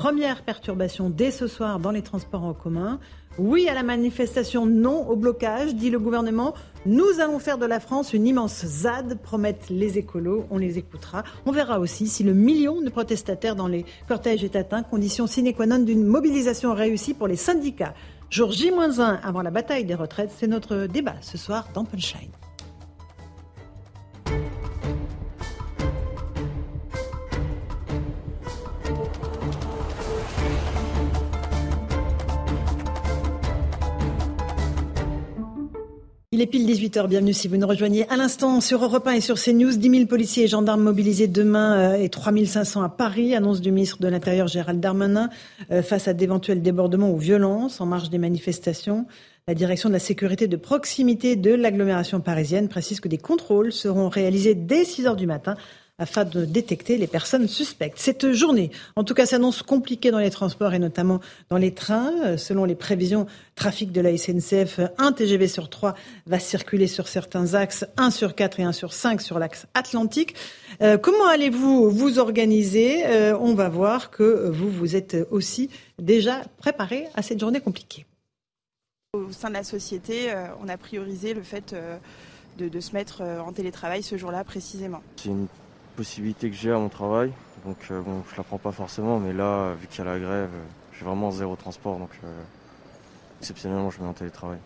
Première 0.00 0.44
perturbation 0.44 1.10
dès 1.10 1.30
ce 1.30 1.46
soir 1.46 1.78
dans 1.78 1.90
les 1.90 2.00
transports 2.00 2.44
en 2.44 2.54
commun. 2.54 3.00
Oui 3.38 3.68
à 3.68 3.74
la 3.74 3.82
manifestation, 3.82 4.64
non 4.64 5.06
au 5.06 5.14
blocage, 5.14 5.74
dit 5.74 5.90
le 5.90 5.98
gouvernement. 5.98 6.54
Nous 6.86 7.20
allons 7.20 7.38
faire 7.38 7.58
de 7.58 7.66
la 7.66 7.80
France 7.80 8.14
une 8.14 8.26
immense 8.26 8.64
ZAD, 8.64 9.20
promettent 9.20 9.68
les 9.68 9.98
écolos. 9.98 10.46
On 10.48 10.56
les 10.56 10.78
écoutera. 10.78 11.22
On 11.44 11.52
verra 11.52 11.80
aussi 11.80 12.08
si 12.08 12.24
le 12.24 12.32
million 12.32 12.80
de 12.80 12.88
protestataires 12.88 13.56
dans 13.56 13.68
les 13.68 13.84
cortèges 14.08 14.42
est 14.42 14.56
atteint, 14.56 14.82
condition 14.82 15.26
sine 15.26 15.52
qua 15.52 15.66
non 15.66 15.80
d'une 15.80 16.06
mobilisation 16.06 16.72
réussie 16.72 17.12
pour 17.12 17.28
les 17.28 17.36
syndicats. 17.36 17.92
Jour 18.30 18.52
J-1 18.52 19.18
avant 19.22 19.42
la 19.42 19.50
bataille 19.50 19.84
des 19.84 19.94
retraites, 19.94 20.32
c'est 20.34 20.46
notre 20.46 20.86
débat 20.86 21.16
ce 21.20 21.36
soir 21.36 21.68
dans 21.74 21.84
Punchline. 21.84 22.30
Il 36.40 36.44
est 36.44 36.46
pile 36.46 36.66
18h, 36.66 37.06
bienvenue 37.06 37.34
si 37.34 37.48
vous 37.48 37.58
nous 37.58 37.66
rejoignez 37.66 38.08
à 38.08 38.16
l'instant 38.16 38.62
sur 38.62 38.82
Europe 38.82 39.06
1 39.06 39.12
et 39.12 39.20
sur 39.20 39.38
CNews. 39.38 39.76
10 39.76 39.90
000 39.90 40.06
policiers 40.06 40.44
et 40.44 40.46
gendarmes 40.46 40.80
mobilisés 40.82 41.26
demain 41.26 41.92
euh, 41.92 42.02
et 42.02 42.08
3 42.08 42.32
500 42.46 42.80
à 42.80 42.88
Paris, 42.88 43.34
annonce 43.34 43.60
du 43.60 43.70
ministre 43.70 43.98
de 44.00 44.08
l'Intérieur 44.08 44.46
Gérald 44.48 44.80
Darmanin, 44.80 45.28
euh, 45.70 45.82
face 45.82 46.08
à 46.08 46.14
d'éventuels 46.14 46.62
débordements 46.62 47.10
ou 47.10 47.18
violences 47.18 47.82
en 47.82 47.84
marge 47.84 48.08
des 48.08 48.16
manifestations. 48.16 49.04
La 49.48 49.54
direction 49.54 49.90
de 49.90 49.92
la 49.92 49.98
sécurité 49.98 50.48
de 50.48 50.56
proximité 50.56 51.36
de 51.36 51.52
l'agglomération 51.52 52.20
parisienne 52.20 52.68
précise 52.68 53.00
que 53.00 53.08
des 53.08 53.18
contrôles 53.18 53.70
seront 53.70 54.08
réalisés 54.08 54.54
dès 54.54 54.86
6 54.86 55.04
h 55.04 55.16
du 55.16 55.26
matin 55.26 55.56
afin 56.00 56.24
de 56.24 56.44
détecter 56.44 56.96
les 56.96 57.06
personnes 57.06 57.46
suspectes. 57.46 57.98
Cette 57.98 58.32
journée, 58.32 58.72
en 58.96 59.04
tout 59.04 59.14
cas, 59.14 59.26
s'annonce 59.26 59.62
compliquée 59.62 60.10
dans 60.10 60.18
les 60.18 60.30
transports 60.30 60.74
et 60.74 60.80
notamment 60.80 61.20
dans 61.48 61.58
les 61.58 61.72
trains. 61.72 62.36
Selon 62.36 62.64
les 62.64 62.74
prévisions 62.74 63.26
trafic 63.60 63.92
de 63.92 64.00
la 64.00 64.16
SNCF, 64.16 64.80
un 64.96 65.12
TGV 65.12 65.46
sur 65.46 65.68
trois 65.68 65.94
va 66.26 66.38
circuler 66.38 66.86
sur 66.86 67.08
certains 67.08 67.52
axes, 67.52 67.84
un 67.98 68.10
sur 68.10 68.34
quatre 68.34 68.58
et 68.58 68.62
un 68.62 68.72
sur 68.72 68.94
cinq 68.94 69.20
sur 69.20 69.38
l'axe 69.38 69.66
atlantique. 69.74 70.34
Euh, 70.80 70.96
comment 70.96 71.28
allez-vous 71.28 71.90
vous 71.90 72.18
organiser? 72.18 73.06
Euh, 73.06 73.36
On 73.38 73.54
va 73.54 73.68
voir 73.68 74.10
que 74.10 74.48
vous 74.48 74.70
vous 74.70 74.96
êtes 74.96 75.16
aussi 75.30 75.68
déjà 75.98 76.40
préparé 76.56 77.06
à 77.14 77.22
cette 77.22 77.38
journée 77.38 77.60
compliquée. 77.60 78.06
Au 79.12 79.30
sein 79.30 79.48
de 79.48 79.54
la 79.54 79.64
société, 79.64 80.32
euh, 80.32 80.46
on 80.64 80.68
a 80.68 80.78
priorisé 80.78 81.34
le 81.34 81.42
fait 81.42 81.74
de, 82.58 82.68
de, 82.68 82.80
se 82.80 82.92
mettre 82.92 83.22
en 83.22 83.52
télétravail 83.52 84.02
ce 84.02 84.16
jour-là 84.16 84.42
précisément. 84.44 85.02
C'est 85.16 85.28
une 85.28 85.48
possibilité 86.00 86.48
que 86.48 86.56
j'ai 86.56 86.70
à 86.70 86.78
mon 86.78 86.88
travail. 86.88 87.30
Donc 87.66 87.76
euh, 87.90 88.00
bon, 88.00 88.22
je 88.30 88.34
la 88.34 88.42
prends 88.42 88.56
pas 88.56 88.72
forcément, 88.72 89.18
mais 89.18 89.34
là, 89.34 89.74
vu 89.74 89.86
qu'il 89.86 89.98
y 90.02 90.08
a 90.08 90.10
la 90.10 90.18
grève, 90.18 90.48
j'ai 90.94 91.04
vraiment 91.04 91.30
zéro 91.30 91.56
transport, 91.56 91.98
donc 91.98 92.08
euh, 92.24 92.40
exceptionnellement, 93.38 93.90
je 93.90 94.00
mets 94.00 94.08
en 94.08 94.14
télétravail. 94.14 94.56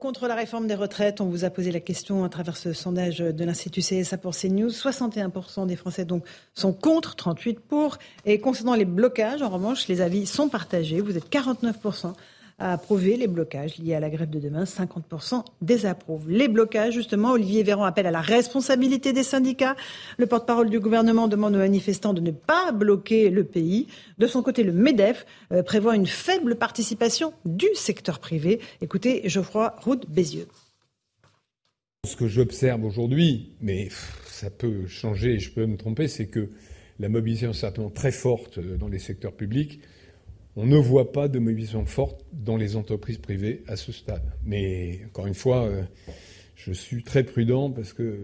Contre 0.00 0.26
la 0.26 0.34
réforme 0.34 0.66
des 0.66 0.74
retraites, 0.74 1.20
on 1.20 1.26
vous 1.26 1.44
a 1.44 1.50
posé 1.50 1.70
la 1.70 1.78
question 1.78 2.24
à 2.24 2.28
travers 2.28 2.56
ce 2.56 2.72
sondage 2.72 3.18
de 3.18 3.44
l'Institut 3.44 3.82
CSA 3.82 4.18
pour 4.18 4.34
CNews. 4.34 4.70
61% 4.70 5.66
des 5.68 5.76
Français 5.76 6.04
donc 6.04 6.24
sont 6.54 6.72
contre, 6.72 7.14
38 7.14 7.60
pour. 7.60 7.98
Et 8.24 8.40
concernant 8.40 8.74
les 8.74 8.84
blocages, 8.84 9.42
en 9.42 9.48
revanche, 9.48 9.86
les 9.86 10.00
avis 10.00 10.26
sont 10.26 10.48
partagés. 10.48 11.00
Vous 11.00 11.16
êtes 11.16 11.30
49% 11.30 12.14
a 12.58 12.72
approuvé 12.72 13.16
les 13.16 13.26
blocages 13.26 13.76
liés 13.78 13.94
à 13.94 14.00
la 14.00 14.08
grève 14.08 14.30
de 14.30 14.40
demain. 14.40 14.64
50% 14.64 15.44
désapprouvent. 15.60 16.28
Les 16.30 16.48
blocages, 16.48 16.94
justement, 16.94 17.32
Olivier 17.32 17.62
Véran 17.62 17.84
appelle 17.84 18.06
à 18.06 18.10
la 18.10 18.20
responsabilité 18.20 19.12
des 19.12 19.22
syndicats. 19.22 19.76
Le 20.16 20.26
porte-parole 20.26 20.70
du 20.70 20.80
gouvernement 20.80 21.28
demande 21.28 21.54
aux 21.54 21.58
manifestants 21.58 22.14
de 22.14 22.20
ne 22.20 22.30
pas 22.30 22.72
bloquer 22.72 23.28
le 23.28 23.44
pays. 23.44 23.88
De 24.18 24.26
son 24.26 24.42
côté, 24.42 24.62
le 24.62 24.72
MEDEF 24.72 25.26
euh, 25.52 25.62
prévoit 25.62 25.96
une 25.96 26.06
faible 26.06 26.56
participation 26.56 27.34
du 27.44 27.68
secteur 27.74 28.20
privé. 28.20 28.60
Écoutez 28.80 29.28
Geoffroy 29.28 29.74
Roux-Bézieux. 29.82 30.48
Ce 32.06 32.16
que 32.16 32.28
j'observe 32.28 32.84
aujourd'hui, 32.84 33.56
mais 33.60 33.88
ça 34.26 34.48
peut 34.48 34.86
changer 34.86 35.38
je 35.38 35.50
peux 35.50 35.66
me 35.66 35.76
tromper, 35.76 36.08
c'est 36.08 36.26
que 36.26 36.50
la 37.00 37.08
mobilisation 37.08 37.50
est 37.50 37.54
certainement 37.54 37.90
très 37.90 38.12
forte 38.12 38.58
euh, 38.58 38.76
dans 38.78 38.88
les 38.88 38.98
secteurs 38.98 39.32
publics 39.32 39.80
on 40.56 40.64
ne 40.66 40.76
voit 40.76 41.12
pas 41.12 41.28
de 41.28 41.38
mobilisation 41.38 41.84
forte 41.84 42.24
dans 42.32 42.56
les 42.56 42.76
entreprises 42.76 43.18
privées 43.18 43.62
à 43.68 43.76
ce 43.76 43.92
stade. 43.92 44.22
Mais 44.44 45.00
encore 45.06 45.26
une 45.26 45.34
fois, 45.34 45.64
euh, 45.64 45.82
je 46.54 46.72
suis 46.72 47.02
très 47.04 47.22
prudent 47.22 47.70
parce 47.70 47.92
que 47.92 48.02
euh, 48.02 48.18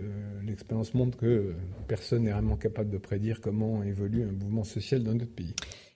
l'expérience 0.45 0.95
montre 0.95 1.19
que 1.19 1.55
personne 1.87 2.25
n'est 2.25 2.33
vraiment 2.33 2.57
capable 2.57 2.91
de 2.91 2.99
prédire 2.99 3.41
comment 3.41 3.83
évolue 3.83 4.23
un 4.23 4.33
mouvement 4.33 4.65
social 4.65 5.03
dans 5.03 5.13
notre 5.13 5.33
pays. 5.33 5.55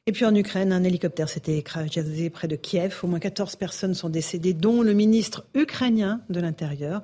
Et 0.09 0.12
puis 0.12 0.24
en 0.24 0.34
Ukraine, 0.34 0.72
un 0.72 0.84
hélicoptère 0.84 1.28
s'était 1.28 1.59
écrasé 1.59 2.30
près 2.30 2.47
de 2.47 2.55
Kiev. 2.55 3.01
Au 3.03 3.09
moins 3.09 3.18
14 3.18 3.57
personnes 3.57 3.95
sont 3.95 4.09
décédées, 4.09 4.53
dont 4.55 4.82
le 4.82 4.93
ministre 4.93 5.47
ukrainien 5.55 6.20
de 6.28 6.39
l'Intérieur. 6.39 7.03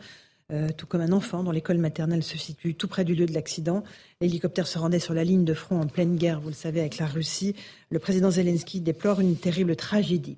Euh, 0.52 0.68
tout 0.76 0.86
comme 0.86 1.00
un 1.00 1.12
enfant 1.12 1.42
dont 1.42 1.50
l'école 1.50 1.78
maternelle 1.78 2.22
se 2.22 2.36
situe 2.36 2.74
tout 2.74 2.88
près 2.88 3.04
du 3.04 3.14
lieu 3.14 3.26
de 3.26 3.32
l'accident. 3.32 3.84
L'hélicoptère 4.20 4.66
se 4.66 4.78
rendait 4.78 4.98
sur 4.98 5.14
la 5.14 5.24
ligne 5.24 5.44
de 5.44 5.54
front 5.54 5.80
en 5.80 5.86
pleine 5.86 6.16
guerre, 6.16 6.40
vous 6.40 6.48
le 6.48 6.54
savez, 6.54 6.80
avec 6.80 6.98
la 6.98 7.06
Russie. 7.06 7.54
Le 7.90 7.98
président 7.98 8.30
Zelensky 8.30 8.80
déplore 8.80 9.20
une 9.20 9.36
terrible 9.36 9.76
tragédie. 9.76 10.36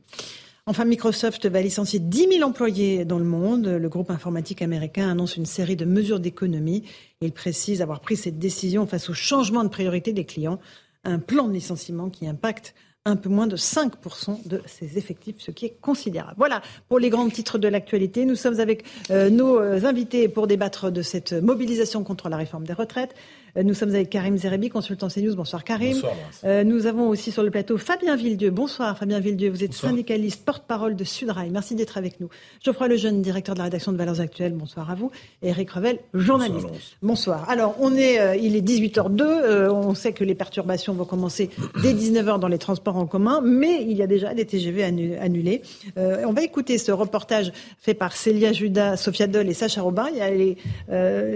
Enfin, 0.67 0.85
Microsoft 0.85 1.47
va 1.47 1.61
licencier 1.61 1.99
10 1.99 2.29
000 2.39 2.49
employés 2.49 3.05
dans 3.05 3.19
le 3.19 3.25
monde. 3.25 3.67
Le 3.67 3.89
groupe 3.89 4.11
informatique 4.11 4.63
américain 4.63 5.11
annonce 5.11 5.37
une 5.37 5.47
série 5.47 5.77
de 5.77 5.85
mesures 5.85 6.21
d'économie. 6.21 6.85
Il 7.21 7.33
précise 7.33 7.83
avoir 7.83 8.01
pris 8.01 8.17
cette 8.17 8.39
décision 8.39 8.87
face 8.87 9.11
au 9.11 9.15
changement 9.15 9.65
de 9.65 9.69
priorité 9.69 10.13
des 10.13 10.25
clients. 10.25 10.61
Un 11.05 11.19
plan 11.19 11.49
de 11.49 11.53
licenciement 11.53 12.09
qui 12.09 12.27
impacte 12.27 12.75
un 13.07 13.17
peu 13.17 13.29
moins 13.29 13.47
de 13.47 13.57
5% 13.57 14.49
de 14.49 14.63
ses 14.67 14.97
effectifs, 14.97 15.37
ce 15.39 15.51
qui 15.51 15.67
est 15.67 15.77
considérable. 15.81 16.35
Voilà 16.39 16.63
pour 16.89 16.99
les 16.99 17.11
grands 17.11 17.29
titres 17.29 17.59
de 17.59 17.69
l'actualité. 17.69 18.25
Nous 18.25 18.35
sommes 18.35 18.61
avec 18.61 18.85
euh, 19.11 19.29
nos 19.29 19.61
euh, 19.61 19.85
invités 19.85 20.27
pour 20.27 20.47
débattre 20.47 20.91
de 20.91 21.03
cette 21.03 21.35
mobilisation 21.35 22.03
contre 22.03 22.31
la 22.31 22.39
réforme 22.39 22.67
des 22.67 22.73
retraites. 22.73 23.15
Euh, 23.57 23.63
nous 23.63 23.75
sommes 23.75 23.91
avec 23.91 24.11
Karim 24.11 24.37
Zerebi, 24.37 24.69
consultant 24.69 25.09
CNews. 25.09 25.37
Bonsoir 25.37 25.63
Karim. 25.63 25.93
Bonsoir, 25.93 26.15
euh, 26.45 26.65
nous 26.65 26.87
avons 26.87 27.09
aussi 27.09 27.31
sur 27.31 27.43
le 27.43 27.51
plateau 27.51 27.79
Fabien 27.79 28.17
Villedieu. 28.17 28.51
Bonsoir 28.51 28.99
Fabien 28.99 29.21
Villedieu. 29.21 29.51
Vous 29.51 29.63
êtes 29.63 29.75
syndicaliste, 29.75 30.45
porte-parole 30.45 30.97
de 30.97 31.05
Sudrail. 31.05 31.51
Merci 31.51 31.75
d'être 31.75 31.97
avec 31.97 32.19
nous. 32.21 32.29
Geoffroy 32.65 32.89
Lejeune, 32.89 33.23
directeur 33.23 33.55
de 33.55 33.61
la 33.61 33.65
rédaction 33.65 33.93
de 33.93 33.97
Valeurs 33.97 34.21
Actuelles. 34.21 34.55
Bonsoir 34.55 34.91
à 34.91 34.95
vous. 34.95 35.11
Et 35.43 35.49
Eric 35.49 35.71
Revel, 35.71 35.99
journaliste. 36.15 36.67
Bonsoir. 37.03 37.49
Alors, 37.49 37.77
on 37.79 37.95
est, 37.95 38.19
euh, 38.19 38.37
il 38.37 38.57
est 38.57 38.61
18h02. 38.61 39.69
on 39.71 39.95
sait 39.95 40.13
que 40.13 40.25
les 40.25 40.35
perturbations 40.35 40.95
vont 40.95 41.05
commencer 41.05 41.51
dès 41.81 41.95
19h 41.95 42.41
dans 42.41 42.49
les 42.49 42.59
transports 42.59 42.97
en 42.97 43.07
commun, 43.07 43.41
mais 43.41 43.83
il 43.83 43.97
y 43.97 44.03
a 44.03 44.07
déjà 44.07 44.35
des 44.35 44.47
TGV 44.47 44.83
annulés. 45.21 45.63
on 45.97 46.33
va 46.33 46.43
écouter 46.43 46.79
ce 46.79 46.91
reportage 46.91 47.53
fait 47.79 47.95
par 47.95 48.17
Célia 48.17 48.53
Judas, 48.53 48.97
Sophia 48.97 49.27
Doll 49.27 49.49
et 49.49 49.55
Sacha 49.55 49.83
Robin. 49.83 50.09
Il 50.11 50.19
y 50.19 50.21
a 50.21 50.31
les, 50.31 50.57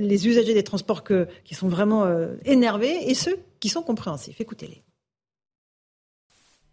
les 0.01 0.29
usagers 0.29 0.55
des 0.55 0.65
transports 0.65 1.05
que, 1.05 1.29
qui 1.45 1.55
sont 1.55 1.69
vraiment 1.69 2.08
énervés 2.45 3.11
et 3.11 3.15
ceux 3.15 3.39
qui 3.61 3.69
sont 3.69 3.83
compréhensifs. 3.83 4.41
Écoutez-les. 4.41 4.83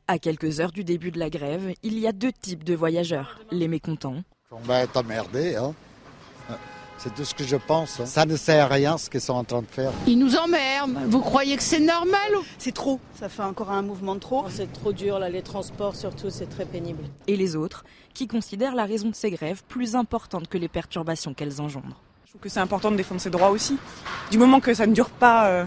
À 0.07 0.19
quelques 0.19 0.59
heures 0.59 0.71
du 0.71 0.83
début 0.83 1.11
de 1.11 1.17
la 1.17 1.31
grève, 1.31 1.73
il 1.81 1.97
y 1.97 2.05
a 2.07 2.11
deux 2.11 2.31
types 2.31 2.63
de 2.63 2.75
voyageurs. 2.75 3.39
Les 3.51 3.67
mécontents. 3.67 4.21
On 4.51 4.59
va 4.59 4.81
être 4.81 4.97
emmerdés, 4.97 5.55
hein. 5.55 5.73
C'est 6.97 7.13
tout 7.13 7.25
ce 7.25 7.33
que 7.33 7.43
je 7.43 7.57
pense. 7.57 7.99
Hein. 7.99 8.05
Ça 8.05 8.25
ne 8.25 8.35
sert 8.37 8.65
à 8.65 8.73
rien 8.73 8.97
ce 8.97 9.09
qu'ils 9.09 9.21
sont 9.21 9.33
en 9.33 9.43
train 9.43 9.61
de 9.61 9.67
faire. 9.67 9.91
Ils 10.07 10.17
nous 10.17 10.35
emmerdent. 10.35 10.97
Vous 11.07 11.19
croyez 11.19 11.57
que 11.57 11.63
c'est 11.63 11.79
normal 11.79 12.31
C'est 12.57 12.73
trop. 12.73 12.99
Ça 13.19 13.27
fait 13.27 13.43
encore 13.43 13.71
un 13.71 13.81
mouvement 13.81 14.15
de 14.15 14.21
trop. 14.21 14.43
Oh, 14.45 14.49
c'est 14.49 14.71
trop 14.71 14.93
dur, 14.93 15.19
là, 15.19 15.29
les 15.29 15.41
transports 15.41 15.95
surtout, 15.95 16.29
c'est 16.29 16.47
très 16.47 16.65
pénible. 16.65 17.03
Et 17.27 17.35
les 17.35 17.55
autres, 17.55 17.83
qui 18.13 18.27
considèrent 18.27 18.75
la 18.75 18.85
raison 18.85 19.09
de 19.09 19.15
ces 19.15 19.29
grèves 19.29 19.63
plus 19.67 19.95
importante 19.95 20.47
que 20.47 20.57
les 20.57 20.69
perturbations 20.69 21.33
qu'elles 21.33 21.61
engendrent 21.61 22.01
que 22.41 22.49
c'est 22.49 22.59
important 22.59 22.91
de 22.91 22.97
défendre 22.97 23.21
ses 23.21 23.29
droits 23.29 23.49
aussi, 23.49 23.77
du 24.31 24.37
moment 24.37 24.59
que 24.59 24.73
ça 24.73 24.87
ne 24.87 24.93
dure 24.93 25.09
pas 25.09 25.47
euh, 25.47 25.65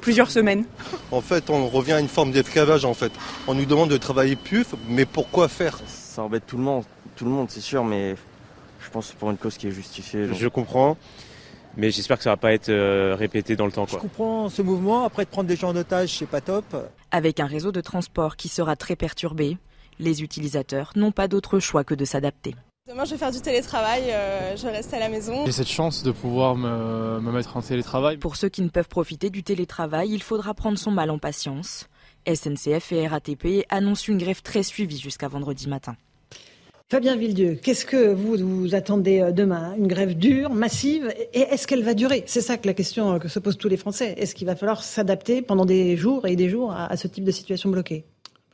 plusieurs 0.00 0.30
semaines. 0.30 0.64
En 1.10 1.20
fait, 1.20 1.50
on 1.50 1.68
revient 1.68 1.92
à 1.92 2.00
une 2.00 2.08
forme 2.08 2.32
d'esclavage 2.32 2.84
en 2.84 2.94
fait. 2.94 3.12
On 3.46 3.54
nous 3.54 3.66
demande 3.66 3.90
de 3.90 3.96
travailler 3.96 4.36
plus, 4.36 4.66
mais 4.88 5.04
pourquoi 5.04 5.48
faire? 5.48 5.78
Ça 5.86 6.22
embête 6.22 6.46
tout 6.46 6.56
le 6.56 6.62
monde, 6.62 6.84
tout 7.16 7.24
le 7.24 7.30
monde 7.30 7.48
c'est 7.50 7.60
sûr, 7.60 7.84
mais 7.84 8.14
je 8.80 8.90
pense 8.90 9.12
pour 9.12 9.30
une 9.30 9.36
cause 9.36 9.56
qui 9.56 9.68
est 9.68 9.72
justifiée. 9.72 10.32
Je 10.32 10.48
comprends. 10.48 10.96
Mais 11.76 11.90
j'espère 11.90 12.16
que 12.16 12.22
ça 12.22 12.30
va 12.30 12.38
pas 12.38 12.54
être 12.54 12.70
euh, 12.70 13.14
répété 13.18 13.54
dans 13.54 13.66
le 13.66 13.72
temps. 13.72 13.86
Je 13.86 13.96
comprends 13.98 14.48
ce 14.48 14.62
mouvement. 14.62 15.04
Après, 15.04 15.26
de 15.26 15.28
prendre 15.28 15.46
des 15.46 15.56
gens 15.56 15.68
en 15.68 15.76
otage, 15.76 16.16
c'est 16.18 16.24
pas 16.24 16.40
top. 16.40 16.64
Avec 17.10 17.38
un 17.38 17.44
réseau 17.44 17.70
de 17.70 17.82
transport 17.82 18.36
qui 18.36 18.48
sera 18.48 18.76
très 18.76 18.96
perturbé, 18.96 19.58
les 19.98 20.22
utilisateurs 20.22 20.92
n'ont 20.96 21.12
pas 21.12 21.28
d'autre 21.28 21.58
choix 21.58 21.84
que 21.84 21.94
de 21.94 22.06
s'adapter. 22.06 22.54
Demain, 22.88 23.04
je 23.04 23.10
vais 23.10 23.16
faire 23.16 23.32
du 23.32 23.40
télétravail, 23.40 24.04
euh, 24.10 24.56
je 24.56 24.68
reste 24.68 24.94
à 24.94 25.00
la 25.00 25.08
maison. 25.08 25.44
J'ai 25.44 25.50
cette 25.50 25.66
chance 25.66 26.04
de 26.04 26.12
pouvoir 26.12 26.54
me, 26.54 27.18
me 27.20 27.32
mettre 27.32 27.56
en 27.56 27.60
télétravail. 27.60 28.16
Pour 28.16 28.36
ceux 28.36 28.48
qui 28.48 28.62
ne 28.62 28.68
peuvent 28.68 28.86
profiter 28.86 29.28
du 29.28 29.42
télétravail, 29.42 30.10
il 30.12 30.22
faudra 30.22 30.54
prendre 30.54 30.78
son 30.78 30.92
mal 30.92 31.10
en 31.10 31.18
patience. 31.18 31.88
SNCF 32.32 32.92
et 32.92 33.08
RATP 33.08 33.66
annoncent 33.70 34.04
une 34.06 34.18
grève 34.18 34.40
très 34.40 34.62
suivie 34.62 35.00
jusqu'à 35.00 35.26
vendredi 35.26 35.68
matin. 35.68 35.96
Fabien 36.88 37.16
Villedieu, 37.16 37.58
qu'est-ce 37.60 37.84
que 37.84 38.14
vous, 38.14 38.36
vous 38.36 38.76
attendez 38.76 39.20
euh, 39.20 39.32
demain? 39.32 39.74
Une 39.76 39.88
grève 39.88 40.16
dure, 40.16 40.50
massive 40.50 41.12
Et 41.34 41.40
est-ce 41.40 41.66
qu'elle 41.66 41.82
va 41.82 41.94
durer? 41.94 42.22
C'est 42.26 42.40
ça 42.40 42.56
que 42.56 42.68
la 42.68 42.74
question 42.74 43.14
euh, 43.14 43.18
que 43.18 43.26
se 43.26 43.40
posent 43.40 43.58
tous 43.58 43.68
les 43.68 43.76
Français. 43.76 44.14
Est-ce 44.16 44.36
qu'il 44.36 44.46
va 44.46 44.54
falloir 44.54 44.84
s'adapter 44.84 45.42
pendant 45.42 45.64
des 45.64 45.96
jours 45.96 46.28
et 46.28 46.36
des 46.36 46.48
jours 46.48 46.72
à, 46.72 46.96
ce 46.96 47.08
type 47.08 47.24
de 47.24 47.32
situation 47.32 47.70
bloquée? 47.70 48.04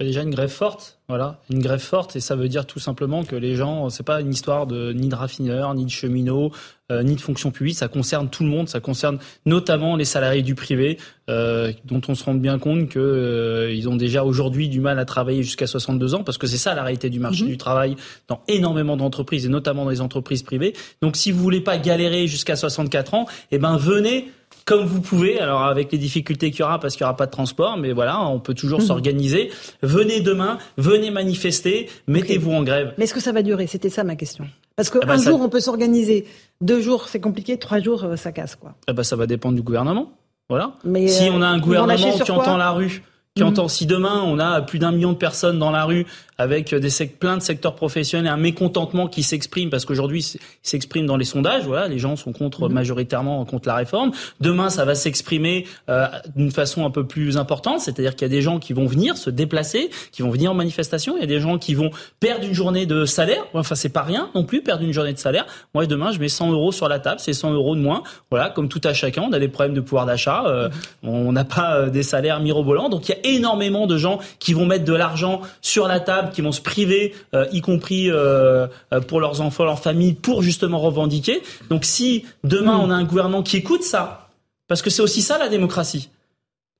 Déjà 0.03 0.23
une 0.23 0.31
grève 0.31 0.51
forte, 0.51 0.99
voilà, 1.09 1.41
une 1.51 1.61
grève 1.61 1.81
forte, 1.81 2.17
et 2.17 2.21
ça 2.21 2.37
veut 2.37 2.49
dire 2.49 2.67
tout 2.67 2.79
simplement 2.79 3.25
que 3.25 3.37
les 3.37 3.57
gens, 3.57 3.91
c'est 3.91 4.03
pas 4.03 4.21
une 4.21 4.33
histoire 4.33 4.67
de 4.67 4.93
ni 4.93 5.09
de 5.09 5.15
raffineurs, 5.15 5.75
ni 5.75 5.85
de 5.85 5.91
cheminots, 5.91 6.53
euh, 6.91 7.03
ni 7.03 7.15
de 7.15 7.21
fonction 7.21 7.51
publique. 7.51 7.77
Ça 7.77 7.89
concerne 7.89 8.29
tout 8.29 8.43
le 8.43 8.51
monde. 8.51 8.69
Ça 8.69 8.81
concerne 8.81 9.19
notamment 9.47 9.97
les 9.97 10.05
salariés 10.05 10.43
du 10.43 10.55
privé, 10.55 10.99
euh, 11.31 11.73
dont 11.85 12.01
on 12.09 12.15
se 12.15 12.25
rend 12.25 12.35
bien 12.35 12.59
compte 12.59 12.89
qu'ils 12.89 13.01
euh, 13.01 13.89
ont 13.89 13.97
déjà 13.97 14.25
aujourd'hui 14.25 14.69
du 14.69 14.81
mal 14.81 14.99
à 14.99 15.05
travailler 15.05 15.43
jusqu'à 15.43 15.67
62 15.67 16.15
ans, 16.15 16.25
parce 16.25 16.39
que 16.39 16.47
c'est 16.47 16.59
ça 16.59 16.75
la 16.75 16.83
réalité 16.83 17.09
du 17.09 17.21
marché 17.21 17.45
mhm. 17.45 17.51
du 17.51 17.57
travail 17.57 17.97
dans 18.29 18.43
énormément 18.49 18.97
d'entreprises 18.97 19.47
et 19.47 19.49
notamment 19.49 19.85
dans 19.85 19.91
les 19.91 20.01
entreprises 20.01 20.43
privées. 20.43 20.75
Donc, 21.01 21.17
si 21.17 21.31
vous 21.31 21.41
voulez 21.41 21.61
pas 21.61 21.79
galérer 21.79 22.27
jusqu'à 22.27 22.57
64 22.57 23.15
ans, 23.15 23.27
eh 23.51 23.59
ben 23.59 23.77
venez 23.77 24.31
comme 24.65 24.85
vous 24.85 25.01
pouvez, 25.01 25.39
alors 25.41 25.63
avec 25.63 25.93
les 25.93 25.99
difficultés 25.99 26.51
qu'il 26.51 26.61
y 26.61 26.63
aura 26.63 26.79
parce 26.79 26.95
qu'il 26.95 27.05
n'y 27.05 27.09
aura 27.09 27.17
pas 27.17 27.27
de 27.27 27.31
transport, 27.31 27.77
mais 27.77 27.93
voilà, 27.93 28.21
on 28.27 28.41
peut 28.41 28.55
toujours 28.55 28.81
mhm. 28.81 28.87
s'organiser. 28.87 29.51
Venez 29.83 30.21
demain, 30.21 30.59
venez 30.77 31.11
manifester, 31.11 31.89
mettez-vous 32.07 32.53
en 32.53 32.63
grève. 32.63 32.95
Mais 32.99 33.05
est-ce 33.05 33.15
que 33.15 33.21
ça 33.21 33.33
va 33.33 33.43
durer? 33.43 33.67
C'était 33.67 33.91
ça 33.91 34.05
ma 34.05 34.17
question. 34.17 34.47
Parce 34.77 34.91
qu'un 34.91 35.01
eh 35.03 35.07
ben, 35.07 35.17
jour, 35.17 35.41
on 35.41 35.49
peut 35.49 35.61
s'organiser. 35.61 36.27
Deux 36.61 36.81
jours, 36.81 37.09
c'est 37.09 37.21
compliqué. 37.21 37.59
Trois 37.59 37.81
jours, 37.81 38.05
euh, 38.05 38.17
ça 38.17 38.33
casse, 38.33 38.57
quoi. 38.57 38.75
Eh 38.89 38.93
ben, 38.93 39.03
ça 39.03 39.17
va 39.17 39.27
dépendre 39.27 39.57
du 39.57 39.63
gouvernement. 39.63 40.13
Voilà. 40.49 40.73
Mais 40.85 41.09
si 41.09 41.29
on 41.31 41.43
a 41.43 41.47
un 41.47 41.59
euh, 41.59 41.61
gouvernement 41.61 42.19
qui 42.19 42.31
entend 42.31 42.57
la 42.57 42.71
rue, 42.71 43.03
qui 43.35 43.43
mhm. 43.43 43.49
entend 43.51 43.69
si 43.69 43.87
demain 43.87 44.23
on 44.25 44.39
a 44.39 44.61
plus 44.61 44.79
d'un 44.79 44.93
million 44.93 45.13
de 45.13 45.19
personnes 45.19 45.59
dans 45.59 45.71
la 45.71 45.85
rue 45.85 46.07
avec 46.43 46.75
des 46.75 46.91
plein 47.07 47.37
de 47.37 47.43
secteurs 47.43 47.75
professionnels, 47.75 48.33
un 48.33 48.37
mécontentement 48.37 49.07
qui 49.09 49.23
s'exprime 49.23 49.71
parce 49.71 49.85
qu'aujourd'hui 49.85 50.25
s'exprime 50.63 51.07
dans 51.07 51.17
les 51.17 51.25
sondages. 51.25 51.65
Voilà, 51.65 51.89
les 51.89 51.99
gens 51.99 52.17
sont 52.17 52.33
contre 52.33 52.69
mhm. 52.69 52.75
majoritairement 52.75 53.45
contre 53.45 53.69
la 53.69 53.77
réforme. 53.77 54.13
Demain, 54.41 54.71
ça 54.71 54.85
va 54.85 54.95
s'exprimer 54.95 55.67
euh, 55.89 56.07
d'une 56.37 56.51
façon 56.51 56.85
un 56.85 56.91
peu 56.91 57.07
plus 57.07 57.37
importante, 57.37 57.81
c'est-à-dire 57.81 58.15
qu'il 58.15 58.23
y 58.23 58.31
a 58.31 58.35
des 58.35 58.43
gens 58.43 58.59
qui 58.59 58.73
vont 58.73 58.87
venir 58.87 59.17
se 59.17 59.31
déplacer, 59.31 59.91
qui 60.11 60.23
vont 60.23 60.31
venir 60.31 60.51
en 60.51 60.55
manifestation. 60.55 61.17
Il 61.17 61.21
y 61.21 61.25
a 61.25 61.27
des 61.27 61.41
gens 61.41 61.59
qui 61.59 61.75
vont 61.75 61.91
perdre 62.21 62.45
une 62.45 62.55
journée 62.55 62.87
de 62.87 63.05
salaire. 63.05 63.45
Enfin, 63.55 63.75
c'est 63.75 63.89
pas 63.89 64.03
rien 64.03 64.31
non 64.35 64.45
plus 64.45 64.63
perdre 64.63 64.85
une 64.85 64.93
journée 64.93 65.13
de 65.13 65.19
salaire. 65.19 65.47
Moi, 65.75 65.87
demain, 65.87 66.13
je 66.13 66.19
mets 66.19 66.29
100 66.29 66.51
euros 66.53 66.73
sur 66.73 66.89
la 66.89 66.99
table, 66.99 67.21
c'est 67.21 67.33
100 67.33 67.53
euros 67.53 67.77
de 67.77 67.81
moins. 67.81 68.03
Voilà, 68.31 68.51
comme 68.51 68.69
tout 68.69 68.81
à 68.85 68.93
chacun, 68.93 69.23
on 69.23 69.33
a 69.33 69.39
des 69.39 69.49
problèmes 69.49 69.75
de 69.75 69.81
pouvoir 69.81 70.07
d'achat. 70.07 70.45
Euh, 70.47 70.69
on 71.03 71.33
n'a 71.33 71.45
pas 71.45 71.77
euh, 71.77 71.91
des 71.91 72.03
salaires 72.03 72.41
mirobolants, 72.41 72.89
donc 72.89 73.09
il 73.09 73.13
y 73.13 73.15
a 73.15 73.37
énormément 73.37 73.87
de 73.87 73.97
gens 73.97 74.19
qui 74.39 74.53
vont 74.53 74.67
mettre 74.67 74.85
de 74.85 74.95
l'argent 74.95 75.41
sur 75.61 75.89
la 75.89 76.01
table 76.01 76.31
qui 76.33 76.43
vont 76.43 76.53
se 76.53 76.61
priver, 76.61 77.15
euh, 77.35 77.47
y 77.53 77.61
compris 77.61 78.11
euh, 78.11 78.67
euh, 78.93 79.01
pour 79.01 79.21
leurs 79.21 79.41
enfants, 79.41 79.65
leurs 79.65 79.81
familles, 79.81 80.15
pour 80.15 80.43
justement 80.43 80.79
revendiquer. 80.79 81.43
Donc 81.71 81.85
si 81.85 82.25
demain 82.45 82.79
hmm. 82.79 82.81
on 82.81 82.91
a 82.91 82.95
un 82.95 83.05
gouvernement 83.05 83.43
qui 83.43 83.57
écoute 83.59 83.83
ça, 83.83 84.29
parce 84.69 84.83
que 84.83 84.91
c'est 84.91 85.03
aussi 85.03 85.23
ça 85.23 85.39
la 85.39 85.49
démocratie. 85.49 86.11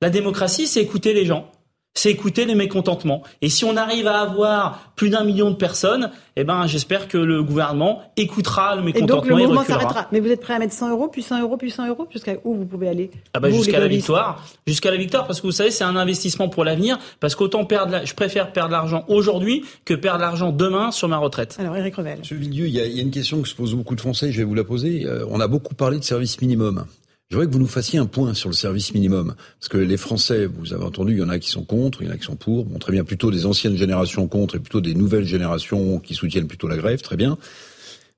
La 0.01 0.11
démocratie, 0.11 0.67
c'est 0.67 0.83
écouter 0.83 1.15
les 1.15 1.27
gens 1.27 1.51
c'est 1.95 2.11
écouter 2.11 2.47
les 2.47 2.55
mécontentements. 2.55 3.23
Et 3.43 3.49
si 3.49 3.65
on 3.65 3.77
arrive 3.77 4.07
à 4.07 4.21
avoir 4.21 4.93
plus 4.97 5.11
d'un 5.11 5.25
million 5.25 5.51
de 5.51 5.57
personnes, 5.57 6.11
eh 6.37 6.45
ben, 6.45 6.67
j'espère 6.67 7.07
que 7.07 7.19
le 7.19 7.43
gouvernement 7.43 8.03
écoutera 8.17 8.77
le 8.77 8.83
mécontentement. 8.83 9.17
Et 9.19 9.21
donc 9.21 9.29
le 9.29 9.37
mouvement 9.37 9.65
s'arrêtera. 9.65 10.09
Mais 10.11 10.21
vous 10.21 10.29
êtes 10.29 10.41
prêt 10.41 10.55
à 10.55 10.59
mettre 10.59 10.73
100 10.73 10.91
euros, 10.91 11.09
puis 11.09 11.23
100 11.23 11.43
euros, 11.43 11.57
puis 11.57 11.71
100 11.71 11.89
euros, 11.89 12.09
jusqu'à 12.11 12.37
où 12.45 12.55
vous 12.55 12.65
pouvez 12.65 12.89
aller 12.89 13.11
ah 13.35 13.41
bah 13.41 13.51
Jusqu'à 13.51 13.79
la 13.79 13.89
victoire. 13.89 14.43
Jusqu'à 14.67 14.91
la 14.91 14.97
victoire, 14.97 15.27
parce 15.27 15.41
que 15.41 15.47
vous 15.47 15.53
savez, 15.53 15.71
c'est 15.71 15.85
un 15.85 15.97
investissement 15.97 16.49
pour 16.49 16.65
l'avenir. 16.65 16.99
Parce 17.21 17.35
qu'autant 17.35 17.65
perdre, 17.65 18.01
je 18.05 18.15
préfère 18.15 18.53
perdre 18.53 18.73
l'argent 18.73 19.05
aujourd'hui 19.09 19.65
que 19.85 19.95
perdre 19.95 20.21
l'argent 20.21 20.51
demain 20.51 20.91
sur 20.93 21.09
ma 21.09 21.19
retraite. 21.19 21.57
Alors 21.59 21.77
Eric 21.77 21.97
Revel. 21.97 22.21
Monsieur 22.21 22.37
Villieu, 22.37 22.67
il 22.67 22.75
y, 22.75 22.81
a, 22.81 22.87
il 22.87 22.97
y 22.97 23.01
a 23.01 23.03
une 23.03 23.11
question 23.11 23.43
que 23.43 23.49
se 23.49 23.55
posent 23.55 23.75
beaucoup 23.75 23.95
de 23.95 24.01
Français. 24.01 24.33
Je 24.33 24.39
vais 24.39 24.45
vous 24.45 24.55
la 24.55 24.65
poser. 24.65 25.05
Euh, 25.05 25.27
on 25.29 25.41
a 25.41 25.47
beaucoup 25.47 25.75
parlé 25.75 25.99
de 25.99 26.05
service 26.05 26.41
minimum. 26.41 26.87
Je 27.33 27.37
voudrais 27.39 27.49
que 27.49 27.55
vous 27.55 27.61
nous 27.61 27.67
fassiez 27.67 27.99
un 27.99 28.05
point 28.05 28.35
sur 28.35 28.51
le 28.51 28.55
service 28.55 28.93
minimum. 28.93 29.35
Parce 29.59 29.71
que 29.71 29.79
les 29.79 29.97
Français, 29.97 30.45
vous 30.45 30.75
avez 30.75 30.85
entendu, 30.85 31.13
il 31.13 31.19
y 31.19 31.23
en 31.23 31.31
a 31.31 31.39
qui 31.39 31.49
sont 31.49 31.65
contre, 31.65 32.03
il 32.03 32.09
y 32.09 32.11
en 32.11 32.13
a 32.13 32.19
qui 32.19 32.27
sont 32.27 32.37
pour. 32.37 32.67
Bon, 32.67 32.79
très 32.79 32.93
bien, 32.93 33.05
plutôt 33.05 33.31
des 33.31 33.47
anciennes 33.47 33.75
générations 33.75 34.29
contre 34.29 34.57
et 34.57 34.59
plutôt 34.59 34.83
des 34.83 34.93
nouvelles 34.93 35.25
générations 35.25 35.99
qui 35.99 36.13
soutiennent 36.13 36.47
plutôt 36.47 36.69
la 36.69 36.77
grève, 36.77 37.01
très 37.01 37.17
bien. 37.17 37.39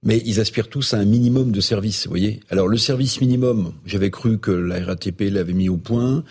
Mais 0.03 0.21
ils 0.27 0.41
aspirent 0.41 0.67
tous 0.67 0.95
à 0.95 0.99
un 0.99 1.05
minimum 1.05 1.53
de 1.53 1.61
service, 1.61 2.07
vous 2.07 2.11
voyez. 2.11 2.41
Alors 2.51 2.67
le 2.67 2.77
service 2.77 3.21
minimum, 3.21 3.73
j'avais 3.87 4.11
cru 4.11 4.39
que 4.39 4.51
la 4.51 4.85
RATP 4.85 5.31
l'avait 5.31 5.53
mis 5.53 5.69
au 5.69 5.77
point. 5.77 6.25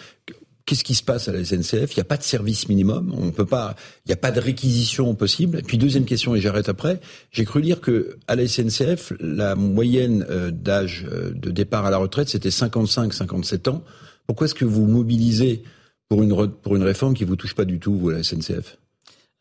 Qu'est-ce 0.65 0.85
qui 0.85 0.95
se 0.95 1.03
passe 1.03 1.27
à 1.27 1.33
la 1.33 1.43
SNCF 1.43 1.91
Il 1.91 1.97
n'y 1.97 2.01
a 2.01 2.05
pas 2.05 2.15
de 2.15 2.23
service 2.23 2.69
minimum, 2.69 3.13
on 3.17 3.31
peut 3.31 3.45
pas, 3.45 3.75
il 4.05 4.09
n'y 4.09 4.13
a 4.13 4.17
pas 4.17 4.31
de 4.31 4.39
réquisition 4.39 5.13
possible. 5.13 5.59
Et 5.59 5.61
puis 5.61 5.77
deuxième 5.77 6.05
question, 6.05 6.35
et 6.35 6.41
j'arrête 6.41 6.69
après. 6.69 7.01
J'ai 7.31 7.43
cru 7.43 7.59
lire 7.59 7.81
que 7.81 8.17
à 8.27 8.35
la 8.35 8.47
SNCF, 8.47 9.11
la 9.19 9.55
moyenne 9.55 10.25
euh, 10.29 10.51
d'âge 10.51 11.05
euh, 11.11 11.31
de 11.33 11.51
départ 11.51 11.85
à 11.85 11.91
la 11.91 11.97
retraite, 11.97 12.29
c'était 12.29 12.49
55-57 12.49 13.69
ans. 13.69 13.83
Pourquoi 14.25 14.45
est-ce 14.45 14.55
que 14.55 14.63
vous 14.63 14.85
mobilisez 14.85 15.63
pour 16.07 16.23
une 16.23 16.47
pour 16.47 16.75
une 16.77 16.83
réforme 16.83 17.13
qui 17.13 17.25
vous 17.25 17.35
touche 17.35 17.55
pas 17.55 17.65
du 17.65 17.79
tout, 17.79 17.97
vous, 17.97 18.09
à 18.09 18.13
la 18.13 18.23
SNCF 18.23 18.77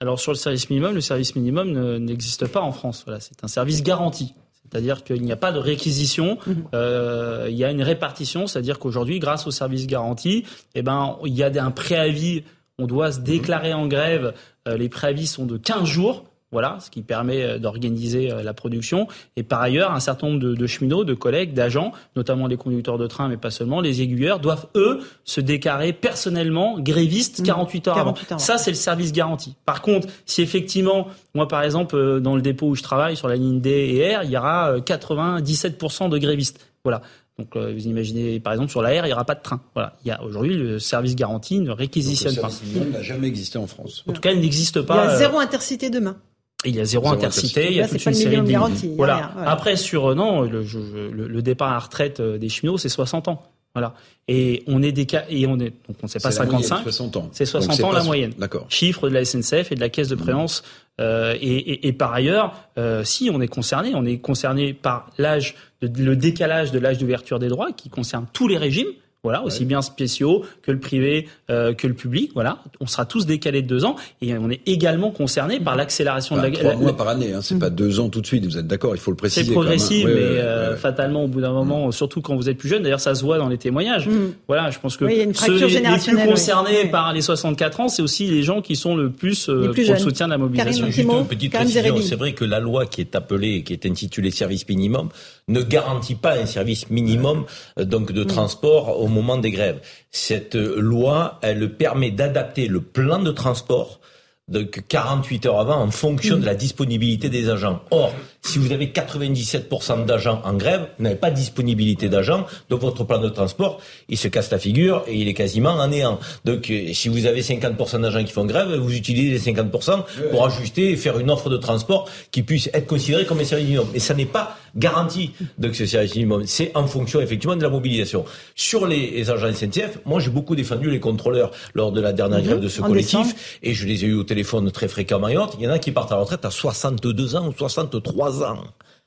alors 0.01 0.19
sur 0.19 0.33
le 0.33 0.37
service 0.37 0.69
minimum, 0.69 0.97
le 0.97 1.01
service 1.01 1.37
minimum 1.37 1.99
n'existe 1.99 2.49
pas 2.49 2.61
en 2.61 2.73
France. 2.73 3.05
Voilà, 3.07 3.21
c'est 3.21 3.45
un 3.45 3.47
service 3.47 3.85
garanti. 3.85 4.35
C'est-à-dire 4.73 5.05
qu'il 5.05 5.23
n'y 5.23 5.33
a 5.33 5.37
pas 5.37 5.53
de 5.53 5.59
réquisition, 5.59 6.39
mhm. 6.47 6.65
euh, 6.75 7.47
il 7.51 7.57
y 7.57 7.63
a 7.63 7.71
une 7.71 7.83
répartition, 7.83 8.47
c'est-à-dire 8.47 8.79
qu'aujourd'hui, 8.79 9.19
grâce 9.19 9.47
au 9.47 9.51
service 9.51 9.87
garanti, 9.87 10.47
eh 10.75 10.81
ben, 10.81 11.19
il 11.27 11.35
y 11.35 11.43
a 11.43 11.51
un 11.63 11.71
préavis, 11.71 12.45
on 12.79 12.87
doit 12.87 13.13
se 13.13 13.21
déclarer 13.21 13.75
en 13.75 13.87
grève, 13.87 14.33
euh, 14.67 14.79
les 14.79 14.89
préavis 14.89 15.27
sont 15.27 15.45
de 15.45 15.59
15 15.59 15.85
jours, 15.85 16.25
voilà, 16.53 16.77
ce 16.81 16.91
qui 16.91 17.03
permet 17.03 17.43
euh, 17.43 17.59
d'organiser 17.59 18.31
euh, 18.31 18.43
la 18.43 18.53
production. 18.53 19.09
Et 19.37 19.43
par 19.43 19.61
ailleurs, 19.63 19.93
un 19.93 20.01
certain 20.01 20.29
nombre 20.29 20.41
de, 20.41 20.67
cheminots, 20.67 21.05
de 21.05 21.15
collègues, 21.15 21.55
d'agents, 21.55 21.93
notamment 22.15 22.47
les 22.47 22.59
conducteurs 22.59 22.99
de 22.99 23.07
train, 23.07 23.29
mais 23.29 23.39
pas 23.39 23.51
seulement, 23.51 23.81
les 23.81 24.03
aiguilleurs, 24.03 24.39
doivent, 24.39 24.67
eux, 24.77 25.01
se 25.25 25.41
déclarer 25.41 25.95
personnellement 25.95 26.79
grévistes 26.79 27.43
48 27.43 27.87
mmh. 27.87 27.91
heures 27.91 27.99
avant. 27.99 28.15
Ça, 28.37 28.59
c'est 28.59 28.71
le 28.71 28.77
service 28.77 29.13
garanti. 29.13 29.57
Par 29.65 29.81
contre, 29.81 30.09
si 30.27 30.43
effectivement, 30.43 31.09
moi, 31.35 31.49
par 31.49 31.63
exemple, 31.63 31.97
euh, 31.97 32.21
dans 32.21 32.37
le 32.37 32.43
dépôt 32.43 32.67
où 32.67 32.75
je 32.75 32.83
travaille, 32.83 33.17
sur 33.17 33.29
la 33.29 33.37
ligne 33.37 33.61
D 33.61 33.71
et 33.71 34.15
R, 34.15 34.25
il 34.25 34.31
y 34.31 34.37
aura 34.37 34.77
97% 34.79 36.11
de 36.11 36.19
grévistes. 36.19 36.61
Voilà. 36.85 37.01
Donc, 37.39 37.57
vous 37.57 37.87
imaginez, 37.87 38.41
par 38.41 38.53
exemple, 38.53 38.71
sur 38.71 38.83
la 38.83 38.91
R, 38.91 39.05
il 39.05 39.07
n'y 39.07 39.13
aura 39.15 39.25
pas 39.25 39.35
de 39.35 39.41
train. 39.41 39.63
Voilà. 39.75 39.97
Il 40.05 40.09
y 40.09 40.11
a 40.11 40.23
aujourd'hui 40.23 40.55
le 40.55 40.79
service 40.79 41.17
garanti 41.17 41.61
ne 41.61 41.71
réquisitionne 41.71 42.37
pas. 42.37 42.49
Le 42.49 42.53
service 42.53 42.93
n'a 42.93 43.03
jamais 43.03 43.27
existé 43.27 43.57
en 43.57 43.67
France. 43.67 44.05
En 44.07 44.13
tout 44.13 44.21
cas, 44.21 44.33
il 44.33 44.41
n'existe 44.41 44.83
pas. 44.83 45.07
Il 45.07 45.11
y 45.11 45.13
a 45.15 45.17
zéro 45.17 45.39
intercité 45.39 45.89
demain. 45.89 46.17
Il 46.65 46.77
y 46.77 46.81
a 46.81 46.85
zéro, 46.85 47.09
intercité, 47.09 47.69
il 47.71 47.77
y 47.77 47.81
a 47.81 47.89
toute 47.89 48.05
une 48.05 48.15
série 48.15 48.37
de 48.37 48.97
voilà. 48.97 49.33
Après 49.47 49.77
sur 49.77 50.11
euh, 50.11 50.15
non 50.15 50.43
le, 50.43 50.63
le, 51.11 51.43
départ 51.43 51.71
à 51.71 51.73
la 51.73 51.79
retraite 51.81 52.21
euh, 52.21 52.39
des 52.39 52.49
cheminots 52.49 52.79
c'est 52.79 52.89
60 52.89 53.29
ans. 53.29 53.43
Voilà. 53.75 53.95
Et 54.29 54.63
on 54.67 54.83
est 54.83 54.93
des 54.93 55.07
cas 55.07 55.25
et 55.31 55.47
on 55.47 55.59
est 55.59 55.71
donc 55.89 55.97
on 56.03 56.07
sait 56.07 56.21
pas 56.21 56.31
55. 56.31 56.85
C'est 57.33 57.47
60 57.47 57.81
ans 57.83 57.93
la 57.93 58.05
moyenne. 58.05 58.35
D'accord. 58.39 58.67
Chiffre 58.69 59.09
de 59.09 59.15
la 59.15 59.25
SNCF 59.25 59.73
et 59.73 59.75
de 59.75 59.81
la 59.81 59.89
caisse 59.89 60.09
de 60.09 60.15
mmh. 60.15 60.19
préance. 60.19 60.63
Euh, 61.01 61.35
et, 61.41 61.57
et, 61.57 61.89
et, 61.89 61.93
par 61.93 62.13
ailleurs, 62.13 62.55
euh, 62.79 63.03
si 63.03 63.31
on 63.33 63.41
est 63.41 63.49
concerné, 63.49 63.93
on 63.95 64.05
est 64.05 64.19
concerné 64.19 64.75
par 64.75 65.09
l'âge, 65.17 65.55
le 65.81 66.15
décalage 66.17 66.71
de 66.71 66.79
l'âge 66.79 66.99
d'ouverture 66.99 67.39
des 67.39 67.49
droits 67.49 67.73
qui 67.73 67.89
concerne 67.89 68.27
tous 68.33 68.47
les 68.47 68.59
régimes. 68.59 68.89
Voilà, 69.25 69.45
aussi 69.45 69.65
bien 69.65 69.83
spéciaux 69.83 70.45
que 70.63 70.73
le 70.73 70.81
privé, 70.81 71.29
euh, 71.49 71.75
que 71.75 71.87
le 71.87 71.95
public. 71.95 72.33
Voilà, 72.35 72.59
on 72.81 72.89
sera 72.89 73.05
tous 73.05 73.25
décalés 73.25 73.63
de 73.63 73.69
deux 73.69 73.85
ans 73.85 73.95
et 74.21 74.37
on 74.37 74.51
est 74.51 74.63
également 74.67 75.13
concerné 75.13 75.61
par 75.61 75.77
l'accélération 75.77 76.37
de 76.37 76.43
la. 76.43 76.51
Trois 76.51 76.75
mois 76.75 76.97
par 76.97 77.07
année, 77.07 77.33
hein, 77.33 77.39
c'est 77.41 77.57
pas 77.57 77.71
deux 77.71 78.01
ans 78.01 78.09
tout 78.09 78.21
de 78.21 78.27
suite. 78.27 78.45
Vous 78.45 78.59
êtes 78.59 78.67
d'accord 78.67 78.97
Il 78.97 79.01
faut 79.01 79.13
le 79.13 79.17
préciser. 79.17 79.47
C'est 79.47 79.53
progressif, 79.53 80.07
mais 80.07 80.11
euh, 80.11 80.77
fatalement 80.77 81.23
au 81.23 81.29
bout 81.29 81.41
d'un 81.41 81.53
moment, 81.53 81.87
mm. 81.87 81.93
surtout 81.93 82.21
quand 82.21 82.35
vous 82.35 82.49
êtes 82.49 82.59
plus 82.59 82.69
jeune. 82.69 82.83
D'ailleurs, 82.83 82.99
ça 82.99 83.15
se 83.15 83.23
voit 83.23 83.39
dans 83.39 83.49
les 83.49 83.59
témoignages. 83.59 84.09
Mm. 84.09 84.33
Voilà, 84.49 84.71
je 84.71 84.81
pense 84.81 84.97
que 84.97 85.09
ceux 85.09 85.69
les, 85.69 85.83
plus 85.99 86.17
concernés 86.27 86.87
par 86.91 87.13
les 87.13 87.21
64 87.21 87.79
ans, 87.79 87.89
c'est 87.89 88.03
aussi 88.03 88.27
les 88.27 88.43
gens 88.43 88.61
qui 88.61 88.75
sont 88.75 88.97
le 88.97 89.13
plus, 89.13 89.49
euh, 89.49 89.73
pour 89.73 89.85
le 89.85 89.99
soutien 90.01 90.27
de 90.27 90.33
la 90.33 90.39
mobilisation. 90.39 90.87
Juste 90.87 90.99
une 90.99 91.27
petite 91.29 91.53
précision. 91.53 91.97
C'est 92.03 92.17
vrai 92.17 92.33
que 92.33 92.45
la 92.45 92.59
loi 92.59 92.87
qui 92.87 93.01
est 93.01 93.15
appelée, 93.15 93.63
qui 93.63 93.73
est 93.73 93.87
intitulée 93.87 94.33
service 94.33 94.69
minimum, 94.69 95.11
ne 95.47 95.63
garantit 95.63 96.17
pas 96.17 96.37
un 96.39 96.47
service 96.47 96.91
minimum 96.91 97.45
donc 97.77 98.11
de 98.11 98.25
transport 98.25 99.01
au 99.01 99.12
moment 99.13 99.39
des 99.39 99.51
grèves. 99.51 99.81
Cette 100.11 100.57
loi, 100.57 101.39
elle 101.43 101.77
permet 101.77 102.11
d'adapter 102.11 102.67
le 102.67 102.81
plan 102.81 103.21
de 103.21 103.31
transport 103.31 104.01
donc 104.49 104.83
48 104.89 105.47
heures 105.47 105.61
avant 105.61 105.81
en 105.81 105.91
fonction 105.91 106.37
de 106.37 106.45
la 106.45 106.55
disponibilité 106.55 107.29
des 107.29 107.49
agents. 107.49 107.81
Or, 107.91 108.15
si 108.45 108.59
vous 108.59 108.73
avez 108.73 108.89
97% 108.89 110.05
d'agents 110.05 110.43
en 110.45 110.55
grève, 110.55 110.89
vous 110.99 111.05
n'avez 111.05 111.17
pas 111.17 111.31
de 111.31 111.37
disponibilité 111.37 112.09
d'agents, 112.09 112.45
donc 112.69 112.81
votre 112.81 113.05
plan 113.05 113.19
de 113.19 113.29
transport, 113.29 113.81
il 114.09 114.19
se 114.19 114.29
casse 114.29 114.51
la 114.51 114.59
figure 114.59 115.05
et 115.07 115.15
il 115.15 115.29
est 115.29 115.35
quasiment 115.35 115.71
en 115.71 115.89
néant. 115.89 116.19
Donc 116.45 116.69
euh, 116.71 116.93
si 116.93 117.09
vous 117.09 117.27
avez 117.27 117.43
50% 117.43 118.01
d'agents 118.01 118.25
qui 118.25 118.33
font 118.33 118.45
grève, 118.45 118.75
vous 118.75 118.95
utilisez 118.95 119.31
les 119.31 119.53
50% 119.53 120.05
pour 120.31 120.45
ajuster 120.45 120.91
et 120.91 120.97
faire 120.97 121.19
une 121.19 121.31
offre 121.31 121.51
de 121.51 121.57
transport 121.57 122.09
qui 122.33 122.43
puisse 122.43 122.69
être 122.75 122.87
considérée 122.87 123.27
comme 123.27 123.39
un 123.39 123.45
service 123.45 123.67
minimum. 123.67 123.89
Mais 123.93 124.01
ça 124.01 124.15
n'est 124.15 124.27
pas 124.27 124.57
garanti 124.75 125.33
donc 125.59 125.75
ce 125.75 125.87
service 125.87 126.15
minimum. 126.15 126.43
C'est 126.47 126.73
en 126.75 126.87
fonction 126.87 127.21
effectivement 127.21 127.57
de 127.57 127.63
la 127.63 127.69
mobilisation. 127.69 128.25
Sur 128.57 128.87
les, 128.87 129.31
agents 129.31 129.53
SNCF, 129.53 129.99
moi 130.05 130.19
j'ai 130.19 130.31
beaucoup 130.31 130.57
défendu 130.57 130.91
les 130.91 131.01
contrôleurs 131.01 131.53
lors 131.75 131.93
de 131.93 132.01
la 132.01 132.13
dernière 132.13 132.41
mhm. 132.41 132.47
grève 132.47 132.61
de 132.61 132.69
ce 132.69 132.81
collectif 132.81 133.59
et 133.63 133.73
je 133.73 133.87
les 133.87 134.05
ai 134.05 134.09
eu 134.09 134.15
au 134.15 134.25
téléphone 134.25 134.71
très 134.73 134.89
fréquemment. 134.89 135.29
Il 135.29 135.35
y 135.61 135.69
en 135.69 135.71
a 135.71 135.79
qui 135.79 135.93
partent 135.93 136.11
à 136.11 136.17
la 136.17 136.23
retraite 136.23 136.45
à 136.45 136.51
62 136.51 137.37
ans 137.37 137.49
ou 137.49 137.53
63 137.57 138.32
ans 138.41 138.65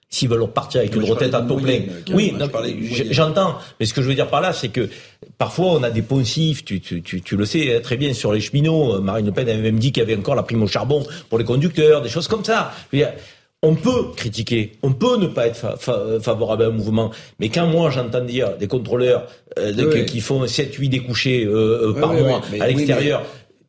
s'ils 0.10 0.30
veulent 0.30 0.48
partir 0.48 0.82
avec 0.82 0.96
une 0.96 1.04
retraite 1.04 1.34
à 1.34 1.42
taux 1.42 1.58
plein. 1.58 1.82
Oui, 2.14 2.34
j'entends. 3.12 3.56
Mais 3.80 3.86
ce 3.86 3.94
que 3.94 4.02
je 4.02 4.08
veux 4.08 4.16
dire 4.16 4.28
par 4.28 4.42
là, 4.42 4.54
c'est 4.54 4.70
que 4.70 4.90
parfois 5.38 5.68
on 5.72 5.84
a 5.84 5.90
des 5.90 6.04
poncifs, 6.04 6.64
tu, 6.64 6.80
tu, 6.80 7.02
tu, 7.02 7.22
tu, 7.22 7.36
le 7.36 7.46
sais 7.46 7.82
très 7.82 7.98
bien, 7.98 8.14
sur 8.14 8.32
les 8.32 8.40
cheminots. 8.40 9.02
Marine 9.02 9.26
Le 9.26 9.32
Pen 9.32 9.50
avait 9.50 9.62
même 9.62 9.80
dit 9.80 9.92
qu'il 9.92 10.02
y 10.02 10.06
avait 10.06 10.16
encore 10.16 10.36
la 10.36 10.44
prime 10.44 10.64
au 10.64 10.68
charbon 10.68 11.06
pour 11.30 11.38
les 11.38 11.46
conducteurs, 11.46 12.02
des 12.02 12.10
choses 12.10 12.28
comme 12.28 12.46
ça. 12.46 12.72
On 13.62 13.74
peut 13.74 14.12
critiquer, 14.16 14.74
on 14.84 14.94
peut 14.94 15.18
ne 15.18 15.26
pas 15.26 15.48
être 15.48 15.80
favorable 16.22 16.64
à 16.64 16.68
un 16.68 16.72
mouvement, 16.72 17.10
mais 17.40 17.50
quand 17.50 17.66
moi 17.66 17.90
j'entends 17.90 18.24
dire 18.24 18.56
des 18.58 18.68
contrôleurs 18.68 19.28
euh, 19.58 20.04
qui 20.04 20.22
font 20.22 20.46
7-8 20.46 20.90
découchés 20.90 21.46
euh, 21.46 21.90
euh, 21.90 22.00
par 22.00 22.14
mois 22.14 22.42
à 22.60 22.68
l'extérieur, 22.68 23.24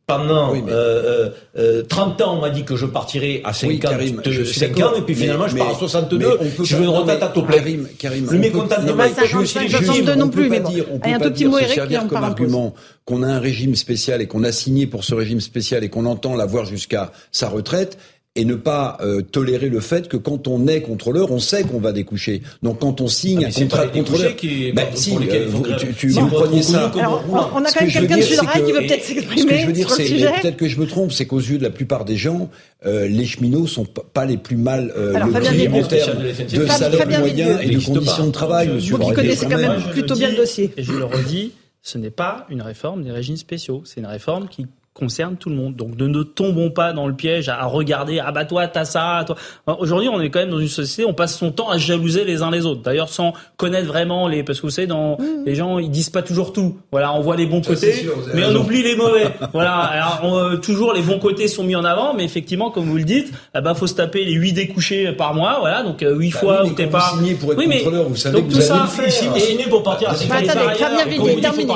pendant 0.06 0.54
euh, 0.54 1.30
euh, 1.58 1.82
30 1.82 2.22
ans, 2.22 2.36
on 2.36 2.40
m'a 2.40 2.50
dit 2.50 2.64
que 2.64 2.76
je 2.76 2.86
partirais 2.86 3.40
à 3.44 3.52
50, 3.52 3.92
oui, 3.98 4.46
5 4.46 4.80
ans, 4.80 4.94
et 4.96 5.02
puis 5.02 5.16
finalement, 5.16 5.48
je 5.48 5.56
pars 5.56 5.70
à 5.70 5.74
62. 5.74 6.38
Je 6.62 6.76
veux 6.76 6.84
une 6.84 6.90
retraite 6.90 7.22
à 7.24 7.28
taux 7.28 7.42
plein. 7.42 7.60
le 7.60 8.38
mécontentement, 8.38 9.04
je 9.24 9.44
suis 9.44 9.68
62 9.68 10.14
non 10.14 10.28
plus, 10.28 10.48
mais 10.48 10.60
bon. 10.60 10.70
On 10.92 10.98
peut 11.00 11.10
pas 11.18 11.30
dire 11.30 11.52
se 11.52 11.74
servir 11.74 12.06
comme 12.06 12.22
argument 12.22 12.74
qu'on 13.04 13.24
a 13.24 13.28
un 13.28 13.40
régime 13.40 13.74
spécial 13.74 14.20
et 14.22 14.26
qu'on 14.26 14.44
a 14.44 14.52
signé 14.52 14.86
pour 14.86 15.02
ce 15.02 15.14
régime 15.14 15.40
spécial 15.40 15.82
et 15.82 15.88
qu'on 15.88 16.06
entend 16.06 16.36
l'avoir 16.36 16.66
jusqu'à 16.66 17.10
sa 17.32 17.48
retraite 17.48 17.98
et 18.36 18.44
ne 18.44 18.54
pas 18.54 18.98
euh, 19.00 19.22
tolérer 19.22 19.68
le 19.68 19.80
fait 19.80 20.08
que 20.08 20.16
quand 20.16 20.46
on 20.46 20.66
est 20.68 20.82
contrôleur, 20.82 21.32
on 21.32 21.38
sait 21.38 21.64
qu'on 21.64 21.80
va 21.80 21.92
découcher. 21.92 22.42
Donc 22.62 22.80
quand 22.80 23.00
on 23.00 23.08
signe 23.08 23.44
ah, 23.44 23.48
un 23.48 23.60
contrat 23.60 23.86
de 23.86 23.92
contrôleur, 23.92 24.36
qui 24.36 24.72
ben, 24.72 24.86
si, 24.94 25.16
euh, 25.16 25.46
vous, 25.48 25.64
tu, 25.78 25.94
tu, 25.94 26.08
vous 26.08 26.26
prenez 26.26 26.62
ça. 26.62 26.92
Alors, 26.96 27.24
on 27.54 27.64
a 27.64 27.70
quand 27.70 27.80
même 27.80 27.90
quelqu'un 27.90 28.18
de 28.18 28.22
Sudrail 28.22 28.64
qui 28.64 28.72
veut 28.72 28.80
peut-être 28.80 29.04
s'exprimer. 29.04 29.40
Ce 29.40 29.46
que 29.46 29.56
je 29.56 29.66
veux 29.66 29.72
dire, 29.72 29.90
c'est 29.90 30.42
peut-être 30.42 30.56
que 30.56 30.68
je 30.68 30.78
me 30.78 30.86
trompe, 30.86 31.12
c'est 31.12 31.26
qu'aux 31.26 31.40
yeux 31.40 31.58
de 31.58 31.62
la 31.62 31.70
plupart 31.70 32.04
des 32.04 32.16
gens, 32.16 32.50
euh, 32.84 33.08
les 33.08 33.24
cheminots 33.24 33.66
sont 33.66 33.84
pas 33.84 34.26
les 34.26 34.36
plus 34.36 34.56
mal 34.56 34.92
euh, 34.96 35.14
Alors, 35.14 35.28
lotis 35.28 35.68
en 35.68 35.82
termes 35.82 36.22
de 36.22 36.66
salaire 36.66 37.18
moyen 37.18 37.58
et 37.58 37.70
de 37.70 37.84
conditions 37.84 38.26
de 38.26 38.32
travail. 38.32 38.68
Monsieur 38.68 38.96
vous 38.96 39.08
qui 39.08 39.14
connaissez 39.14 39.46
quand 39.46 39.58
même 39.58 39.82
plutôt 39.92 40.14
bien 40.14 40.30
le 40.30 40.36
dossier. 40.36 40.72
Et 40.76 40.82
je 40.82 40.92
le 40.92 41.04
redis, 41.04 41.52
ce 41.82 41.98
n'est 41.98 42.10
pas 42.10 42.46
une 42.50 42.62
réforme 42.62 43.02
des 43.02 43.12
régimes 43.12 43.36
spéciaux. 43.36 43.82
C'est 43.84 44.00
une 44.00 44.06
réforme 44.06 44.48
qui 44.48 44.66
concerne 44.96 45.36
tout 45.36 45.50
le 45.50 45.56
monde. 45.56 45.76
Donc 45.76 45.98
ne, 45.98 46.22
tombons 46.22 46.70
pas 46.70 46.92
dans 46.92 47.06
le 47.06 47.14
piège 47.14 47.48
à, 47.48 47.64
regarder 47.66 48.18
ah 48.18 48.32
bah 48.32 48.44
toi 48.44 48.66
t'as 48.66 48.84
ça, 48.84 49.24
toi. 49.26 49.36
Aujourd'hui 49.78 50.08
on 50.08 50.20
est 50.20 50.30
quand 50.30 50.38
même 50.38 50.50
dans 50.50 50.58
une 50.58 50.68
société, 50.68 51.04
on 51.04 51.12
passe 51.12 51.36
son 51.36 51.52
temps 51.52 51.68
à 51.68 51.76
jalouser 51.76 52.24
les 52.24 52.42
uns 52.42 52.50
les 52.50 52.64
autres. 52.64 52.82
D'ailleurs 52.82 53.10
sans 53.10 53.34
connaître 53.56 53.86
vraiment 53.86 54.26
les 54.26 54.42
parce 54.42 54.60
que 54.60 54.66
vous 54.66 54.70
savez 54.70 54.86
dans 54.86 55.18
mmh. 55.18 55.44
les 55.44 55.54
gens 55.54 55.78
ils 55.78 55.90
disent 55.90 56.10
pas 56.10 56.22
toujours 56.22 56.52
tout. 56.52 56.78
Voilà 56.90 57.12
on 57.12 57.20
voit 57.20 57.36
les 57.36 57.46
bons 57.46 57.60
côtés, 57.60 58.06
mais 58.34 58.44
on 58.46 58.54
oublie 58.56 58.82
les 58.82 58.96
mauvais. 58.96 59.28
voilà 59.52 59.74
alors 59.74 60.34
euh, 60.34 60.56
toujours 60.56 60.94
les 60.94 61.02
bons 61.02 61.18
côtés 61.18 61.46
sont 61.46 61.64
mis 61.64 61.76
en 61.76 61.84
avant, 61.84 62.14
mais 62.14 62.24
effectivement 62.24 62.70
comme 62.70 62.86
vous 62.86 62.96
le 62.96 63.04
dites, 63.04 63.32
ah 63.52 63.60
bah 63.60 63.74
faut 63.74 63.86
se 63.86 63.94
taper 63.94 64.24
les 64.24 64.32
8 64.32 64.52
découchés 64.54 65.12
par 65.12 65.34
mois. 65.34 65.58
Voilà 65.60 65.82
donc 65.82 66.00
8 66.00 66.06
euh, 66.06 66.14
bah 66.16 66.38
fois 66.38 66.64
où 66.64 66.70
t'es 66.70 66.86
pas. 66.86 67.12
Pour 67.40 67.52
être 67.52 67.58
oui 67.58 67.66
mais 67.68 67.82
vous 67.82 68.16
savez 68.16 68.40
donc 68.40 68.50
tout 68.50 68.60
ça 68.60 68.86
fait 68.86 69.10
signer 69.10 69.66
pour 69.68 69.82
partir. 69.82 70.10
Attendez 70.10 70.48
Fabien 70.78 71.04
Villiers 71.04 71.40
terminé. 71.40 71.74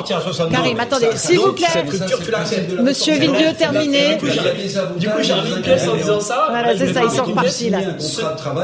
Karim 0.50 0.80
attendez 0.80 1.10
s'il 1.16 1.38
vous 1.38 1.52
plaît. 1.52 1.66
Monsieur 2.82 3.09
Monsieur 3.10 3.32
Villedieu, 3.32 3.56
terminé. 3.56 4.14
Du 4.14 5.08
coup, 5.08 5.22
j'ai 5.22 5.32
remis 5.32 5.56
une 5.56 5.62
pièce 5.62 5.88
en 5.88 5.96
disant 5.96 6.20
ça. 6.20 6.46
Voilà, 6.50 6.76
c'est 6.76 6.92
ça, 6.92 7.02
ils 7.04 7.10
sont 7.10 7.24
repartis 7.24 7.70
là. 7.70 7.78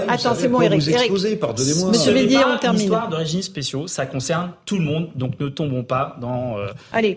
Attends, 0.08 0.34
c'est 0.34 0.48
bon, 0.48 0.60
Eric. 0.60 0.82
Monsieur 1.10 2.12
Villedieu, 2.12 2.38
on 2.46 2.58
termine. 2.58 2.80
L'histoire 2.80 3.08
de 3.08 3.16
régimes 3.16 3.42
spéciaux, 3.42 3.86
ça 3.86 4.06
concerne 4.06 4.50
tout 4.64 4.76
le 4.76 4.84
monde, 4.84 5.08
donc 5.14 5.38
ne 5.40 5.48
tombons 5.48 5.82
pas 5.82 6.16
dans 6.20 6.58
euh, 6.58 6.66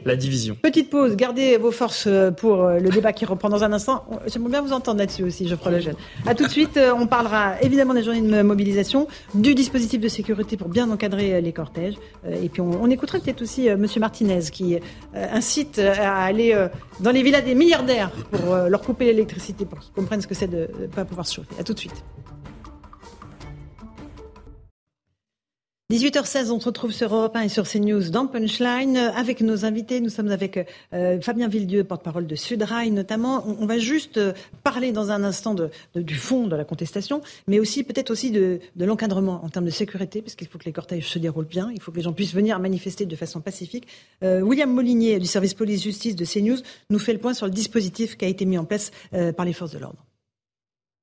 la 0.06 0.16
division. 0.16 0.58
Petite 0.62 0.90
pause, 0.90 1.16
gardez 1.16 1.58
vos 1.58 1.72
forces 1.72 2.06
euh, 2.08 2.32
pour 2.32 2.64
euh, 2.64 2.80
le 2.80 2.90
débat 2.90 3.14
qui 3.14 3.26
reprend 3.26 3.50
dans 3.50 3.64
un 3.64 3.74
instant. 3.74 4.06
J'aimerais 4.28 4.52
bien 4.52 4.62
vous 4.62 4.74
entendre 4.74 5.00
là-dessus 5.00 5.24
aussi, 5.24 5.48
Geoffroy 5.48 5.72
Lejeune. 5.72 5.96
A 6.26 6.36
tout 6.36 6.46
de 6.46 6.52
suite, 6.52 6.80
on 6.98 7.08
parlera 7.08 7.62
évidemment 7.62 7.94
des 7.94 8.04
journées 8.04 8.22
de 8.22 8.42
mobilisation, 8.42 9.08
du 9.34 9.56
dispositif 9.56 10.00
de 10.00 10.08
sécurité 10.08 10.58
pour 10.58 10.70
bien 10.70 10.90
encadrer 10.90 11.42
les 11.42 11.54
cortèges. 11.54 11.96
Et 12.42 12.50
puis 12.50 12.62
on, 12.62 12.90
écoutera 12.90 13.20
peut-être 13.20 13.42
aussi 13.42 13.70
Monsieur 13.70 14.00
Martinez 14.00 14.42
qui 14.52 14.78
incite 15.14 15.80
à 15.80 16.24
aller 16.24 16.56
dans 17.00 17.12
les 17.12 17.19
les 17.20 17.24
villas 17.24 17.42
des 17.42 17.54
milliardaires 17.56 18.12
pour 18.32 18.54
euh, 18.54 18.70
leur 18.70 18.82
couper 18.82 19.06
l'électricité, 19.06 19.66
pour 19.66 19.80
qu'ils 19.80 19.92
comprennent 19.92 20.22
ce 20.22 20.28
que 20.28 20.34
c'est 20.34 20.48
de 20.48 20.70
ne 20.80 20.88
pas 20.88 21.04
pouvoir 21.04 21.28
se 21.28 21.36
chauffer. 21.36 21.56
À 21.60 21.64
tout 21.66 21.74
de 21.74 21.80
suite. 21.80 22.04
18h16, 25.92 26.52
on 26.52 26.60
se 26.60 26.66
retrouve 26.66 26.92
sur 26.92 27.16
Europe 27.16 27.36
1 27.36 27.42
et 27.42 27.50
sur 27.50 27.68
CNews 27.68 28.12
dans 28.12 28.28
Punchline 28.28 28.96
avec 28.96 29.42
nos 29.42 29.66
invités. 29.66 30.02
Nous 30.02 30.12
sommes 30.12 30.30
avec 30.30 30.70
euh, 30.94 31.20
Fabien 31.20 31.48
Villedieu, 31.48 31.84
porte-parole 31.84 32.28
de 32.28 32.36
Sudrail 32.36 32.92
notamment. 32.92 33.44
On, 33.60 33.66
va 33.66 33.80
juste 33.80 34.18
euh, 34.20 34.34
parler 34.64 34.92
dans 34.92 35.10
un 35.10 35.24
instant 35.24 35.56
du 35.96 36.14
fond 36.14 36.46
de 36.46 36.56
la 36.56 36.64
contestation, 36.64 37.24
mais 37.48 37.60
aussi 37.60 37.84
peut-être 37.84 38.12
aussi 38.12 38.30
de, 38.30 38.60
l'encadrement 38.78 39.44
en 39.44 39.50
termes 39.50 39.66
de 39.66 39.72
sécurité, 39.72 40.22
parce 40.22 40.36
qu'il 40.36 40.48
faut 40.48 40.60
que 40.60 40.66
les 40.66 40.74
cortèges 40.74 41.08
se 41.08 41.18
déroulent 41.18 41.48
bien, 41.48 41.72
il 41.74 41.82
faut 41.82 41.92
que 41.92 41.98
les 41.98 42.04
gens 42.04 42.14
puissent 42.14 42.36
venir 42.36 42.60
manifester 42.60 43.08
de 43.08 43.16
façon 43.16 43.42
pacifique. 43.42 43.88
Euh, 44.24 44.42
William 44.42 44.72
Molinier 44.72 45.18
du 45.18 45.26
service 45.26 45.56
police-justice 45.56 46.16
de 46.16 46.24
CNews 46.24 46.60
nous 46.92 47.00
fait 47.00 47.14
le 47.14 47.20
point 47.20 47.34
sur 47.34 47.48
le 47.48 47.52
dispositif 47.52 48.16
qui 48.16 48.26
a 48.26 48.28
été 48.28 48.46
mis 48.46 48.60
en 48.60 48.66
place 48.66 48.92
par 49.36 49.44
les 49.44 49.54
forces 49.54 49.72
de 49.72 49.80
l'ordre. 49.80 50.06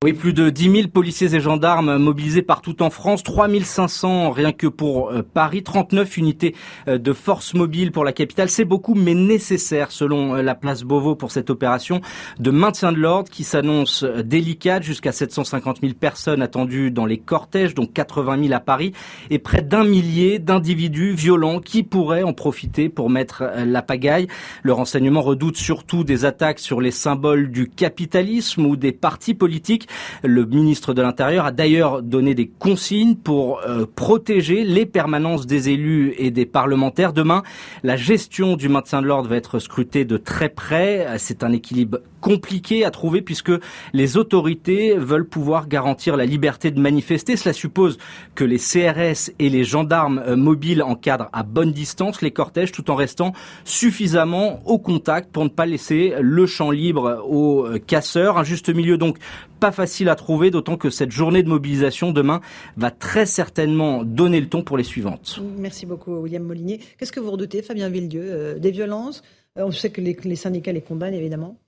Oui, 0.05 0.13
plus 0.13 0.35
de 0.35 0.51
10 0.51 0.73
000 0.73 0.89
policiers 0.89 1.35
et 1.35 1.41
gendarmes 1.41 1.97
mobilisés 1.97 2.43
partout 2.43 2.83
en 2.83 2.91
France, 2.91 3.23
3 3.23 3.49
500 3.65 4.31
rien 4.31 4.53
que 4.53 4.67
pour 4.67 5.09
euh, 5.09 5.23
Paris, 5.23 5.63
39 5.63 6.19
unités 6.19 6.55
euh, 6.87 6.99
de 6.99 7.15
force 7.15 7.55
mobile 7.55 7.93
pour 7.93 8.05
la 8.05 8.13
capitale. 8.13 8.51
C'est 8.51 8.67
beaucoup, 8.67 8.93
mais 8.93 9.15
nécessaire 9.15 9.91
selon 9.91 10.37
euh, 10.37 10.43
la 10.43 10.55
place 10.55 10.83
Beauvau 10.83 11.15
pour 11.15 11.31
cette 11.31 11.49
opération 11.49 12.03
de 12.39 12.51
maintien 12.51 12.93
de 12.93 12.99
l'ordre 12.99 13.31
qui 13.31 13.43
s'annonce 13.43 14.05
délicate. 14.05 14.83
Jusqu'à 14.83 15.13
750 15.13 15.79
000 15.81 15.95
personnes 15.95 16.43
attendues 16.43 16.91
dans 16.91 17.07
les 17.07 17.17
cortèges, 17.17 17.75
donc 17.75 17.95
80 17.95 18.43
000 18.49 18.55
à 18.55 18.61
Paris, 18.61 18.93
et 19.31 19.39
près 19.39 19.63
d'un 19.63 19.85
millier 19.85 20.39
d'individus 20.39 21.13
violents 21.13 21.59
qui 21.59 21.85
pourraient 21.85 22.23
en 22.23 22.35
profiter 22.35 22.91
pour 22.91 23.09
mettre 23.09 23.45
la 23.65 23.81
pagaille. 23.81 24.27
Le 24.63 24.75
renseignement 24.75 25.23
redoute 25.23 25.57
surtout 25.57 26.05
des 26.05 26.27
attaques 26.27 26.59
sur 26.59 26.83
les 26.83 26.91
symboles 26.91 27.51
du 27.51 27.67
capitalisme 27.67 28.67
ou 28.67 28.77
des 28.77 28.93
partis 28.93 29.33
politiques. 29.33 29.86
Le 30.23 30.45
ministre 30.45 30.95
de 30.95 31.03
l'Intérieur 31.03 31.47
a 31.47 31.53
d'ailleurs 31.53 32.03
donné 32.03 32.35
des 32.35 32.49
consignes 32.49 33.17
pour 33.17 33.61
euh, 33.61 33.87
protéger 33.95 34.65
les 34.65 34.87
permanences 34.87 35.47
des 35.47 35.71
élus 35.71 36.15
et 36.19 36.31
des 36.31 36.47
parlementaires. 36.47 37.13
Demain, 37.13 37.43
la 37.83 37.97
gestion 37.97 38.57
du 38.57 38.69
maintien 38.69 39.03
de 39.03 39.07
l'ordre 39.07 39.29
va 39.29 39.37
être 39.37 39.59
scrutée 39.59 40.05
de 40.05 40.17
très 40.17 40.49
près. 40.49 41.07
C'est 41.19 41.43
un 41.43 41.53
équilibre 41.53 41.99
compliqué 42.21 42.85
à 42.85 42.91
trouver 42.91 43.23
puisque 43.23 43.53
les 43.93 44.17
autorités 44.17 44.97
veulent 44.97 45.29
pouvoir 45.29 45.69
garantir 45.69 46.17
la 46.17 46.25
liberté 46.25 46.71
de 46.71 46.81
manifester. 46.81 47.37
Cela 47.37 47.53
suppose 47.53 47.99
que 48.35 48.45
les 48.45 48.59
CRS 48.59 49.31
et 49.39 49.49
les 49.49 49.65
gendarmes 49.65 50.21
euh, 50.27 50.35
mobiles 50.35 50.83
encadrent 50.83 51.29
à 51.33 51.43
bonne 51.43 51.73
distance 51.73 52.23
les 52.23 52.33
cortèges 52.33 52.73
tout 52.73 52.91
en 52.91 52.97
restant 52.97 53.33
suffisamment 53.65 54.61
au 54.67 54.79
contact 54.79 55.31
pour 55.31 55.45
ne 55.45 55.49
pas 55.49 55.67
laisser 55.67 56.15
le 56.21 56.47
champ 56.47 56.71
libre 56.71 57.23
aux 57.29 57.65
euh, 57.65 57.79
casseurs. 57.79 58.39
Un 58.39 58.45
juste 58.45 58.69
milieu 58.75 58.99
donc 58.99 59.19
pas 59.59 59.73
facile 59.73 60.09
à 60.09 60.15
trouver, 60.15 60.51
d'autant 60.51 60.77
que 60.77 60.91
cette 60.91 61.11
journée 61.11 61.43
de 61.43 61.49
mobilisation 61.49 62.13
demain 62.13 62.41
va 62.77 62.91
très 62.91 63.27
certainement 63.27 64.05
donner 64.05 64.41
le 64.41 64.49
ton 64.49 64.63
pour 64.63 64.77
les 64.77 64.85
suivantes. 64.85 65.41
Merci 65.59 65.87
beaucoup 65.87 66.17
William 66.17 66.43
Molinier. 66.43 66.81
Qu'est-ce 66.99 67.13
que 67.13 67.21
vous 67.21 67.31
redoutez, 67.31 67.63
Fabien 67.63 67.89
Villedieu 67.89 68.23
euh, 68.25 68.59
Des 68.59 68.71
violences 68.71 69.23
On 69.57 69.73
sait 69.73 69.91
que 69.91 70.01
les, 70.01 70.17
les 70.25 70.37
syndicats 70.37 70.73
les 70.73 70.83
condamnent 70.83 71.15
évidemment. 71.15 71.59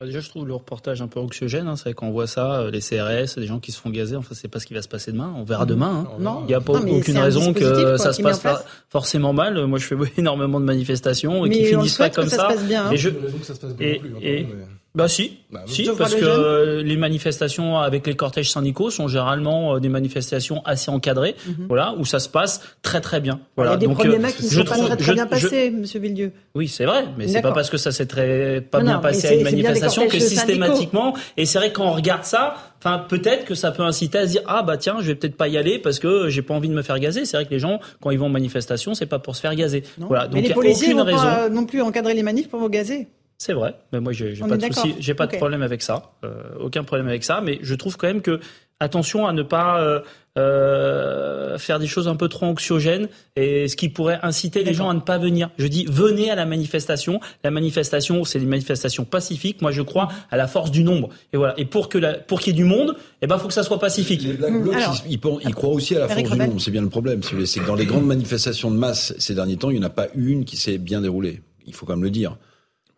Bah, 0.00 0.06
déjà, 0.06 0.20
je 0.20 0.30
trouve 0.30 0.46
le 0.46 0.54
reportage 0.54 1.02
un 1.02 1.08
peu 1.08 1.20
anxiogène. 1.20 1.68
Hein. 1.68 1.76
C'est 1.76 1.84
vrai 1.84 1.92
qu'on 1.92 2.10
voit 2.10 2.26
ça, 2.26 2.60
euh, 2.60 2.70
les 2.70 2.80
CRS, 2.80 3.38
des 3.38 3.46
gens 3.46 3.58
qui 3.58 3.70
se 3.70 3.78
font 3.78 3.90
gazer. 3.90 4.16
Enfin, 4.16 4.34
c'est 4.34 4.48
pas 4.48 4.58
ce 4.58 4.64
qui 4.64 4.72
va 4.72 4.80
se 4.80 4.88
passer 4.88 5.12
demain. 5.12 5.34
On 5.36 5.44
verra 5.44 5.66
demain. 5.66 6.06
Hein. 6.10 6.16
Non, 6.18 6.40
il 6.44 6.46
n'y 6.46 6.54
a 6.54 6.60
pas 6.62 6.72
aucune 6.72 7.18
raison 7.18 7.52
que 7.52 7.98
ça 7.98 8.14
se 8.14 8.22
passe 8.22 8.42
forcément 8.88 9.34
mal. 9.34 9.66
Moi, 9.66 9.78
je 9.78 9.84
fais 9.84 9.96
énormément 10.16 10.58
de 10.58 10.64
manifestations 10.64 11.44
et 11.44 11.50
qui 11.50 11.66
finissent 11.66 11.98
pas 11.98 12.08
comme 12.08 12.30
ça. 12.30 12.48
bien, 12.66 12.86
hein. 12.86 12.92
je... 12.94 13.10
que 13.10 13.44
ça 13.44 13.54
se 13.54 13.60
passe 13.60 13.76
bien 13.76 13.88
et, 13.88 13.98
plus, 13.98 14.10
et... 14.22 14.46
Bah 14.92 15.06
si, 15.06 15.38
bah, 15.52 15.62
si 15.66 15.88
parce 15.96 16.16
que 16.16 16.80
les 16.80 16.96
manifestations 16.96 17.78
avec 17.78 18.08
les 18.08 18.16
cortèges 18.16 18.50
syndicaux 18.50 18.90
sont 18.90 19.06
généralement 19.06 19.78
des 19.78 19.88
manifestations 19.88 20.62
assez 20.64 20.90
encadrées, 20.90 21.36
mhm. 21.46 21.66
voilà, 21.68 21.94
où 21.96 22.04
ça 22.04 22.18
se 22.18 22.28
passe 22.28 22.60
très 22.82 23.00
très 23.00 23.20
bien. 23.20 23.38
Voilà. 23.54 23.70
Il 23.70 23.74
y 23.74 23.76
a 23.76 23.88
des 23.88 23.94
premiers 23.94 24.18
mecs 24.18 24.36
qui 24.36 24.46
ne 24.46 24.50
sont 24.50 24.64
pas 24.64 24.96
très, 24.96 25.14
bien 25.14 25.28
passés, 25.28 25.70
Monsieur 25.70 26.00
Villedieu. 26.00 26.32
Oui, 26.56 26.66
c'est 26.66 26.86
vrai, 26.86 27.04
mais 27.16 27.28
c'est 27.28 27.40
pas 27.40 27.52
parce 27.52 27.70
que 27.70 27.76
ça 27.76 27.92
s'est 27.92 28.06
très 28.06 28.60
pas 28.60 28.80
bien 28.80 28.98
passé 28.98 29.28
à 29.28 29.34
une 29.34 29.44
manifestation 29.44 30.08
que 30.08 30.18
systématiquement. 30.18 31.14
Et 31.36 31.46
c'est 31.46 31.58
vrai 31.58 31.72
quand 31.72 31.84
on 31.84 31.92
regarde 31.92 32.24
ça, 32.24 32.56
Enfin, 32.82 33.04
peut-être 33.06 33.44
que 33.44 33.54
ça 33.54 33.72
peut 33.72 33.82
inciter 33.82 34.16
à 34.16 34.26
se 34.26 34.32
dire 34.32 34.42
ah 34.46 34.62
bah 34.62 34.78
tiens, 34.78 34.96
je 35.00 35.08
vais 35.08 35.14
peut-être 35.14 35.36
pas 35.36 35.48
y 35.48 35.58
aller 35.58 35.78
parce 35.78 35.98
que 35.98 36.30
j'ai 36.30 36.40
pas 36.40 36.54
envie 36.54 36.70
de 36.70 36.72
me 36.72 36.80
faire 36.80 36.98
gazer. 36.98 37.26
C'est 37.26 37.36
vrai 37.36 37.44
que 37.44 37.50
les 37.50 37.58
gens, 37.58 37.78
quand 38.00 38.10
ils 38.10 38.18
vont 38.18 38.26
en 38.26 38.30
manifestation, 38.30 38.94
c'est 38.94 39.04
pas 39.04 39.18
pour 39.18 39.36
se 39.36 39.42
faire 39.42 39.54
gazer. 39.54 39.82
Voilà. 39.98 40.28
Donc, 40.28 40.40
mais 40.40 40.48
les 40.48 40.54
policiers 40.54 40.94
vont 40.94 41.04
pas 41.04 41.50
non 41.50 41.66
plus 41.66 41.82
encadrer 41.82 42.14
les 42.14 42.22
manifs 42.22 42.48
pour 42.48 42.58
vous 42.58 42.70
gazer. 42.70 43.08
C'est 43.40 43.54
vrai, 43.54 43.74
mais 43.90 44.00
moi 44.00 44.12
j'ai 44.12 44.34
pas 44.34 44.58
de 44.58 44.66
souci, 44.66 44.94
j'ai 44.98 45.14
pas 45.14 45.26
de 45.26 45.34
problème 45.34 45.62
avec 45.62 45.80
ça, 45.80 46.12
euh, 46.24 46.42
aucun 46.60 46.84
problème 46.84 47.08
avec 47.08 47.24
ça. 47.24 47.40
Mais 47.40 47.58
je 47.62 47.74
trouve 47.74 47.96
quand 47.96 48.06
même 48.06 48.20
que 48.20 48.38
attention 48.80 49.26
à 49.26 49.32
ne 49.32 49.42
pas 49.42 49.80
euh, 49.80 50.00
euh, 50.36 51.56
faire 51.56 51.78
des 51.78 51.86
choses 51.86 52.06
un 52.06 52.16
peu 52.16 52.28
trop 52.28 52.44
anxiogènes 52.44 53.08
et 53.36 53.66
ce 53.66 53.76
qui 53.76 53.88
pourrait 53.88 54.18
inciter 54.22 54.62
les 54.62 54.74
gens 54.74 54.90
à 54.90 54.94
ne 54.94 55.00
pas 55.00 55.16
venir. 55.16 55.48
Je 55.56 55.68
dis 55.68 55.86
venez 55.88 56.30
à 56.30 56.34
la 56.34 56.44
manifestation. 56.44 57.18
La 57.42 57.50
manifestation, 57.50 58.24
c'est 58.24 58.40
une 58.40 58.46
manifestation 58.46 59.06
pacifique. 59.06 59.62
Moi, 59.62 59.70
je 59.70 59.80
crois 59.80 60.08
à 60.30 60.36
la 60.36 60.46
force 60.46 60.70
du 60.70 60.84
nombre. 60.84 61.08
Et 61.32 61.38
voilà. 61.38 61.58
Et 61.58 61.64
pour 61.64 61.88
que 61.88 61.96
la, 61.96 62.12
pour 62.12 62.40
qu'il 62.40 62.52
y 62.54 62.56
ait 62.56 62.62
du 62.62 62.68
monde, 62.68 62.94
eh 63.22 63.26
ben, 63.26 63.38
faut 63.38 63.48
que 63.48 63.54
ça 63.54 63.62
soit 63.62 63.78
pacifique. 63.78 64.20
Les 64.20 64.34
Black 64.34 64.60
Blocs, 64.60 64.74
ils, 65.08 65.18
ils, 65.44 65.54
croient 65.54 65.70
aussi 65.70 65.96
à 65.96 66.00
la 66.00 66.08
force 66.08 66.30
du 66.30 66.36
nombre. 66.38 66.60
C'est 66.60 66.72
bien 66.72 66.82
le 66.82 66.90
problème. 66.90 67.22
C'est 67.22 67.60
que 67.60 67.66
dans 67.66 67.74
les 67.74 67.86
grandes 67.86 68.06
manifestations 68.06 68.70
de 68.70 68.76
masse 68.76 69.14
ces 69.18 69.34
derniers 69.34 69.56
temps, 69.56 69.70
il 69.70 69.78
n'y 69.78 69.82
en 69.82 69.86
a 69.86 69.88
pas 69.88 70.08
une 70.14 70.44
qui 70.44 70.58
s'est 70.58 70.76
bien 70.76 71.00
déroulée. 71.00 71.40
Il 71.66 71.72
faut 71.72 71.86
quand 71.86 71.94
même 71.94 72.04
le 72.04 72.10
dire. 72.10 72.36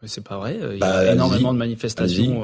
Mais 0.03 0.09
c'est 0.09 0.25
pas 0.25 0.37
vrai. 0.37 0.59
Il 0.61 0.79
y 0.79 0.83
a 0.83 1.05
bah, 1.05 1.13
énormément 1.13 1.53
de 1.53 1.59
manifestations. 1.59 2.43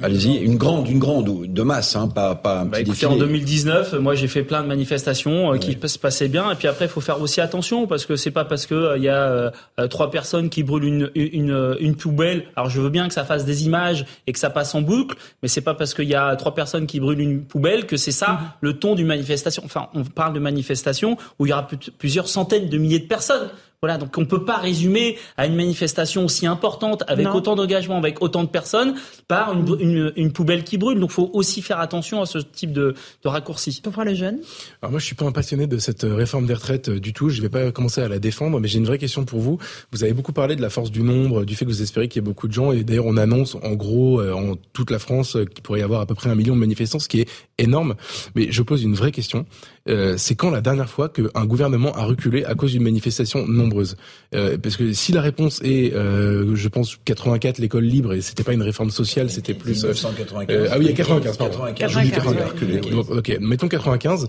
Allez-y, 0.00 0.38
euh, 0.38 0.46
une 0.46 0.56
grande, 0.56 0.88
une 0.88 0.98
grande 0.98 1.46
de 1.46 1.62
masse, 1.62 1.96
hein, 1.96 2.08
pas 2.08 2.34
pas 2.34 2.60
un 2.60 2.64
bah, 2.64 2.78
petit 2.78 2.92
écoutez, 2.92 3.04
En 3.04 3.16
2019, 3.16 3.92
moi 4.00 4.14
j'ai 4.14 4.26
fait 4.26 4.42
plein 4.42 4.62
de 4.62 4.68
manifestations 4.68 5.52
euh, 5.52 5.58
qui 5.58 5.76
se 5.86 5.98
passaient 5.98 6.28
bien. 6.28 6.50
Et 6.50 6.54
puis 6.54 6.66
après, 6.66 6.86
il 6.86 6.90
faut 6.90 7.02
faire 7.02 7.20
aussi 7.20 7.42
attention 7.42 7.86
parce 7.86 8.06
que 8.06 8.16
c'est 8.16 8.30
pas 8.30 8.46
parce 8.46 8.64
que 8.64 8.74
euh, 8.74 8.96
il 8.96 9.02
y 9.02 9.10
a 9.10 9.52
trois 9.88 10.10
personnes 10.10 10.48
qui 10.48 10.62
brûlent 10.62 10.84
une, 10.84 11.10
une, 11.14 11.76
une 11.78 11.94
poubelle. 11.94 12.46
Alors 12.56 12.70
je 12.70 12.80
veux 12.80 12.88
bien 12.88 13.06
que 13.06 13.12
ça 13.12 13.24
fasse 13.24 13.44
des 13.44 13.66
images 13.66 14.06
et 14.26 14.32
que 14.32 14.38
ça 14.38 14.48
passe 14.48 14.74
en 14.74 14.80
boucle, 14.80 15.18
mais 15.42 15.48
c'est 15.48 15.60
pas 15.60 15.74
parce 15.74 15.92
qu'il 15.92 16.08
y 16.08 16.14
a 16.14 16.34
trois 16.36 16.54
personnes 16.54 16.86
qui 16.86 17.00
brûlent 17.00 17.20
une 17.20 17.42
poubelle 17.42 17.84
que 17.84 17.98
c'est 17.98 18.12
ça 18.12 18.26
mm-hmm. 18.26 18.48
le 18.62 18.78
ton 18.78 18.94
d'une 18.94 19.08
manifestation. 19.08 19.62
Enfin, 19.66 19.88
on 19.92 20.04
parle 20.04 20.32
de 20.32 20.40
manifestation 20.40 21.18
où 21.38 21.44
il 21.44 21.50
y 21.50 21.52
aura 21.52 21.68
plusieurs 21.98 22.28
centaines 22.28 22.70
de 22.70 22.78
milliers 22.78 23.00
de 23.00 23.06
personnes. 23.08 23.50
Voilà, 23.84 23.98
donc 23.98 24.16
on 24.16 24.24
peut 24.24 24.46
pas 24.46 24.56
résumer 24.56 25.18
à 25.36 25.44
une 25.44 25.56
manifestation 25.56 26.24
aussi 26.24 26.46
importante, 26.46 27.04
avec 27.06 27.26
autant 27.34 27.54
d'engagement, 27.54 27.98
avec 27.98 28.22
autant 28.22 28.42
de 28.42 28.48
personnes, 28.48 28.94
par 29.28 29.52
une, 29.52 30.10
une, 30.16 30.32
poubelle 30.32 30.64
qui 30.64 30.78
brûle. 30.78 30.98
Donc 30.98 31.10
il 31.10 31.12
faut 31.12 31.28
aussi 31.34 31.60
faire 31.60 31.80
attention 31.80 32.22
à 32.22 32.24
ce 32.24 32.38
type 32.38 32.72
de, 32.72 32.94
de 33.22 33.28
raccourci. 33.28 33.82
Pour 33.82 33.92
voir 33.92 34.06
les 34.06 34.16
jeunes 34.16 34.38
Alors 34.80 34.90
moi 34.90 35.00
je 35.00 35.04
suis 35.04 35.14
pas 35.14 35.26
un 35.26 35.32
passionné 35.32 35.66
de 35.66 35.76
cette 35.76 36.04
euh, 36.04 36.14
réforme 36.14 36.46
des 36.46 36.54
retraites 36.54 36.88
euh, 36.88 36.98
du 36.98 37.12
tout, 37.12 37.28
je 37.28 37.42
vais 37.42 37.50
pas 37.50 37.72
commencer 37.72 38.00
à 38.00 38.08
la 38.08 38.18
défendre, 38.18 38.58
mais 38.58 38.68
j'ai 38.68 38.78
une 38.78 38.86
vraie 38.86 38.96
question 38.96 39.26
pour 39.26 39.40
vous. 39.40 39.58
Vous 39.92 40.02
avez 40.02 40.14
beaucoup 40.14 40.32
parlé 40.32 40.56
de 40.56 40.62
la 40.62 40.70
force 40.70 40.90
du 40.90 41.02
nombre, 41.02 41.44
du 41.44 41.54
fait 41.54 41.66
que 41.66 41.70
vous 41.70 41.82
espérez 41.82 42.08
qu'il 42.08 42.22
y 42.22 42.24
ait 42.24 42.26
beaucoup 42.26 42.48
de 42.48 42.54
gens, 42.54 42.72
et 42.72 42.84
d'ailleurs 42.84 43.04
on 43.04 43.18
annonce 43.18 43.54
en 43.56 43.72
gros 43.74 44.18
euh, 44.18 44.32
en 44.32 44.54
toute 44.72 44.90
la 44.90 44.98
France 44.98 45.36
qu'il 45.52 45.62
pourrait 45.62 45.80
y 45.80 45.82
avoir 45.82 46.00
à 46.00 46.06
peu 46.06 46.14
près 46.14 46.30
un 46.30 46.34
million 46.34 46.54
de 46.54 46.60
manifestants, 46.60 47.00
ce 47.00 47.08
qui 47.08 47.20
est 47.20 47.28
énorme. 47.58 47.94
Mais 48.34 48.50
je 48.50 48.62
pose 48.62 48.82
une 48.82 48.94
vraie 48.94 49.12
question. 49.12 49.46
Euh, 49.86 50.14
c'est 50.16 50.34
quand 50.34 50.50
la 50.50 50.62
dernière 50.62 50.88
fois 50.88 51.10
qu'un 51.10 51.44
gouvernement 51.44 51.92
a 51.92 52.04
reculé 52.04 52.44
à 52.44 52.54
cause 52.54 52.72
d'une 52.72 52.82
manifestation 52.82 53.46
nombreuse 53.46 53.96
euh, 54.34 54.56
Parce 54.56 54.76
que 54.76 54.94
si 54.94 55.12
la 55.12 55.20
réponse 55.20 55.60
est, 55.62 55.92
euh, 55.94 56.56
je 56.56 56.68
pense, 56.68 56.96
84, 57.04 57.58
l'école 57.58 57.84
libre, 57.84 58.14
et 58.14 58.22
c'était 58.22 58.44
pas 58.44 58.54
une 58.54 58.62
réforme 58.62 58.90
sociale, 58.90 59.28
c'était 59.30 59.52
plus... 59.52 59.84
1995. 59.84 60.68
ah 60.70 60.78
oui, 60.78 60.86
il 60.86 60.88
y 60.88 60.92
a 60.92 60.96
95, 60.96 61.36
pardon. 61.36 61.58
95, 61.74 62.10
95, 62.10 63.10
ok, 63.10 63.38
mettons 63.40 63.68
95. 63.68 64.26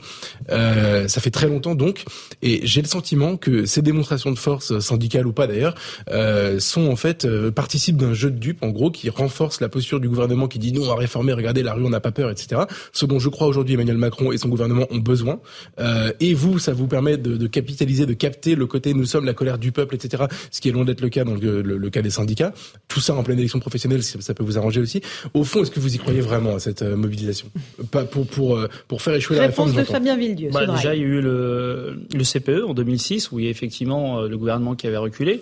ça 0.49 1.21
fait 1.21 1.31
très 1.31 1.47
longtemps 1.47 1.75
donc, 1.75 2.03
et 2.41 2.61
j'ai 2.65 2.81
le 2.81 2.87
sentiment 2.87 3.37
que 3.37 3.65
ces 3.65 3.81
démonstrations 3.81 4.31
de 4.31 4.37
force, 4.37 4.79
syndicales 4.79 5.27
ou 5.27 5.33
pas 5.33 5.47
d'ailleurs, 5.47 5.75
sont 6.59 6.87
en 6.87 6.95
fait, 6.95 7.27
participent 7.51 7.97
d'un 7.97 8.13
jeu 8.13 8.29
de 8.29 8.37
dupes, 8.37 8.63
en 8.63 8.69
gros, 8.69 8.91
qui 8.91 9.09
renforce 9.09 9.61
la 9.61 9.69
posture 9.69 9.99
du 9.99 10.09
gouvernement 10.09 10.47
qui 10.47 10.59
dit 10.59 10.73
non, 10.73 10.83
on 10.83 10.87
va 10.87 10.95
réformer, 10.95 11.33
regardez, 11.33 11.63
la 11.63 11.73
rue, 11.73 11.85
on 11.85 11.89
n'a 11.89 12.01
pas 12.01 12.11
peur, 12.11 12.29
etc. 12.29 12.63
Ce 12.91 13.05
dont 13.05 13.14
je 13.19 13.29
crois 13.29 13.47
aujourd'hui 13.47 13.73
Emmanuel 13.73 13.97
Macron 13.97 14.31
et 14.31 14.37
son 14.37 14.49
gouvernement 14.49 14.85
ont 14.89 14.97
besoin. 14.97 15.39
Euh, 15.79 16.11
et 16.19 16.33
vous, 16.33 16.59
ça 16.59 16.73
vous 16.73 16.87
permet 16.87 17.17
de, 17.17 17.35
de, 17.37 17.47
capitaliser, 17.47 18.05
de 18.05 18.13
capter 18.13 18.55
le 18.55 18.65
côté 18.67 18.93
nous 18.93 19.05
sommes 19.05 19.25
la 19.25 19.33
colère 19.33 19.57
du 19.57 19.71
peuple, 19.71 19.95
etc. 19.95 20.23
Ce 20.51 20.61
qui 20.61 20.69
est 20.69 20.71
loin 20.71 20.85
d'être 20.85 21.01
le 21.01 21.09
cas 21.09 21.23
dans 21.23 21.35
le, 21.35 21.61
le, 21.61 21.89
cas 21.89 22.01
des 22.01 22.09
syndicats. 22.09 22.53
Tout 22.87 22.99
ça 22.99 23.15
en 23.15 23.23
pleine 23.23 23.39
élection 23.39 23.59
professionnelle, 23.59 24.03
ça, 24.03 24.33
peut 24.33 24.43
vous 24.43 24.57
arranger 24.57 24.81
aussi. 24.81 25.01
Au 25.33 25.43
fond, 25.43 25.61
est-ce 25.61 25.71
que 25.71 25.79
vous 25.79 25.95
y 25.95 25.97
croyez 25.97 26.21
vraiment 26.21 26.55
à 26.55 26.59
cette 26.59 26.81
euh, 26.81 26.95
mobilisation? 26.95 27.47
Pas 27.91 28.05
pour 28.05 28.27
pour 28.27 28.57
euh, 28.57 28.67
pour 28.87 29.01
faire 29.01 29.13
échouer 29.13 29.37
la 29.37 29.47
réforme. 29.47 29.73
de 29.73 29.83
Fabien 29.83 30.17
Villedieu. 30.17 30.49
Bah, 30.51 30.65
déjà, 30.65 30.95
il 30.95 31.01
y 31.01 31.03
a 31.03 31.07
eu 31.07 31.21
le, 31.21 31.99
le 32.13 32.23
CPE 32.23 32.63
en 32.67 32.73
2006 32.73 33.31
où 33.31 33.39
il 33.39 33.45
y 33.45 33.47
a 33.47 33.51
effectivement 33.51 34.21
le 34.21 34.37
gouvernement 34.37 34.75
qui 34.75 34.87
avait 34.87 34.97
reculé. 34.97 35.41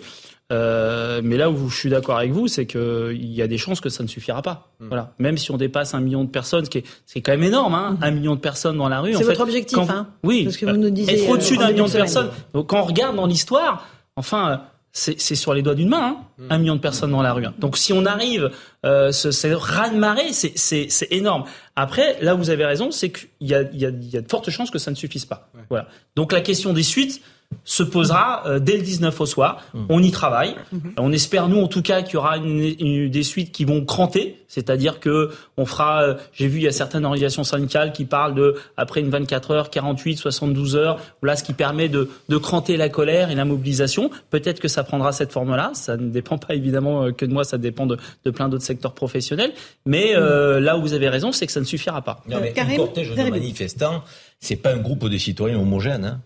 Euh, 0.52 1.22
mais 1.24 1.36
là 1.38 1.50
où 1.50 1.68
je 1.70 1.76
suis 1.76 1.88
d'accord 1.88 2.18
avec 2.18 2.32
vous, 2.32 2.48
c'est 2.48 2.66
qu'il 2.66 3.32
y 3.32 3.40
a 3.40 3.46
des 3.46 3.56
chances 3.56 3.80
que 3.80 3.88
ça 3.88 4.02
ne 4.02 4.08
suffira 4.08 4.42
pas. 4.42 4.68
Hmm. 4.78 4.88
Voilà. 4.88 5.14
Même 5.18 5.38
si 5.38 5.50
on 5.50 5.56
dépasse 5.56 5.94
un 5.94 6.00
million 6.00 6.22
de 6.24 6.28
personnes, 6.28 6.66
ce 6.66 6.70
qui 6.70 6.78
est, 6.78 6.84
c'est 7.06 7.22
quand 7.22 7.32
même 7.32 7.44
énorme, 7.44 7.74
hein, 7.74 7.96
un 8.02 8.10
million 8.10 8.34
de 8.34 8.40
personnes 8.40 8.76
dans 8.76 8.88
la 8.88 9.00
rue. 9.00 9.14
C'est 9.14 9.24
votre 9.24 9.40
objectif, 9.40 9.78
hein 9.78 10.08
Oui. 10.22 10.44
Parce 10.44 10.58
que 10.58 10.66
vous 10.66 10.76
nous 10.76 10.90
disiez, 10.90 11.22
être 11.22 11.30
au-dessus 11.30 11.54
euh, 11.54 11.58
d'un 11.58 11.72
million 11.72 11.86
de 11.86 11.92
personnes. 11.92 12.28
Donc, 12.52 12.68
quand 12.68 12.80
on 12.80 12.84
regarde 12.84 13.16
dans 13.16 13.26
l'histoire, 13.26 13.88
enfin, 14.16 14.64
c'est, 14.92 15.18
c'est 15.18 15.34
sur 15.34 15.54
les 15.54 15.62
doigts 15.62 15.74
d'une 15.74 15.88
main, 15.88 16.18
hein, 16.18 16.18
hmm. 16.36 16.46
un 16.50 16.58
million 16.58 16.76
de 16.76 16.80
personnes 16.80 17.12
dans 17.12 17.22
la 17.22 17.32
rue. 17.32 17.46
Hein. 17.46 17.54
Donc, 17.58 17.78
si 17.78 17.94
on 17.94 18.04
arrive, 18.04 18.50
euh, 18.84 19.12
ce, 19.12 19.30
c'est 19.30 19.54
raz-de-marée, 19.54 20.32
c'est, 20.32 20.52
c'est, 20.56 20.88
c'est 20.90 21.10
énorme. 21.10 21.44
Après, 21.74 22.18
là, 22.20 22.34
vous 22.34 22.50
avez 22.50 22.66
raison, 22.66 22.90
c'est 22.90 23.10
qu'il 23.10 23.48
y 23.48 23.54
a, 23.54 23.62
il 23.62 23.80
y 23.80 23.86
a, 23.86 23.88
il 23.88 24.10
y 24.10 24.16
a 24.18 24.20
de 24.20 24.28
fortes 24.28 24.50
chances 24.50 24.70
que 24.70 24.78
ça 24.78 24.90
ne 24.90 24.96
suffise 24.96 25.24
pas. 25.24 25.48
Voilà. 25.70 25.88
Donc, 26.16 26.32
la 26.32 26.42
question 26.42 26.74
des 26.74 26.82
suites 26.82 27.22
se 27.64 27.82
posera 27.82 28.42
euh, 28.46 28.58
dès 28.58 28.76
le 28.76 28.82
19 28.82 29.20
au 29.20 29.26
soir. 29.26 29.62
Mmh. 29.72 29.84
On 29.88 30.02
y 30.02 30.10
travaille. 30.10 30.54
Mmh. 30.72 30.78
On 30.98 31.12
espère 31.12 31.48
nous 31.48 31.60
en 31.60 31.68
tout 31.68 31.82
cas 31.82 32.02
qu'il 32.02 32.14
y 32.14 32.16
aura 32.16 32.36
une, 32.36 33.08
des 33.08 33.22
suites 33.22 33.52
qui 33.52 33.64
vont 33.64 33.84
cranter, 33.84 34.44
c'est-à-dire 34.48 35.00
que 35.00 35.30
on 35.56 35.64
fera. 35.64 36.02
Euh, 36.02 36.14
j'ai 36.32 36.46
vu 36.46 36.58
il 36.58 36.64
y 36.64 36.68
a 36.68 36.72
certaines 36.72 37.04
organisations 37.04 37.44
syndicales 37.44 37.92
qui 37.92 38.04
parlent 38.04 38.34
de 38.34 38.56
après 38.76 39.00
une 39.00 39.10
24 39.10 39.50
heures, 39.52 39.70
48, 39.70 40.16
72 40.16 40.76
heures. 40.76 41.00
Là, 41.22 41.36
ce 41.36 41.44
qui 41.44 41.54
permet 41.54 41.88
de, 41.88 42.10
de 42.28 42.36
cranter 42.36 42.76
la 42.76 42.88
colère 42.88 43.30
et 43.30 43.34
la 43.34 43.44
mobilisation. 43.44 44.10
Peut-être 44.30 44.60
que 44.60 44.68
ça 44.68 44.84
prendra 44.84 45.12
cette 45.12 45.32
forme-là. 45.32 45.70
Ça 45.74 45.96
ne 45.96 46.10
dépend 46.10 46.38
pas 46.38 46.54
évidemment 46.54 47.04
euh, 47.04 47.12
que 47.12 47.24
de 47.24 47.32
moi, 47.32 47.44
ça 47.44 47.58
dépend 47.58 47.86
de, 47.86 47.96
de 48.24 48.30
plein 48.30 48.48
d'autres 48.48 48.64
secteurs 48.64 48.92
professionnels. 48.92 49.52
Mais 49.86 50.14
mmh. 50.14 50.58
là 50.58 50.76
où 50.76 50.82
vous 50.82 50.92
avez 50.92 51.08
raison, 51.08 51.32
c'est 51.32 51.46
que 51.46 51.52
ça 51.52 51.60
ne 51.60 51.64
suffira 51.64 52.02
pas. 52.02 52.22
Non, 52.28 52.38
mais 52.40 52.58
un 52.58 52.76
cortège 52.76 53.10
de 53.10 53.30
manifestants, 53.30 54.02
c'est 54.40 54.56
pas 54.56 54.72
un 54.72 54.78
groupe 54.78 55.08
de 55.08 55.16
citoyens 55.18 55.58
homogènes. 55.58 56.04
Hein. 56.04 56.20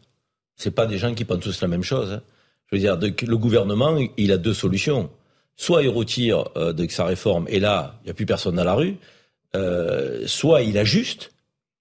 C'est 0.59 0.73
pas 0.73 0.87
des 0.87 0.99
gens 0.99 1.15
qui 1.15 1.25
pensent 1.25 1.41
tous 1.41 1.63
la 1.63 1.69
même 1.69 1.85
chose. 1.85 2.13
Hein. 2.13 2.23
Je 2.67 2.77
veux 2.77 2.81
dire, 2.81 2.99
le 2.99 3.37
gouvernement, 3.39 3.97
il 4.17 4.33
a 4.33 4.37
deux 4.37 4.53
solutions. 4.53 5.09
Soit 5.57 5.83
il 5.83 5.89
retire 5.89 6.51
euh, 6.57 6.73
de 6.73 6.87
sa 6.89 7.05
réforme, 7.05 7.47
et 7.49 7.59
là, 7.59 7.99
il 8.03 8.07
n'y 8.07 8.11
a 8.11 8.15
plus 8.15 8.27
personne 8.27 8.57
dans 8.57 8.65
la 8.65 8.75
rue. 8.75 8.97
Euh, 9.57 10.25
soit 10.27 10.63
il 10.63 10.77
ajuste, 10.77 11.33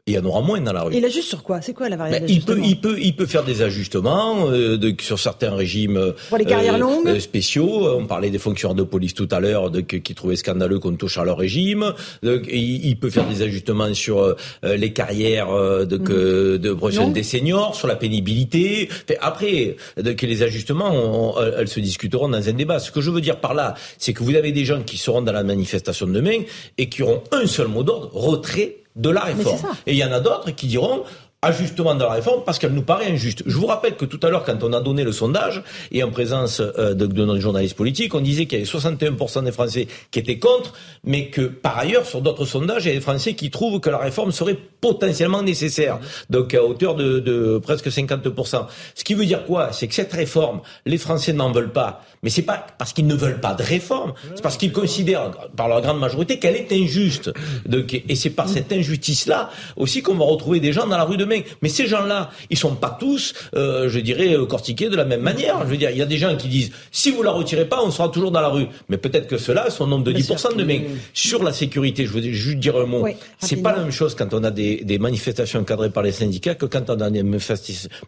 il 0.07 0.13
y 0.13 0.17
en 0.17 0.23
aura 0.23 0.41
moins 0.41 0.61
dans 0.61 0.71
la 0.71 0.83
rue. 0.83 0.95
Il 0.95 1.03
ajuste 1.03 1.27
sur 1.27 1.43
quoi? 1.43 1.61
C'est 1.61 1.73
quoi 1.73 1.89
la 1.89 1.97
variable 1.97 2.25
ben, 2.25 2.33
il 2.33 2.41
peut, 2.41 2.59
il 2.63 2.79
peut, 2.79 2.97
il 2.99 3.13
peut 3.13 3.25
faire 3.25 3.43
des 3.43 3.61
ajustements 3.61 4.49
euh, 4.49 4.77
de, 4.77 4.95
sur 5.01 5.19
certains 5.19 5.53
régimes 5.53 5.97
euh, 5.97 6.13
Pour 6.29 6.37
les 6.37 6.45
carrières 6.45 6.77
longues? 6.77 7.07
Euh, 7.07 7.19
spéciaux. 7.19 7.89
On 7.97 8.05
parlait 8.05 8.29
des 8.29 8.39
fonctionnaires 8.39 8.75
de 8.75 8.83
police 8.83 9.13
tout 9.13 9.27
à 9.31 9.41
l'heure, 9.41 9.69
qui 9.85 10.15
trouvaient 10.15 10.37
scandaleux 10.37 10.79
qu'on 10.79 10.95
touche 10.95 11.17
à 11.17 11.25
leur 11.25 11.37
régime. 11.37 11.93
il, 12.23 12.97
peut 12.99 13.09
faire 13.09 13.27
des 13.27 13.41
ajustements 13.41 13.93
sur 13.93 14.35
les 14.63 14.93
carrières 14.93 15.51
de, 15.85 15.97
que, 15.97 16.55
mhm. 16.55 16.57
de 16.57 17.13
des 17.13 17.23
seniors, 17.23 17.75
sur 17.75 17.87
la 17.87 17.95
pénibilité. 17.95 18.89
Après, 19.19 19.75
que 19.97 20.25
les 20.25 20.41
ajustements, 20.41 21.35
elles 21.57 21.67
se 21.67 21.79
discuteront 21.79 22.29
dans 22.29 22.47
un 22.47 22.53
débat. 22.53 22.79
Ce 22.79 22.91
que 22.91 23.01
je 23.01 23.11
veux 23.11 23.21
dire 23.21 23.39
par 23.39 23.53
là, 23.53 23.75
c'est 23.97 24.13
que 24.13 24.23
vous 24.23 24.35
avez 24.35 24.53
des 24.53 24.63
gens 24.63 24.81
qui 24.83 24.97
seront 24.97 25.21
dans 25.21 25.33
la 25.33 25.43
manifestation 25.43 26.07
de 26.07 26.13
demain 26.13 26.39
et 26.77 26.87
qui 26.87 27.03
auront 27.03 27.23
un 27.31 27.45
seul 27.45 27.67
mot 27.67 27.83
d'ordre 27.83 28.09
retrait 28.13 28.77
de 28.97 29.09
la 29.09 29.21
réforme. 29.21 29.61
Et 29.85 29.93
il 29.93 29.97
y 29.97 30.03
en 30.03 30.11
a 30.11 30.19
d'autres 30.19 30.51
qui 30.51 30.67
diront 30.67 31.03
ajustement 31.41 31.93
de 31.93 32.03
la 32.03 32.11
réforme 32.11 32.43
parce 32.43 32.57
qu'elle 32.57 32.73
nous 32.73 32.81
paraît 32.81 33.11
injuste. 33.11 33.43
Je 33.45 33.55
vous 33.57 33.67
rappelle 33.67 33.95
que 33.95 34.05
tout 34.05 34.19
à 34.23 34.29
l'heure, 34.29 34.43
quand 34.43 34.63
on 34.63 34.73
a 34.73 34.81
donné 34.81 35.03
le 35.03 35.11
sondage, 35.11 35.61
et 35.91 36.03
en 36.03 36.09
présence 36.09 36.59
euh, 36.61 36.95
de, 36.95 37.05
de 37.05 37.25
notre 37.25 37.39
journaliste 37.39 37.75
politique, 37.75 38.15
on 38.15 38.21
disait 38.21 38.47
qu'il 38.47 38.59
y 38.59 38.61
avait 38.61 38.69
61% 38.69 39.43
des 39.43 39.51
Français 39.51 39.87
qui 40.09 40.19
étaient 40.19 40.39
contre, 40.39 40.73
mais 41.03 41.27
que 41.27 41.41
par 41.41 41.77
ailleurs, 41.77 42.05
sur 42.05 42.21
d'autres 42.21 42.45
sondages, 42.45 42.85
il 42.85 42.89
y 42.89 42.91
a 42.91 42.95
des 42.95 43.01
Français 43.01 43.35
qui 43.35 43.51
trouvent 43.51 43.79
que 43.79 43.89
la 43.89 43.99
réforme 43.99 44.31
serait 44.31 44.57
potentiellement 44.81 45.43
nécessaire. 45.43 45.99
Donc 46.31 46.55
à 46.55 46.63
hauteur 46.63 46.95
de, 46.95 47.19
de 47.19 47.59
presque 47.59 47.87
50%. 47.87 48.65
Ce 48.95 49.03
qui 49.03 49.13
veut 49.13 49.25
dire 49.25 49.45
quoi? 49.45 49.71
C'est 49.73 49.87
que 49.87 49.93
cette 49.93 50.13
réforme, 50.13 50.61
les 50.85 50.97
Français 50.97 51.33
n'en 51.33 51.51
veulent 51.51 51.71
pas. 51.71 52.01
Mais 52.23 52.29
c'est 52.29 52.41
pas 52.41 52.65
parce 52.77 52.93
qu'ils 52.93 53.07
ne 53.07 53.15
veulent 53.15 53.39
pas 53.39 53.53
de 53.53 53.63
réforme, 53.63 54.13
c'est 54.35 54.41
parce 54.41 54.57
qu'ils 54.57 54.71
considèrent, 54.71 55.31
par 55.55 55.67
leur 55.67 55.81
grande 55.81 55.99
majorité, 55.99 56.39
qu'elle 56.39 56.55
est 56.55 56.71
injuste. 56.71 57.31
Donc, 57.65 57.93
et 57.93 58.15
c'est 58.15 58.29
par 58.29 58.49
cette 58.49 58.71
injustice-là 58.71 59.49
aussi 59.75 60.01
qu'on 60.01 60.15
va 60.15 60.25
retrouver 60.25 60.59
des 60.59 60.73
gens 60.73 60.87
dans 60.87 60.97
la 60.97 61.03
rue 61.03 61.17
de 61.17 61.25
demain. 61.25 61.41
Mais 61.61 61.69
ces 61.69 61.87
gens-là, 61.87 62.29
ils 62.49 62.57
sont 62.57 62.75
pas 62.75 62.95
tous, 62.99 63.33
euh, 63.55 63.89
je 63.89 63.99
dirais, 63.99 64.35
euh, 64.35 64.45
cortiqués 64.45 64.89
de 64.89 64.95
la 64.95 65.05
même 65.05 65.21
manière. 65.21 65.59
Je 65.65 65.71
veux 65.71 65.77
dire, 65.77 65.89
il 65.89 65.97
y 65.97 66.01
a 66.01 66.05
des 66.05 66.17
gens 66.17 66.35
qui 66.35 66.47
disent, 66.47 66.71
si 66.91 67.11
vous 67.11 67.23
la 67.23 67.31
retirez 67.31 67.65
pas, 67.65 67.81
on 67.83 67.91
sera 67.91 68.09
toujours 68.09 68.31
dans 68.31 68.41
la 68.41 68.49
rue. 68.49 68.67
Mais 68.89 68.97
peut-être 68.97 69.27
que 69.27 69.37
ceux-là 69.37 69.69
sont 69.69 69.87
nombre 69.87 70.03
de 70.03 70.13
10% 70.13 70.55
demain. 70.55 70.81
Sur 71.13 71.43
la 71.43 71.53
sécurité, 71.53 72.05
je 72.05 72.11
veux 72.11 72.21
juste 72.21 72.59
dire 72.59 72.77
un 72.77 72.85
mot. 72.85 73.05
c'est 73.39 73.57
pas 73.57 73.71
la 73.73 73.79
même 73.79 73.91
chose 73.91 74.15
quand 74.15 74.33
on 74.33 74.43
a 74.43 74.51
des, 74.51 74.83
des, 74.83 74.99
manifestations 74.99 75.59
encadrées 75.59 75.89
par 75.89 76.03
les 76.03 76.11
syndicats 76.11 76.55
que 76.55 76.65
quand 76.65 76.89
on 76.89 76.99
a 76.99 77.09
des 77.09 77.23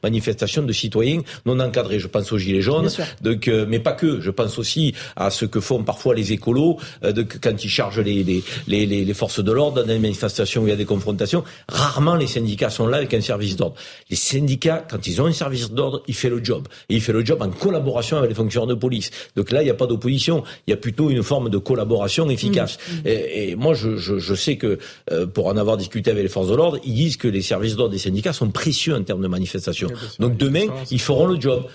manifestations 0.03 0.63
de 0.63 0.73
citoyens 0.73 1.21
non 1.45 1.59
encadrés. 1.59 1.99
Je 1.99 2.07
pense 2.07 2.31
aux 2.31 2.37
gilets 2.37 2.61
jaunes, 2.61 2.89
donc, 3.21 3.47
euh, 3.47 3.65
mais 3.67 3.79
pas 3.79 3.93
que. 3.99 4.19
Je 4.21 4.31
pense 4.31 4.57
aussi 4.57 4.93
à 5.15 5.29
ce 5.29 5.45
que 5.45 5.59
font 5.59 5.83
parfois 5.83 6.15
les 6.15 6.31
écolos, 6.31 6.77
euh, 7.03 7.11
de, 7.11 7.23
quand 7.23 7.63
ils 7.63 7.69
chargent 7.69 7.99
les, 7.99 8.23
les, 8.23 8.43
les, 8.67 8.85
les 9.05 9.13
forces 9.13 9.43
de 9.43 9.51
l'ordre 9.51 9.81
dans 9.81 9.87
des 9.87 9.99
manifestations 9.99 10.63
où 10.63 10.67
il 10.67 10.71
y 10.71 10.73
a 10.73 10.81
des 10.85 10.85
confrontations. 10.85 11.43
Rarement 11.67 12.15
les 12.15 12.27
syndicats 12.27 12.69
sont 12.69 12.87
là 12.87 12.97
avec 12.97 13.13
un 13.13 13.21
service 13.21 13.55
d'ordre. 13.55 13.75
Les 14.09 14.15
syndicats, 14.15 14.85
quand 14.89 15.05
ils 15.07 15.21
ont 15.21 15.25
un 15.25 15.33
service 15.33 15.71
d'ordre, 15.71 16.03
ils 16.07 16.15
font 16.15 16.29
le 16.29 16.43
job. 16.43 16.67
Et 16.89 16.95
ils 16.95 17.01
font 17.01 17.13
le 17.13 17.25
job 17.25 17.41
en 17.41 17.49
collaboration 17.49 18.17
avec 18.17 18.29
les 18.29 18.35
fonctionnaires 18.35 18.67
de 18.67 18.75
police. 18.75 19.11
Donc 19.35 19.51
là, 19.51 19.61
il 19.61 19.65
n'y 19.65 19.71
a 19.71 19.75
pas 19.75 19.87
d'opposition. 19.87 20.43
Il 20.67 20.71
y 20.71 20.73
a 20.73 20.77
plutôt 20.77 21.09
une 21.09 21.23
forme 21.23 21.49
de 21.49 21.57
collaboration 21.57 22.29
efficace. 22.29 22.77
Mmh, 22.77 22.93
mmh. 22.93 23.07
Et, 23.07 23.49
et, 23.49 23.55
moi, 23.55 23.73
je, 23.73 23.97
je, 23.97 24.19
je 24.19 24.35
sais 24.35 24.57
que 24.57 24.79
euh, 25.11 25.25
pour 25.27 25.47
en 25.47 25.57
avoir 25.57 25.77
discuté 25.77 26.11
avec 26.11 26.23
les 26.23 26.29
forces 26.29 26.49
de 26.49 26.55
l'ordre, 26.55 26.79
ils 26.83 26.93
disent 26.93 27.17
que 27.17 27.27
les 27.27 27.41
services 27.41 27.75
d'ordre 27.75 27.91
des 27.91 27.99
syndicats 27.99 28.33
sont 28.33 28.49
précieux 28.49 28.95
en 28.95 29.03
termes 29.03 29.21
de 29.21 29.27
manifestation. 29.27 29.89
Donc 30.19 30.37
demain, 30.37 30.67
ils 30.91 31.01
feront 31.01 31.27
le 31.27 31.39
job. 31.39 31.65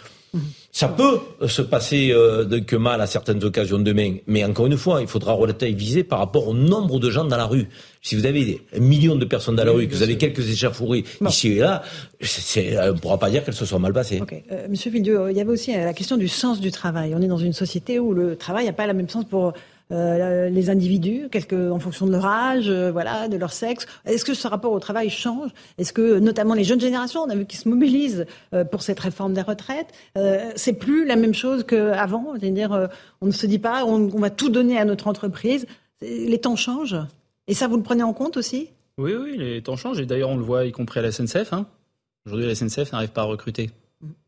Ça 0.77 0.89
peut 0.89 1.21
se 1.47 1.63
passer 1.63 2.11
euh, 2.11 2.45
de, 2.45 2.59
que 2.59 2.75
mal 2.75 3.01
à 3.01 3.07
certaines 3.07 3.45
occasions 3.45 3.79
demain, 3.79 4.17
mais 4.27 4.45
encore 4.45 4.67
une 4.67 4.77
fois, 4.77 5.01
il 5.01 5.07
faudra 5.07 5.33
relativiser 5.33 6.03
par 6.03 6.19
rapport 6.19 6.49
au 6.49 6.53
nombre 6.53 6.99
de 6.99 7.11
gens 7.11 7.25
dans 7.25 7.37
la 7.37 7.45
rue. 7.45 7.69
Si 8.03 8.17
vous 8.17 8.27
avez 8.27 8.45
des 8.45 8.81
millions 8.81 9.15
de 9.15 9.25
personnes 9.25 9.55
dans 9.55 9.63
la 9.63 9.71
rue, 9.71 9.87
que 9.87 9.95
vous 9.95 10.03
avez 10.03 10.19
quelques 10.19 10.51
échafourés 10.51 11.05
ici 11.25 11.53
et 11.53 11.59
là, 11.61 11.83
on 12.21 12.93
ne 12.93 12.99
pourra 12.99 13.19
pas 13.19 13.31
dire 13.31 13.45
qu'elles 13.45 13.55
se 13.55 13.65
soient 13.65 13.79
mal 13.79 13.93
passées. 13.93 14.21
Euh, 14.51 14.67
Monsieur 14.69 14.91
Villedieu, 14.91 15.31
il 15.31 15.37
y 15.37 15.41
avait 15.41 15.53
aussi 15.53 15.71
la 15.71 15.93
question 15.93 16.17
du 16.17 16.27
sens 16.27 16.61
du 16.61 16.73
travail. 16.73 17.15
On 17.15 17.23
est 17.23 17.29
dans 17.29 17.39
une 17.39 17.53
société 17.53 18.01
où 18.01 18.13
le 18.13 18.35
travail 18.35 18.67
n'a 18.67 18.73
pas 18.73 18.89
la 18.89 18.95
même 18.95 19.09
sens 19.09 19.25
pour 19.25 19.53
euh, 19.93 20.49
les 20.49 20.71
individus, 20.71 21.29
en 21.53 21.79
fonction 21.79 22.07
de 22.07 22.13
leur 22.13 22.25
âge, 22.25 22.71
euh, 22.71 22.91
voilà, 22.91 23.29
de 23.29 23.37
leur 23.37 23.53
sexe. 23.53 23.87
Est-ce 24.07 24.25
que 24.25 24.33
ce 24.33 24.49
rapport 24.49 24.73
au 24.73 24.81
travail 24.81 25.11
change? 25.11 25.51
Est-ce 25.77 25.93
que, 25.93 26.19
notamment 26.19 26.55
les 26.55 26.65
jeunes 26.65 26.81
générations, 26.81 27.21
on 27.21 27.29
a 27.29 27.35
vu 27.35 27.45
qu'ils 27.45 27.59
se 27.59 27.69
mobilisent 27.69 28.25
euh, 28.55 28.65
pour 28.65 28.83
cette 28.83 28.99
réforme 28.99 29.35
des 29.35 29.43
retraites, 29.43 29.93
c'est 30.57 30.73
plus 30.73 31.05
la 31.05 31.17
même 31.17 31.35
chose 31.35 31.65
qu'avant? 31.65 32.35
C'est-à-dire, 32.39 32.89
on 33.21 33.27
ne 33.27 33.33
se 33.33 33.47
dit 33.47 33.59
pas, 33.59 33.85
on, 33.85 34.09
va 34.09 34.31
tout 34.31 34.49
donner 34.49 34.79
à 34.79 34.85
notre 34.85 35.07
entreprise. 35.07 35.67
Les 36.01 36.39
temps 36.39 36.57
changent. 36.57 36.97
Et 37.47 37.55
ça, 37.55 37.69
vous 37.69 37.77
le 37.77 37.83
prenez 37.83 38.03
en 38.03 38.13
compte 38.13 38.37
aussi? 38.37 38.71
Oui, 38.97 39.13
oui, 39.15 39.37
les 39.37 39.63
temps 39.63 39.77
changent. 39.77 40.01
Et 40.01 40.07
d'ailleurs, 40.07 40.31
on 40.31 40.37
le 40.37 40.43
voit, 40.43 40.65
y 40.65 40.73
compris 40.73 41.01
à 41.01 41.03
la 41.03 41.13
SNCF. 41.13 41.53
Hein. 41.53 41.67
Aujourd'hui, 42.27 42.47
la 42.47 42.55
SNCF 42.55 42.93
n'arrive 42.93 43.11
pas 43.11 43.23
à 43.23 43.25
recruter. 43.25 43.71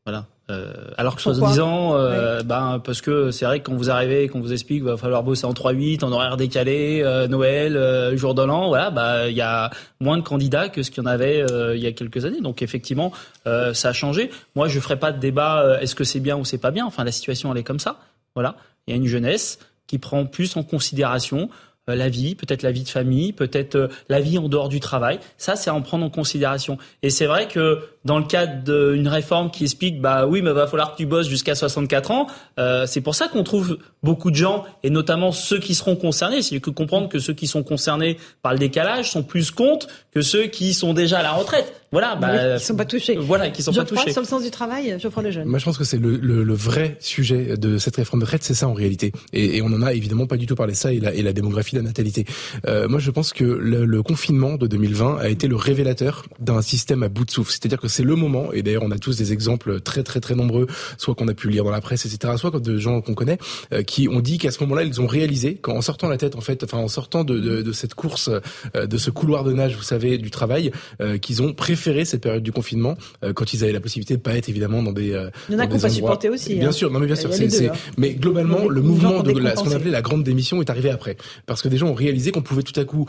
Voilà. 0.04 0.26
Euh, 0.48 0.72
alors 0.96 1.16
que 1.16 1.22
soi-disant, 1.22 1.96
euh, 1.96 2.40
ben 2.42 2.80
parce 2.84 3.00
que 3.00 3.32
c'est 3.32 3.44
vrai 3.44 3.58
que 3.58 3.64
quand 3.64 3.74
vous 3.74 3.90
arrivez, 3.90 4.28
qu'on 4.28 4.40
vous 4.40 4.52
explique, 4.52 4.78
qu'il 4.78 4.88
va 4.88 4.96
falloir 4.96 5.24
bosser 5.24 5.44
en 5.44 5.52
3-8, 5.52 6.04
en 6.04 6.12
horaire 6.12 6.36
décalé, 6.36 7.02
euh, 7.04 7.26
Noël, 7.26 7.76
euh, 7.76 8.16
jour 8.16 8.34
de 8.34 8.44
l'an, 8.44 8.68
voilà, 8.68 8.90
bah 8.90 9.28
il 9.28 9.34
y 9.34 9.40
a 9.40 9.70
moins 9.98 10.16
de 10.16 10.22
candidats 10.22 10.68
que 10.68 10.84
ce 10.84 10.92
qu'il 10.92 11.02
y 11.02 11.06
en 11.06 11.10
avait 11.10 11.42
euh, 11.50 11.74
il 11.74 11.82
y 11.82 11.86
a 11.88 11.92
quelques 11.92 12.24
années. 12.24 12.40
Donc 12.40 12.62
effectivement, 12.62 13.12
ça 13.44 13.88
a 13.88 13.92
changé. 13.92 14.30
Moi, 14.54 14.68
je 14.68 14.78
ferai 14.78 14.98
pas 14.98 15.10
de 15.10 15.18
débat. 15.18 15.78
Est-ce 15.80 15.94
que 15.94 16.04
c'est 16.04 16.20
bien 16.20 16.36
ou 16.36 16.44
c'est 16.44 16.58
pas 16.58 16.70
bien 16.70 16.86
Enfin, 16.86 17.02
la 17.04 17.12
situation 17.12 17.52
elle 17.52 17.58
est 17.58 17.64
comme 17.64 17.80
ça. 17.80 17.98
Voilà. 18.34 18.56
Il 18.86 18.92
y 18.92 18.94
a 18.94 18.96
une 18.96 19.06
jeunesse 19.06 19.58
qui 19.86 19.98
prend 19.98 20.26
plus 20.26 20.56
en 20.56 20.62
considération 20.62 21.48
la 21.88 22.08
vie, 22.08 22.34
peut-être 22.34 22.62
la 22.62 22.72
vie 22.72 22.82
de 22.82 22.88
famille, 22.88 23.32
peut-être 23.32 23.88
la 24.08 24.20
vie 24.20 24.38
en 24.38 24.48
dehors 24.48 24.68
du 24.68 24.80
travail. 24.80 25.20
Ça, 25.38 25.54
c'est 25.54 25.70
à 25.70 25.74
en 25.74 25.82
prendre 25.82 26.04
en 26.04 26.10
considération. 26.10 26.78
Et 27.02 27.10
c'est 27.10 27.26
vrai 27.26 27.46
que 27.46 27.80
dans 28.06 28.18
le 28.18 28.24
cadre 28.24 28.62
d'une 28.64 29.08
réforme 29.08 29.50
qui 29.50 29.64
explique 29.64 30.00
bah 30.00 30.26
oui 30.26 30.40
mais 30.42 30.52
va 30.52 30.66
falloir 30.66 30.92
que 30.92 30.96
tu 30.96 31.06
bosses 31.06 31.28
jusqu'à 31.28 31.54
64 31.54 32.10
ans 32.10 32.26
euh, 32.58 32.86
c'est 32.86 33.00
pour 33.00 33.14
ça 33.14 33.28
qu'on 33.28 33.44
trouve 33.44 33.78
beaucoup 34.02 34.30
de 34.30 34.36
gens 34.36 34.64
et 34.82 34.90
notamment 34.90 35.32
ceux 35.32 35.58
qui 35.58 35.74
seront 35.74 35.96
concernés. 35.96 36.40
C'est 36.40 36.58
que 36.60 36.70
comprendre 36.70 37.08
que 37.08 37.18
ceux 37.18 37.34
qui 37.34 37.46
sont 37.46 37.62
concernés 37.62 38.16
par 38.40 38.52
le 38.52 38.58
décalage 38.58 39.10
sont 39.10 39.22
plus 39.22 39.50
comptes 39.50 39.88
que 40.12 40.22
ceux 40.22 40.46
qui 40.46 40.72
sont 40.72 40.94
déjà 40.94 41.18
à 41.18 41.22
la 41.22 41.32
retraite. 41.32 41.74
Voilà 41.92 42.16
bah, 42.16 42.56
qui 42.56 42.64
sont 42.64 42.76
pas 42.76 42.84
touchés. 42.84 43.16
voilà 43.16 43.50
qui 43.50 43.62
sont 43.62 43.72
pas 43.72 43.84
touchés. 43.84 44.12
sur 44.12 44.20
le 44.20 44.26
sens 44.26 44.42
du 44.42 44.50
travail 44.50 44.96
je 45.00 45.06
prends 45.06 45.22
le 45.22 45.30
jeune 45.30 45.46
moi 45.46 45.60
je 45.60 45.64
pense 45.64 45.78
que 45.78 45.84
c'est 45.84 45.98
le, 45.98 46.16
le, 46.16 46.42
le, 46.42 46.54
vrai 46.54 46.96
sujet 46.98 47.56
de 47.56 47.78
cette 47.78 47.94
réforme 47.96 48.20
de 48.20 48.24
retraite 48.24 48.42
c'est 48.42 48.54
ça 48.54 48.66
en 48.66 48.74
réalité. 48.74 49.12
Et, 49.32 49.58
et, 49.58 49.62
on 49.62 49.66
en 49.66 49.82
a 49.82 49.92
évidemment 49.92 50.26
pas 50.26 50.36
du 50.36 50.46
tout 50.46 50.56
parlé 50.56 50.74
ça 50.74 50.92
et 50.92 50.98
la, 50.98 51.14
et 51.14 51.22
la 51.22 51.32
démographie 51.32 51.76
la 51.76 51.82
natalité. 51.82 52.24
Euh, 52.66 52.88
moi 52.88 52.98
je 52.98 53.10
pense 53.10 53.32
que 53.32 53.44
le, 53.44 53.84
le 53.84 54.02
confinement 54.02 54.56
de 54.56 54.66
2020 54.66 55.18
a 55.18 55.28
été 55.28 55.46
le 55.46 55.56
révélateur 55.56 56.24
d'un 56.40 56.60
système 56.60 57.02
à 57.02 57.08
bout 57.08 57.24
de 57.24 57.30
souffle. 57.30 57.52
C'est-à-dire 57.52 57.80
que 57.80 57.88
c'est 57.96 58.02
le 58.02 58.14
moment, 58.14 58.52
et 58.52 58.62
d'ailleurs 58.62 58.82
on 58.82 58.90
a 58.90 58.98
tous 58.98 59.16
des 59.16 59.32
exemples 59.32 59.80
très 59.80 60.02
très 60.02 60.20
très 60.20 60.34
nombreux, 60.34 60.66
soit 60.98 61.14
qu'on 61.14 61.28
a 61.28 61.34
pu 61.34 61.48
lire 61.48 61.64
dans 61.64 61.70
la 61.70 61.80
presse, 61.80 62.04
etc., 62.04 62.34
soit 62.36 62.50
de 62.60 62.78
gens 62.78 63.00
qu'on 63.00 63.14
connaît, 63.14 63.38
euh, 63.72 63.82
qui 63.82 64.06
ont 64.08 64.20
dit 64.20 64.36
qu'à 64.36 64.50
ce 64.50 64.62
moment-là, 64.64 64.82
ils 64.84 65.00
ont 65.00 65.06
réalisé 65.06 65.54
qu'en 65.54 65.80
sortant 65.80 66.08
la 66.08 66.18
tête, 66.18 66.36
en 66.36 66.42
fait, 66.42 66.62
enfin 66.62 66.76
en 66.76 66.88
sortant 66.88 67.24
de, 67.24 67.38
de, 67.38 67.62
de 67.62 67.72
cette 67.72 67.94
course, 67.94 68.28
euh, 68.28 68.86
de 68.86 68.98
ce 68.98 69.10
couloir 69.10 69.44
de 69.44 69.52
nage, 69.54 69.76
vous 69.76 69.82
savez, 69.82 70.18
du 70.18 70.30
travail, 70.30 70.72
euh, 71.00 71.16
qu'ils 71.16 71.40
ont 71.42 71.54
préféré 71.54 72.04
cette 72.04 72.20
période 72.20 72.42
du 72.42 72.52
confinement, 72.52 72.96
quand 73.34 73.54
ils 73.54 73.64
avaient 73.64 73.72
la 73.72 73.80
possibilité 73.80 74.14
de 74.14 74.20
pas 74.20 74.34
être 74.36 74.48
évidemment 74.48 74.82
dans 74.82 74.92
des... 74.92 75.06
Il 75.48 75.54
y 75.54 75.56
en 75.56 75.58
a 75.58 75.66
pas 75.66 75.88
supporté 75.88 76.28
aussi. 76.28 76.56
Bien 76.56 76.68
hein. 76.68 76.72
sûr, 76.72 76.90
non 76.90 77.00
mais 77.00 77.06
bien 77.06 77.16
sûr, 77.16 77.32
c'est, 77.32 77.68
hein. 77.68 77.72
mais 77.96 78.14
globalement, 78.14 78.68
le 78.68 78.82
mouvement 78.82 79.22
de 79.22 79.32
la, 79.38 79.56
ce 79.56 79.62
qu'on 79.62 79.72
appelait 79.72 79.90
la 79.90 80.02
grande 80.02 80.22
démission 80.22 80.60
est 80.60 80.68
arrivé 80.68 80.90
après, 80.90 81.16
parce 81.46 81.62
que 81.62 81.68
des 81.68 81.78
gens 81.78 81.88
ont 81.88 81.94
réalisé 81.94 82.30
qu'on 82.30 82.42
pouvait 82.42 82.62
tout 82.62 82.78
à 82.78 82.84
coup 82.84 83.06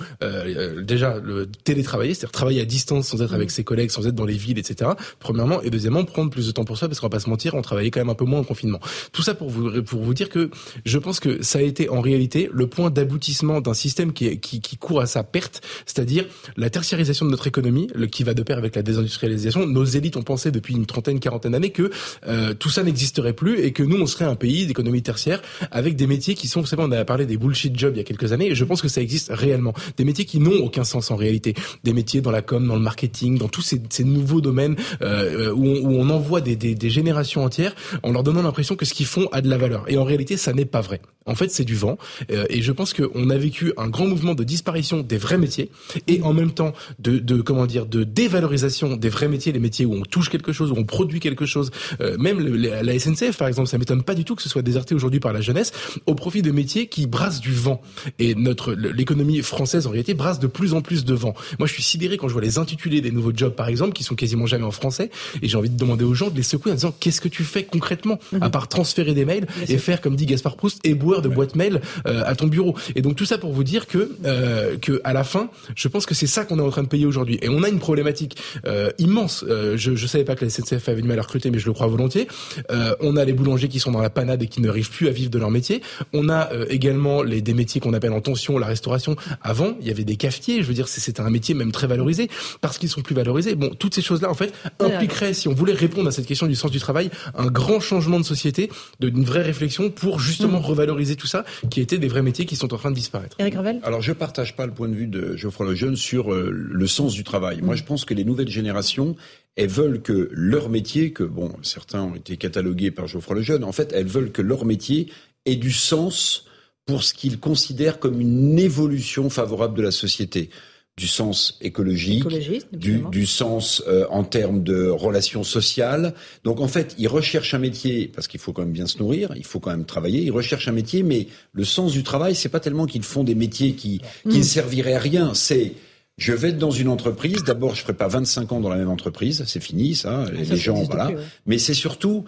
déjà 0.81 1.19
le 1.21 1.45
télétravailler, 1.45 2.13
c'est-à-dire 2.13 2.31
travailler 2.31 2.61
à 2.61 2.65
distance 2.65 3.07
sans 3.07 3.21
être 3.21 3.33
avec 3.33 3.51
ses 3.51 3.65
collègues, 3.65 3.91
sans 3.91 4.07
être 4.07 4.15
dans 4.15 4.25
les 4.25 4.37
villes, 4.37 4.59
etc 4.59 4.76
premièrement, 5.19 5.61
et 5.61 5.69
deuxièmement, 5.69 6.03
prendre 6.05 6.29
plus 6.29 6.47
de 6.47 6.51
temps 6.51 6.65
pour 6.65 6.77
ça, 6.77 6.87
parce 6.87 6.99
qu'on 6.99 7.07
va 7.07 7.11
pas 7.11 7.19
se 7.19 7.29
mentir, 7.29 7.55
on 7.55 7.61
travaillait 7.61 7.91
quand 7.91 7.99
même 7.99 8.09
un 8.09 8.15
peu 8.15 8.25
moins 8.25 8.39
en 8.39 8.43
confinement. 8.43 8.79
Tout 9.11 9.21
ça 9.21 9.33
pour 9.33 9.49
vous, 9.49 9.81
pour 9.83 10.01
vous 10.01 10.13
dire 10.13 10.29
que 10.29 10.49
je 10.85 10.97
pense 10.97 11.19
que 11.19 11.41
ça 11.43 11.59
a 11.59 11.61
été 11.61 11.89
en 11.89 12.01
réalité 12.01 12.49
le 12.51 12.67
point 12.67 12.89
d'aboutissement 12.89 13.61
d'un 13.61 13.73
système 13.73 14.13
qui, 14.13 14.39
qui, 14.39 14.77
court 14.77 15.01
à 15.01 15.05
sa 15.05 15.23
perte, 15.23 15.61
c'est-à-dire 15.85 16.25
la 16.55 16.69
tertiarisation 16.69 17.25
de 17.25 17.31
notre 17.31 17.47
économie, 17.47 17.87
qui 18.11 18.23
va 18.23 18.33
de 18.33 18.43
pair 18.43 18.57
avec 18.57 18.75
la 18.75 18.83
désindustrialisation. 18.83 19.65
Nos 19.65 19.85
élites 19.85 20.17
ont 20.17 20.23
pensé 20.23 20.51
depuis 20.51 20.75
une 20.75 20.85
trentaine, 20.85 21.19
quarantaine 21.19 21.53
d'années 21.53 21.71
que 21.71 21.91
euh, 22.27 22.53
tout 22.53 22.69
ça 22.69 22.83
n'existerait 22.83 23.33
plus 23.33 23.59
et 23.59 23.71
que 23.71 23.83
nous, 23.83 23.99
on 23.99 24.05
serait 24.05 24.25
un 24.25 24.35
pays 24.35 24.65
d'économie 24.65 25.01
tertiaire 25.01 25.41
avec 25.71 25.95
des 25.95 26.07
métiers 26.07 26.35
qui 26.35 26.47
sont, 26.47 26.61
vous 26.61 26.67
savez, 26.67 26.83
on 26.83 26.91
a 26.91 27.05
parlé 27.05 27.25
des 27.25 27.37
bullshit 27.37 27.77
jobs 27.77 27.93
il 27.95 27.97
y 27.97 28.01
a 28.01 28.03
quelques 28.03 28.31
années, 28.31 28.51
et 28.51 28.55
je 28.55 28.63
pense 28.63 28.81
que 28.81 28.87
ça 28.87 29.01
existe 29.01 29.31
réellement. 29.33 29.73
Des 29.97 30.05
métiers 30.05 30.25
qui 30.25 30.39
n'ont 30.39 30.63
aucun 30.63 30.83
sens 30.83 31.11
en 31.11 31.15
réalité. 31.15 31.53
Des 31.83 31.93
métiers 31.93 32.21
dans 32.21 32.31
la 32.31 32.41
com, 32.41 32.67
dans 32.67 32.75
le 32.75 32.81
marketing, 32.81 33.37
dans 33.37 33.47
tous 33.47 33.61
ces 33.61 34.03
nouveaux 34.03 34.41
domaines 34.41 34.56
euh, 35.01 35.51
où, 35.53 35.65
on, 35.65 35.89
où, 35.89 35.99
on, 35.99 36.09
envoie 36.09 36.41
des, 36.41 36.89
générations 36.89 37.43
entières 37.43 37.75
en 38.03 38.11
leur 38.11 38.23
donnant 38.23 38.41
l'impression 38.41 38.75
que 38.75 38.85
ce 38.85 38.93
qu'ils 38.93 39.05
font 39.05 39.27
a 39.31 39.41
de 39.41 39.49
la 39.49 39.57
valeur. 39.57 39.85
Et 39.87 39.97
en 39.97 40.03
réalité, 40.03 40.37
ça 40.37 40.53
n'est 40.53 40.65
pas 40.65 40.81
vrai. 40.81 41.01
En 41.25 41.35
fait, 41.35 41.51
c'est 41.51 41.65
du 41.65 41.75
vent. 41.75 41.97
Euh, 42.31 42.45
et 42.49 42.61
je 42.61 42.71
pense 42.71 42.93
qu'on 42.93 43.29
a 43.29 43.37
vécu 43.37 43.73
un 43.77 43.89
grand 43.89 44.07
mouvement 44.07 44.33
de 44.33 44.43
disparition 44.43 45.01
des 45.01 45.17
vrais 45.17 45.37
métiers 45.37 45.69
et 46.07 46.21
en 46.21 46.33
même 46.33 46.51
temps 46.51 46.73
de, 46.99 47.41
comment 47.41 47.65
dire 47.65 47.85
de 47.85 48.03
dévalorisation 48.03 48.95
des 48.95 49.09
vrais 49.09 49.27
métiers, 49.27 49.51
les 49.51 49.59
métiers 49.59 49.85
où 49.85 49.93
on 49.93 50.03
touche 50.03 50.29
quelque 50.29 50.53
chose, 50.53 50.71
où 50.71 50.75
on 50.77 50.85
produit 50.85 51.19
quelque 51.19 51.45
chose. 51.45 51.71
Euh, 52.01 52.17
même 52.17 52.39
la 52.39 52.97
SNCF, 52.97 53.37
par 53.37 53.49
exemple, 53.49 53.67
ça 53.67 53.77
m'étonne 53.77 54.03
pas 54.03 54.15
du 54.15 54.23
tout 54.23 54.35
que 54.35 54.41
ce 54.41 54.49
soit 54.49 54.61
déserté 54.61 54.95
aujourd'hui 54.95 55.19
par 55.19 55.33
la 55.33 55.41
jeunesse 55.41 55.73
au 56.05 56.15
profit 56.15 56.41
de 56.41 56.51
métiers 56.51 56.87
qui 56.87 57.07
brassent 57.07 57.41
du 57.41 57.53
vent. 57.53 57.81
Et 58.19 58.33
notre 58.35 58.73
l'économie 58.73 59.41
française 59.41 59.85
en 59.87 59.89
réalité 59.89 60.13
brasse 60.13 60.39
de 60.39 60.47
plus 60.47 60.73
en 60.73 60.81
plus 60.81 61.03
de 61.03 61.13
vent. 61.13 61.33
Moi, 61.59 61.67
je 61.67 61.73
suis 61.73 61.83
sidéré 61.83 62.17
quand 62.17 62.27
je 62.27 62.33
vois 62.33 62.41
les 62.41 62.57
intitulés 62.57 63.01
des 63.01 63.11
nouveaux 63.11 63.33
jobs, 63.35 63.53
par 63.53 63.67
exemple, 63.67 63.93
qui 63.93 64.03
sont 64.03 64.15
quasiment 64.15 64.45
jamais 64.47 64.65
en 64.65 64.71
français. 64.71 65.09
Et 65.41 65.47
j'ai 65.47 65.57
envie 65.57 65.69
de 65.69 65.77
demander 65.77 66.05
aux 66.05 66.13
gens 66.13 66.29
de 66.29 66.35
les 66.35 66.43
secouer 66.43 66.71
en 66.71 66.75
disant 66.75 66.93
qu'est-ce 66.99 67.21
que 67.21 67.27
tu 67.27 67.43
fais 67.43 67.63
concrètement 67.63 68.19
mhm. 68.31 68.43
à 68.43 68.49
part 68.49 68.67
transférer 68.67 69.13
des 69.13 69.25
mails 69.25 69.47
et 69.67 69.77
faire 69.77 70.01
comme 70.01 70.15
dit 70.15 70.25
Gaspard 70.25 70.55
Proust 70.55 70.79
éboueur 70.85 71.21
de 71.21 71.29
boîte 71.29 71.55
mail 71.55 71.81
euh, 72.07 72.23
à 72.25 72.35
ton 72.35 72.47
bureau. 72.47 72.75
Et 72.95 73.01
donc 73.01 73.15
tout 73.15 73.25
ça 73.25 73.37
pour 73.37 73.53
vous 73.53 73.63
dire 73.63 73.87
que 73.87 74.11
euh, 74.25 74.77
que 74.77 75.01
à 75.03 75.13
la 75.13 75.23
fin, 75.23 75.49
je 75.75 75.87
pense 75.87 76.05
que 76.05 76.15
c'est 76.15 76.27
ça 76.27 76.45
qu'on 76.45 76.59
est 76.59 76.61
en 76.61 76.69
train 76.69 76.83
de 76.83 76.87
payer 76.87 77.05
aujourd'hui. 77.05 77.37
Et 77.41 77.49
on 77.49 77.63
a 77.63 77.69
une 77.69 77.79
problématique 77.79 78.37
euh, 78.65 78.91
immense. 78.97 79.45
Euh, 79.47 79.77
je 79.77 79.95
je 79.95 80.07
savais 80.07 80.23
pas 80.23 80.35
que 80.35 80.45
la 80.45 80.49
SNCF 80.49 80.87
avait 80.89 81.01
du 81.01 81.07
mal 81.07 81.19
à 81.19 81.21
recruter, 81.21 81.51
mais 81.51 81.59
je 81.59 81.65
le 81.65 81.73
crois 81.73 81.87
volontiers. 81.87 82.27
Euh, 82.71 82.95
on 83.01 83.17
a 83.17 83.25
les 83.25 83.33
boulangers 83.33 83.67
qui 83.67 83.79
sont 83.79 83.91
dans 83.91 84.01
la 84.01 84.09
panade 84.09 84.41
et 84.41 84.47
qui 84.47 84.61
n'arrivent 84.61 84.89
plus 84.89 85.07
à 85.07 85.11
vivre 85.11 85.29
de 85.29 85.39
leur 85.39 85.51
métier. 85.51 85.81
On 86.13 86.29
a 86.29 86.51
euh, 86.53 86.65
également 86.69 87.23
les 87.23 87.41
des 87.41 87.53
métiers 87.53 87.81
qu'on 87.81 87.93
appelle 87.93 88.13
en 88.13 88.21
tension, 88.21 88.57
la 88.57 88.67
restauration. 88.67 89.15
Avant, 89.41 89.75
il 89.81 89.87
y 89.87 89.91
avait 89.91 90.03
des 90.03 90.15
cafetiers. 90.15 90.61
Je 90.61 90.67
veux 90.67 90.73
dire, 90.73 90.87
c'était 90.87 91.21
un 91.21 91.29
métier 91.29 91.53
même 91.53 91.71
très 91.71 91.87
valorisé 91.87 92.29
parce 92.61 92.77
qu'ils 92.77 92.89
sont 92.89 93.01
plus 93.01 93.15
valorisés. 93.15 93.55
Bon, 93.55 93.69
toutes 93.77 93.95
ces 93.95 94.01
choses-là 94.01 94.29
en 94.29 94.33
fait 94.37 94.53
impliqueraient 94.79 95.33
si 95.33 95.47
on 95.47 95.53
voulait 95.53 95.73
répondre 95.73 96.07
à 96.07 96.11
cette 96.11 96.25
question 96.25 96.47
du 96.47 96.55
sens 96.55 96.71
du 96.71 96.79
travail, 96.79 97.09
un 97.35 97.47
grand 97.47 97.79
changement 97.79 98.19
de 98.19 98.25
société, 98.25 98.69
d'une 98.99 99.25
vraie 99.25 99.41
réflexion 99.41 99.89
pour 99.89 100.19
justement 100.19 100.59
mm. 100.59 100.65
revaloriser 100.65 101.15
tout 101.15 101.27
ça, 101.27 101.43
qui 101.69 101.81
étaient 101.81 101.97
des 101.97 102.07
vrais 102.07 102.21
métiers 102.21 102.45
qui 102.45 102.55
sont 102.55 102.73
en 102.73 102.77
train 102.77 102.91
de 102.91 102.95
disparaître. 102.95 103.35
Eric 103.39 103.55
Ravel 103.55 103.79
Alors 103.83 104.01
je 104.01 104.13
partage 104.13 104.55
pas 104.55 104.65
le 104.65 104.71
point 104.71 104.87
de 104.87 104.95
vue 104.95 105.07
de 105.07 105.35
Geoffroy 105.35 105.67
Lejeune 105.67 105.95
sur 105.95 106.33
euh, 106.33 106.49
le 106.51 106.87
sens 106.87 107.13
du 107.13 107.23
travail. 107.23 107.61
Moi 107.61 107.75
mm. 107.75 107.77
je 107.77 107.83
pense 107.83 108.05
que 108.05 108.13
les 108.13 108.23
nouvelles 108.23 108.49
générations, 108.49 109.15
elles 109.55 109.69
veulent 109.69 110.01
que 110.01 110.29
leur 110.31 110.69
métier, 110.69 111.11
que 111.11 111.23
bon, 111.23 111.51
certains 111.63 112.03
ont 112.03 112.15
été 112.15 112.37
catalogués 112.37 112.91
par 112.91 113.07
Geoffroy 113.07 113.37
Lejeune, 113.37 113.63
en 113.63 113.71
fait, 113.71 113.91
elles 113.93 114.07
veulent 114.07 114.31
que 114.31 114.41
leur 114.41 114.65
métier 114.65 115.11
ait 115.45 115.55
du 115.55 115.71
sens 115.71 116.45
pour 116.85 117.03
ce 117.03 117.13
qu'ils 117.13 117.39
considèrent 117.39 117.99
comme 117.99 118.21
une 118.21 118.57
évolution 118.57 119.29
favorable 119.29 119.77
de 119.77 119.83
la 119.83 119.91
société. 119.91 120.49
Du 120.97 121.07
sens 121.07 121.59
écologique, 121.61 122.27
du, 122.73 123.03
du, 123.11 123.27
sens 123.27 123.83
euh, 123.87 124.07
en 124.09 124.23
termes 124.23 124.63
de 124.63 124.87
relations 124.87 125.43
sociales. 125.43 126.15
Donc 126.43 126.59
en 126.59 126.67
fait, 126.67 126.95
ils 126.97 127.07
recherchent 127.07 127.53
un 127.53 127.59
métier 127.59 128.07
parce 128.13 128.27
qu'il 128.27 128.39
faut 128.39 128.51
quand 128.51 128.63
même 128.63 128.71
bien 128.71 128.87
se 128.87 128.97
nourrir, 128.97 129.31
il 129.35 129.45
faut 129.45 129.59
quand 129.59 129.69
même 129.69 129.85
travailler. 129.85 130.23
Ils 130.23 130.31
recherchent 130.31 130.67
un 130.67 130.73
métier, 130.73 131.03
mais 131.03 131.27
le 131.53 131.63
sens 131.65 131.91
du 131.91 132.01
travail, 132.01 132.33
c'est 132.33 132.49
pas 132.49 132.59
tellement 132.59 132.87
qu'ils 132.87 133.03
font 133.03 133.23
des 133.23 133.35
métiers 133.35 133.73
qui, 133.73 134.01
qui 134.27 134.39
ne 134.39 134.43
serviraient 134.43 134.95
à 134.95 134.99
rien. 134.99 135.35
C'est 135.35 135.73
je 136.17 136.33
vais 136.33 136.49
être 136.49 136.57
dans 136.57 136.71
une 136.71 136.87
entreprise. 136.87 137.43
D'abord, 137.43 137.75
je 137.75 137.83
ferai 137.83 137.93
pas 137.93 138.07
25 138.07 138.51
ans 138.51 138.59
dans 138.59 138.69
la 138.69 138.77
même 138.77 138.89
entreprise, 138.89 139.43
c'est 139.45 139.61
fini 139.61 139.93
ça. 139.93 140.25
Ah, 140.27 140.31
les 140.31 140.57
gens, 140.57 140.81
voilà. 140.81 141.11
Mais 141.45 141.59
c'est 141.59 141.75
surtout 141.75 142.25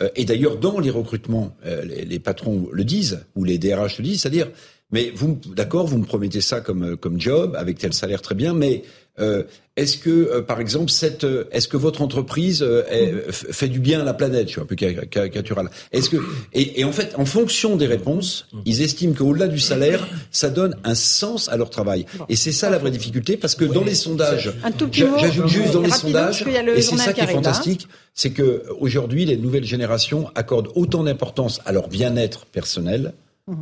euh, 0.00 0.08
et 0.14 0.24
d'ailleurs, 0.24 0.58
dans 0.58 0.78
les 0.78 0.90
recrutements, 0.90 1.56
euh, 1.66 1.84
les, 1.84 2.04
les, 2.04 2.18
patrons 2.18 2.68
le 2.72 2.84
disent, 2.84 3.24
ou 3.34 3.44
les 3.44 3.58
DRH 3.58 3.98
le 3.98 4.04
disent, 4.04 4.22
c'est-à-dire 4.22 4.48
mais 4.92 5.10
vous, 5.14 5.40
d'accord, 5.56 5.86
vous 5.86 5.98
me 5.98 6.04
promettez 6.04 6.42
ça 6.42 6.60
comme 6.60 6.84
euh, 6.84 6.96
comme 6.96 7.18
job 7.18 7.56
avec 7.58 7.78
tel 7.78 7.94
salaire 7.94 8.20
très 8.20 8.34
bien, 8.34 8.52
mais 8.52 8.82
euh, 9.18 9.42
est-ce 9.76 9.98
que, 9.98 10.10
euh, 10.10 10.42
par 10.42 10.60
exemple, 10.60 10.90
cette, 10.90 11.26
est-ce 11.50 11.68
que 11.68 11.76
votre 11.76 12.00
entreprise 12.00 12.64
fait 13.30 13.68
du 13.68 13.78
bien 13.78 14.00
à 14.00 14.04
la 14.04 14.14
planète? 14.14 14.48
Je 14.48 14.52
suis 14.52 14.60
un 14.60 14.66
peu 14.66 14.74
caricatural. 14.74 15.70
Est-ce 15.92 16.10
que 16.10 16.16
et, 16.52 16.80
et, 16.80 16.84
en 16.84 16.92
fait, 16.92 17.14
en 17.16 17.24
fonction 17.24 17.76
des 17.76 17.86
réponses, 17.86 18.48
ils 18.64 18.82
estiment 18.82 19.14
qu'au-delà 19.14 19.48
du 19.48 19.58
salaire, 19.58 20.06
ça 20.30 20.50
donne 20.50 20.76
un 20.84 20.94
sens 20.94 21.48
à 21.48 21.56
leur 21.56 21.70
travail. 21.70 22.06
Et 22.28 22.36
c'est 22.36 22.52
ça 22.52 22.70
la 22.70 22.78
vraie 22.78 22.90
difficulté, 22.90 23.36
parce 23.36 23.54
que 23.54 23.64
dans 23.64 23.84
les 23.84 23.94
sondages, 23.94 24.52
j'ajoute 24.92 25.48
juste 25.48 25.72
dans 25.72 25.82
les 25.82 25.90
sondages, 25.90 26.44
et 26.76 26.82
c'est 26.82 26.96
ça 26.96 27.12
qui 27.12 27.20
est 27.20 27.26
fantastique, 27.26 27.88
c'est 28.14 28.30
que 28.30 28.64
aujourd'hui, 28.80 29.24
les 29.24 29.36
nouvelles 29.36 29.64
générations 29.64 30.30
accordent 30.34 30.70
autant 30.74 31.02
d'importance 31.04 31.60
à 31.64 31.72
leur 31.72 31.88
bien-être 31.88 32.46
personnel. 32.46 33.14
Mmh 33.46 33.54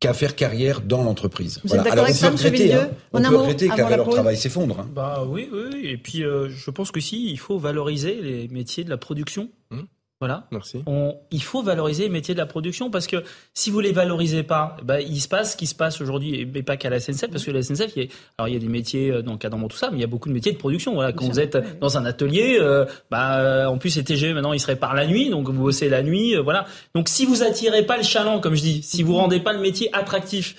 qu'à 0.00 0.12
faire 0.12 0.36
carrière 0.36 0.80
dans 0.80 1.02
l'entreprise. 1.02 1.60
Voilà. 1.64 1.90
Alors 1.90 2.06
on 2.08 2.12
peut 2.12 2.26
regretter, 2.26 2.72
hein. 2.72 2.90
on, 3.12 3.20
peut 3.20 3.36
regretter 3.36 3.68
que 3.68 3.76
leur 3.76 4.08
travail 4.08 4.36
s'effondre. 4.36 4.80
Hein. 4.80 4.90
Bah 4.94 5.24
oui, 5.26 5.48
oui, 5.52 5.86
et 5.86 5.96
puis 5.96 6.24
euh, 6.24 6.48
je 6.48 6.70
pense 6.70 6.90
que 6.90 7.00
si 7.00 7.30
il 7.30 7.38
faut 7.38 7.58
valoriser 7.58 8.20
les 8.20 8.48
métiers 8.48 8.84
de 8.84 8.90
la 8.90 8.96
production. 8.96 9.50
Hum. 9.70 9.86
Voilà. 10.20 10.48
Merci. 10.50 10.82
On, 10.86 11.16
il 11.30 11.42
faut 11.42 11.62
valoriser 11.62 12.02
les 12.04 12.08
métiers 12.08 12.34
de 12.34 12.40
la 12.40 12.46
production 12.46 12.90
parce 12.90 13.06
que 13.06 13.22
si 13.54 13.70
vous 13.70 13.78
les 13.78 13.92
valorisez 13.92 14.42
pas, 14.42 14.76
bah, 14.82 15.00
il 15.00 15.20
se 15.20 15.28
passe 15.28 15.52
ce 15.52 15.56
qui 15.56 15.66
se 15.66 15.76
passe 15.76 16.00
aujourd'hui, 16.00 16.40
et 16.40 16.62
pas 16.64 16.76
qu'à 16.76 16.90
la 16.90 16.98
SNCF, 16.98 17.30
parce 17.30 17.44
que 17.44 17.52
la 17.52 17.62
SNCF, 17.62 17.92
il 17.94 18.02
y 18.02 18.06
a, 18.06 18.08
alors 18.36 18.48
il 18.48 18.54
y 18.54 18.56
a 18.56 18.60
des 18.60 18.68
métiers 18.68 19.12
euh, 19.12 19.22
dans 19.22 19.32
le 19.32 19.38
cadre 19.38 19.58
tout 19.68 19.76
ça, 19.76 19.90
mais 19.90 19.98
il 19.98 20.00
y 20.00 20.04
a 20.04 20.08
beaucoup 20.08 20.28
de 20.28 20.34
métiers 20.34 20.52
de 20.52 20.58
production. 20.58 20.94
Voilà, 20.94 21.12
quand 21.12 21.24
vous 21.24 21.38
êtes 21.38 21.56
dans 21.78 21.98
un 21.98 22.04
atelier, 22.04 22.58
euh, 22.60 22.84
bah, 23.12 23.38
euh, 23.38 23.66
en 23.66 23.78
plus 23.78 23.96
les 23.96 24.02
TGV 24.02 24.34
maintenant 24.34 24.52
ils 24.52 24.60
se 24.60 24.66
réparent 24.66 24.94
la 24.94 25.06
nuit, 25.06 25.30
donc 25.30 25.48
vous 25.48 25.62
bossez 25.62 25.88
la 25.88 26.02
nuit, 26.02 26.34
voilà. 26.36 26.66
Donc 26.94 27.08
si 27.08 27.24
vous 27.24 27.44
attirez 27.44 27.84
pas 27.86 27.96
le 27.96 28.02
chaland, 28.02 28.40
comme 28.40 28.56
je 28.56 28.62
dis, 28.62 28.82
si 28.82 29.04
vous 29.04 29.14
rendez 29.14 29.38
pas 29.38 29.52
le 29.52 29.60
métier 29.60 29.88
attractif, 29.94 30.56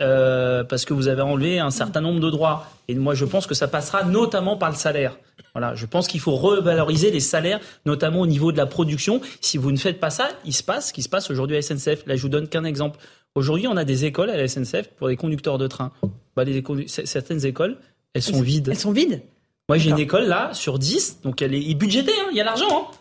euh, 0.00 0.64
parce 0.64 0.84
que 0.84 0.94
vous 0.94 1.08
avez 1.08 1.22
enlevé 1.22 1.58
un 1.58 1.70
certain 1.70 2.00
nombre 2.00 2.20
de 2.20 2.30
droits. 2.30 2.66
Et 2.88 2.94
moi, 2.94 3.14
je 3.14 3.24
pense 3.24 3.46
que 3.46 3.54
ça 3.54 3.68
passera 3.68 4.04
notamment 4.04 4.56
par 4.56 4.70
le 4.70 4.76
salaire. 4.76 5.16
Voilà, 5.54 5.74
je 5.74 5.86
pense 5.86 6.08
qu'il 6.08 6.20
faut 6.20 6.36
revaloriser 6.36 7.10
les 7.10 7.20
salaires, 7.20 7.60
notamment 7.86 8.20
au 8.20 8.26
niveau 8.26 8.52
de 8.52 8.56
la 8.56 8.66
production. 8.66 9.20
Si 9.40 9.58
vous 9.58 9.72
ne 9.72 9.76
faites 9.76 10.00
pas 10.00 10.10
ça, 10.10 10.28
il 10.44 10.52
se 10.52 10.62
passe 10.62 10.88
ce 10.88 10.92
qui 10.92 11.02
se 11.02 11.08
passe 11.08 11.30
aujourd'hui 11.30 11.56
à 11.56 11.62
SNCF. 11.62 12.06
Là, 12.06 12.16
je 12.16 12.22
vous 12.22 12.28
donne 12.28 12.48
qu'un 12.48 12.64
exemple. 12.64 12.98
Aujourd'hui, 13.34 13.66
on 13.66 13.76
a 13.76 13.84
des 13.84 14.04
écoles 14.04 14.30
à 14.30 14.36
la 14.36 14.48
SNCF 14.48 14.88
pour 14.96 15.08
des 15.08 15.16
conducteurs 15.16 15.58
de 15.58 15.66
train. 15.66 15.92
Bah, 16.36 16.44
les, 16.44 16.62
certaines 16.86 17.44
écoles, 17.44 17.78
elles 18.14 18.22
sont 18.22 18.40
vides. 18.40 18.68
Elles 18.68 18.78
sont 18.78 18.92
vides? 18.92 19.22
Moi, 19.68 19.78
j'ai 19.78 19.90
une 19.90 19.98
école 19.98 20.24
là 20.24 20.50
sur 20.54 20.78
10, 20.78 21.20
donc 21.22 21.42
elle 21.42 21.54
est 21.54 21.74
budgétée, 21.74 22.12
hein, 22.18 22.28
il 22.30 22.36
y 22.36 22.40
a 22.40 22.44
l'argent. 22.44 22.88
Hein. 22.90 22.96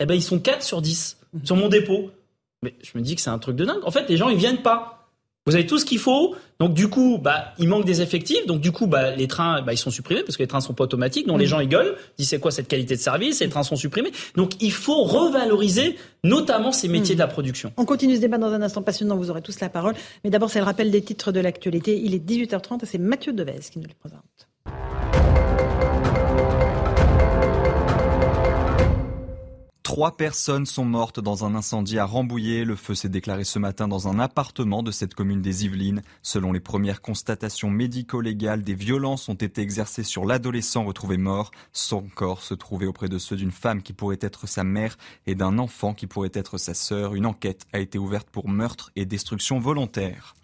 Eh 0.00 0.06
ben, 0.06 0.14
ils 0.14 0.22
sont 0.22 0.38
4 0.38 0.62
sur 0.62 0.82
10 0.82 1.18
sur 1.42 1.56
mon 1.56 1.68
dépôt. 1.68 2.10
Mais 2.62 2.74
je 2.82 2.96
me 2.96 3.02
dis 3.02 3.14
que 3.14 3.20
c'est 3.20 3.30
un 3.30 3.38
truc 3.38 3.56
de 3.56 3.64
dingue. 3.64 3.84
En 3.84 3.90
fait, 3.90 4.08
les 4.08 4.16
gens, 4.16 4.28
ils 4.28 4.36
viennent 4.36 4.62
pas. 4.62 4.93
Vous 5.46 5.54
avez 5.54 5.66
tout 5.66 5.78
ce 5.78 5.84
qu'il 5.84 5.98
faut. 5.98 6.34
Donc 6.58 6.72
du 6.72 6.88
coup, 6.88 7.18
bah, 7.22 7.52
il 7.58 7.68
manque 7.68 7.84
des 7.84 8.00
effectifs. 8.00 8.46
Donc 8.46 8.60
du 8.60 8.72
coup, 8.72 8.86
bah, 8.86 9.14
les 9.14 9.28
trains, 9.28 9.60
bah, 9.60 9.74
ils 9.74 9.78
sont 9.78 9.90
supprimés 9.90 10.22
parce 10.22 10.38
que 10.38 10.42
les 10.42 10.46
trains 10.46 10.62
sont 10.62 10.72
pas 10.72 10.84
automatiques. 10.84 11.26
Donc 11.26 11.38
les 11.38 11.44
mmh. 11.44 11.48
gens 11.48 11.60
ils 11.60 11.68
gueulent, 11.68 11.96
disent 12.16 12.30
c'est 12.30 12.38
quoi 12.38 12.50
cette 12.50 12.68
qualité 12.68 12.96
de 12.96 13.00
service? 13.00 13.40
Les 13.40 13.48
trains 13.50 13.62
sont 13.62 13.76
supprimés. 13.76 14.10
Donc 14.36 14.52
il 14.62 14.72
faut 14.72 15.02
revaloriser 15.02 15.96
notamment 16.22 16.72
ces 16.72 16.88
métiers 16.88 17.14
mmh. 17.14 17.18
de 17.18 17.22
la 17.22 17.28
production. 17.28 17.72
On 17.76 17.84
continue 17.84 18.16
ce 18.16 18.20
débat 18.20 18.38
dans 18.38 18.52
un 18.52 18.62
instant 18.62 18.82
passionnant. 18.82 19.16
Vous 19.16 19.30
aurez 19.30 19.42
tous 19.42 19.60
la 19.60 19.68
parole. 19.68 19.94
Mais 20.24 20.30
d'abord, 20.30 20.48
c'est 20.48 20.60
le 20.60 20.64
rappel 20.64 20.90
des 20.90 21.02
titres 21.02 21.30
de 21.30 21.40
l'actualité. 21.40 22.00
Il 22.02 22.14
est 22.14 22.24
18h30 22.24 22.82
et 22.82 22.86
c'est 22.86 22.98
Mathieu 22.98 23.34
Devez 23.34 23.60
qui 23.70 23.78
nous 23.78 23.88
le 23.88 23.94
présente. 24.00 24.48
Trois 29.94 30.16
personnes 30.16 30.66
sont 30.66 30.84
mortes 30.84 31.20
dans 31.20 31.44
un 31.44 31.54
incendie 31.54 32.00
à 32.00 32.04
Rambouillet. 32.04 32.64
Le 32.64 32.74
feu 32.74 32.96
s'est 32.96 33.08
déclaré 33.08 33.44
ce 33.44 33.60
matin 33.60 33.86
dans 33.86 34.08
un 34.08 34.18
appartement 34.18 34.82
de 34.82 34.90
cette 34.90 35.14
commune 35.14 35.40
des 35.40 35.66
Yvelines. 35.66 36.02
Selon 36.20 36.50
les 36.50 36.58
premières 36.58 37.00
constatations 37.00 37.70
médico-légales, 37.70 38.64
des 38.64 38.74
violences 38.74 39.28
ont 39.28 39.34
été 39.34 39.62
exercées 39.62 40.02
sur 40.02 40.24
l'adolescent 40.24 40.82
retrouvé 40.82 41.16
mort. 41.16 41.52
Son 41.72 42.02
corps 42.12 42.42
se 42.42 42.54
trouvait 42.54 42.86
auprès 42.86 43.08
de 43.08 43.18
ceux 43.18 43.36
d'une 43.36 43.52
femme 43.52 43.82
qui 43.82 43.92
pourrait 43.92 44.18
être 44.20 44.48
sa 44.48 44.64
mère 44.64 44.98
et 45.28 45.36
d'un 45.36 45.58
enfant 45.58 45.94
qui 45.94 46.08
pourrait 46.08 46.32
être 46.34 46.58
sa 46.58 46.74
sœur. 46.74 47.14
Une 47.14 47.24
enquête 47.24 47.64
a 47.72 47.78
été 47.78 47.96
ouverte 47.96 48.28
pour 48.30 48.48
meurtre 48.48 48.90
et 48.96 49.06
destruction 49.06 49.60
volontaire. 49.60 50.34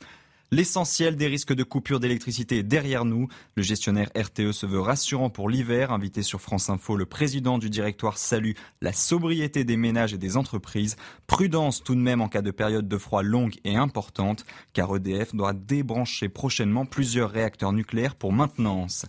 L'essentiel 0.53 1.15
des 1.15 1.29
risques 1.29 1.55
de 1.55 1.63
coupure 1.63 2.01
d'électricité 2.01 2.59
est 2.59 2.63
derrière 2.65 3.05
nous. 3.05 3.29
Le 3.55 3.63
gestionnaire 3.63 4.11
RTE 4.17 4.51
se 4.51 4.67
veut 4.67 4.81
rassurant 4.81 5.31
pour 5.31 5.49
l'hiver. 5.49 5.93
Invité 5.93 6.25
sur 6.25 6.41
France 6.41 6.71
Info, 6.71 6.97
le 6.97 7.07
président 7.07 7.57
du 7.57 7.71
directoire 7.71 8.19
salue 8.19 8.55
la 8.81 8.93
sobriété 8.93 9.63
des 9.63 9.77
ménages 9.77 10.13
et 10.13 10.19
des 10.19 10.37
entreprises. 10.37 10.97
Prudence 11.29 11.85
tout 11.85 11.95
de 11.95 12.01
même 12.01 12.21
en 12.21 12.27
cas 12.27 12.43
de 12.43 12.51
période 12.51 12.89
de 12.89 12.99
froid 12.99 13.23
longue 13.23 13.61
et 13.63 13.77
importante, 13.77 14.45
car 14.73 14.97
EDF 14.97 15.37
doit 15.37 15.53
débrancher 15.53 16.29
prochainement 16.29 16.85
plusieurs 16.85 17.31
réacteurs 17.31 17.73
nucléaires 17.73 18.17
pour 18.17 18.33
maintenance. 18.33 19.07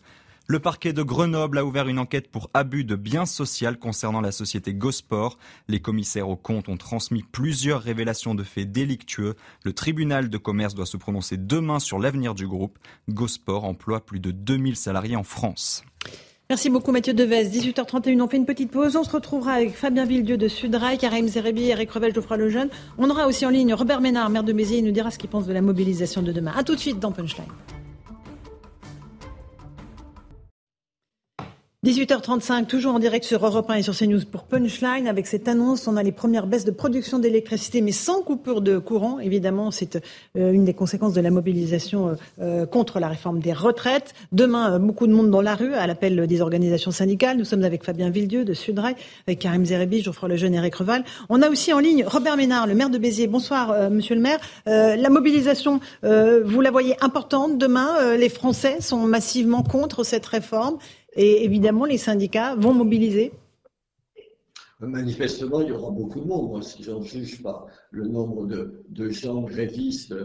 Le 0.48 0.60
parquet 0.60 0.92
de 0.92 1.04
Grenoble 1.04 1.60
a 1.60 1.66
ouvert 1.66 1.88
une 1.88 2.00
enquête 2.00 2.30
pour 2.30 2.50
abus 2.54 2.84
de 2.84 2.96
biens 2.96 3.26
sociaux 3.26 3.76
concernant 3.80 4.22
la 4.22 4.32
société 4.32 4.74
Gosport. 4.74 5.38
Les 5.68 5.80
commissaires 5.80 6.30
aux 6.30 6.36
comptes 6.36 6.68
ont 6.68 6.78
transmis 6.78 7.24
plusieurs 7.24 7.82
révélations 7.82 8.36
de 8.36 8.44
faits 8.44 8.72
délictueux. 8.72 9.36
Le 9.64 9.74
tribunal 9.74 10.30
de 10.30 10.38
commerce 10.38 10.74
doit 10.74 10.86
se 10.86 10.98
prononcer 10.98 11.38
demain 11.38 11.80
sur 11.80 12.00
l'avenir 12.00 12.34
du 12.34 12.48
groupe. 12.48 12.80
Gosport 13.10 13.66
emploie 13.66 14.06
plus 14.06 14.20
de 14.20 14.32
2000 14.32 14.76
salariés 14.76 15.16
en 15.16 15.24
France. 15.24 15.84
Merci 16.50 16.70
beaucoup 16.70 16.92
Mathieu 16.92 17.14
Devez. 17.14 17.46
18h31, 17.46 18.22
on 18.22 18.28
fait 18.28 18.36
une 18.36 18.46
petite 18.46 18.72
pause. 18.72 18.98
On 18.98 19.06
se 19.06 19.12
retrouvera 19.12 19.54
avec 19.54 19.74
Fabien 19.74 20.04
Villedieu 20.04 20.36
de 20.36 20.50
Sudrail, 20.50 20.98
Karim 20.98 21.30
Zerebi, 21.30 21.70
Eric 21.70 21.90
Revel, 21.92 22.14
Geoffroy 22.14 22.36
Lejeune. 22.36 22.70
On 22.98 23.10
aura 23.10 23.28
aussi 23.28 23.46
en 23.46 23.50
ligne 23.50 23.74
Robert 23.74 24.02
Ménard, 24.02 24.30
maire 24.30 24.44
de 24.44 24.52
Mézières. 24.52 24.80
Il 24.80 24.86
nous 24.86 24.92
dira 24.92 25.12
ce 25.12 25.18
qu'il 25.18 25.30
pense 25.30 25.48
de 25.48 25.54
la 25.54 25.62
mobilisation 25.62 26.22
de 26.22 26.34
demain. 26.34 26.52
A 26.58 26.64
tout 26.64 26.76
de 26.76 26.80
suite 26.82 27.00
dans 27.00 27.14
Punchline. 27.14 27.46
18h35, 31.84 32.68
toujours 32.68 32.94
en 32.94 33.00
direct 33.00 33.26
sur 33.26 33.44
Europe 33.44 33.68
1 33.68 33.74
et 33.74 33.82
sur 33.82 33.98
CNews 33.98 34.24
pour 34.32 34.44
Punchline. 34.44 35.08
Avec 35.08 35.26
cette 35.26 35.48
annonce, 35.48 35.88
on 35.88 35.98
a 35.98 36.04
les 36.04 36.12
premières 36.12 36.46
baisses 36.46 36.64
de 36.64 36.70
production 36.70 37.18
d'électricité, 37.18 37.82
mais 37.82 37.92
sans 37.92 38.22
coupure 38.22 38.62
de 38.62 38.78
courant. 38.78 39.18
Évidemment, 39.18 39.72
c'est 39.72 39.96
euh, 40.38 40.52
une 40.52 40.64
des 40.64 40.76
conséquences 40.76 41.14
de 41.14 41.22
la 41.22 41.32
mobilisation 41.32 42.10
euh, 42.10 42.14
euh, 42.40 42.66
contre 42.68 43.00
la 43.00 43.08
réforme 43.08 43.40
des 43.40 43.52
retraites. 43.52 44.14
Demain, 44.32 44.78
beaucoup 44.78 45.08
de 45.08 45.12
monde 45.12 45.32
dans 45.32 45.42
la 45.42 45.56
rue, 45.56 45.74
à 45.74 45.88
l'appel 45.88 46.28
des 46.28 46.42
organisations 46.42 46.92
syndicales. 46.92 47.36
Nous 47.38 47.46
sommes 47.46 47.64
avec 47.64 47.84
Fabien 47.84 48.12
Villedieu 48.12 48.46
de 48.46 48.54
Sudrail, 48.54 48.94
avec 49.26 49.40
Karim 49.40 49.66
Zerebi, 49.66 50.04
Geoffroy 50.04 50.30
Lejeune 50.30 50.54
et 50.54 50.58
Eric 50.58 50.76
Reval. 50.76 51.04
On 51.30 51.42
a 51.42 51.50
aussi 51.50 51.74
en 51.74 51.80
ligne 51.80 52.06
Robert 52.06 52.38
Ménard, 52.38 52.68
le 52.68 52.76
maire 52.76 52.92
de 52.92 53.00
Béziers. 53.00 53.26
Bonsoir, 53.26 53.90
monsieur 53.90 54.14
le 54.14 54.22
maire. 54.22 54.38
la 54.68 55.10
mobilisation, 55.10 55.80
vous 56.04 56.62
la 56.62 56.70
voyez 56.70 56.96
importante 57.04 57.58
demain. 57.58 58.16
les 58.18 58.30
Français 58.30 58.82
sont 58.82 59.00
massivement 59.08 59.64
contre 59.64 60.04
cette 60.04 60.28
réforme. 60.28 60.78
Et 61.14 61.44
évidemment, 61.44 61.86
les 61.86 61.98
syndicats 61.98 62.56
vont 62.56 62.74
mobiliser. 62.74 63.32
Manifestement, 64.80 65.62
il 65.62 65.68
y 65.68 65.72
aura 65.72 65.92
beaucoup 65.92 66.20
de 66.20 66.26
monde, 66.26 66.50
moi, 66.50 66.62
si 66.64 66.82
j'en 66.82 67.04
juge 67.04 67.44
par 67.44 67.68
le 67.92 68.08
nombre 68.08 68.48
de, 68.48 68.84
de 68.90 69.10
gens 69.10 69.42
grévistes, 69.42 70.16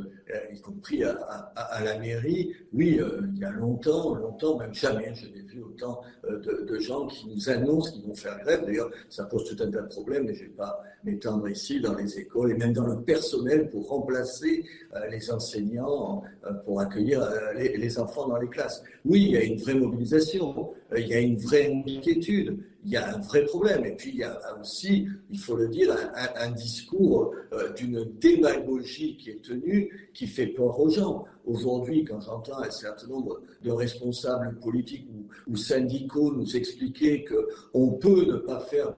y 0.52 0.60
compris 0.60 1.04
à, 1.04 1.84
la 1.84 1.98
mairie. 1.98 2.52
Oui, 2.72 2.98
euh, 3.00 3.20
il 3.34 3.40
y 3.40 3.44
a 3.44 3.50
longtemps, 3.50 4.14
longtemps, 4.14 4.58
même 4.58 4.74
jamais, 4.74 5.14
je 5.14 5.26
n'ai 5.26 5.42
vu 5.42 5.62
autant 5.62 6.00
euh, 6.24 6.38
de, 6.64 6.78
gens 6.78 7.06
qui 7.06 7.28
nous 7.28 7.48
annoncent 7.48 7.92
qu'ils 7.92 8.04
vont 8.04 8.14
faire 8.14 8.38
grève. 8.40 8.64
D'ailleurs, 8.64 8.90
ça 9.08 9.24
pose 9.24 9.44
tout 9.44 9.62
un 9.62 9.70
tas 9.70 9.82
de 9.82 9.88
problèmes, 9.88 10.24
mais 10.26 10.34
je 10.34 10.44
ne 10.44 10.48
vais 10.48 10.54
pas 10.54 10.82
m'étendre 11.04 11.48
ici 11.48 11.80
dans 11.80 11.94
les 11.94 12.18
écoles 12.18 12.50
et 12.50 12.54
même 12.54 12.72
dans 12.72 12.86
le 12.86 13.00
personnel 13.02 13.70
pour 13.70 13.88
remplacer 13.88 14.64
les 15.10 15.30
enseignants, 15.30 16.22
pour 16.64 16.80
accueillir 16.80 17.28
les, 17.54 17.98
enfants 17.98 18.28
dans 18.28 18.38
les 18.38 18.48
classes. 18.48 18.82
Oui, 19.04 19.22
il 19.22 19.30
y 19.30 19.36
a 19.36 19.42
une 19.42 19.56
vraie 19.56 19.74
mobilisation, 19.74 20.72
il 20.96 21.06
y 21.06 21.14
a 21.14 21.20
une 21.20 21.36
vraie 21.36 21.72
inquiétude 21.72 22.58
il 22.86 22.92
y 22.92 22.96
a 22.96 23.16
un 23.16 23.18
vrai 23.18 23.44
problème. 23.44 23.84
Et 23.84 23.92
puis, 23.92 24.10
il 24.10 24.18
y 24.18 24.22
a 24.22 24.38
aussi, 24.60 25.08
il 25.30 25.38
faut 25.38 25.56
le 25.56 25.68
dire, 25.68 25.94
un, 26.36 26.50
discours 26.52 27.34
euh, 27.52 27.72
d'une 27.72 28.04
démagogie 28.20 29.16
qui 29.16 29.30
est 29.30 29.42
tenue, 29.42 30.10
qui 30.16 30.26
fait 30.26 30.46
peur 30.46 30.80
aux 30.80 30.88
gens. 30.88 31.26
Aujourd'hui, 31.44 32.04
quand 32.04 32.20
j'entends 32.20 32.58
un 32.60 32.70
certain 32.70 33.06
nombre 33.06 33.42
de 33.62 33.70
responsables 33.70 34.58
politiques 34.60 35.06
ou, 35.46 35.56
syndicaux 35.56 36.32
nous 36.32 36.56
expliquer 36.56 37.24
qu'on 37.24 37.92
peut 37.92 38.24
ne 38.24 38.38
pas 38.38 38.60
faire 38.60 38.94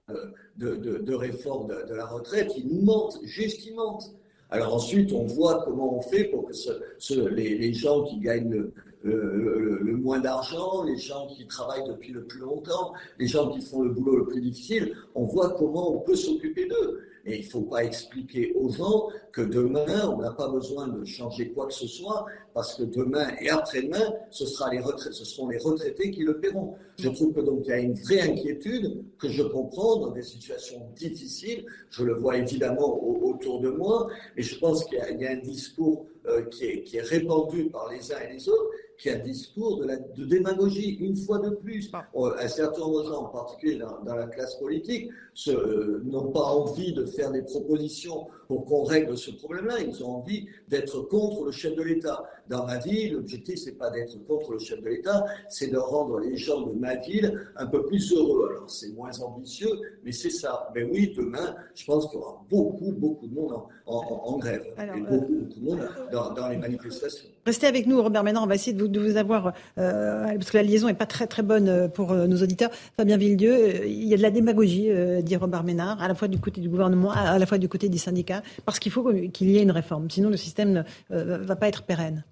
de, 0.57 1.13
réforme 1.13 1.67
de, 1.67 1.93
la 1.93 2.05
retraite, 2.05 2.53
ils 2.57 2.67
nous 2.67 2.81
mentent, 2.81 3.19
juste 3.23 3.69
mentent. 3.75 4.15
Alors 4.49 4.73
ensuite, 4.73 5.11
on 5.11 5.25
voit 5.25 5.61
comment 5.65 5.97
on 5.97 6.01
fait 6.01 6.23
pour 6.23 6.47
que 6.47 7.29
les, 7.35 7.73
gens 7.73 8.03
qui 8.03 8.19
gagnent 8.19 8.71
le, 9.03 9.97
moins 9.97 10.19
d'argent, 10.19 10.83
les 10.83 10.97
gens 10.97 11.27
qui 11.27 11.45
travaillent 11.47 11.87
depuis 11.87 12.13
le 12.13 12.23
plus 12.23 12.39
longtemps, 12.39 12.93
les 13.19 13.27
gens 13.27 13.49
qui 13.49 13.59
font 13.61 13.81
le 13.81 13.89
boulot 13.89 14.15
le 14.19 14.25
plus 14.25 14.41
difficile, 14.41 14.95
on 15.15 15.25
voit 15.25 15.51
comment 15.51 15.95
on 15.95 15.99
peut 15.99 16.15
s'occuper 16.15 16.65
d'eux. 16.67 17.01
Et 17.29 17.37
il 17.41 17.45
ne 17.45 17.49
faut 17.49 17.61
pas 17.61 17.83
expliquer 17.83 18.53
aux 18.55 18.69
gens 18.69 19.07
que 19.31 19.41
demain, 19.41 20.09
on 20.09 20.17
n'a 20.17 20.31
pas 20.31 20.49
besoin 20.49 20.87
de 20.87 21.05
changer 21.05 21.51
quoi 21.51 21.67
que 21.67 21.73
ce 21.73 21.85
soit, 21.85 22.25
parce 22.55 22.73
que 22.75 22.83
demain 22.83 23.27
et 23.39 23.49
après-demain, 23.49 24.13
ce, 24.31 24.47
sera 24.47 24.73
les 24.73 24.81
ce 24.97 25.23
seront 25.23 25.47
les 25.47 25.59
retraités 25.59 26.09
qui 26.09 26.23
le 26.23 26.39
paieront. 26.39 26.73
Je 26.97 27.09
trouve 27.09 27.33
que 27.33 27.41
donc 27.41 27.61
il 27.65 27.69
y 27.69 27.73
a 27.73 27.77
une 27.77 27.93
vraie 27.93 28.21
inquiétude 28.21 29.03
que 29.19 29.29
je 29.29 29.43
comprends 29.43 29.97
dans 29.97 30.11
des 30.11 30.23
situations 30.23 30.81
difficiles. 30.95 31.65
Je 31.91 32.03
le 32.03 32.15
vois 32.15 32.37
évidemment 32.37 32.99
autour 33.23 33.61
de 33.61 33.69
moi, 33.69 34.07
mais 34.35 34.41
je 34.41 34.57
pense 34.57 34.83
qu'il 34.85 34.97
y, 34.97 35.25
a 35.25 35.31
un 35.31 35.37
discours 35.37 36.07
euh, 36.25 36.41
qui, 36.45 36.65
est, 36.65 36.83
qui 36.83 36.97
est 36.97 37.01
répandu 37.01 37.69
par 37.69 37.91
les 37.91 38.11
uns 38.11 38.19
et 38.27 38.33
les 38.33 38.49
autres 38.49 38.71
qui 38.99 39.09
un 39.09 39.19
discours 39.19 39.79
de, 39.79 39.85
la, 39.85 39.97
de 39.97 40.25
démagogie, 40.25 40.97
une 40.99 41.15
fois 41.15 41.39
de 41.39 41.51
plus. 41.51 41.89
Ah. 41.93 42.05
Un 42.15 42.47
certain 42.47 42.81
nombre 42.81 43.03
de 43.03 43.07
gens, 43.07 43.23
en 43.23 43.29
particulier 43.29 43.77
dans, 43.77 44.03
dans 44.03 44.15
la 44.15 44.27
classe 44.27 44.55
politique, 44.55 45.09
euh, 45.47 46.01
n'ont 46.03 46.31
pas 46.31 46.43
envie 46.43 46.93
de 46.93 47.05
faire 47.05 47.31
des 47.31 47.41
propositions 47.41 48.27
pour 48.49 48.65
qu'on 48.65 48.83
règle 48.83 49.15
ce 49.15 49.29
problème-là. 49.29 49.75
Ils 49.79 50.03
ont 50.03 50.17
envie 50.17 50.47
d'être 50.67 51.01
contre 51.03 51.45
le 51.45 51.51
chef 51.51 51.75
de 51.75 51.83
l'État. 51.83 52.23
Dans 52.49 52.65
ma 52.65 52.79
ville, 52.79 53.13
l'objectif, 53.13 53.59
c'est 53.59 53.77
pas 53.77 53.91
d'être 53.91 54.17
contre 54.25 54.53
le 54.53 54.59
chef 54.59 54.81
de 54.81 54.89
l'État, 54.89 55.23
c'est 55.49 55.67
de 55.67 55.77
rendre 55.77 56.19
les 56.19 56.35
gens 56.35 56.61
de 56.61 56.73
ma 56.73 56.95
ville 56.95 57.39
un 57.55 57.67
peu 57.67 57.85
plus 57.85 58.11
heureux. 58.11 58.49
Alors, 58.49 58.67
c'est 58.67 58.91
moins 58.95 59.17
ambitieux, 59.19 59.69
mais 60.03 60.11
c'est 60.11 60.31
ça. 60.31 60.67
Mais 60.73 60.81
oui, 60.81 61.13
demain, 61.15 61.55
je 61.75 61.85
pense 61.85 62.09
qu'il 62.09 62.19
y 62.19 62.23
aura 62.23 62.43
beaucoup, 62.49 62.91
beaucoup 62.91 63.27
de 63.27 63.35
monde 63.35 63.53
en, 63.85 64.37
grève. 64.39 64.65
et 64.79 64.99
beaucoup, 64.99 65.35
beaucoup 65.35 65.59
de 65.59 65.65
monde 65.65 65.87
dans, 66.11 66.47
les 66.49 66.57
manifestations. 66.57 67.29
Restez 67.45 67.67
avec 67.67 67.85
nous, 67.85 68.01
Robert 68.01 68.23
Ménard. 68.23 68.43
On 68.43 68.47
va 68.47 68.55
essayer 68.55 68.73
de 68.73 68.81
vous, 68.81 68.87
de 68.87 68.99
vous 68.99 69.17
avoir, 69.17 69.53
euh, 69.77 70.25
parce 70.25 70.49
que 70.49 70.57
la 70.57 70.63
liaison 70.63 70.87
n'est 70.87 70.95
pas 70.95 71.05
très, 71.05 71.27
très 71.27 71.43
bonne 71.43 71.69
euh, 71.69 71.87
pour 71.87 72.13
nos 72.13 72.41
auditeurs. 72.41 72.71
Fabien 72.97 73.17
Villedieu, 73.17 73.85
il 73.85 74.07
y 74.07 74.13
a 74.15 74.17
de 74.17 74.23
la 74.23 74.31
démagogie 74.31 74.89
dit 75.21 75.35
Robert 75.35 75.63
Ménard, 75.63 76.01
à 76.01 76.07
la 76.07 76.15
fois 76.15 76.27
du 76.27 76.39
côté 76.39 76.61
du 76.61 76.69
gouvernement, 76.69 77.11
à 77.11 77.37
la 77.37 77.45
fois 77.45 77.59
du 77.59 77.69
côté 77.69 77.89
des 77.89 77.97
syndicats, 77.99 78.38
parce 78.65 78.79
qu'il 78.79 78.91
faut 78.91 79.11
qu'il 79.33 79.49
y 79.49 79.57
ait 79.57 79.63
une 79.63 79.71
réforme. 79.71 80.09
Sinon, 80.09 80.29
le 80.29 80.37
système 80.37 80.71
ne 80.71 80.83
euh, 81.11 81.37
va 81.39 81.55
pas 81.55 81.67
être 81.67 81.83
pérenne. 81.83 82.23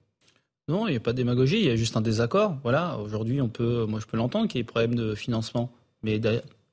Non, 0.70 0.88
il 0.88 0.92
n'y 0.92 0.98
a 0.98 1.00
pas 1.00 1.14
de 1.14 1.18
démagogie, 1.18 1.60
il 1.60 1.66
y 1.66 1.70
a 1.70 1.76
juste 1.78 1.96
un 1.96 2.02
désaccord. 2.02 2.58
Voilà, 2.64 2.98
aujourd'hui, 2.98 3.42
on 3.42 3.48
peut, 3.48 3.86
moi, 3.88 4.00
je 4.02 4.06
peux 4.06 4.18
l'entendre 4.18 4.48
qu'il 4.48 4.58
y 4.58 4.60
ait 4.60 4.64
des 4.64 4.68
problèmes 4.68 4.96
de 4.96 5.16
financement. 5.16 5.72
Mais 6.04 6.20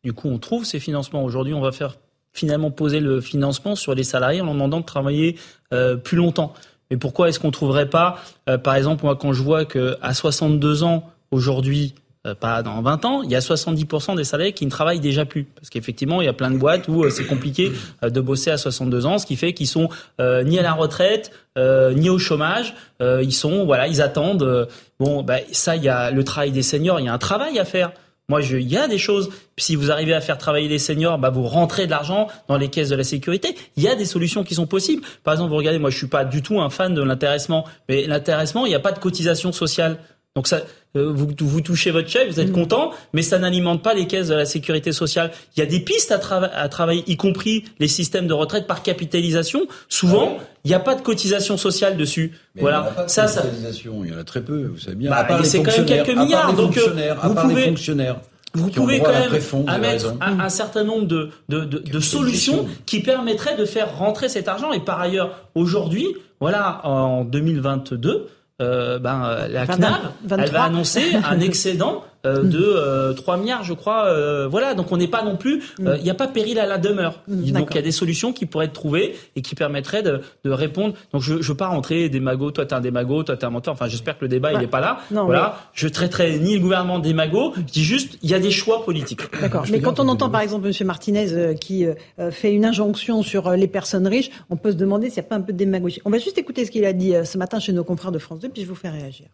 du 0.03 0.13
coup, 0.13 0.29
on 0.29 0.39
trouve 0.39 0.65
ces 0.65 0.81
financements. 0.81 1.23
Aujourd'hui, 1.23 1.55
on 1.55 1.61
va 1.61 1.71
faire 1.71 1.97
finalement 2.33 2.73
poser 2.73 2.99
le 2.99 3.21
financement 3.21 3.77
sur 3.77 3.95
les 3.95 4.03
salariés 4.03 4.41
en 4.41 4.47
leur 4.47 4.55
demandant 4.55 4.81
de 4.81 4.85
travailler 4.85 5.39
euh, 5.73 5.97
plus 5.97 6.17
longtemps. 6.17 6.53
Mais 6.91 6.97
pourquoi 6.97 7.29
est-ce 7.29 7.39
qu'on 7.39 7.49
ne 7.49 7.53
trouverait 7.53 7.89
pas, 7.89 8.19
euh, 8.49 8.59
par 8.59 8.75
exemple, 8.75 9.05
moi, 9.05 9.17
quand 9.17 9.33
je 9.33 9.43
vois 9.43 9.65
qu'à 9.65 10.13
62 10.13 10.83
ans, 10.83 11.09
aujourd'hui, 11.31 11.95
pas 12.33 12.63
dans 12.63 12.81
20 12.81 13.05
ans, 13.05 13.23
il 13.23 13.31
y 13.31 13.37
a 13.37 13.41
70% 13.41 14.17
des 14.17 14.25
salariés 14.25 14.53
qui 14.53 14.65
ne 14.65 14.71
travaillent 14.71 15.01
déjà 15.01 15.27
plus. 15.27 15.45
Parce 15.45 15.69
qu'effectivement, 15.69 16.23
il 16.23 16.25
y 16.25 16.29
a 16.29 16.33
plein 16.33 16.51
de 16.51 16.57
boîtes 16.57 16.89
où 16.89 17.05
euh, 17.05 17.11
c'est 17.11 17.27
compliqué 17.27 17.73
euh, 18.03 18.09
de 18.09 18.21
bosser 18.21 18.51
à 18.51 18.57
62 18.57 19.05
ans, 19.05 19.19
ce 19.19 19.27
qui 19.27 19.37
fait 19.37 19.53
qu'ils 19.53 19.69
sont 19.69 19.89
ni 20.19 20.59
à 20.59 20.63
la 20.63 20.73
retraite, 20.73 21.33
ni 21.57 22.09
au 22.09 22.19
chômage. 22.19 22.75
ils 23.01 23.33
sont, 23.33 23.67
voilà, 23.67 23.89
ils 23.89 24.01
attendent. 24.01 24.69
bon, 24.99 25.23
bah, 25.23 25.39
ça, 25.53 25.77
il 25.77 25.83
y 25.83 25.89
a 25.89 26.11
le 26.11 26.25
travail 26.25 26.53
des 26.53 26.63
seniors, 26.63 27.01
il 27.01 27.07
y 27.07 27.09
a 27.09 27.13
un 27.13 27.19
travail 27.19 27.59
à 27.59 27.65
faire. 27.65 27.93
Moi, 28.29 28.41
je, 28.41 28.57
il 28.57 28.69
y 28.69 28.79
a 28.79 28.89
des 28.89 28.97
choses. 28.97 29.31
Si 29.59 29.77
vous 29.77 29.91
arrivez 29.91 30.15
à 30.15 30.21
faire 30.21 30.39
travailler 30.39 30.67
les 30.67 30.79
seniors, 30.79 31.19
bah, 31.19 31.29
vous 31.29 31.43
rentrez 31.43 31.85
de 31.85 31.91
l'argent 31.91 32.29
dans 32.49 32.57
les 32.57 32.69
caisses 32.69 32.89
de 32.89 32.97
la 32.97 33.05
sécurité. 33.05 33.55
Il 33.77 33.83
y 33.83 33.89
a 33.89 33.95
des 33.95 34.07
solutions 34.07 34.45
qui 34.45 34.55
sont 34.55 34.67
possibles. 34.67 35.03
Par 35.25 35.35
exemple, 35.35 35.51
vous 35.51 35.57
regardez, 35.57 35.79
moi, 35.79 35.91
je 35.91 35.99
suis 35.99 36.07
pas 36.07 36.25
du 36.25 36.41
tout 36.41 36.61
un 36.61 36.71
fan 36.71 36.95
de 36.95 37.03
l'intéressement, 37.03 37.67
mais 37.89 38.07
l'intéressement, 38.07 38.65
il 38.65 38.71
n'y 38.71 38.75
a 38.75 38.81
pas 38.81 38.93
de 38.93 38.99
cotisation 38.99 39.53
sociale. 39.53 39.99
Donc 40.37 40.49
ça, 40.49 40.63
euh, 40.97 41.13
vous, 41.13 41.29
vous 41.39 41.61
touchez 41.61 41.93
votre 41.93 42.09
chèque, 42.09 42.29
vous 42.29 42.41
êtes 42.41 42.51
mm. 42.51 42.55
content, 42.55 42.91
mais 43.13 43.23
ça 43.23 43.39
n'alimente 43.39 43.85
pas 43.85 43.95
les 43.95 44.09
caisses 44.09 44.29
de 44.29 44.35
la 44.35 44.45
sécurité 44.45 44.91
sociale. 44.91 45.31
Il 45.57 45.61
y 45.61 45.63
a 45.63 45.67
des 45.67 45.79
pistes 45.79 46.11
à, 46.11 46.19
à 46.37 46.69
travailler, 46.69 47.05
y 47.07 47.17
compris 47.17 47.65
les 47.79 47.87
systèmes 47.87 48.27
de 48.27 48.33
retraite 48.33 48.67
par 48.67 48.83
capitalisation. 48.83 49.61
Souvent, 49.89 50.39
ah 50.39 50.43
il 50.65 50.69
n'y 50.69 50.75
a 50.75 50.81
pas 50.81 50.97
de 50.97 51.03
cotisation 51.03 51.57
sociale 51.57 51.97
dessus. 51.97 52.33
voilà. 52.59 52.79
Il 52.79 52.83
n'y 52.83 52.89
a 52.89 52.93
pas 52.95 53.05
de 53.05 53.11
ça, 53.11 53.27
capitalisation, 53.27 54.05
il 54.05 54.11
y 54.11 54.15
en 54.15 54.19
a 54.19 54.25
très 54.25 54.41
peu, 54.41 54.65
vous 54.65 54.79
savez 54.79 54.97
bien. 54.97 55.11
Bah, 55.11 55.39
c'est 55.45 55.63
quand 55.63 55.77
même 55.77 55.87
quelques 55.87 56.17
milliards. 56.17 56.53
Donc, 56.53 56.77
euh, 56.79 57.15
vous 57.23 57.35
pouvez, 57.37 57.63
fonctionnaires. 57.67 58.17
Vous 58.55 58.71
pouvez 58.71 58.99
quand 59.01 59.13
même 59.13 59.81
mettre 59.81 60.15
un, 60.21 60.49
certain 60.49 60.83
nombre 60.83 61.07
de, 61.07 61.31
de, 61.49 61.61
de, 61.61 61.79
de 61.79 62.01
solutions 62.01 62.67
qui 62.87 63.03
permettraient 63.03 63.57
de 63.57 63.65
faire 63.65 63.99
rentrer 63.99 64.29
cet 64.29 64.49
argent. 64.49 64.73
Et 64.73 64.81
par 64.81 65.01
ailleurs, 65.01 65.49
aujourd'hui, 65.55 66.09
voilà, 66.41 66.81
en 66.85 67.25
2022, 67.25 68.11
euh, 68.11 68.27
ben, 68.61 69.25
euh, 69.25 69.49
la 69.49 69.67
CNAV, 69.67 70.13
elle 70.31 70.51
va 70.51 70.63
annoncer 70.65 71.17
un 71.17 71.41
excédent 71.49 72.05
euh, 72.25 72.43
mm. 72.43 72.49
de 72.49 73.13
3 73.13 73.37
milliards, 73.37 73.65
je 73.65 73.75
crois. 73.75 74.09
voilà, 74.49 74.75
donc 74.75 74.93
on 74.93 74.97
n'est 74.97 75.09
pas 75.09 75.23
non 75.23 75.37
plus, 75.37 75.63
mm. 75.79 75.95
il 75.99 76.03
n'y 76.03 76.11
a 76.11 76.15
pas 76.15 76.29
péril 76.29 76.59
à 76.59 76.67
la 76.67 76.79
demeure. 76.79 77.21
Mm, 77.29 77.53
donc 77.53 77.69
il 77.71 77.77
y 77.77 77.79
a 77.79 77.83
des 77.83 77.93
solutions 77.93 78.33
qui 78.33 78.47
pourraient 78.47 78.67
être 78.67 78.73
trouvées 78.73 79.17
et 79.37 79.43
qui 79.43 79.55
permettraient 79.55 80.03
de, 80.03 80.21
de 80.45 80.51
répondre. 80.51 80.95
Donc 81.13 81.23
je 81.23 81.35
ne 81.35 81.43
veux 81.43 81.55
pas 81.55 81.69
rentrer 81.69 82.09
démago, 82.09 82.51
toi 82.51 82.67
t'es 82.67 82.75
un 82.75 82.81
démago, 82.81 83.23
toi 83.23 83.37
t'es 83.37 83.45
un 83.45 83.51
menteur. 83.51 83.75
Enfin, 83.75 83.89
j'espère 83.89 84.19
que 84.19 84.25
le 84.25 84.29
débat 84.29 84.53
il 84.53 84.59
n'est 84.59 84.67
pas 84.67 84.81
là. 84.81 84.99
Non, 85.11 85.25
voilà, 85.25 85.59
je 85.73 85.89
traiterai 85.89 86.39
ni 86.39 86.55
le 86.55 86.61
gouvernement 86.61 86.99
démago. 86.99 87.53
Je 87.57 87.63
dis 87.63 87.85
juste, 87.85 88.19
il 88.23 88.31
y 88.31 88.35
a 88.35 88.41
des 88.41 88.51
choix 88.51 88.85
politiques. 88.85 89.23
D'accord. 89.41 89.65
Mais 89.71 89.81
quand 89.81 90.01
on 90.01 90.09
entend 90.09 90.31
par 90.31 90.41
exemple 90.41 90.69
M. 90.69 90.87
Martinez 90.87 91.55
qui 91.61 91.87
fait 92.31 92.53
une 92.53 92.65
injonction 92.65 93.23
sur 93.23 93.51
les 93.51 93.69
personnes 93.69 94.07
riches, 94.07 94.31
on 94.51 94.57
peut 94.57 94.73
se 94.73 94.77
demander 94.77 95.09
s'il 95.09 95.23
n'y 95.23 95.27
a 95.27 95.29
pas 95.29 95.37
un 95.37 95.41
peu 95.41 95.53
de 95.53 95.59
démagogie. 95.59 96.01
On 96.05 96.11
va 96.11 96.19
juste 96.19 96.39
écouter 96.39 96.65
ce 96.65 96.71
qu'il 96.71 96.85
a 96.85 96.93
dit 96.93 97.15
ce 97.25 97.39
matin 97.39 97.59
chez 97.59 97.73
nos 97.73 97.85
confrères 97.85 98.13
de 98.13 98.19
France 98.19 98.41
puis 98.53 98.63
je 98.63 98.69
vous 98.69 98.75
fais 98.75 98.89
réagir. 98.89 99.27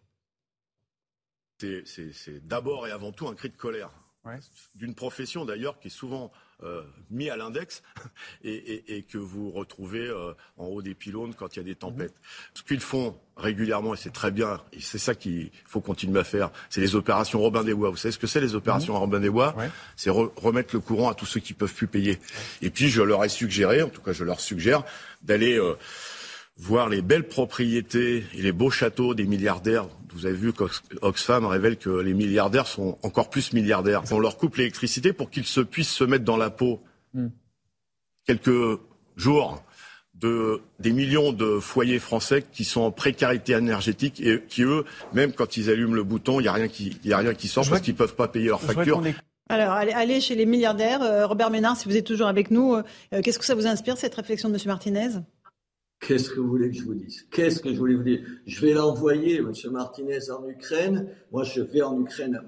C'est 1.85 2.47
d'abord 2.47 2.87
et 2.87 2.91
avant 2.91 3.12
tout 3.12 3.28
un 3.28 3.35
cri 3.35 3.49
de 3.49 3.57
colère. 3.57 3.91
D'une 4.74 4.95
profession 4.95 5.45
d'ailleurs 5.47 5.81
qui 5.81 5.89
est 5.89 5.91
souvent 5.91 6.31
euh, 6.62 6.82
mis 7.11 7.31
à 7.31 7.39
l'index 7.39 7.82
et, 8.45 9.07
que 9.09 9.16
vous 9.16 9.51
retrouvez 9.51 10.07
euh, 10.07 10.35
en 10.59 10.66
haut 10.66 10.82
des 10.82 10.95
pylônes 10.95 11.32
quand 11.35 11.57
il 11.57 11.61
y 11.61 11.62
a 11.62 11.65
des 11.65 11.74
tempêtes. 11.74 12.12
Ce 12.53 12.62
qu'ils 12.62 12.81
font 12.81 13.16
régulièrement, 13.39 13.95
et 13.95 13.97
c'est 13.97 14.12
très 14.12 14.31
bien, 14.31 14.61
et 14.74 14.81
c'est 14.81 14.99
ça 14.99 15.15
qu'il 15.15 15.51
faut 15.65 15.81
continuer 15.81 16.20
à 16.20 16.24
faire, 16.24 16.51
c'est 16.69 16.82
les 16.82 16.97
opérations 16.97 17.41
Robin 17.41 17.65
des 17.65 17.73
Bois. 17.73 17.89
Vous 17.89 17.97
savez 17.97 18.12
ce 18.12 18.19
que 18.19 18.27
c'est 18.27 18.43
les 18.43 18.55
opérations 18.55 18.99
Robin 18.99 19.20
des 19.20 19.31
Bois? 19.31 19.57
C'est 19.97 20.11
remettre 20.11 20.74
le 20.74 20.81
courant 20.81 21.09
à 21.09 21.15
tous 21.15 21.24
ceux 21.24 21.41
qui 21.41 21.55
peuvent 21.55 21.73
plus 21.73 21.87
payer. 21.87 22.19
Et 22.61 22.69
puis 22.69 22.91
je 22.91 23.01
leur 23.01 23.24
ai 23.24 23.31
suggéré, 23.31 23.82
en 23.82 23.89
tout 23.89 24.03
cas 24.03 24.12
je 24.12 24.24
leur 24.24 24.41
suggère, 24.41 24.85
d'aller... 25.23 25.59
Euh, 25.59 25.77
voir 26.61 26.91
les 26.91 27.01
belles 27.01 27.27
propriétés 27.27 28.27
et 28.35 28.43
les 28.43 28.53
beaux 28.53 28.70
châteaux 28.70 29.15
des 29.15 29.24
milliardaires. 29.24 29.87
Vous 30.12 30.27
avez 30.27 30.35
vu 30.35 30.53
qu'Oxfam 30.53 31.47
révèle 31.47 31.77
que 31.77 31.91
les 31.91 32.15
milliardaires 32.15 32.66
sont 32.66 32.99
encore 33.03 33.31
plus 33.31 33.53
milliardaires. 33.53 34.03
On 34.11 34.19
leur 34.19 34.37
coupe 34.37 34.57
l'électricité 34.57 35.12
pour 35.12 35.31
qu'ils 35.31 35.47
se 35.47 35.61
puissent 35.61 35.93
se 35.93 36.05
mettre 36.05 36.24
dans 36.24 36.37
la 36.37 36.51
peau 36.51 36.81
hmm. 37.15 37.28
quelques 38.27 38.81
jours 39.16 39.62
de, 40.15 40.61
des 40.78 40.93
millions 40.93 41.32
de 41.32 41.59
foyers 41.59 41.99
français 41.99 42.45
qui 42.53 42.65
sont 42.65 42.82
en 42.82 42.91
précarité 42.91 43.53
énergétique 43.53 44.20
et 44.20 44.43
qui, 44.49 44.62
eux, 44.62 44.85
même 45.12 45.32
quand 45.32 45.57
ils 45.57 45.70
allument 45.70 45.95
le 45.95 46.05
bouton, 46.05 46.41
il 46.41 46.45
n'y 46.45 46.49
a 46.49 46.53
rien 46.53 46.69
qui, 46.69 46.99
y 47.05 47.12
a 47.12 47.19
rien 47.19 47.35
qui 47.35 47.49
sort 47.49 47.69
parce 47.69 47.81
qu'ils 47.81 47.95
ne 47.95 47.99
peuvent 47.99 48.16
pas 48.16 48.28
payer 48.28 48.49
leurs 48.49 48.61
factures. 48.61 49.03
Alors, 49.49 49.73
allez, 49.73 50.20
chez 50.20 50.37
les 50.37 50.47
milliardaires. 50.47 51.03
Euh, 51.03 51.27
Robert 51.27 51.51
Ménard, 51.51 51.77
si 51.77 51.89
vous 51.89 51.97
êtes 51.97 52.07
toujours 52.07 52.28
avec 52.28 52.53
nous, 52.53 52.77
euh, 52.77 52.82
qu'est-ce 53.20 53.39
que 53.39 53.45
ça 53.45 53.57
vous 53.57 53.66
inspire, 53.66 53.99
cette 53.99 54.15
réflexion 54.15 54.49
de 54.49 54.55
M. 54.55 54.61
Martinez? 54.66 55.09
Qu'est-ce 56.01 56.31
que 56.31 56.40
vous 56.40 56.48
voulez 56.48 56.70
que 56.70 56.77
je 56.77 56.85
vous 56.85 56.94
dise? 56.94 57.27
Qu'est-ce 57.31 57.60
que 57.60 57.72
je 57.72 57.78
voulais 57.78 57.94
vous 57.94 58.02
dire? 58.02 58.20
Je 58.47 58.60
vais 58.64 58.72
l'envoyer, 58.72 59.36
M. 59.36 59.52
Martinez, 59.70 60.31
en 60.31 60.48
Ukraine. 60.48 61.09
Moi, 61.31 61.44
je 61.44 61.60
vais 61.60 61.82
en 61.82 62.01
Ukraine, 62.01 62.40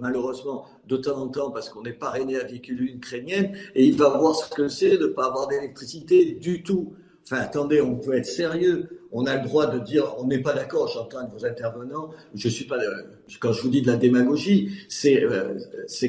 malheureusement, 0.00 0.66
de 0.88 0.96
temps 0.96 1.16
en 1.16 1.28
temps, 1.28 1.52
parce 1.52 1.68
qu'on 1.68 1.84
est 1.84 1.92
parrainé 1.92 2.36
avec 2.36 2.68
une 2.68 2.80
ukrainienne, 2.80 3.52
et 3.76 3.86
il 3.86 3.96
va 3.96 4.08
voir 4.18 4.34
ce 4.34 4.52
que 4.52 4.66
c'est 4.66 4.98
de 4.98 5.06
ne 5.06 5.12
pas 5.12 5.26
avoir 5.26 5.46
d'électricité 5.46 6.32
du 6.32 6.64
tout. 6.64 6.94
Enfin, 7.22 7.40
attendez, 7.42 7.80
on 7.80 7.96
peut 7.96 8.14
être 8.14 8.26
sérieux. 8.26 8.88
On 9.12 9.24
a 9.26 9.36
le 9.36 9.44
droit 9.48 9.66
de 9.66 9.78
dire, 9.78 10.14
on 10.18 10.26
n'est 10.26 10.42
pas 10.42 10.52
d'accord, 10.52 10.88
j'entends 10.88 11.28
vos 11.28 11.44
intervenants. 11.46 12.10
Je 12.34 12.48
suis 12.48 12.66
pas, 12.66 12.76
quand 13.40 13.52
je 13.52 13.62
vous 13.62 13.68
dis 13.68 13.82
de 13.82 13.86
la 13.86 13.96
démagogie, 13.96 14.72
c'est, 14.88 15.22
euh, 15.22 15.54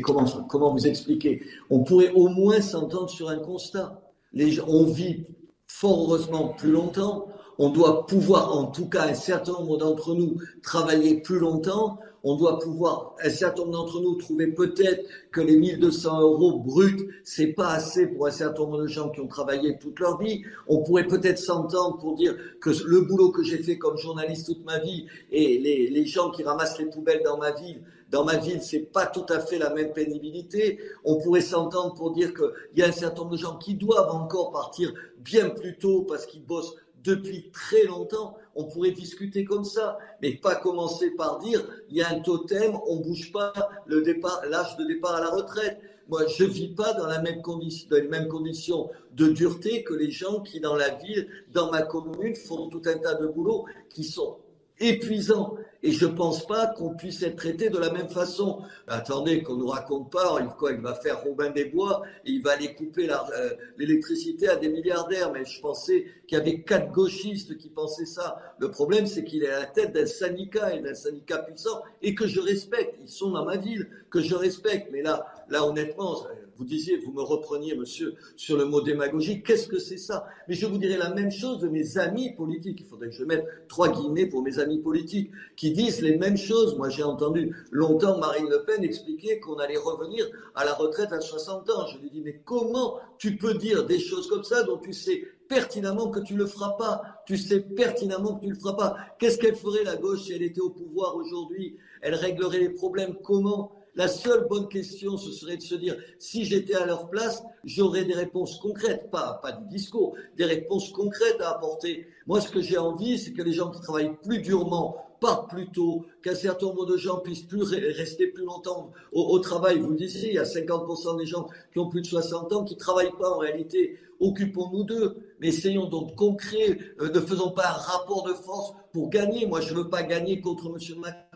comment, 0.01 0.25
comment 0.49 0.73
vous 0.73 0.87
expliquer? 0.87 1.43
On 1.69 1.83
pourrait 1.83 2.11
au 2.11 2.27
moins 2.27 2.59
s'entendre 2.59 3.09
sur 3.09 3.29
un 3.29 3.37
constat. 3.37 4.01
Les, 4.33 4.59
on 4.61 4.83
vit 4.83 5.25
fort 5.67 6.03
heureusement 6.03 6.49
plus 6.49 6.71
longtemps. 6.71 7.27
On 7.59 7.69
doit 7.69 8.05
pouvoir, 8.05 8.55
en 8.55 8.67
tout 8.67 8.87
cas 8.87 9.07
un 9.07 9.15
certain 9.15 9.53
nombre 9.53 9.77
d'entre 9.77 10.13
nous, 10.13 10.37
travailler 10.61 11.21
plus 11.21 11.39
longtemps. 11.39 11.99
On 12.23 12.35
doit 12.35 12.59
pouvoir, 12.59 13.15
un 13.23 13.29
certain 13.29 13.61
nombre 13.61 13.73
d'entre 13.73 14.01
nous, 14.01 14.15
trouver 14.15 14.47
peut-être 14.47 15.05
que 15.31 15.41
les 15.41 15.57
1200 15.57 16.21
euros 16.21 16.59
bruts, 16.59 17.21
c'est 17.23 17.47
pas 17.47 17.69
assez 17.69 18.07
pour 18.07 18.27
un 18.27 18.31
certain 18.31 18.63
nombre 18.63 18.81
de 18.81 18.87
gens 18.87 19.09
qui 19.09 19.21
ont 19.21 19.27
travaillé 19.27 19.77
toute 19.79 19.99
leur 19.99 20.19
vie. 20.19 20.43
On 20.67 20.83
pourrait 20.83 21.07
peut-être 21.07 21.39
s'entendre 21.39 21.97
pour 21.99 22.15
dire 22.15 22.35
que 22.59 22.69
le 22.85 23.01
boulot 23.01 23.31
que 23.31 23.43
j'ai 23.43 23.59
fait 23.59 23.77
comme 23.77 23.97
journaliste 23.97 24.47
toute 24.47 24.65
ma 24.65 24.79
vie 24.79 25.05
et 25.31 25.57
les, 25.59 25.89
les 25.89 26.05
gens 26.05 26.31
qui 26.31 26.43
ramassent 26.43 26.79
les 26.79 26.85
poubelles 26.85 27.21
dans 27.23 27.37
ma 27.37 27.51
ville 27.51 27.81
dans 28.09 28.23
ma 28.23 28.37
ville, 28.37 28.61
c'est 28.61 28.79
pas 28.79 29.05
tout 29.05 29.25
à 29.29 29.39
fait 29.39 29.57
la 29.57 29.73
même 29.73 29.91
pénibilité. 29.91 30.79
On 31.03 31.19
pourrait 31.19 31.41
s'entendre 31.41 31.93
pour 31.93 32.11
dire 32.11 32.33
qu'il 32.33 32.51
y 32.77 32.83
a 32.83 32.87
un 32.87 32.91
certain 32.91 33.21
nombre 33.21 33.31
de 33.31 33.37
gens 33.37 33.57
qui 33.57 33.75
doivent 33.75 34.09
encore 34.11 34.51
partir 34.51 34.93
bien 35.19 35.49
plus 35.49 35.77
tôt 35.77 36.03
parce 36.03 36.25
qu'ils 36.25 36.45
bossent 36.45 36.75
depuis 37.03 37.49
très 37.51 37.83
longtemps. 37.83 38.37
on 38.55 38.65
pourrait 38.65 38.91
discuter 38.91 39.45
comme 39.45 39.63
ça, 39.63 39.97
mais 40.21 40.35
pas 40.35 40.55
commencer 40.55 41.11
par 41.11 41.39
dire 41.39 41.65
il 41.89 41.97
y 41.97 42.01
a 42.01 42.09
un 42.09 42.19
totem, 42.19 42.77
on 42.87 42.97
bouge 42.97 43.31
pas 43.31 43.53
le 43.85 44.01
départ, 44.01 44.41
l'âge 44.49 44.75
de 44.77 44.85
départ 44.85 45.15
à 45.15 45.21
la 45.21 45.29
retraite. 45.29 45.79
Moi, 46.09 46.25
je 46.27 46.45
vis 46.45 46.69
pas 46.69 46.93
dans, 46.93 47.05
la 47.05 47.21
même 47.21 47.41
condition, 47.41 47.87
dans 47.89 47.97
les 47.97 48.07
mêmes 48.07 48.29
conditions 48.29 48.89
de 49.11 49.27
dureté 49.27 49.83
que 49.83 49.93
les 49.93 50.09
gens 50.09 50.41
qui, 50.41 50.59
dans 50.59 50.75
la 50.75 50.89
ville, 50.89 51.27
dans 51.51 51.69
ma 51.69 51.81
commune, 51.81 52.35
font 52.35 52.69
tout 52.69 52.81
un 52.85 52.97
tas 52.97 53.15
de 53.15 53.27
boulot 53.27 53.65
qui 53.89 54.05
sont 54.05 54.37
épuisants. 54.79 55.57
Et 55.83 55.91
je 55.91 56.07
pense 56.07 56.45
pas 56.47 56.67
qu'on 56.67 56.95
puisse 56.95 57.21
être 57.21 57.35
traité 57.35 57.69
de 57.69 57.77
la 57.77 57.91
même 57.91 58.09
façon. 58.09 58.61
Attendez, 58.87 59.43
qu'on 59.43 59.55
nous 59.55 59.67
raconte 59.67 60.11
pas, 60.11 60.37
il 60.41 60.81
va 60.81 60.95
faire 60.95 61.21
Robin 61.21 61.51
des 61.51 61.65
Bois 61.65 62.01
et 62.25 62.31
il 62.31 62.41
va 62.41 62.53
aller 62.53 62.73
couper 62.73 63.07
euh, 63.09 63.49
l'électricité 63.77 64.49
à 64.49 64.55
des 64.55 64.69
milliardaires. 64.69 65.31
Mais 65.31 65.45
je 65.45 65.61
pensais 65.61 66.05
qu'il 66.25 66.37
y 66.37 66.41
avait 66.41 66.61
quatre 66.61 66.91
gauchistes 66.91 67.57
qui 67.57 67.69
pensaient 67.69 68.05
ça. 68.05 68.55
Le 68.59 68.71
problème, 68.71 69.05
c'est 69.05 69.23
qu'il 69.23 69.43
est 69.43 69.49
à 69.49 69.59
la 69.59 69.65
tête 69.67 69.93
d'un 69.93 70.07
syndicat 70.07 70.75
et 70.75 70.81
d'un 70.81 70.95
syndicat 70.95 71.37
puissant 71.39 71.83
et 72.01 72.15
que 72.15 72.27
je 72.27 72.39
respecte. 72.39 72.95
Ils 73.01 73.09
sont 73.09 73.31
dans 73.31 73.45
ma 73.45 73.57
ville, 73.57 73.87
que 74.09 74.19
je 74.19 74.35
respecte. 74.35 74.89
Mais 74.91 75.03
là, 75.03 75.25
là, 75.49 75.63
honnêtement, 75.65 76.25
vous 76.57 76.65
disiez, 76.65 76.97
vous 76.97 77.11
me 77.11 77.21
repreniez, 77.21 77.75
monsieur, 77.75 78.15
sur 78.35 78.57
le 78.57 78.65
mot 78.65 78.81
démagogie. 78.81 79.43
Qu'est-ce 79.43 79.67
que 79.67 79.79
c'est 79.79 79.97
ça? 79.97 80.27
Mais 80.47 80.55
je 80.55 80.65
vous 80.65 80.77
dirais 80.77 80.97
la 80.97 81.13
même 81.13 81.31
chose 81.31 81.59
de 81.59 81.67
mes 81.67 81.97
amis 81.97 82.33
politiques. 82.33 82.79
Il 82.81 82.85
faudrait 82.85 83.09
que 83.09 83.15
je 83.15 83.23
mette 83.23 83.45
trois 83.67 83.89
guillemets 83.89 84.25
pour 84.25 84.41
mes 84.41 84.59
amis 84.59 84.79
politiques 84.79 85.31
qui 85.55 85.71
disent 85.71 86.01
les 86.01 86.17
mêmes 86.17 86.37
choses. 86.37 86.75
Moi, 86.75 86.89
j'ai 86.89 87.03
entendu 87.03 87.55
longtemps 87.71 88.17
Marine 88.17 88.49
Le 88.49 88.63
Pen 88.63 88.83
expliquer 88.83 89.39
qu'on 89.39 89.55
allait 89.55 89.77
revenir 89.77 90.25
à 90.55 90.65
la 90.65 90.73
retraite 90.73 91.13
à 91.13 91.21
60 91.21 91.69
ans. 91.69 91.87
Je 91.87 91.99
lui 91.99 92.09
dis, 92.09 92.21
mais 92.21 92.41
comment 92.43 92.99
tu 93.17 93.37
peux 93.37 93.53
dire 93.53 93.85
des 93.85 93.99
choses 93.99 94.27
comme 94.27 94.43
ça 94.43 94.63
dont 94.63 94.77
tu 94.77 94.93
sais 94.93 95.23
pertinemment 95.47 96.09
que 96.09 96.19
tu 96.19 96.33
ne 96.33 96.39
le 96.39 96.45
feras 96.45 96.71
pas? 96.71 97.01
Tu 97.25 97.37
sais 97.37 97.59
pertinemment 97.59 98.35
que 98.35 98.41
tu 98.41 98.47
ne 98.47 98.53
le 98.53 98.59
feras 98.59 98.73
pas. 98.73 98.97
Qu'est-ce 99.19 99.37
qu'elle 99.37 99.55
ferait, 99.55 99.83
la 99.83 99.95
gauche, 99.95 100.23
si 100.23 100.33
elle 100.33 100.43
était 100.43 100.61
au 100.61 100.69
pouvoir 100.69 101.15
aujourd'hui? 101.15 101.77
Elle 102.01 102.15
réglerait 102.15 102.59
les 102.59 102.69
problèmes 102.69 103.15
comment 103.23 103.71
la 103.97 104.07
seule 104.07 104.47
bonne 104.47 104.69
question, 104.69 105.17
ce 105.17 105.31
serait 105.31 105.57
de 105.57 105.61
se 105.63 105.73
dire, 105.73 105.97
si 106.19 106.45
j'étais 106.45 106.75
à 106.75 106.85
leur 106.85 107.09
place, 107.09 107.43
j'aurais 107.63 108.05
des 108.05 108.13
réponses 108.13 108.59
concrètes, 108.59 109.09
pas, 109.09 109.39
pas 109.41 109.53
du 109.53 109.67
discours, 109.67 110.15
des 110.37 110.45
réponses 110.45 110.91
concrètes 110.91 111.41
à 111.41 111.55
apporter. 111.55 112.05
Moi, 112.27 112.39
ce 112.39 112.49
que 112.49 112.61
j'ai 112.61 112.77
envie, 112.77 113.17
c'est 113.17 113.33
que 113.33 113.41
les 113.41 113.53
gens 113.53 113.71
qui 113.71 113.81
travaillent 113.81 114.15
plus 114.23 114.39
durement 114.39 114.97
partent 115.19 115.49
plus 115.49 115.71
tôt, 115.71 116.05
qu'un 116.21 116.35
certain 116.35 116.67
nombre 116.67 116.85
de 116.85 116.95
gens 116.95 117.17
puissent 117.17 117.41
plus 117.41 117.63
rester 117.63 118.27
plus 118.27 118.45
longtemps 118.45 118.91
au, 119.13 119.39
travail. 119.39 119.79
Vous 119.79 119.89
le 119.89 119.95
disiez, 119.95 120.29
il 120.29 120.35
y 120.35 120.39
a 120.39 120.43
50% 120.43 121.17
des 121.17 121.25
gens 121.25 121.47
qui 121.73 121.79
ont 121.79 121.89
plus 121.89 122.01
de 122.01 122.05
60 122.05 122.53
ans 122.53 122.63
qui 122.63 122.75
ne 122.75 122.79
travaillent 122.79 123.17
pas 123.19 123.31
en 123.31 123.39
réalité. 123.39 123.97
Occupons-nous 124.19 124.83
d'eux, 124.83 125.17
mais 125.39 125.47
essayons 125.47 125.85
donc 125.85 126.15
concret, 126.15 126.77
euh, 127.01 127.11
ne 127.11 127.19
faisons 127.19 127.49
pas 127.49 127.67
un 127.67 127.79
rapport 127.79 128.23
de 128.23 128.33
force 128.33 128.73
pour 128.93 129.09
gagner. 129.09 129.47
Moi, 129.47 129.61
je 129.61 129.73
ne 129.73 129.79
veux 129.79 129.89
pas 129.89 130.03
gagner 130.03 130.39
contre 130.39 130.67
M. 130.67 130.99
Macron 130.99 131.26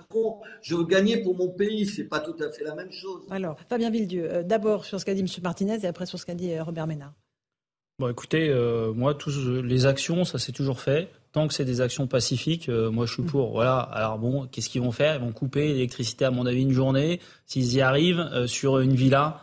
je 0.61 0.75
veux 0.75 0.85
gagner 0.85 1.17
pour 1.17 1.35
mon 1.35 1.49
pays. 1.49 1.85
C'est 1.85 2.05
pas 2.05 2.19
tout 2.19 2.35
à 2.43 2.51
fait 2.51 2.63
la 2.63 2.75
même 2.75 2.91
chose. 2.91 3.23
Alors, 3.29 3.57
Fabien 3.69 3.89
Villedieu, 3.89 4.31
euh, 4.31 4.43
d'abord 4.43 4.85
sur 4.85 4.99
ce 4.99 5.05
qu'a 5.05 5.13
dit 5.13 5.21
M. 5.21 5.27
Martinez 5.43 5.79
et 5.83 5.87
après 5.87 6.05
sur 6.05 6.19
ce 6.19 6.25
qu'a 6.25 6.35
dit 6.35 6.53
euh, 6.53 6.63
Robert 6.63 6.87
Ménard. 6.87 7.13
Bon, 7.99 8.09
écoutez, 8.09 8.49
euh, 8.49 8.93
moi, 8.93 9.13
tous 9.13 9.61
les 9.61 9.85
actions, 9.85 10.23
ça 10.23 10.39
s'est 10.39 10.51
toujours 10.51 10.79
fait. 10.79 11.09
Tant 11.31 11.47
que 11.47 11.53
c'est 11.53 11.65
des 11.65 11.81
actions 11.81 12.07
pacifiques, 12.07 12.67
moi, 12.67 13.05
je 13.05 13.13
suis 13.13 13.23
pour. 13.23 13.51
Voilà. 13.51 13.79
Alors 13.79 14.17
bon, 14.17 14.47
qu'est-ce 14.47 14.69
qu'ils 14.69 14.81
vont 14.81 14.91
faire? 14.91 15.15
Ils 15.15 15.21
vont 15.21 15.31
couper 15.31 15.67
l'électricité, 15.67 16.25
à 16.25 16.31
mon 16.31 16.45
avis, 16.45 16.63
une 16.63 16.71
journée. 16.71 17.21
S'ils 17.45 17.75
y 17.75 17.81
arrivent 17.81 18.47
sur 18.47 18.79
une 18.79 18.95
villa, 18.95 19.39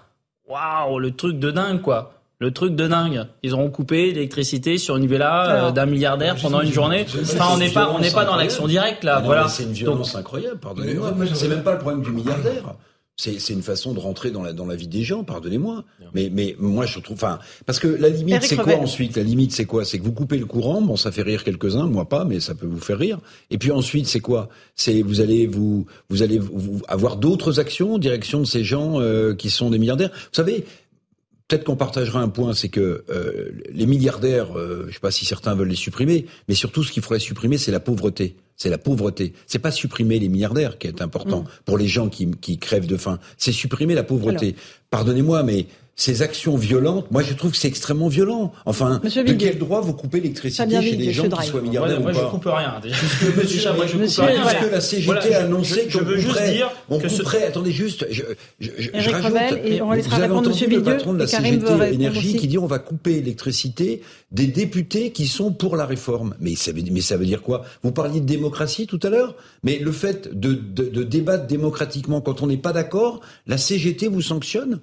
waouh, 0.47 0.99
le 0.99 1.13
truc 1.13 1.39
de 1.39 1.51
dingue, 1.51 1.81
quoi. 1.81 2.18
Le 2.41 2.53
truc 2.53 2.77
de 2.77 2.87
dingue. 2.87 3.27
Ils 3.43 3.53
auront 3.53 3.71
coupé 3.71 4.13
l'électricité 4.13 4.79
sur 4.79 4.97
une 4.97 5.07
villa 5.07 5.67
euh, 5.67 5.71
d'un 5.73 5.87
milliardaire 5.87 6.37
pendant 6.41 6.61
une 6.61 6.73
journée. 6.73 7.05
Enfin, 7.21 7.49
on 7.53 7.59
n'est 7.59 7.71
pas, 7.71 7.91
on 7.91 7.99
n'est 7.99 8.13
pas 8.13 8.25
dans 8.25 8.37
l'action 8.37 8.69
directe 8.69 9.03
là. 9.03 9.21
voilà. 9.25 9.49
C'est 9.49 9.65
une 9.65 9.73
violence 9.73 10.15
incroyable. 10.15 10.59
Pardonnez-moi. 10.59 11.15
C'est 11.35 11.49
même 11.49 11.65
pas 11.65 11.73
le 11.73 11.79
problème 11.79 12.03
du 12.03 12.13
milliardaire. 12.13 12.77
C'est 13.21 13.53
une 13.53 13.63
façon 13.63 13.95
de 13.95 13.99
rentrer 13.99 14.31
dans 14.31 14.45
la, 14.45 14.53
dans 14.53 14.65
la 14.65 14.77
vie 14.77 14.87
des 14.87 15.03
gens, 15.03 15.25
pardonnez-moi. 15.25 15.83
Mais, 16.15 16.31
mais 16.33 16.55
moi, 16.61 16.87
je 16.87 17.01
trouve. 17.01 17.17
Enfin, 17.17 17.41
parce 17.67 17.81
que 17.81 17.89
la 17.89 18.11
limite, 18.11 18.45
c'est 18.45 18.57
quoi 18.57 18.77
ensuite? 18.77 19.17
La 19.17 19.25
limite, 19.25 19.51
c'est 19.51 19.65
quoi? 19.65 19.85
C'est 19.85 19.99
que 19.99 20.05
vous 20.05 20.13
coupez 20.13 20.39
le 20.39 20.47
courant. 20.47 20.81
Bon, 20.81 20.95
ça 20.95 21.11
fait 21.11 21.23
rire 21.23 21.43
quelques-uns, 21.43 21.89
moi 21.89 22.09
pas, 22.09 22.25
mais 22.25 22.39
ça 22.39 22.55
peut 22.55 22.67
vous 22.67 22.79
faire 22.79 22.99
rire. 22.99 23.19
Et 23.51 23.59
puis 23.59 23.73
ensuite, 23.73 24.07
c'est 24.07 24.21
quoi? 24.21 24.49
C'est 24.77 25.03
vous 25.03 25.21
allez 25.21 25.49
vous 25.49 25.87
vous 26.09 26.23
allez 26.23 26.39
vous, 26.39 26.81
avoir 26.87 27.17
d'autres 27.17 27.59
actions 27.59 27.95
en 27.95 27.99
direction 27.99 28.39
de 28.39 28.47
ces 28.47 28.63
gens 28.63 29.01
euh, 29.01 29.35
qui 29.35 29.51
sont 29.51 29.71
des 29.71 29.81
milliardaires. 29.81 30.11
Vous 30.13 30.35
savez, 30.35 30.65
Peut-être 31.49 31.65
qu'on 31.65 31.77
partagera 31.77 32.21
un 32.21 32.29
point, 32.29 32.53
c'est 32.53 32.69
que 32.69 33.05
euh, 33.09 33.51
les 33.73 33.87
milliardaires, 33.87 34.57
euh, 34.57 34.83
je 34.83 34.89
ne 34.89 34.93
sais 34.93 35.01
pas 35.01 35.11
si 35.11 35.25
certains 35.25 35.55
veulent 35.55 35.69
les 35.69 35.77
supprimer, 35.77 36.27
mais 36.47 36.55
surtout 36.55 36.85
ce 36.85 36.93
qu'il 36.93 37.03
faudrait 37.03 37.21
supprimer, 37.21 37.57
c'est 37.57 37.73
la 37.73 37.81
pauvreté. 37.81 38.37
C'est 38.57 38.69
la 38.69 38.77
pauvreté. 38.77 39.33
C'est 39.47 39.59
pas 39.59 39.71
supprimer 39.71 40.19
les 40.19 40.29
milliardaires 40.29 40.77
qui 40.77 40.89
est 40.89 41.01
important 41.01 41.43
mm. 41.43 41.49
pour 41.65 41.79
les 41.79 41.89
gens 41.89 42.11
qui, 42.11 42.31
qui 42.33 42.59
crèvent 42.59 42.87
de 42.87 42.99
faim. 42.99 43.19
C'est 43.39 43.53
supprimer 43.53 43.95
la 43.95 44.03
pauvreté. 44.03 44.57
Pardonnez-moi, 44.91 45.43
mais 45.43 45.67
ces 45.99 46.23
actions 46.23 46.57
violentes, 46.57 47.11
moi 47.11 47.25
je 47.25 47.35
trouve 47.35 47.51
que 47.51 47.57
c'est 47.57 47.67
extrêmement 47.67 48.07
violent. 48.07 48.53
Enfin, 48.67 49.01
de 49.03 49.33
quel 49.33 49.59
droit 49.59 49.81
vous 49.81 49.93
coupez 49.93 50.21
l'électricité 50.21 50.81
chez 50.81 50.95
des 50.95 51.13
gens 51.13 51.29
qui 51.29 51.47
soient 51.49 51.61
milliardaires 51.61 52.01
moi, 52.01 52.13
ou 52.13 52.15
pas 52.15 52.21
Moi 52.21 52.31
je 52.31 52.37
coupe 52.37 52.45
rien. 52.47 52.81
Puisque, 52.81 53.37
monsieur, 53.37 53.73
moi, 53.75 53.87
je 53.89 53.97
coupe 53.99 54.27
rien. 54.27 54.47
Puisque 54.47 54.71
la 54.71 54.81
CGT 54.81 55.35
a 55.35 55.41
annoncé 55.41 55.89
qu'on 55.89 55.99
couperait, 55.99 56.53
dire 56.53 56.71
on 56.89 57.01
couperait, 57.01 57.43
attendez 57.43 57.73
juste, 57.73 58.07
je, 58.13 58.23
je, 58.61 58.71
je, 58.79 58.91
je 58.95 59.11
rajoute, 59.11 59.59
et 59.65 59.83
on 59.83 59.89
vous 59.93 60.15
avez 60.15 60.33
entendu 60.33 60.67
le 60.69 60.83
patron 60.85 61.15
de 61.15 61.19
la 61.19 61.27
CGT 61.27 61.93
Énergie 61.93 62.37
qui 62.37 62.47
dit 62.47 62.59
on 62.59 62.67
va 62.67 62.79
couper 62.79 63.15
l'électricité 63.15 64.03
des 64.31 64.47
députés 64.47 65.11
qui 65.11 65.27
sont 65.27 65.51
pour 65.51 65.77
la 65.77 65.85
réforme. 65.85 66.37
Mais 66.39 66.55
ça 66.55 66.71
veut, 66.71 66.83
mais 66.93 67.01
ça 67.01 67.17
veut 67.17 67.27
dire 67.27 67.43
quoi? 67.43 67.65
Vous 67.83 67.91
parliez 67.91 68.21
de 68.21 68.27
démocratie 68.27 68.87
tout 68.87 69.01
à 69.03 69.11
l'heure, 69.11 69.35
mais 69.65 69.81
le 69.81 69.91
fait 69.91 70.33
de, 70.33 70.53
de, 70.55 70.85
de 70.85 71.03
débattre 71.03 71.49
démocratiquement 71.49 72.21
quand 72.21 72.41
on 72.41 72.47
n'est 72.47 72.57
pas 72.57 72.73
d'accord, 72.73 73.21
la 73.49 73.59
CGT 73.59 74.07
vous 74.07 74.23
sanctionne? 74.23 74.79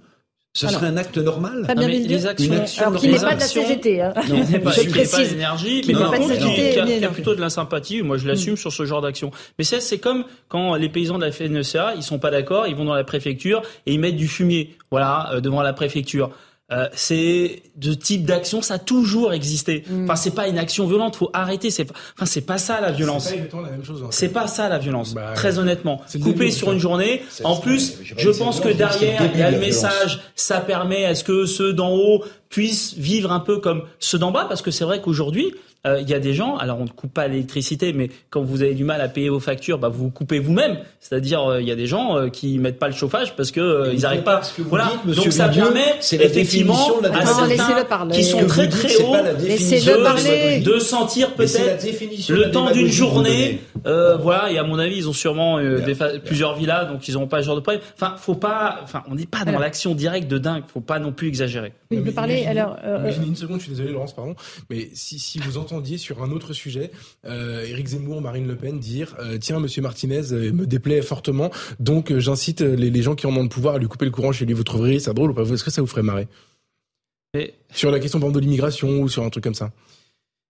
Ce 0.56 0.69
serait 0.69 0.88
un 0.88 0.95
acte 0.95 1.18
normal 1.18 1.65
Pas 1.68 1.76
bien 1.76 1.90
les 1.90 2.26
actions, 2.26 2.53
une 2.53 2.60
action 2.61 2.88
alors 2.88 2.99
qu'il 3.02 3.11
n'est 3.11 3.19
pas 3.19 3.36
de 3.36 3.41
la 3.41 3.45
CGT. 3.45 4.02
Hein. 4.02 4.14
Non, 4.30 4.44
je 4.49 4.57
pas, 4.57 4.72
je 4.72 5.11
pas 5.11 5.22
l'énergie, 5.22 5.82
mais 5.86 5.94
par 5.94 6.14
contre, 6.14 6.34
il 6.34 6.99
y 6.99 7.06
a 7.06 7.10
plutôt 7.10 7.36
de 7.36 7.41
la 7.41 7.49
sympathie. 7.49 8.02
Moi, 8.02 8.18
je 8.18 8.26
l'assume 8.26 8.53
mm. 8.53 8.57
sur 8.57 8.72
ce 8.72 8.86
genre 8.86 9.02
d'action. 9.02 9.32
Mais 9.60 9.65
ça, 9.65 9.82
c'est 9.82 9.98
comme 9.98 10.23
quand 10.48 10.76
les 10.76 10.88
paysans 10.88 11.18
de 11.18 11.26
la 11.26 11.32
FNSEA, 11.34 11.95
ils 11.98 12.03
sont 12.03 12.19
pas 12.19 12.32
d'accord, 12.32 12.68
ils 12.68 12.76
vont 12.76 12.86
dans 12.86 12.95
la 12.95 13.03
préfecture 13.03 13.61
et 13.86 13.94
ils 13.94 13.99
mettent 13.99 14.15
du 14.15 14.30
fumier, 14.30 14.77
voilà, 14.91 15.30
euh, 15.34 15.41
devant 15.41 15.61
la 15.61 15.73
préfecture. 15.73 16.32
Euh, 16.72 16.88
c'est 16.94 17.62
de 17.76 17.94
type 17.94 18.26
d'action, 18.26 18.64
ça 18.64 18.76
a 18.76 18.80
toujours 18.80 19.34
existé. 19.34 19.84
Mm. 19.88 20.06
Enfin, 20.06 20.16
c'est 20.16 20.34
pas 20.34 20.48
une 20.48 20.58
action 20.58 20.88
violente, 20.88 21.16
faut 21.16 21.30
arrêter. 21.32 21.70
C'est, 21.70 21.86
enfin, 21.92 22.26
c'est 22.26 22.42
pas 22.42 22.58
ça 22.58 22.82
la 22.82 22.92
violence. 22.92 23.32
C'est 24.10 24.30
pas, 24.30 24.48
ça 24.48 24.68
la 24.68 24.80
violence. 24.80 25.14
Bah, 25.14 25.34
très 25.36 25.60
honnêtement, 25.60 26.02
couper 26.24 26.50
sur 26.50 26.72
une 26.72 26.80
journée. 26.80 27.22
En 27.44 27.58
plus, 27.58 28.00
je 28.18 28.30
pense 28.32 28.60
que 28.60 28.70
derrière, 28.70 29.22
il 29.34 29.40
y 29.40 29.44
a 29.44 29.52
le 29.52 29.60
message. 29.60 30.22
Ça 30.36 30.60
permet 30.60 31.06
à 31.06 31.14
ce 31.14 31.24
que 31.24 31.46
ceux 31.46 31.72
d'en 31.72 31.94
haut 31.94 32.24
puissent 32.50 32.96
vivre 32.96 33.32
un 33.32 33.40
peu 33.40 33.60
comme 33.60 33.84
ceux 34.00 34.18
d'en 34.18 34.32
bas, 34.32 34.46
parce 34.46 34.62
que 34.62 34.72
c'est 34.72 34.86
vrai 34.86 35.02
qu'aujourd'hui, 35.02 35.54
euh, 35.86 36.02
il 36.02 36.10
y 36.10 36.14
a 36.14 36.20
des 36.20 36.34
gens, 36.34 36.57
alors 36.57 36.80
on 36.80 36.86
ne 36.86 36.90
coupe 36.90 37.14
pas 37.14 37.28
l'électricité, 37.28 37.94
mais 37.94 38.10
quand 38.30 38.41
vous 38.41 38.64
avez 38.64 38.74
du 38.74 38.84
mal 38.84 39.02
à 39.02 39.07
payer 39.07 39.30
vos 39.30 39.40
factures, 39.40 39.78
bah 39.78 39.90
vous 39.90 40.10
coupez 40.10 40.40
vous-même. 40.40 40.80
C'est-à-dire, 40.99 41.44
euh, 41.44 41.62
il 41.62 41.68
y 41.68 41.72
a 41.72 41.76
des 41.76 41.86
gens 41.86 42.18
euh, 42.18 42.30
qui 42.30 42.57
mettent 42.57 42.80
pas 42.80 42.88
le 42.88 42.95
chauffage 42.95 43.36
parce 43.36 43.52
que 43.52 43.94
ils 43.94 44.02
n'arrivent 44.02 44.24
pas. 44.24 44.41
Voilà. 44.57 44.91
Donc 45.06 45.32
ça 45.32 45.49
permet 45.49 45.99
effectivement 45.99 46.99
à 47.03 47.26
certains 47.26 48.07
qui 48.12 48.24
sont 48.24 48.45
très 48.48 48.68
très 48.68 48.95
hauts 48.98 49.14
de, 49.16 50.64
de, 50.64 50.80
sentir 50.80 51.34
peut-être 51.34 51.86
le 52.30 52.52
temps 52.52 52.72
d'une 52.72 52.88
journée. 52.88 53.62
voilà. 53.84 54.52
Et 54.52 54.57
à 54.57 54.64
mon 54.64 54.80
avis, 54.80 54.98
ils 54.98 55.10
ont 55.10 55.14
sûrement 55.14 55.60
plusieurs 56.26 56.56
villas, 56.56 56.86
donc 56.86 57.07
ils 57.07 57.14
n'ont 57.14 57.28
pas 57.28 57.41
ce 57.41 57.48
genre 57.48 57.56
de 57.56 57.62
problème. 57.62 57.84
Enfin, 57.95 58.16
faut 58.18 58.36
pas. 58.36 58.80
Enfin, 58.84 59.03
on 59.10 59.16
n'est 59.16 59.28
pas 59.28 59.45
dans 59.45 59.60
l'action 59.60 59.94
directe 59.94 60.28
de 60.28 60.40
dingue. 60.40 60.64
Faut 60.68 60.82
pas 60.82 60.98
non 60.98 61.12
plus 61.12 61.28
exagérer. 61.28 61.74
Oui, 61.91 61.99
parler. 62.12 62.45
Alors, 62.48 62.78
une 63.26 63.36
seconde. 63.36 63.60
Je 63.60 63.66
suis 63.66 63.72
désolé, 63.72 63.91
Laurence, 63.91 64.16
pardon. 64.16 64.36
Mais 64.70 64.90
si 64.94 65.20
si 65.20 65.40
vous 65.40 65.57
entendez 65.57 65.75
entendiez 65.76 65.98
sur 65.98 66.24
un 66.24 66.32
autre 66.32 66.54
sujet 66.54 66.92
euh, 67.26 67.66
Éric 67.68 67.88
Zemmour, 67.88 68.22
Marine 68.22 68.48
Le 68.48 68.56
Pen 68.56 68.80
dire 68.80 69.16
euh, 69.20 69.38
tiens 69.38 69.60
Monsieur 69.60 69.82
Martinez 69.82 70.32
euh, 70.32 70.54
me 70.54 70.66
déplaît 70.66 71.02
fortement, 71.02 71.52
donc 71.80 72.12
euh, 72.12 72.20
j'incite 72.20 72.62
les, 72.62 73.02
gens 73.02 73.16
qui 73.16 73.28
en 73.28 73.36
ont 73.36 73.44
le 73.44 73.50
pouvoir 73.50 73.76
à 73.76 73.78
lui 73.78 73.88
couper 73.88 74.06
le 74.06 74.12
courant 74.12 74.32
chez 74.32 74.46
lui. 74.46 74.54
Vous 74.54 74.64
trouverez 74.64 75.00
ça 75.00 75.14
drôle 75.14 75.32
ou 75.32 75.34
pas? 75.34 75.44
Est-ce 75.44 75.64
que 75.64 75.72
ça 75.72 75.82
vous 75.82 75.88
ferait 75.88 76.04
marrer? 76.04 76.28
Sur 77.74 77.92
la 77.92 78.00
question 78.00 78.20
de 78.20 78.40
l'immigration 78.40 79.02
ou 79.02 79.10
sur 79.10 79.24
un 79.24 79.30
truc 79.30 79.44
comme 79.44 79.54
ça 79.54 79.72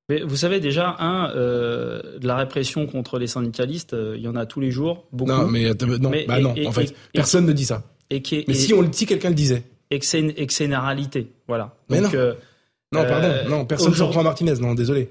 mais 0.07 0.21
vous 0.21 0.35
savez 0.35 0.59
déjà, 0.59 0.97
un, 0.99 1.33
de 1.33 2.27
la 2.27 2.35
répression 2.35 2.85
contre 2.85 3.17
les 3.17 3.25
syndicalistes, 3.25 3.95
il 4.15 4.21
y 4.21 4.27
en 4.27 4.35
a 4.35 4.45
tous 4.45 4.59
les 4.59 4.69
jours, 4.69 5.07
beaucoup. 5.11 5.31
Non, 5.31 5.47
mais 5.47 5.71
non, 5.99 6.11
bah 6.27 6.39
non 6.39 6.53
en 6.63 6.71
fait, 6.71 6.93
personne 7.11 7.47
ne 7.47 7.53
dit 7.53 7.65
ça. 7.65 7.81
Et 8.11 8.21
mais 8.47 8.53
si 8.53 8.71
on 8.75 8.81
le 8.81 8.87
dit, 8.89 9.07
quelqu'un 9.07 9.29
le 9.29 9.35
disait. 9.35 9.63
Et 9.89 9.97
que 9.97 10.05
c'est 10.05 10.19
une, 10.19 10.31
une, 10.37 10.75
réalité, 10.75 11.31
voilà. 11.47 11.75
Mais 11.89 12.01
Donc, 12.01 12.13
non. 12.13 12.35
Non, 12.91 13.05
pardon, 13.05 13.31
non, 13.49 13.65
personne 13.65 13.93
ne 13.93 14.01
reprend 14.01 14.23
Martinez, 14.23 14.55
non, 14.59 14.73
désolé. 14.73 15.09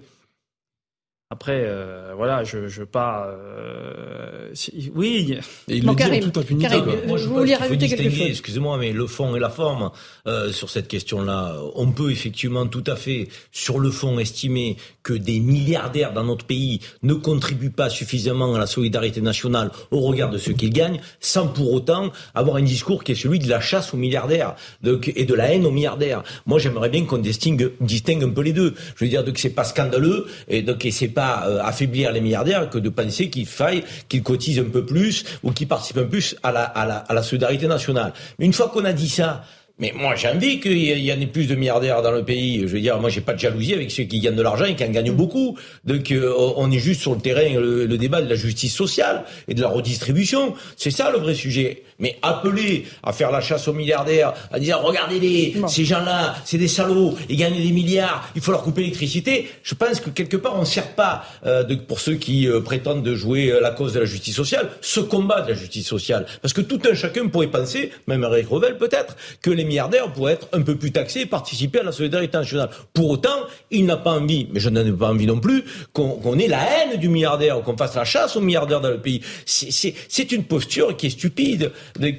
Après, 1.35 1.65
euh, 1.65 2.13
voilà, 2.17 2.45
je 2.45 2.69
je 2.69 2.85
pas. 2.85 3.27
Euh, 3.27 4.53
oui. 4.95 5.37
Et 5.67 5.79
il 5.79 5.85
bon, 5.85 5.91
le 5.91 5.97
dit 5.97 6.05
en 6.05 6.21
toute 6.21 6.39
impunité. 6.39 6.77
Moi, 7.09 7.19
je 7.19 7.27
vouliez 7.27 7.57
rajouter 7.57 7.89
quelque 7.89 8.09
chose 8.09 8.29
Excusez-moi, 8.29 8.79
mais 8.79 8.93
le 8.93 9.09
fond 9.09 9.35
et 9.35 9.41
la 9.41 9.51
forme 9.51 9.91
euh, 10.29 10.53
sur 10.53 10.71
cette 10.71 10.87
question-là, 10.87 11.57
on 11.75 11.91
peut 11.91 12.13
effectivement 12.13 12.69
tout 12.69 12.85
à 12.87 12.95
fait, 12.95 13.27
sur 13.51 13.81
le 13.81 13.91
fond, 13.91 14.21
estimer 14.21 14.77
que 15.03 15.13
des 15.13 15.41
milliardaires 15.41 16.13
dans 16.13 16.23
notre 16.23 16.47
pays 16.47 16.79
ne 17.03 17.15
contribuent 17.15 17.71
pas 17.71 17.91
suffisamment 17.91 18.55
à 18.55 18.59
la 18.61 18.69
solidarité 18.69 19.21
nationale 19.21 19.73
au 19.91 20.03
regard 20.03 20.31
de 20.31 20.39
ce 20.39 20.53
qu'ils 20.53 20.73
gagnent, 20.73 21.01
sans 21.19 21.49
pour 21.49 21.73
autant 21.73 22.13
avoir 22.37 22.59
un 22.59 22.63
discours 22.63 23.03
qui 23.03 23.11
est 23.11 23.17
celui 23.17 23.41
de 23.41 23.49
la 23.49 23.61
chasse 23.61 23.93
aux 23.93 23.97
milliardaires 23.97 24.55
et 24.85 25.25
de 25.25 25.35
la 25.35 25.53
haine 25.53 25.67
aux 25.67 25.73
milliardaires. 25.73 26.23
Moi, 26.47 26.61
j'aimerais 26.61 26.91
bien 26.91 27.05
qu'on 27.05 27.19
distingue, 27.19 27.73
distingue 27.81 28.23
un 28.23 28.31
peu 28.31 28.43
les 28.43 28.53
deux. 28.53 28.75
Je 28.95 29.05
veux 29.05 29.11
dire 29.11 29.25
que 29.25 29.41
c'est 29.41 29.51
pas 29.51 29.65
scandaleux 29.65 30.27
et 30.47 30.63
donc 30.63 30.87
c'est 30.91 31.09
pas 31.09 31.24
euh, 31.25 31.63
affaiblir 31.63 32.13
les 32.13 32.21
milliardaires 32.21 32.69
que 32.71 32.79
de 32.79 32.89
penser 32.89 33.31
qu'il 33.31 33.47
faille 33.47 33.85
qu'ils 34.09 34.23
cotisent 34.23 34.59
un 34.59 34.71
peu 34.71 34.85
plus 34.85 35.25
ou 35.43 35.53
qu'ils 35.53 35.69
participent 35.69 35.99
un 35.99 36.03
peu 36.03 36.09
plus 36.09 36.37
à 36.43 36.53
la, 36.53 36.65
à 36.65 36.87
la, 36.87 36.97
à 36.97 37.15
la 37.15 37.23
solidarité 37.23 37.67
nationale. 37.67 38.13
Mais 38.39 38.47
une 38.47 38.53
fois 38.53 38.69
qu'on 38.69 38.85
a 38.85 38.93
dit 38.93 39.09
ça, 39.09 39.45
mais 39.81 39.93
moi, 39.93 40.15
j'ai 40.15 40.29
envie 40.29 40.61
qu'il 40.61 41.01
y 41.01 41.13
en 41.13 41.21
ait 41.21 41.27
plus 41.27 41.49
de 41.49 41.57
milliardaires 41.57 42.01
dans 42.01 42.13
le 42.13 42.25
pays. 42.25 42.61
Je 42.61 42.75
veux 42.75 42.81
dire, 42.81 43.01
moi, 43.01 43.11
j'ai 43.11 43.21
pas 43.21 43.33
de 43.33 43.41
jalousie 43.41 43.75
avec 43.75 43.91
ceux 43.91 44.05
qui 44.05 44.21
gagnent 44.21 44.37
de 44.37 44.43
l'argent 44.43 44.67
et 44.67 44.77
qui 44.77 44.85
en 44.85 44.91
gagnent 44.91 45.11
mm. 45.11 45.17
beaucoup. 45.17 45.59
Donc, 45.85 46.13
euh, 46.13 46.33
on 46.57 46.71
est 46.71 46.79
juste 46.79 47.01
sur 47.01 47.13
le 47.13 47.21
terrain, 47.21 47.59
le, 47.59 47.99
débat 47.99 48.23
de 48.23 48.29
la 48.29 48.37
justice 48.37 48.73
sociale 48.73 49.25
et 49.49 49.55
de 49.55 49.61
la 49.61 49.67
redistribution. 49.67 50.55
C'est 50.77 50.93
ça 50.93 51.11
le 51.11 51.19
vrai 51.19 51.35
sujet. 51.35 51.83
Mais 51.99 52.19
appeler 52.23 52.87
à 53.03 53.13
faire 53.13 53.33
la 53.33 53.41
chasse 53.41 53.67
aux 53.67 53.73
milliardaires, 53.73 54.35
à 54.53 54.61
dire, 54.61 54.81
regardez-les, 54.81 55.57
ces 55.69 55.85
gens-là, 55.85 56.37
c'est 56.45 56.59
des 56.59 56.69
salauds, 56.69 57.17
ils 57.29 57.37
gagnent 57.37 57.61
des 57.61 57.73
milliards, 57.73 58.29
il 58.35 58.43
faut 58.43 58.51
leur 58.51 58.63
couper 58.63 58.83
l'électricité. 58.83 59.49
Je 59.63 59.75
pense 59.75 60.01
que 60.01 60.11
quelque 60.11 60.37
part, 60.37 60.57
on 60.57 60.61
ne 60.61 60.65
sert 60.65 60.93
pas, 60.95 61.25
euh, 61.47 61.63
de, 61.63 61.77
pour 61.77 62.01
ceux 62.01 62.15
qui 62.15 62.49
euh, 62.49 62.61
prétendent 62.61 63.05
de 63.05 63.15
jouer 63.15 63.53
la 63.61 63.71
cause 63.71 63.93
de 63.93 64.01
la 64.01 64.07
justice 64.07 64.35
sociale, 64.35 64.71
ce 64.81 65.01
combat 65.01 65.41
de 65.43 65.51
la 65.51 65.55
justice 65.55 65.87
sociale. 65.87 66.27
Parce 66.43 66.53
que 66.53 66.61
tout 66.61 66.81
un 66.89 66.95
chacun 66.95 67.29
pourrait 67.29 67.49
penser, 67.49 67.91
même 68.07 68.23
Eric 68.25 68.49
Revel 68.49 68.77
peut-être, 68.77 69.17
que 69.41 69.51
les 69.51 69.64
milliardaires 69.65 70.13
pourraient 70.13 70.35
être 70.35 70.49
un 70.53 70.63
peu 70.63 70.77
plus 70.77 70.93
taxés 70.93 71.21
et 71.21 71.27
participer 71.27 71.81
à 71.81 71.83
la 71.83 71.93
solidarité 71.93 72.37
nationale. 72.37 72.71
Pour 72.93 73.11
autant, 73.11 73.47
il 73.71 73.87
n'a 73.87 73.97
pas 73.97 74.13
envie, 74.13 74.49
mais 74.53 74.61
je 74.61 74.69
n'en 74.69 74.85
ai 74.85 74.93
pas 74.93 75.11
envie 75.11 75.27
non 75.27 75.41
plus, 75.41 75.65
qu'on 75.93 76.39
ait 76.39 76.49
la 76.49 76.63
haine 76.63 76.99
du 76.99 77.09
milliardaire, 77.09 77.61
qu'on 77.63 77.77
fasse 77.77 77.95
la 77.95 78.05
chasse 78.05 78.37
aux 78.37 78.41
milliardaires 78.41 78.81
dans 78.81 78.91
le 78.91 79.01
pays. 79.01 79.21
C'est 79.47 80.33
une 80.33 80.45
posture 80.45 80.97
qui 80.97 81.07
est 81.07 81.11
stupide 81.11 81.73
et, 82.01 82.15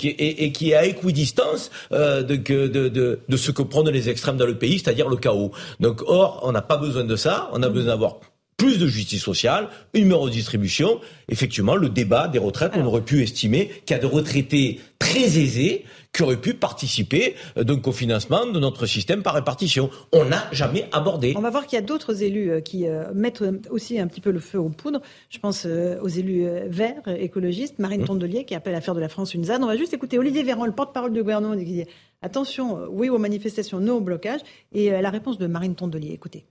qui 0.52 0.72
est 0.72 0.76
à 0.76 0.86
équidistance 0.86 1.72
euh, 1.92 2.24
de, 2.24 2.36
de, 2.36 3.20
de, 3.28 3.38
ce 3.38 3.52
que 3.52 3.62
prennent 3.62 3.90
les 3.90 4.10
extrêmes 4.10 4.38
dans 4.38 4.46
le 4.46 4.58
pays, 4.58 4.80
c'est-à-dire 4.80 5.10
le 5.10 5.18
chaos. 5.18 5.52
Donc, 5.80 6.02
or, 6.06 6.42
on 6.44 6.52
n'a 6.52 6.62
pas 6.62 6.78
besoin 6.78 7.04
de 7.04 7.16
ça, 7.16 7.50
on 7.54 7.64
a 7.64 7.70
besoin 7.70 7.92
d'avoir 7.92 8.20
plus 8.58 8.78
de 8.78 8.88
justice 8.88 9.22
sociale, 9.22 9.68
une 9.94 10.06
meilleure 10.06 10.22
redistribution. 10.22 11.00
Effectivement, 11.30 11.76
le 11.76 11.90
débat 11.90 12.28
des 12.28 12.40
retraites, 12.40 12.72
on 12.76 12.86
aurait 12.86 13.02
pu 13.02 13.22
estimer 13.22 13.70
qu'il 13.86 13.96
y 13.96 14.00
a 14.00 14.02
des 14.02 14.08
retraités 14.08 14.80
très 14.98 15.38
aisés 15.38 15.86
qui 16.16 16.24
auraient 16.24 16.40
pu 16.40 16.54
participer 16.54 17.36
euh, 17.58 17.64
donc 17.64 17.88
au 17.88 17.92
financement 17.92 18.46
de 18.46 18.60
notre 18.60 18.86
système 18.86 19.22
par 19.22 19.34
répartition. 19.34 19.90
On 20.12 20.26
n'a 20.26 20.48
jamais 20.52 20.88
abordé. 20.92 21.34
On 21.38 21.42
va 21.42 21.50
voir 21.50 21.68
qu'il 21.68 21.78
y 21.78 21.82
a 21.82 21.86
d'autres 21.86 22.24
élus 22.24 22.52
euh, 22.52 22.62
qui 22.62 22.88
euh, 22.88 23.14
mettent 23.14 23.44
aussi 23.70 24.00
un 24.00 24.08
petit 24.08 24.22
peu 24.22 24.32
le 24.32 24.40
feu 24.40 24.60
aux 24.60 24.70
poudres. 24.70 25.02
Je 25.30 25.40
pense 25.40 25.66
aux 25.66 26.08
élus 26.08 26.48
verts, 26.68 27.02
écologistes, 27.08 27.80
Marine 27.80 28.02
mmh. 28.02 28.06
Tondelier 28.06 28.46
qui 28.46 28.56
appelle 28.56 28.76
à 28.76 28.82
faire 28.82 28.96
de 28.96 29.00
la 29.00 29.10
France 29.10 29.34
une 29.34 29.44
ZAD. 29.44 29.64
On 29.64 29.68
va 29.68 29.78
juste 29.78 29.94
écouter 29.94 30.18
Olivier 30.18 30.44
Véran, 30.44 30.66
le 30.66 30.72
porte-parole 30.72 31.12
du 31.12 31.22
gouvernement, 31.22 31.58
qui 31.58 31.66
dit 31.66 31.84
attention, 32.22 32.80
oui 32.90 33.10
aux 33.10 33.18
manifestations, 33.18 33.80
non 33.80 33.96
au 33.96 34.02
blocage. 34.02 34.42
Et 34.74 34.90
la 34.90 35.10
réponse 35.10 35.38
de 35.38 35.48
Marine 35.48 35.76
Tondelier, 35.76 36.14
écoutez 36.14 36.46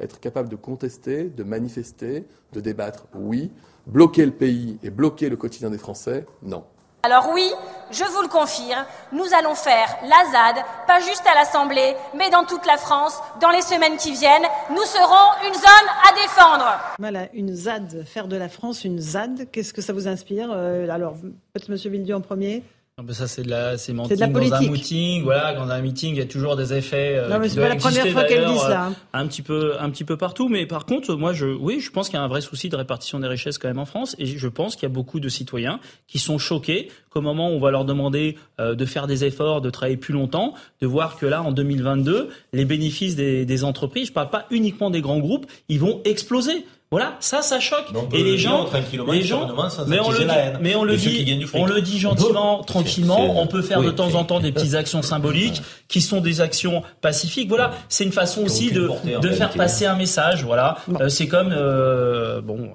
être 0.00 0.18
capable 0.18 0.48
de 0.48 0.56
contester, 0.56 1.24
de 1.24 1.42
manifester, 1.42 2.24
de 2.52 2.60
débattre, 2.60 3.06
oui. 3.14 3.50
Bloquer 3.86 4.24
le 4.24 4.32
pays 4.32 4.78
et 4.82 4.90
bloquer 4.90 5.28
le 5.28 5.36
quotidien 5.36 5.68
des 5.68 5.78
Français, 5.78 6.24
non. 6.42 6.64
Alors 7.02 7.30
oui, 7.32 7.50
je 7.90 8.04
vous 8.04 8.20
le 8.20 8.28
confirme, 8.28 8.84
nous 9.12 9.24
allons 9.38 9.54
faire 9.54 9.88
la 10.02 10.30
ZAD, 10.30 10.64
pas 10.86 11.00
juste 11.00 11.24
à 11.26 11.34
l'Assemblée, 11.34 11.94
mais 12.14 12.28
dans 12.28 12.44
toute 12.44 12.66
la 12.66 12.76
France, 12.76 13.18
dans 13.40 13.48
les 13.48 13.62
semaines 13.62 13.96
qui 13.96 14.12
viennent. 14.12 14.44
Nous 14.68 14.84
serons 14.84 15.48
une 15.48 15.54
zone 15.54 15.88
à 16.06 16.14
défendre. 16.14 16.66
Voilà, 16.98 17.28
une 17.32 17.54
ZAD, 17.54 18.04
faire 18.04 18.28
de 18.28 18.36
la 18.36 18.50
France 18.50 18.84
une 18.84 19.00
ZAD, 19.00 19.50
qu'est-ce 19.50 19.72
que 19.72 19.80
ça 19.80 19.94
vous 19.94 20.08
inspire 20.08 20.50
euh, 20.52 20.90
Alors, 20.90 21.14
peut-être 21.14 21.70
Monsieur 21.70 21.90
Villedieu 21.90 22.14
en 22.14 22.20
premier? 22.20 22.62
Ça 23.10 23.26
c'est 23.26 23.42
de 23.42 23.50
la 23.50 23.78
sémantique 23.78 24.16
de 24.16 24.20
la 24.20 24.26
dans 24.26 24.54
un 24.54 24.60
meeting. 24.60 25.22
Voilà, 25.22 25.54
dans 25.54 25.68
un 25.68 25.80
meeting, 25.80 26.14
il 26.14 26.18
y 26.18 26.22
a 26.22 26.26
toujours 26.26 26.56
des 26.56 26.72
effets. 26.72 27.16
Euh, 27.16 27.28
non, 27.28 27.38
mais 27.38 27.48
c'est 27.48 27.60
pas 27.60 27.68
la 27.68 27.76
première 27.76 28.06
fois 28.08 28.24
qu'elle 28.24 28.46
dit 28.46 28.58
ça. 28.58 28.86
Hein. 28.86 28.94
Un 29.12 29.26
petit 29.26 29.42
peu, 29.42 29.74
un 29.80 29.90
petit 29.90 30.04
peu 30.04 30.16
partout. 30.16 30.48
Mais 30.48 30.66
par 30.66 30.86
contre, 30.86 31.14
moi, 31.14 31.32
je, 31.32 31.46
oui, 31.46 31.80
je 31.80 31.90
pense 31.90 32.08
qu'il 32.08 32.16
y 32.16 32.20
a 32.20 32.22
un 32.22 32.28
vrai 32.28 32.40
souci 32.40 32.68
de 32.68 32.76
répartition 32.76 33.20
des 33.20 33.28
richesses 33.28 33.58
quand 33.58 33.68
même 33.68 33.78
en 33.78 33.86
France, 33.86 34.16
et 34.18 34.26
je 34.26 34.48
pense 34.48 34.74
qu'il 34.76 34.84
y 34.84 34.92
a 34.92 34.94
beaucoup 34.94 35.20
de 35.20 35.28
citoyens 35.28 35.80
qui 36.06 36.18
sont 36.18 36.38
choqués 36.38 36.88
qu'au 37.10 37.20
moment 37.20 37.50
où 37.50 37.54
on 37.54 37.60
va 37.60 37.70
leur 37.70 37.84
demander 37.84 38.36
euh, 38.60 38.74
de 38.74 38.84
faire 38.84 39.06
des 39.06 39.24
efforts, 39.24 39.60
de 39.60 39.70
travailler 39.70 39.96
plus 39.96 40.14
longtemps, 40.14 40.54
de 40.80 40.86
voir 40.86 41.16
que 41.16 41.26
là, 41.26 41.42
en 41.42 41.52
2022, 41.52 42.28
les 42.52 42.64
bénéfices 42.64 43.16
des, 43.16 43.44
des 43.44 43.64
entreprises, 43.64 44.08
je 44.08 44.12
parle 44.12 44.30
pas 44.30 44.46
uniquement 44.50 44.90
des 44.90 45.00
grands 45.00 45.18
groupes, 45.18 45.46
ils 45.68 45.80
vont 45.80 46.00
exploser. 46.04 46.64
Voilà, 46.92 47.16
ça, 47.20 47.40
ça 47.40 47.60
choque. 47.60 47.86
et 48.12 48.24
les 48.24 48.36
gens, 48.36 48.68
les 49.12 49.22
gens, 49.22 49.46
mais 49.86 50.00
on 50.00 50.10
le 50.10 50.18
dit, 50.18 50.24
mais 50.60 50.74
on 50.74 50.82
le 50.82 50.96
dit, 50.96 51.46
on 51.54 51.64
le 51.64 51.80
dit 51.80 52.00
gentiment, 52.00 52.64
tranquillement. 52.64 53.40
On 53.40 53.46
peut 53.46 53.62
faire 53.62 53.80
de 53.80 53.92
temps 53.92 54.16
en 54.16 54.24
temps 54.24 54.40
des 54.40 54.50
petites 54.50 54.74
actions 54.74 55.00
symboliques 55.00 55.62
qui 55.88 56.00
sont 56.00 56.20
des 56.20 56.40
actions 56.40 56.82
pacifiques. 57.00 57.48
Voilà, 57.48 57.70
c'est 57.88 58.02
une 58.02 58.10
façon 58.10 58.42
aussi 58.42 58.72
de, 58.72 58.90
de 59.20 59.28
faire 59.30 59.50
passer 59.50 59.86
un 59.86 59.94
message. 59.94 60.42
Voilà, 60.42 60.78
euh, 61.00 61.08
c'est 61.08 61.28
comme 61.28 61.52
euh, 61.52 62.40
bon. 62.40 62.70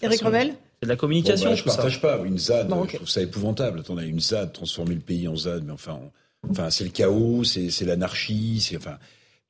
Eric 0.00 0.22
Revel. 0.22 0.54
C'est 0.80 0.86
de 0.86 0.92
la 0.92 0.96
communication. 0.96 1.50
Bah, 1.50 1.56
je 1.56 1.64
partage 1.64 2.00
pas 2.00 2.20
une 2.24 2.38
ZAD. 2.38 2.72
Je 2.88 2.96
trouve 2.96 3.08
ça 3.08 3.20
épouvantable. 3.20 3.80
Attendez, 3.80 4.06
une 4.06 4.20
ZAD, 4.20 4.52
transformer 4.52 4.94
le 4.94 5.00
pays 5.00 5.26
en 5.26 5.34
ZAD, 5.34 5.64
mais 5.66 5.72
enfin, 5.72 5.98
enfin, 6.48 6.70
c'est 6.70 6.84
le 6.84 6.90
chaos, 6.90 7.42
c'est 7.42 7.84
l'anarchie, 7.84 8.60
c'est 8.60 8.76
enfin 8.76 8.96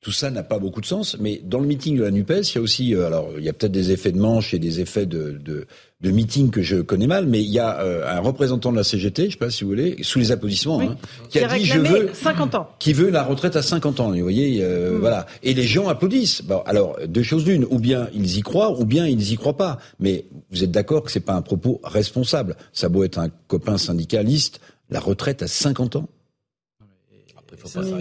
tout 0.01 0.11
ça 0.11 0.31
n'a 0.31 0.41
pas 0.41 0.57
beaucoup 0.57 0.81
de 0.81 0.85
sens. 0.87 1.15
Mais 1.19 1.41
dans 1.43 1.59
le 1.59 1.67
meeting 1.67 1.97
de 1.97 2.03
la 2.03 2.11
NUPES, 2.11 2.41
il 2.49 2.55
y 2.55 2.57
a 2.57 2.61
aussi, 2.61 2.95
euh, 2.95 3.05
alors 3.05 3.29
il 3.37 3.43
y 3.43 3.49
a 3.49 3.53
peut-être 3.53 3.71
des 3.71 3.91
effets 3.91 4.11
de 4.11 4.17
manche 4.17 4.53
et 4.53 4.59
des 4.59 4.79
effets 4.79 5.05
de, 5.05 5.39
de, 5.43 5.67
de 6.01 6.11
meeting 6.11 6.49
que 6.49 6.63
je 6.63 6.77
connais 6.77 7.05
mal, 7.05 7.27
mais 7.27 7.41
il 7.43 7.51
y 7.51 7.59
a 7.59 7.79
euh, 7.81 8.11
un 8.11 8.19
représentant 8.19 8.71
de 8.71 8.77
la 8.77 8.83
CGT, 8.83 9.23
je 9.23 9.27
ne 9.27 9.31
sais 9.33 9.37
pas 9.37 9.51
si 9.51 9.63
vous 9.63 9.69
voulez, 9.69 9.97
sous 10.01 10.17
les 10.17 10.31
applaudissements, 10.31 10.81
hein, 10.81 10.97
qui, 11.29 11.37
a, 11.37 11.55
dit 11.55 11.65
je 11.65 11.77
veux 11.77 12.09
50 12.13 12.55
ans, 12.55 12.69
qui 12.79 12.93
veut 12.93 13.11
la 13.11 13.23
retraite 13.23 13.55
à 13.55 13.61
50 13.61 13.99
ans. 13.99 14.11
Vous 14.11 14.21
voyez, 14.21 14.63
euh, 14.63 14.93
hmm. 14.93 14.99
voilà. 14.99 15.27
Et 15.43 15.53
les 15.53 15.65
gens 15.65 15.87
applaudissent. 15.87 16.41
Bon, 16.41 16.63
alors 16.65 16.97
deux 17.07 17.23
choses 17.23 17.43
d'une, 17.43 17.65
ou 17.65 17.77
bien 17.77 18.09
ils 18.15 18.37
y 18.37 18.41
croient, 18.41 18.79
ou 18.79 18.85
bien 18.85 19.05
ils 19.05 19.31
y 19.31 19.35
croient 19.35 19.57
pas. 19.57 19.77
Mais 19.99 20.25
vous 20.49 20.63
êtes 20.63 20.71
d'accord 20.71 21.03
que 21.03 21.11
c'est 21.11 21.19
pas 21.19 21.35
un 21.35 21.43
propos 21.43 21.79
responsable. 21.83 22.55
Ça 22.73 22.89
doit 22.89 23.05
être 23.05 23.19
un 23.19 23.29
copain 23.47 23.77
syndicaliste, 23.77 24.61
la 24.89 24.99
retraite 24.99 25.43
à 25.43 25.47
50 25.47 25.97
ans 25.97 26.09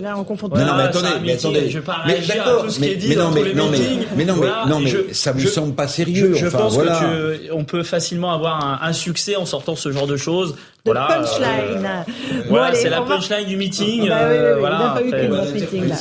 là, 0.00 0.16
on 0.18 0.24
confond 0.24 0.48
non, 0.48 0.56
non, 0.64 0.76
mais 0.76 0.82
attendez, 0.84 1.08
mais 1.22 1.32
attendez. 1.32 1.70
Je 1.70 1.78
vais 1.78 1.84
pas 1.84 2.04
à 2.04 2.12
tout 2.12 2.70
ce 2.70 2.78
qui 2.78 2.86
est 2.86 2.96
dit 2.96 3.08
mais 3.10 3.14
dans 3.16 3.30
non, 3.30 3.36
tous 3.36 3.44
les 3.44 3.54
non, 3.54 3.68
meetings. 3.68 4.06
Mais 4.16 4.24
non, 4.24 4.36
mais, 4.36 4.48
non, 4.68 4.80
mais 4.80 5.12
ça 5.12 5.32
vous 5.32 5.46
semble 5.46 5.74
pas 5.74 5.88
sérieux. 5.88 6.34
Je, 6.34 6.46
enfin, 6.46 6.58
pense 6.58 6.74
voilà. 6.74 7.00
que 7.00 7.52
on 7.52 7.64
peut 7.64 7.82
facilement 7.82 8.32
avoir 8.32 8.64
un, 8.64 8.88
un, 8.88 8.92
succès 8.92 9.36
en 9.36 9.46
sortant 9.46 9.76
ce 9.76 9.90
genre 9.92 10.06
de 10.06 10.16
choses. 10.16 10.52
De 10.52 10.92
voilà, 10.92 11.06
punchline. 11.06 11.84
Euh, 11.84 12.42
voilà, 12.48 12.74
c'est 12.74 12.88
la 12.88 13.02
punchline 13.02 13.46
du 13.46 13.56
meeting. 13.56 14.08
Bah, 14.08 14.18
oui, 14.22 14.36
oui, 14.38 14.44
oui, 14.54 14.60
voilà, 14.60 14.76
il 15.04 15.10
n'a 15.10 15.16
pas 15.16 15.24
eu 15.24 15.28
de 15.28 15.52
meeting 15.52 15.88
là. 15.88 15.96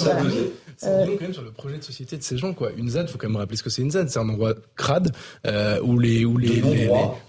C'est 0.82 0.88
euh... 0.88 1.06
quand 1.06 1.22
même 1.24 1.34
sur 1.34 1.44
le 1.44 1.52
projet 1.52 1.78
de 1.78 1.84
société 1.84 2.18
de 2.18 2.24
ces 2.24 2.38
gens, 2.38 2.54
quoi. 2.54 2.72
Une 2.78 2.90
ZAD, 2.90 3.10
faut 3.10 3.18
quand 3.18 3.28
même 3.28 3.36
rappeler 3.36 3.58
ce 3.58 3.64
que 3.64 3.70
c'est 3.70 3.82
une 3.82 3.92
ZAD. 3.92 4.10
C'est 4.10 4.20
un 4.20 4.30
endroit 4.30 4.54
crade 4.78 5.12
euh, 5.46 5.82
où 5.82 6.00
les 6.00 6.24
où 6.24 6.38
les, 6.38 6.62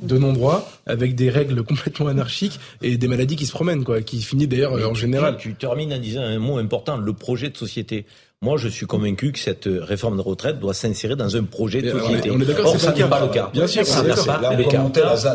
de 0.00 0.18
non-droit 0.18 0.70
avec 0.86 1.16
des 1.16 1.30
règles 1.30 1.64
complètement 1.64 2.06
anarchiques 2.06 2.60
et 2.80 2.96
des 2.96 3.08
maladies 3.08 3.34
qui 3.34 3.46
se 3.46 3.52
promènent, 3.52 3.82
quoi, 3.82 4.02
qui 4.02 4.22
finit 4.22 4.46
d'ailleurs 4.46 4.74
en 4.88 4.94
général. 4.94 5.36
Tu, 5.36 5.50
tu 5.50 5.54
termines 5.56 5.92
en 5.92 5.98
disant 5.98 6.22
un 6.22 6.38
mot 6.38 6.58
important, 6.58 6.96
le 6.96 7.12
projet 7.12 7.50
de 7.50 7.56
société. 7.56 8.06
Moi, 8.42 8.56
je 8.56 8.68
suis 8.68 8.86
convaincu 8.86 9.32
que 9.32 9.38
cette 9.38 9.68
réforme 9.68 10.16
de 10.16 10.22
retraite 10.22 10.58
doit 10.58 10.72
s'insérer 10.72 11.14
dans 11.14 11.36
un 11.36 11.44
projet 11.44 11.82
de 11.82 11.90
société. 11.90 12.30
On 12.30 12.40
est 12.40 12.46
d'accord, 12.46 12.74
ça 12.80 12.94
n'est 12.94 13.04
pas 13.04 13.20
le 13.20 13.28
cas. 13.28 13.50
Bien 13.52 13.66
sûr, 13.66 13.84
c'est 13.84 14.26
pas 14.26 14.56
le 14.56 14.64
cas. 14.64 14.82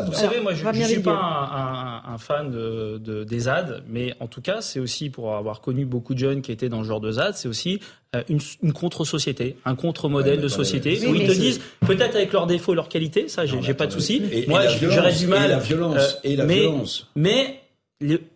Vous 0.08 0.14
savez, 0.14 0.40
moi, 0.42 0.56
je 0.56 0.66
ne 0.66 0.84
suis 0.84 1.02
pas 1.02 2.02
un, 2.08 2.18
fan 2.18 2.50
de, 2.50 2.98
de, 2.98 3.24
des 3.24 3.42
ZAD, 3.42 3.84
mais 3.88 4.16
en 4.20 4.26
tout 4.26 4.42
cas, 4.42 4.62
c'est 4.62 4.80
aussi 4.80 5.12
pour 5.12 5.36
avoir 5.36 5.62
connu 5.62 5.86
beaucoup 5.86 6.16
de 6.16 6.20
jeunes 6.20 6.42
qui 6.42 6.52
étaient 6.52 6.70
dans 6.70 6.80
le 6.80 6.88
genre 6.88 7.02
de 7.02 7.12
ZAD, 7.12 7.36
c'est 7.36 7.48
aussi 7.48 7.80
euh, 8.16 8.24
une, 8.30 8.40
une 8.64 8.74
contre-société, 8.74 9.58
un 9.66 9.76
contre-modèle 9.76 10.42
de 10.42 10.48
société 10.48 11.06
où 11.08 11.14
ils 11.14 11.28
te 11.28 11.34
disent 11.34 11.62
peut-être 11.86 12.16
avec 12.16 12.34
leurs 12.34 12.48
défauts, 12.48 12.74
leurs 12.74 12.90
qualités, 12.90 13.28
ça, 13.28 13.46
j'ai 13.46 13.74
pas 13.76 13.86
de 13.86 13.92
souci. 13.92 14.24
Moi, 14.48 14.62
j'aurais 14.82 15.14
du 15.14 15.28
mal. 15.28 15.46
Et 15.46 15.50
la 15.50 15.60
violence. 15.60 16.18
et 16.24 16.36
la 16.36 16.46
mais, 16.46 16.62
violence. 16.62 17.08
Mais 17.16 17.65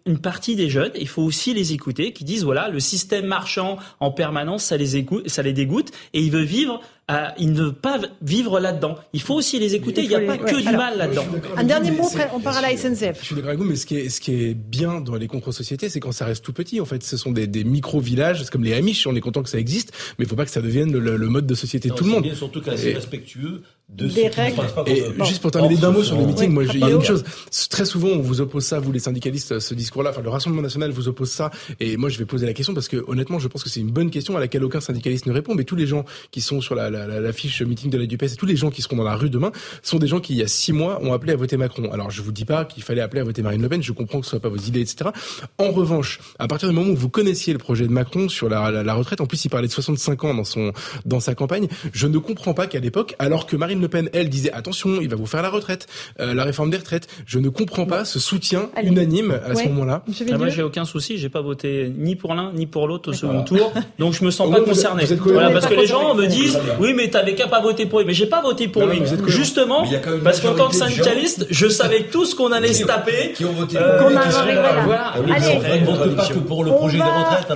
une 0.06 0.20
partie 0.20 0.56
des 0.56 0.70
jeunes, 0.70 0.92
il 0.96 1.08
faut 1.08 1.22
aussi 1.22 1.54
les 1.54 1.74
écouter, 1.74 2.14
qui 2.14 2.24
disent 2.24 2.44
voilà, 2.44 2.70
le 2.70 2.80
système 2.80 3.26
marchand 3.26 3.78
en 4.00 4.12
permanence, 4.12 4.66
ça 4.66 4.78
les, 4.78 4.96
écoute, 4.96 5.30
ça 5.30 5.42
les 5.42 5.54
dégoûte, 5.54 5.92
et 6.14 6.22
ils 6.22 6.32
veulent 6.32 6.44
vivre 6.44 6.82
à 7.08 7.34
ils 7.40 7.52
ne 7.52 7.70
pas 7.70 8.00
vivre 8.22 8.60
là-dedans. 8.60 8.96
Il 9.14 9.22
faut 9.22 9.34
aussi 9.34 9.60
les 9.60 9.74
écouter. 9.74 10.04
Il 10.04 10.10
n'y 10.10 10.16
a 10.16 10.22
pas 10.22 10.38
que 10.38 10.56
du 10.56 10.76
mal 10.76 10.98
là-dedans. 10.98 11.26
Un 11.58 11.64
dernier 11.64 11.92
mot, 11.92 12.08
on 12.34 12.40
part 12.40 12.58
à 12.58 12.62
la 12.62 12.78
SNCF. 12.78 13.20
Je 13.20 13.26
suis 13.26 13.36
d'accord 13.36 13.50
avec 13.50 13.60
vous, 13.60 13.66
mais 13.66 13.76
ce 13.76 13.88
qui 13.88 13.98
est, 13.98 14.10
ce 14.10 14.22
qui 14.22 14.32
est 14.32 14.54
bien 14.54 15.02
dans 15.02 15.16
les 15.16 15.28
contre-sociétés, 15.28 15.90
c'est 15.90 16.00
quand 16.00 16.12
ça 16.12 16.26
reste 16.26 16.46
tout 16.46 16.54
petit. 16.54 16.80
En 16.80 16.86
fait, 16.86 17.04
ce 17.04 17.18
sont 17.18 17.32
des, 17.32 17.48
des 17.48 17.64
micro-villages, 17.64 18.44
c'est 18.44 18.52
comme 18.52 18.64
les 18.64 18.74
Amish. 18.74 19.08
On 19.08 19.16
est 19.16 19.22
content 19.22 19.42
que 19.42 19.50
ça 19.50 19.58
existe, 19.58 19.92
mais 20.18 20.26
il 20.26 20.28
ne 20.28 20.30
faut 20.30 20.36
pas 20.36 20.46
que 20.46 20.52
ça 20.52 20.62
devienne 20.62 20.92
le, 20.96 21.30
mode 21.30 21.48
de 21.48 21.56
société 21.56 21.90
de 21.90 21.96
tout 21.96 22.04
le 22.04 22.12
monde. 22.12 22.24
Bien 22.24 22.36
surtout 22.36 22.62
quand 22.62 22.78
c'est 22.78 22.94
respectueux 22.94 23.64
de 23.90 24.08
des 24.08 24.28
règles. 24.28 24.62
Et 24.88 25.04
juste 25.26 25.42
pour 25.42 25.52
terminer 25.52 25.78
d'un 25.78 25.92
mot 25.92 26.04
sur 26.04 26.18
le 26.18 26.26
meeting, 26.26 26.52
moi, 26.52 26.64
il 26.64 26.80
y 26.80 26.84
a 26.84 26.90
une 26.90 27.04
chose. 27.04 27.24
Très 27.70 27.86
souvent, 27.86 28.10
on 28.10 28.20
vous 28.20 28.42
oppose 28.42 28.64
ça, 28.64 28.80
vous 28.80 28.92
les 28.92 29.00
syndicalistes, 29.00 29.60
ce 29.60 29.74
discours-là. 29.74 30.12
Enfin, 30.12 30.22
le 30.22 30.30
Rassemblement 30.30 30.62
national 30.62 30.92
vous 30.92 31.08
oppose 31.08 31.30
ça. 31.30 31.50
Et 31.80 31.98
moi, 31.98 32.10
je 32.10 32.18
vais 32.18 32.26
poser 32.26 32.46
la 32.46 32.54
question 32.54 32.74
parce 32.74 32.88
que 32.88 33.04
honnêtement, 33.08 33.40
je 33.40 33.48
pense 33.48 33.64
que 33.64 33.70
c'est 33.70 33.80
une 33.80 33.92
bonne 33.92 34.12
question 34.12 34.38
à 34.38 34.40
laquelle 34.40 34.64
aucun 34.64 34.82
syndicaliste 34.82 35.26
ne 35.26 35.34
répond. 35.34 35.56
Mais 35.56 35.64
tous 35.64 35.76
les 35.76 35.88
gens 35.88 36.06
qui 36.32 36.42
sont 36.42 36.62
sur 36.62 36.76
la, 36.76 36.90
la, 36.90 37.08
la, 37.08 37.34
fiche 37.34 37.62
meeting 37.62 37.90
de 37.90 37.98
la 37.98 38.06
Dupes 38.06 38.24
et 38.24 38.30
tous 38.30 38.46
les 38.46 38.56
gens 38.56 38.70
qui 38.70 38.82
seront 38.82 38.96
dans 38.96 39.04
la 39.04 39.16
rue 39.16 39.30
demain 39.30 39.52
sont 39.82 39.98
des 39.98 40.08
gens 40.08 40.20
qui, 40.20 40.34
il 40.34 40.40
y 40.40 40.44
a 40.44 40.48
six 40.48 40.74
mois, 40.74 41.02
ont 41.02 41.14
appelé 41.14 41.34
à 41.34 41.36
voter 41.36 41.58
Macron. 41.58 41.92
Alors, 41.92 42.12
je 42.12 42.22
vous 42.22 42.32
dis 42.32 42.46
pas 42.46 42.66
qu'il 42.66 42.84
fallait 42.84 43.02
appeler 43.02 43.22
à 43.22 43.24
voter 43.24 43.42
Marine 43.42 43.62
Le 43.62 43.70
Pen. 43.70 43.82
Je 43.82 43.92
comprends 43.92 44.20
que 44.20 44.26
ce 44.26 44.32
soit 44.32 44.40
pas 44.40 44.50
vos 44.50 44.58
idées, 44.58 44.82
etc. 44.82 45.10
En 45.58 45.72
revanche, 45.72 46.20
à 46.38 46.48
partir 46.48 46.70
du 46.70 46.76
moment 46.76 46.92
où 46.92 46.96
vous 46.96 47.10
connaissiez 47.10 47.54
le 47.54 47.60
projet 47.60 47.88
de 47.88 47.92
Macron 47.92 48.30
sur 48.30 48.50
la, 48.50 48.84
la, 48.84 48.94
retraite, 48.94 49.22
en 49.22 49.26
plus, 49.26 49.44
il 49.46 49.50
parlait 49.50 49.68
de 49.68 49.74
65 49.74 50.24
ans 50.24 50.34
dans 50.34 50.44
son 50.44 50.74
dans 51.06 51.20
sa 51.20 51.36
campagne. 51.36 51.68
Je 51.94 52.08
ne 52.08 52.18
comprends 52.18 52.54
pas 52.54 52.68
qu'à 52.68 52.80
l'époque, 52.80 53.16
alors 53.20 53.46
que 53.46 53.56
Marine 53.56 53.79
Le 53.80 53.88
Pen, 53.88 54.10
elle 54.14 54.30
disait 54.30 54.52
attention, 54.52 55.00
il 55.02 55.10
va 55.10 55.16
vous 55.16 55.26
faire 55.26 55.42
la 55.42 55.50
retraite, 55.50 55.88
euh, 56.20 56.34
la 56.34 56.44
réforme 56.44 56.70
des 56.70 56.78
retraites. 56.78 57.08
Je 57.26 57.40
ne 57.40 57.50
comprends 57.50 57.86
pas 57.86 58.06
ce 58.06 58.20
soutien 58.20 58.70
unanime 58.84 59.40
à 59.46 59.56
ce 59.56 59.64
moment-là. 59.66 60.04
Ah, 60.32 60.38
moi, 60.38 60.50
j'ai 60.50 60.64
aucun 60.64 60.86
souci. 60.86 61.18
J'ai 61.18 61.30
pas 61.30 61.42
voté 61.42 61.92
ni 61.96 62.16
pour 62.16 62.34
l'un 62.34 62.52
ni 62.54 62.66
pour 62.66 62.88
l'autre 62.88 63.10
au 63.12 63.14
second 63.14 63.44
tour, 63.44 63.74
donc 64.00 64.14
je 64.14 64.24
me 64.24 64.32
sens 64.32 64.50
pas 64.52 64.62
concerné. 64.62 65.06
voilà, 65.06 65.52
parce 65.52 65.68
que 65.68 65.74
les 65.74 65.88
gens 65.88 66.16
me 66.16 66.28
disent, 66.28 66.60
oui, 66.80 66.94
mais 66.96 67.10
t'avais 67.10 67.36
qu'à 67.36 67.48
pas 67.48 67.62
voter 67.62 67.86
pour 67.86 68.00
lui. 68.00 68.08
Mais 68.08 68.14
j'ai 68.14 68.28
pas 68.28 68.42
voté 68.42 68.68
pour 68.68 68.86
lui. 68.86 69.02
Justement, 69.28 69.86
parce 70.24 70.40
qu'en 70.40 70.56
tant 70.56 70.70
que 70.70 70.76
syndicaliste, 70.76 71.48
je 71.50 71.68
savais 71.68 72.04
tout 72.12 72.26
ce 72.26 72.36
qu'on 72.36 72.52
allait 72.52 72.74
se 72.74 72.86
taper. 72.86 73.34
Qui 73.36 73.46
ont 73.46 73.54
voté 73.54 73.78
euh, 73.78 74.00
pour 74.00 74.10
voilà. 74.10 75.14
Allez, 75.14 75.86
on 75.88 75.94
vote 75.94 76.16
pas 76.16 76.28
que 76.28 76.40
pour 76.40 76.64
le 76.64 76.72
projet 76.72 76.98
de 76.98 77.04
retraite. 77.04 77.48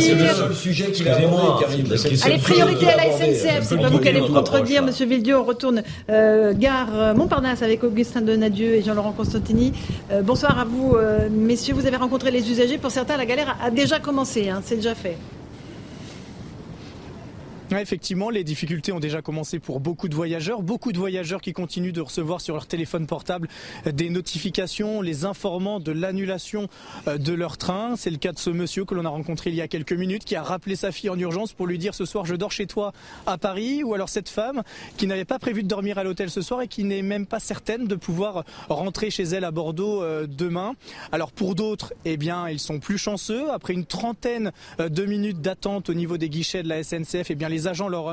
C'est 0.00 0.14
le 0.14 0.26
seul 0.28 0.54
sujet 0.54 0.92
qui 0.92 1.08
a 1.08 1.16
Allez, 2.24 2.38
priorité 2.38 2.88
à 2.88 2.96
la 2.96 3.12
SNCF. 3.12 3.62
C'est 3.62 3.76
pas 3.76 3.88
vous 3.88 3.98
qui 3.98 4.08
allez 4.08 4.20
contredire, 4.20 4.82
Monsieur 4.82 5.06
Villedieu. 5.06 5.38
On 5.42 5.44
retourne 5.44 5.82
euh, 6.08 6.54
gare 6.54 7.16
Montparnasse 7.16 7.62
avec 7.62 7.82
Augustin 7.82 8.20
Donadieu 8.20 8.74
et 8.74 8.82
Jean-Laurent 8.82 9.10
Constantini. 9.10 9.72
Euh, 10.12 10.22
bonsoir 10.22 10.56
à 10.56 10.64
vous, 10.64 10.94
euh, 10.94 11.28
messieurs. 11.28 11.74
Vous 11.74 11.86
avez 11.86 11.96
rencontré 11.96 12.30
les 12.30 12.48
usagers. 12.48 12.78
Pour 12.78 12.92
certains, 12.92 13.16
la 13.16 13.26
galère 13.26 13.56
a 13.60 13.72
déjà 13.72 13.98
commencé. 13.98 14.48
Hein. 14.48 14.60
C'est 14.64 14.76
déjà 14.76 14.94
fait 14.94 15.16
effectivement, 17.80 18.30
les 18.30 18.44
difficultés 18.44 18.92
ont 18.92 19.00
déjà 19.00 19.22
commencé 19.22 19.58
pour 19.58 19.80
beaucoup 19.80 20.08
de 20.08 20.14
voyageurs. 20.14 20.62
Beaucoup 20.62 20.92
de 20.92 20.98
voyageurs 20.98 21.40
qui 21.40 21.52
continuent 21.52 21.92
de 21.92 22.00
recevoir 22.00 22.40
sur 22.40 22.54
leur 22.54 22.66
téléphone 22.66 23.06
portable 23.06 23.48
des 23.86 24.10
notifications 24.10 25.00
les 25.00 25.24
informant 25.24 25.80
de 25.80 25.92
l'annulation 25.92 26.68
euh, 27.08 27.18
de 27.18 27.32
leur 27.32 27.56
train. 27.56 27.94
C'est 27.96 28.10
le 28.10 28.16
cas 28.16 28.32
de 28.32 28.38
ce 28.38 28.50
monsieur 28.50 28.84
que 28.84 28.94
l'on 28.94 29.04
a 29.04 29.08
rencontré 29.08 29.50
il 29.50 29.56
y 29.56 29.60
a 29.60 29.68
quelques 29.68 29.92
minutes 29.92 30.24
qui 30.24 30.36
a 30.36 30.42
rappelé 30.42 30.76
sa 30.76 30.92
fille 30.92 31.10
en 31.10 31.18
urgence 31.18 31.52
pour 31.52 31.66
lui 31.66 31.78
dire 31.78 31.94
ce 31.94 32.04
soir 32.04 32.24
je 32.24 32.34
dors 32.34 32.52
chez 32.52 32.66
toi 32.66 32.92
à 33.26 33.38
Paris. 33.38 33.82
Ou 33.82 33.94
alors 33.94 34.08
cette 34.08 34.28
femme 34.28 34.62
qui 34.96 35.06
n'avait 35.06 35.24
pas 35.24 35.38
prévu 35.38 35.62
de 35.62 35.68
dormir 35.68 35.98
à 35.98 36.04
l'hôtel 36.04 36.30
ce 36.30 36.42
soir 36.42 36.62
et 36.62 36.68
qui 36.68 36.84
n'est 36.84 37.02
même 37.02 37.26
pas 37.26 37.40
certaine 37.40 37.86
de 37.86 37.94
pouvoir 37.94 38.44
rentrer 38.68 39.10
chez 39.10 39.24
elle 39.24 39.44
à 39.44 39.50
Bordeaux 39.50 40.02
euh, 40.02 40.26
demain. 40.26 40.74
Alors 41.12 41.32
pour 41.32 41.54
d'autres, 41.54 41.92
eh 42.04 42.16
bien, 42.16 42.48
ils 42.48 42.60
sont 42.60 42.80
plus 42.80 42.98
chanceux. 42.98 43.50
Après 43.50 43.72
une 43.72 43.86
trentaine 43.86 44.52
euh, 44.80 44.88
de 44.88 45.04
minutes 45.04 45.40
d'attente 45.40 45.88
au 45.88 45.94
niveau 45.94 46.16
des 46.16 46.28
guichets 46.28 46.62
de 46.62 46.68
la 46.68 46.82
SNCF, 46.82 47.30
eh 47.30 47.34
bien, 47.34 47.48
les 47.48 47.61
les 47.62 47.68
agents 47.68 47.88
leur, 47.88 48.06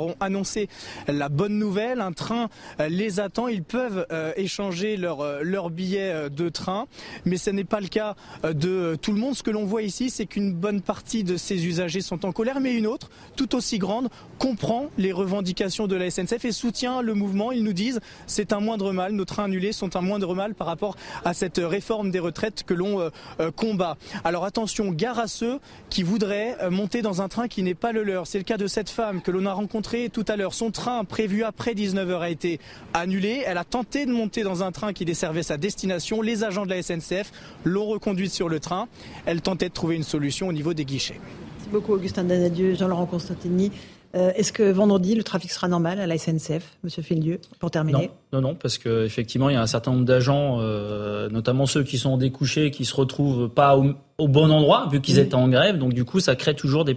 ont 0.00 0.14
annoncé 0.20 0.68
la 1.08 1.28
bonne 1.28 1.58
nouvelle. 1.58 2.00
Un 2.00 2.12
train 2.12 2.48
euh, 2.80 2.88
les 2.88 3.20
attend. 3.20 3.48
Ils 3.48 3.64
peuvent 3.64 4.06
euh, 4.12 4.32
échanger 4.36 4.96
leur, 4.96 5.20
euh, 5.20 5.40
leur 5.42 5.70
billet 5.70 6.30
de 6.30 6.48
train. 6.48 6.86
Mais 7.24 7.36
ce 7.36 7.50
n'est 7.50 7.64
pas 7.64 7.80
le 7.80 7.88
cas 7.88 8.14
de 8.44 8.96
tout 9.00 9.12
le 9.12 9.18
monde. 9.18 9.34
Ce 9.34 9.42
que 9.42 9.50
l'on 9.50 9.64
voit 9.64 9.82
ici, 9.82 10.10
c'est 10.10 10.26
qu'une 10.26 10.52
bonne 10.52 10.80
partie 10.80 11.24
de 11.24 11.36
ces 11.36 11.66
usagers 11.66 12.00
sont 12.00 12.24
en 12.24 12.32
colère, 12.32 12.60
mais 12.60 12.74
une 12.74 12.86
autre, 12.86 13.10
tout 13.34 13.54
aussi 13.54 13.78
grande, 13.78 14.08
comprend 14.38 14.86
les 14.98 15.12
revendications 15.12 15.86
de 15.86 15.96
la 15.96 16.10
SNCF 16.10 16.44
et 16.44 16.52
soutient 16.52 17.02
le 17.02 17.14
mouvement. 17.14 17.52
Ils 17.52 17.64
nous 17.64 17.72
disent 17.72 18.00
c'est 18.26 18.52
un 18.52 18.60
moindre 18.60 18.92
mal. 18.92 19.12
Nos 19.12 19.24
trains 19.24 19.44
annulés 19.44 19.72
sont 19.72 19.96
un 19.96 20.00
moindre 20.00 20.34
mal 20.34 20.54
par 20.54 20.66
rapport 20.66 20.96
à 21.24 21.34
cette 21.34 21.58
réforme 21.58 22.10
des 22.10 22.20
retraites 22.20 22.62
que 22.64 22.74
l'on 22.74 23.10
combat. 23.56 23.96
Alors 24.24 24.44
attention, 24.44 24.90
gare 24.90 25.18
à 25.18 25.26
ceux 25.26 25.58
qui 25.90 26.02
voudraient 26.02 26.56
monter 26.70 27.02
dans 27.02 27.22
un 27.22 27.28
train 27.28 27.48
qui 27.48 27.62
n'est 27.62 27.74
pas 27.74 27.92
le 27.92 28.04
leur. 28.04 28.26
C'est 28.26 28.38
le 28.38 28.44
cas 28.44 28.56
de 28.56 28.66
cette 28.76 28.90
femme 28.90 29.22
que 29.22 29.30
l'on 29.30 29.46
a 29.46 29.54
rencontrée 29.54 30.10
tout 30.12 30.26
à 30.28 30.36
l'heure, 30.36 30.52
son 30.52 30.70
train 30.70 31.02
prévu 31.04 31.44
après 31.44 31.72
19h 31.72 32.18
a 32.20 32.28
été 32.28 32.60
annulé. 32.92 33.42
Elle 33.46 33.56
a 33.56 33.64
tenté 33.64 34.04
de 34.04 34.12
monter 34.12 34.42
dans 34.42 34.62
un 34.62 34.70
train 34.70 34.92
qui 34.92 35.06
desservait 35.06 35.42
sa 35.42 35.56
destination. 35.56 36.20
Les 36.20 36.44
agents 36.44 36.66
de 36.66 36.74
la 36.74 36.82
SNCF 36.82 37.32
l'ont 37.64 37.86
reconduite 37.86 38.32
sur 38.32 38.50
le 38.50 38.60
train. 38.60 38.86
Elle 39.24 39.40
tentait 39.40 39.70
de 39.70 39.72
trouver 39.72 39.96
une 39.96 40.02
solution 40.02 40.48
au 40.48 40.52
niveau 40.52 40.74
des 40.74 40.84
guichets. 40.84 41.18
Merci 41.56 41.70
beaucoup 41.72 41.94
Augustin 41.94 42.24
Danadieu, 42.24 42.74
Jean-Laurent 42.74 43.06
Constantini. 43.06 43.72
Euh, 44.14 44.32
est-ce 44.34 44.52
que 44.52 44.70
vendredi, 44.70 45.14
le 45.14 45.22
trafic 45.22 45.50
sera 45.50 45.68
normal 45.68 46.00
à 46.00 46.06
la 46.06 46.16
SNCF, 46.16 46.76
Monsieur 46.84 47.02
Félieu, 47.02 47.40
pour 47.58 47.70
terminer? 47.70 48.10
Non, 48.32 48.40
non, 48.40 48.54
parce 48.54 48.78
qu'effectivement, 48.78 49.48
il 49.48 49.54
y 49.54 49.56
a 49.56 49.62
un 49.62 49.66
certain 49.66 49.92
nombre 49.92 50.04
d'agents, 50.04 50.58
euh, 50.60 51.28
notamment 51.28 51.66
ceux 51.66 51.82
qui 51.82 51.98
sont 51.98 52.16
découchés, 52.16 52.70
qui 52.70 52.84
se 52.84 52.94
retrouvent 52.94 53.48
pas 53.48 53.76
au, 53.76 54.28
bon 54.28 54.50
endroit, 54.50 54.88
vu 54.90 55.00
qu'ils 55.00 55.18
étaient 55.18 55.34
en 55.34 55.48
grève. 55.48 55.78
Donc, 55.78 55.92
du 55.92 56.04
coup, 56.04 56.20
ça 56.20 56.36
crée 56.36 56.54
toujours 56.54 56.84
des, 56.84 56.96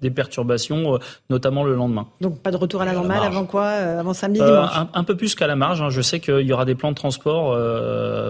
des 0.00 0.10
perturbations, 0.10 0.94
euh, 0.94 0.98
notamment 1.30 1.64
le 1.64 1.74
lendemain. 1.74 2.08
Donc, 2.20 2.40
pas 2.40 2.50
de 2.50 2.56
retour 2.56 2.82
à 2.82 2.84
la 2.84 2.92
normale 2.92 3.22
avant 3.22 3.44
quoi 3.44 3.66
Avant 3.66 4.14
samedi, 4.14 4.40
dimanche? 4.40 4.70
un, 4.92 5.04
peu 5.04 5.16
plus 5.16 5.34
qu'à 5.34 5.46
la 5.46 5.56
marge. 5.56 5.82
Hein. 5.82 5.90
Je 5.90 6.00
sais 6.00 6.20
qu'il 6.20 6.46
y 6.46 6.52
aura 6.52 6.64
des 6.64 6.74
plans 6.74 6.90
de 6.90 6.96
transport 6.96 7.56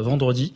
vendredi. 0.03 0.55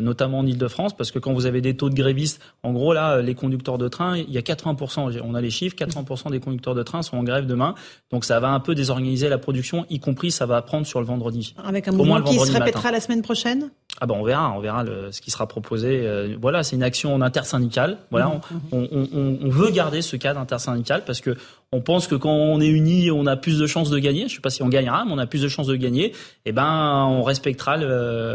Notamment 0.00 0.40
en 0.40 0.46
Ile-de-France, 0.46 0.96
parce 0.96 1.10
que 1.10 1.18
quand 1.18 1.32
vous 1.32 1.46
avez 1.46 1.60
des 1.60 1.76
taux 1.76 1.88
de 1.88 1.94
grévistes, 1.94 2.40
en 2.62 2.72
gros 2.72 2.92
là, 2.92 3.22
les 3.22 3.34
conducteurs 3.34 3.78
de 3.78 3.88
train, 3.88 4.16
il 4.16 4.30
y 4.30 4.38
a 4.38 4.42
80%, 4.42 5.20
on 5.22 5.34
a 5.34 5.40
les 5.40 5.50
chiffres, 5.50 5.76
80% 5.76 6.30
des 6.30 6.40
conducteurs 6.40 6.74
de 6.74 6.82
train 6.82 7.02
sont 7.02 7.16
en 7.16 7.22
grève 7.22 7.46
demain, 7.46 7.74
donc 8.10 8.24
ça 8.24 8.40
va 8.40 8.50
un 8.50 8.60
peu 8.60 8.74
désorganiser 8.74 9.28
la 9.28 9.38
production, 9.38 9.86
y 9.90 9.98
compris 10.00 10.30
ça 10.30 10.46
va 10.46 10.60
prendre 10.62 10.86
sur 10.86 11.00
le 11.00 11.06
vendredi 11.06 11.54
avec 11.64 11.88
un 11.88 11.92
mouvement 11.92 12.20
qui 12.22 12.38
se 12.38 12.52
répétera 12.52 12.90
la 12.90 13.00
semaine 13.00 13.22
prochaine? 13.22 13.70
Ah 14.00 14.06
ben 14.06 14.14
on 14.18 14.22
verra, 14.22 14.52
on 14.56 14.60
verra 14.60 14.84
ce 15.10 15.20
qui 15.20 15.30
sera 15.30 15.46
proposé. 15.46 16.06
Euh, 16.06 16.36
voilà, 16.40 16.62
c'est 16.62 16.76
une 16.76 16.82
action 16.82 17.20
intersyndicale. 17.20 17.98
Voilà, 18.10 18.26
mmh, 18.26 18.76
mmh. 18.76 19.38
on, 19.42 19.48
veut 19.48 19.70
garder 19.70 20.02
ce 20.02 20.16
cadre 20.16 20.40
intersyndical 20.40 21.04
parce 21.04 21.20
que 21.20 21.36
on 21.72 21.80
pense 21.80 22.06
que 22.06 22.14
quand 22.14 22.34
on 22.34 22.60
est 22.60 22.68
unis, 22.68 23.10
on 23.10 23.26
a 23.26 23.36
plus 23.36 23.58
de 23.58 23.66
chances 23.66 23.88
de 23.88 23.98
gagner. 23.98 24.28
Je 24.28 24.34
sais 24.34 24.40
pas 24.40 24.50
si 24.50 24.62
on 24.62 24.68
gagnera, 24.68 25.04
mais 25.06 25.12
on 25.12 25.18
a 25.18 25.26
plus 25.26 25.40
de 25.40 25.48
chances 25.48 25.66
de 25.66 25.76
gagner. 25.76 26.06
Et 26.06 26.14
eh 26.46 26.52
ben, 26.52 27.06
on 27.08 27.22
respectera 27.22 27.78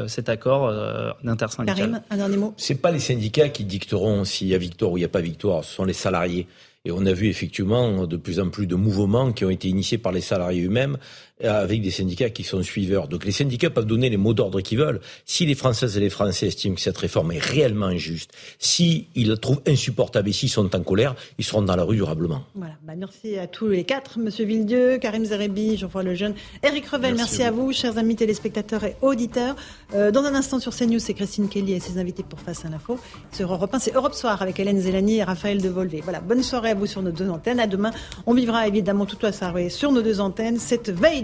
cet 0.08 0.28
accord 0.28 0.68
euh, 0.68 1.12
intersyndical. 1.26 1.78
Karim, 1.78 2.02
un 2.10 2.18
dernier 2.18 2.38
mot. 2.38 2.54
C'est 2.58 2.82
pas 2.82 2.92
les 2.92 3.00
syndicats 3.00 3.50
qui 3.50 3.64
dicteront 3.64 4.26
s'il 4.26 4.48
y 4.48 4.56
a 4.56 4.58
victoire 4.58 4.92
ou 4.92 4.98
il 4.98 5.02
n'y 5.02 5.06
a 5.06 5.10
pas 5.10 5.22
victoire. 5.22 5.64
Ce 5.64 5.76
sont 5.76 5.86
les 5.86 5.94
salariés. 5.94 6.48
Et 6.86 6.92
on 6.92 7.06
a 7.06 7.14
vu 7.14 7.28
effectivement 7.28 8.08
de 8.08 8.18
plus 8.18 8.40
en 8.40 8.50
plus 8.50 8.66
de 8.66 8.76
mouvements 8.76 9.32
qui 9.34 9.46
ont 9.46 9.50
été 9.50 9.68
initiés 9.68 9.98
par 9.98 10.14
les 10.14 10.22
salariés 10.22 10.64
eux-mêmes 10.64 10.98
avec 11.44 11.82
des 11.82 11.92
syndicats 11.92 12.30
qui 12.30 12.44
sont 12.44 12.64
suiveurs. 12.64 13.08
Donc 13.08 13.26
les 13.26 13.32
syndicats 13.32 13.70
peuvent 13.70 13.86
donner 13.86 14.10
les 14.10 14.18
mots 14.18 14.34
d'ordre 14.34 14.62
qu'ils 14.62 14.80
veulent. 14.80 15.00
Si 15.26 15.46
les 15.46 15.56
Françaises 15.56 15.98
et 15.98 16.00
les 16.00 16.10
Français 16.10 16.48
estiment 16.48 16.76
que 16.76 16.82
cette 16.82 16.98
réforme 16.98 17.32
est 17.32 17.44
réellement 17.44 17.88
injuste, 17.88 18.32
si 18.60 19.08
ils 19.16 19.30
la 19.30 19.38
trouvent 19.38 19.62
insupportable 19.68 20.30
et 20.30 20.34
s'ils 20.34 20.50
sont 20.50 20.76
en 20.76 20.82
colère, 20.82 21.16
ils 21.38 21.46
seront 21.46 21.62
dans 21.62 21.76
la 21.76 21.84
rue 21.84 21.98
durablement. 21.98 22.44
Voilà. 22.56 22.74
Bah, 22.84 22.94
merci 22.98 23.38
à 23.38 23.48
tous 23.48 23.68
les 23.68 23.84
quatre, 23.84 24.20
Monsieur 24.20 24.46
Villedieu, 24.46 24.98
Karim 24.98 25.26
Zerebi, 25.26 25.78
Jean-François 25.78 26.04
Lejeune, 26.04 26.34
Eric 26.64 26.88
Revel. 26.88 27.16
Merci, 27.16 27.44
à, 27.44 27.52
vous. 27.52 27.72
chers 27.74 27.98
amis 27.98 28.16
téléspectateurs 28.16 28.84
et 28.84 28.96
auditeurs. 29.02 29.56
Euh, 29.94 30.12
dans 30.12 30.24
un 30.24 30.36
instant 30.36 30.60
sur 30.60 30.76
CNews, 30.76 31.00
c'est 31.00 31.14
Christine 31.14 31.50
Kelly 31.50 31.74
et 31.74 31.80
ses 31.80 31.98
invités 32.00 32.24
pour 32.24 32.40
Face 32.40 32.66
à 32.66 32.70
l'info. 32.70 33.00
Sur 33.32 33.52
Europe 33.52 33.74
1, 33.74 33.80
c'est 33.80 33.96
Europe 33.96 34.14
Soir 34.14 34.42
avec 34.42 34.60
Hélène 34.60 34.80
Zélani 34.80 35.18
et 35.18 35.24
Raphaël 35.24 35.62
Devolvé. 35.62 36.02
Voilà. 36.02 36.22
Bonne 36.22 36.44
soirée 36.44 36.72
à 36.72 36.76
vous 36.76 36.86
sur 36.86 37.02
nos 37.02 37.12
deux 37.12 37.30
antennes. 37.30 37.60
À 37.60 37.68
demain. 37.68 37.92
On 38.26 38.34
vivra 38.34 38.68
évidemment 38.68 39.06
toute 39.06 39.24
la 39.24 39.32
soirée 39.32 39.70
sur 39.70 39.92
nos 39.92 40.02
deux 40.02 40.20
antennes 40.20 40.60
cette 40.60 40.90
veille 40.90 41.24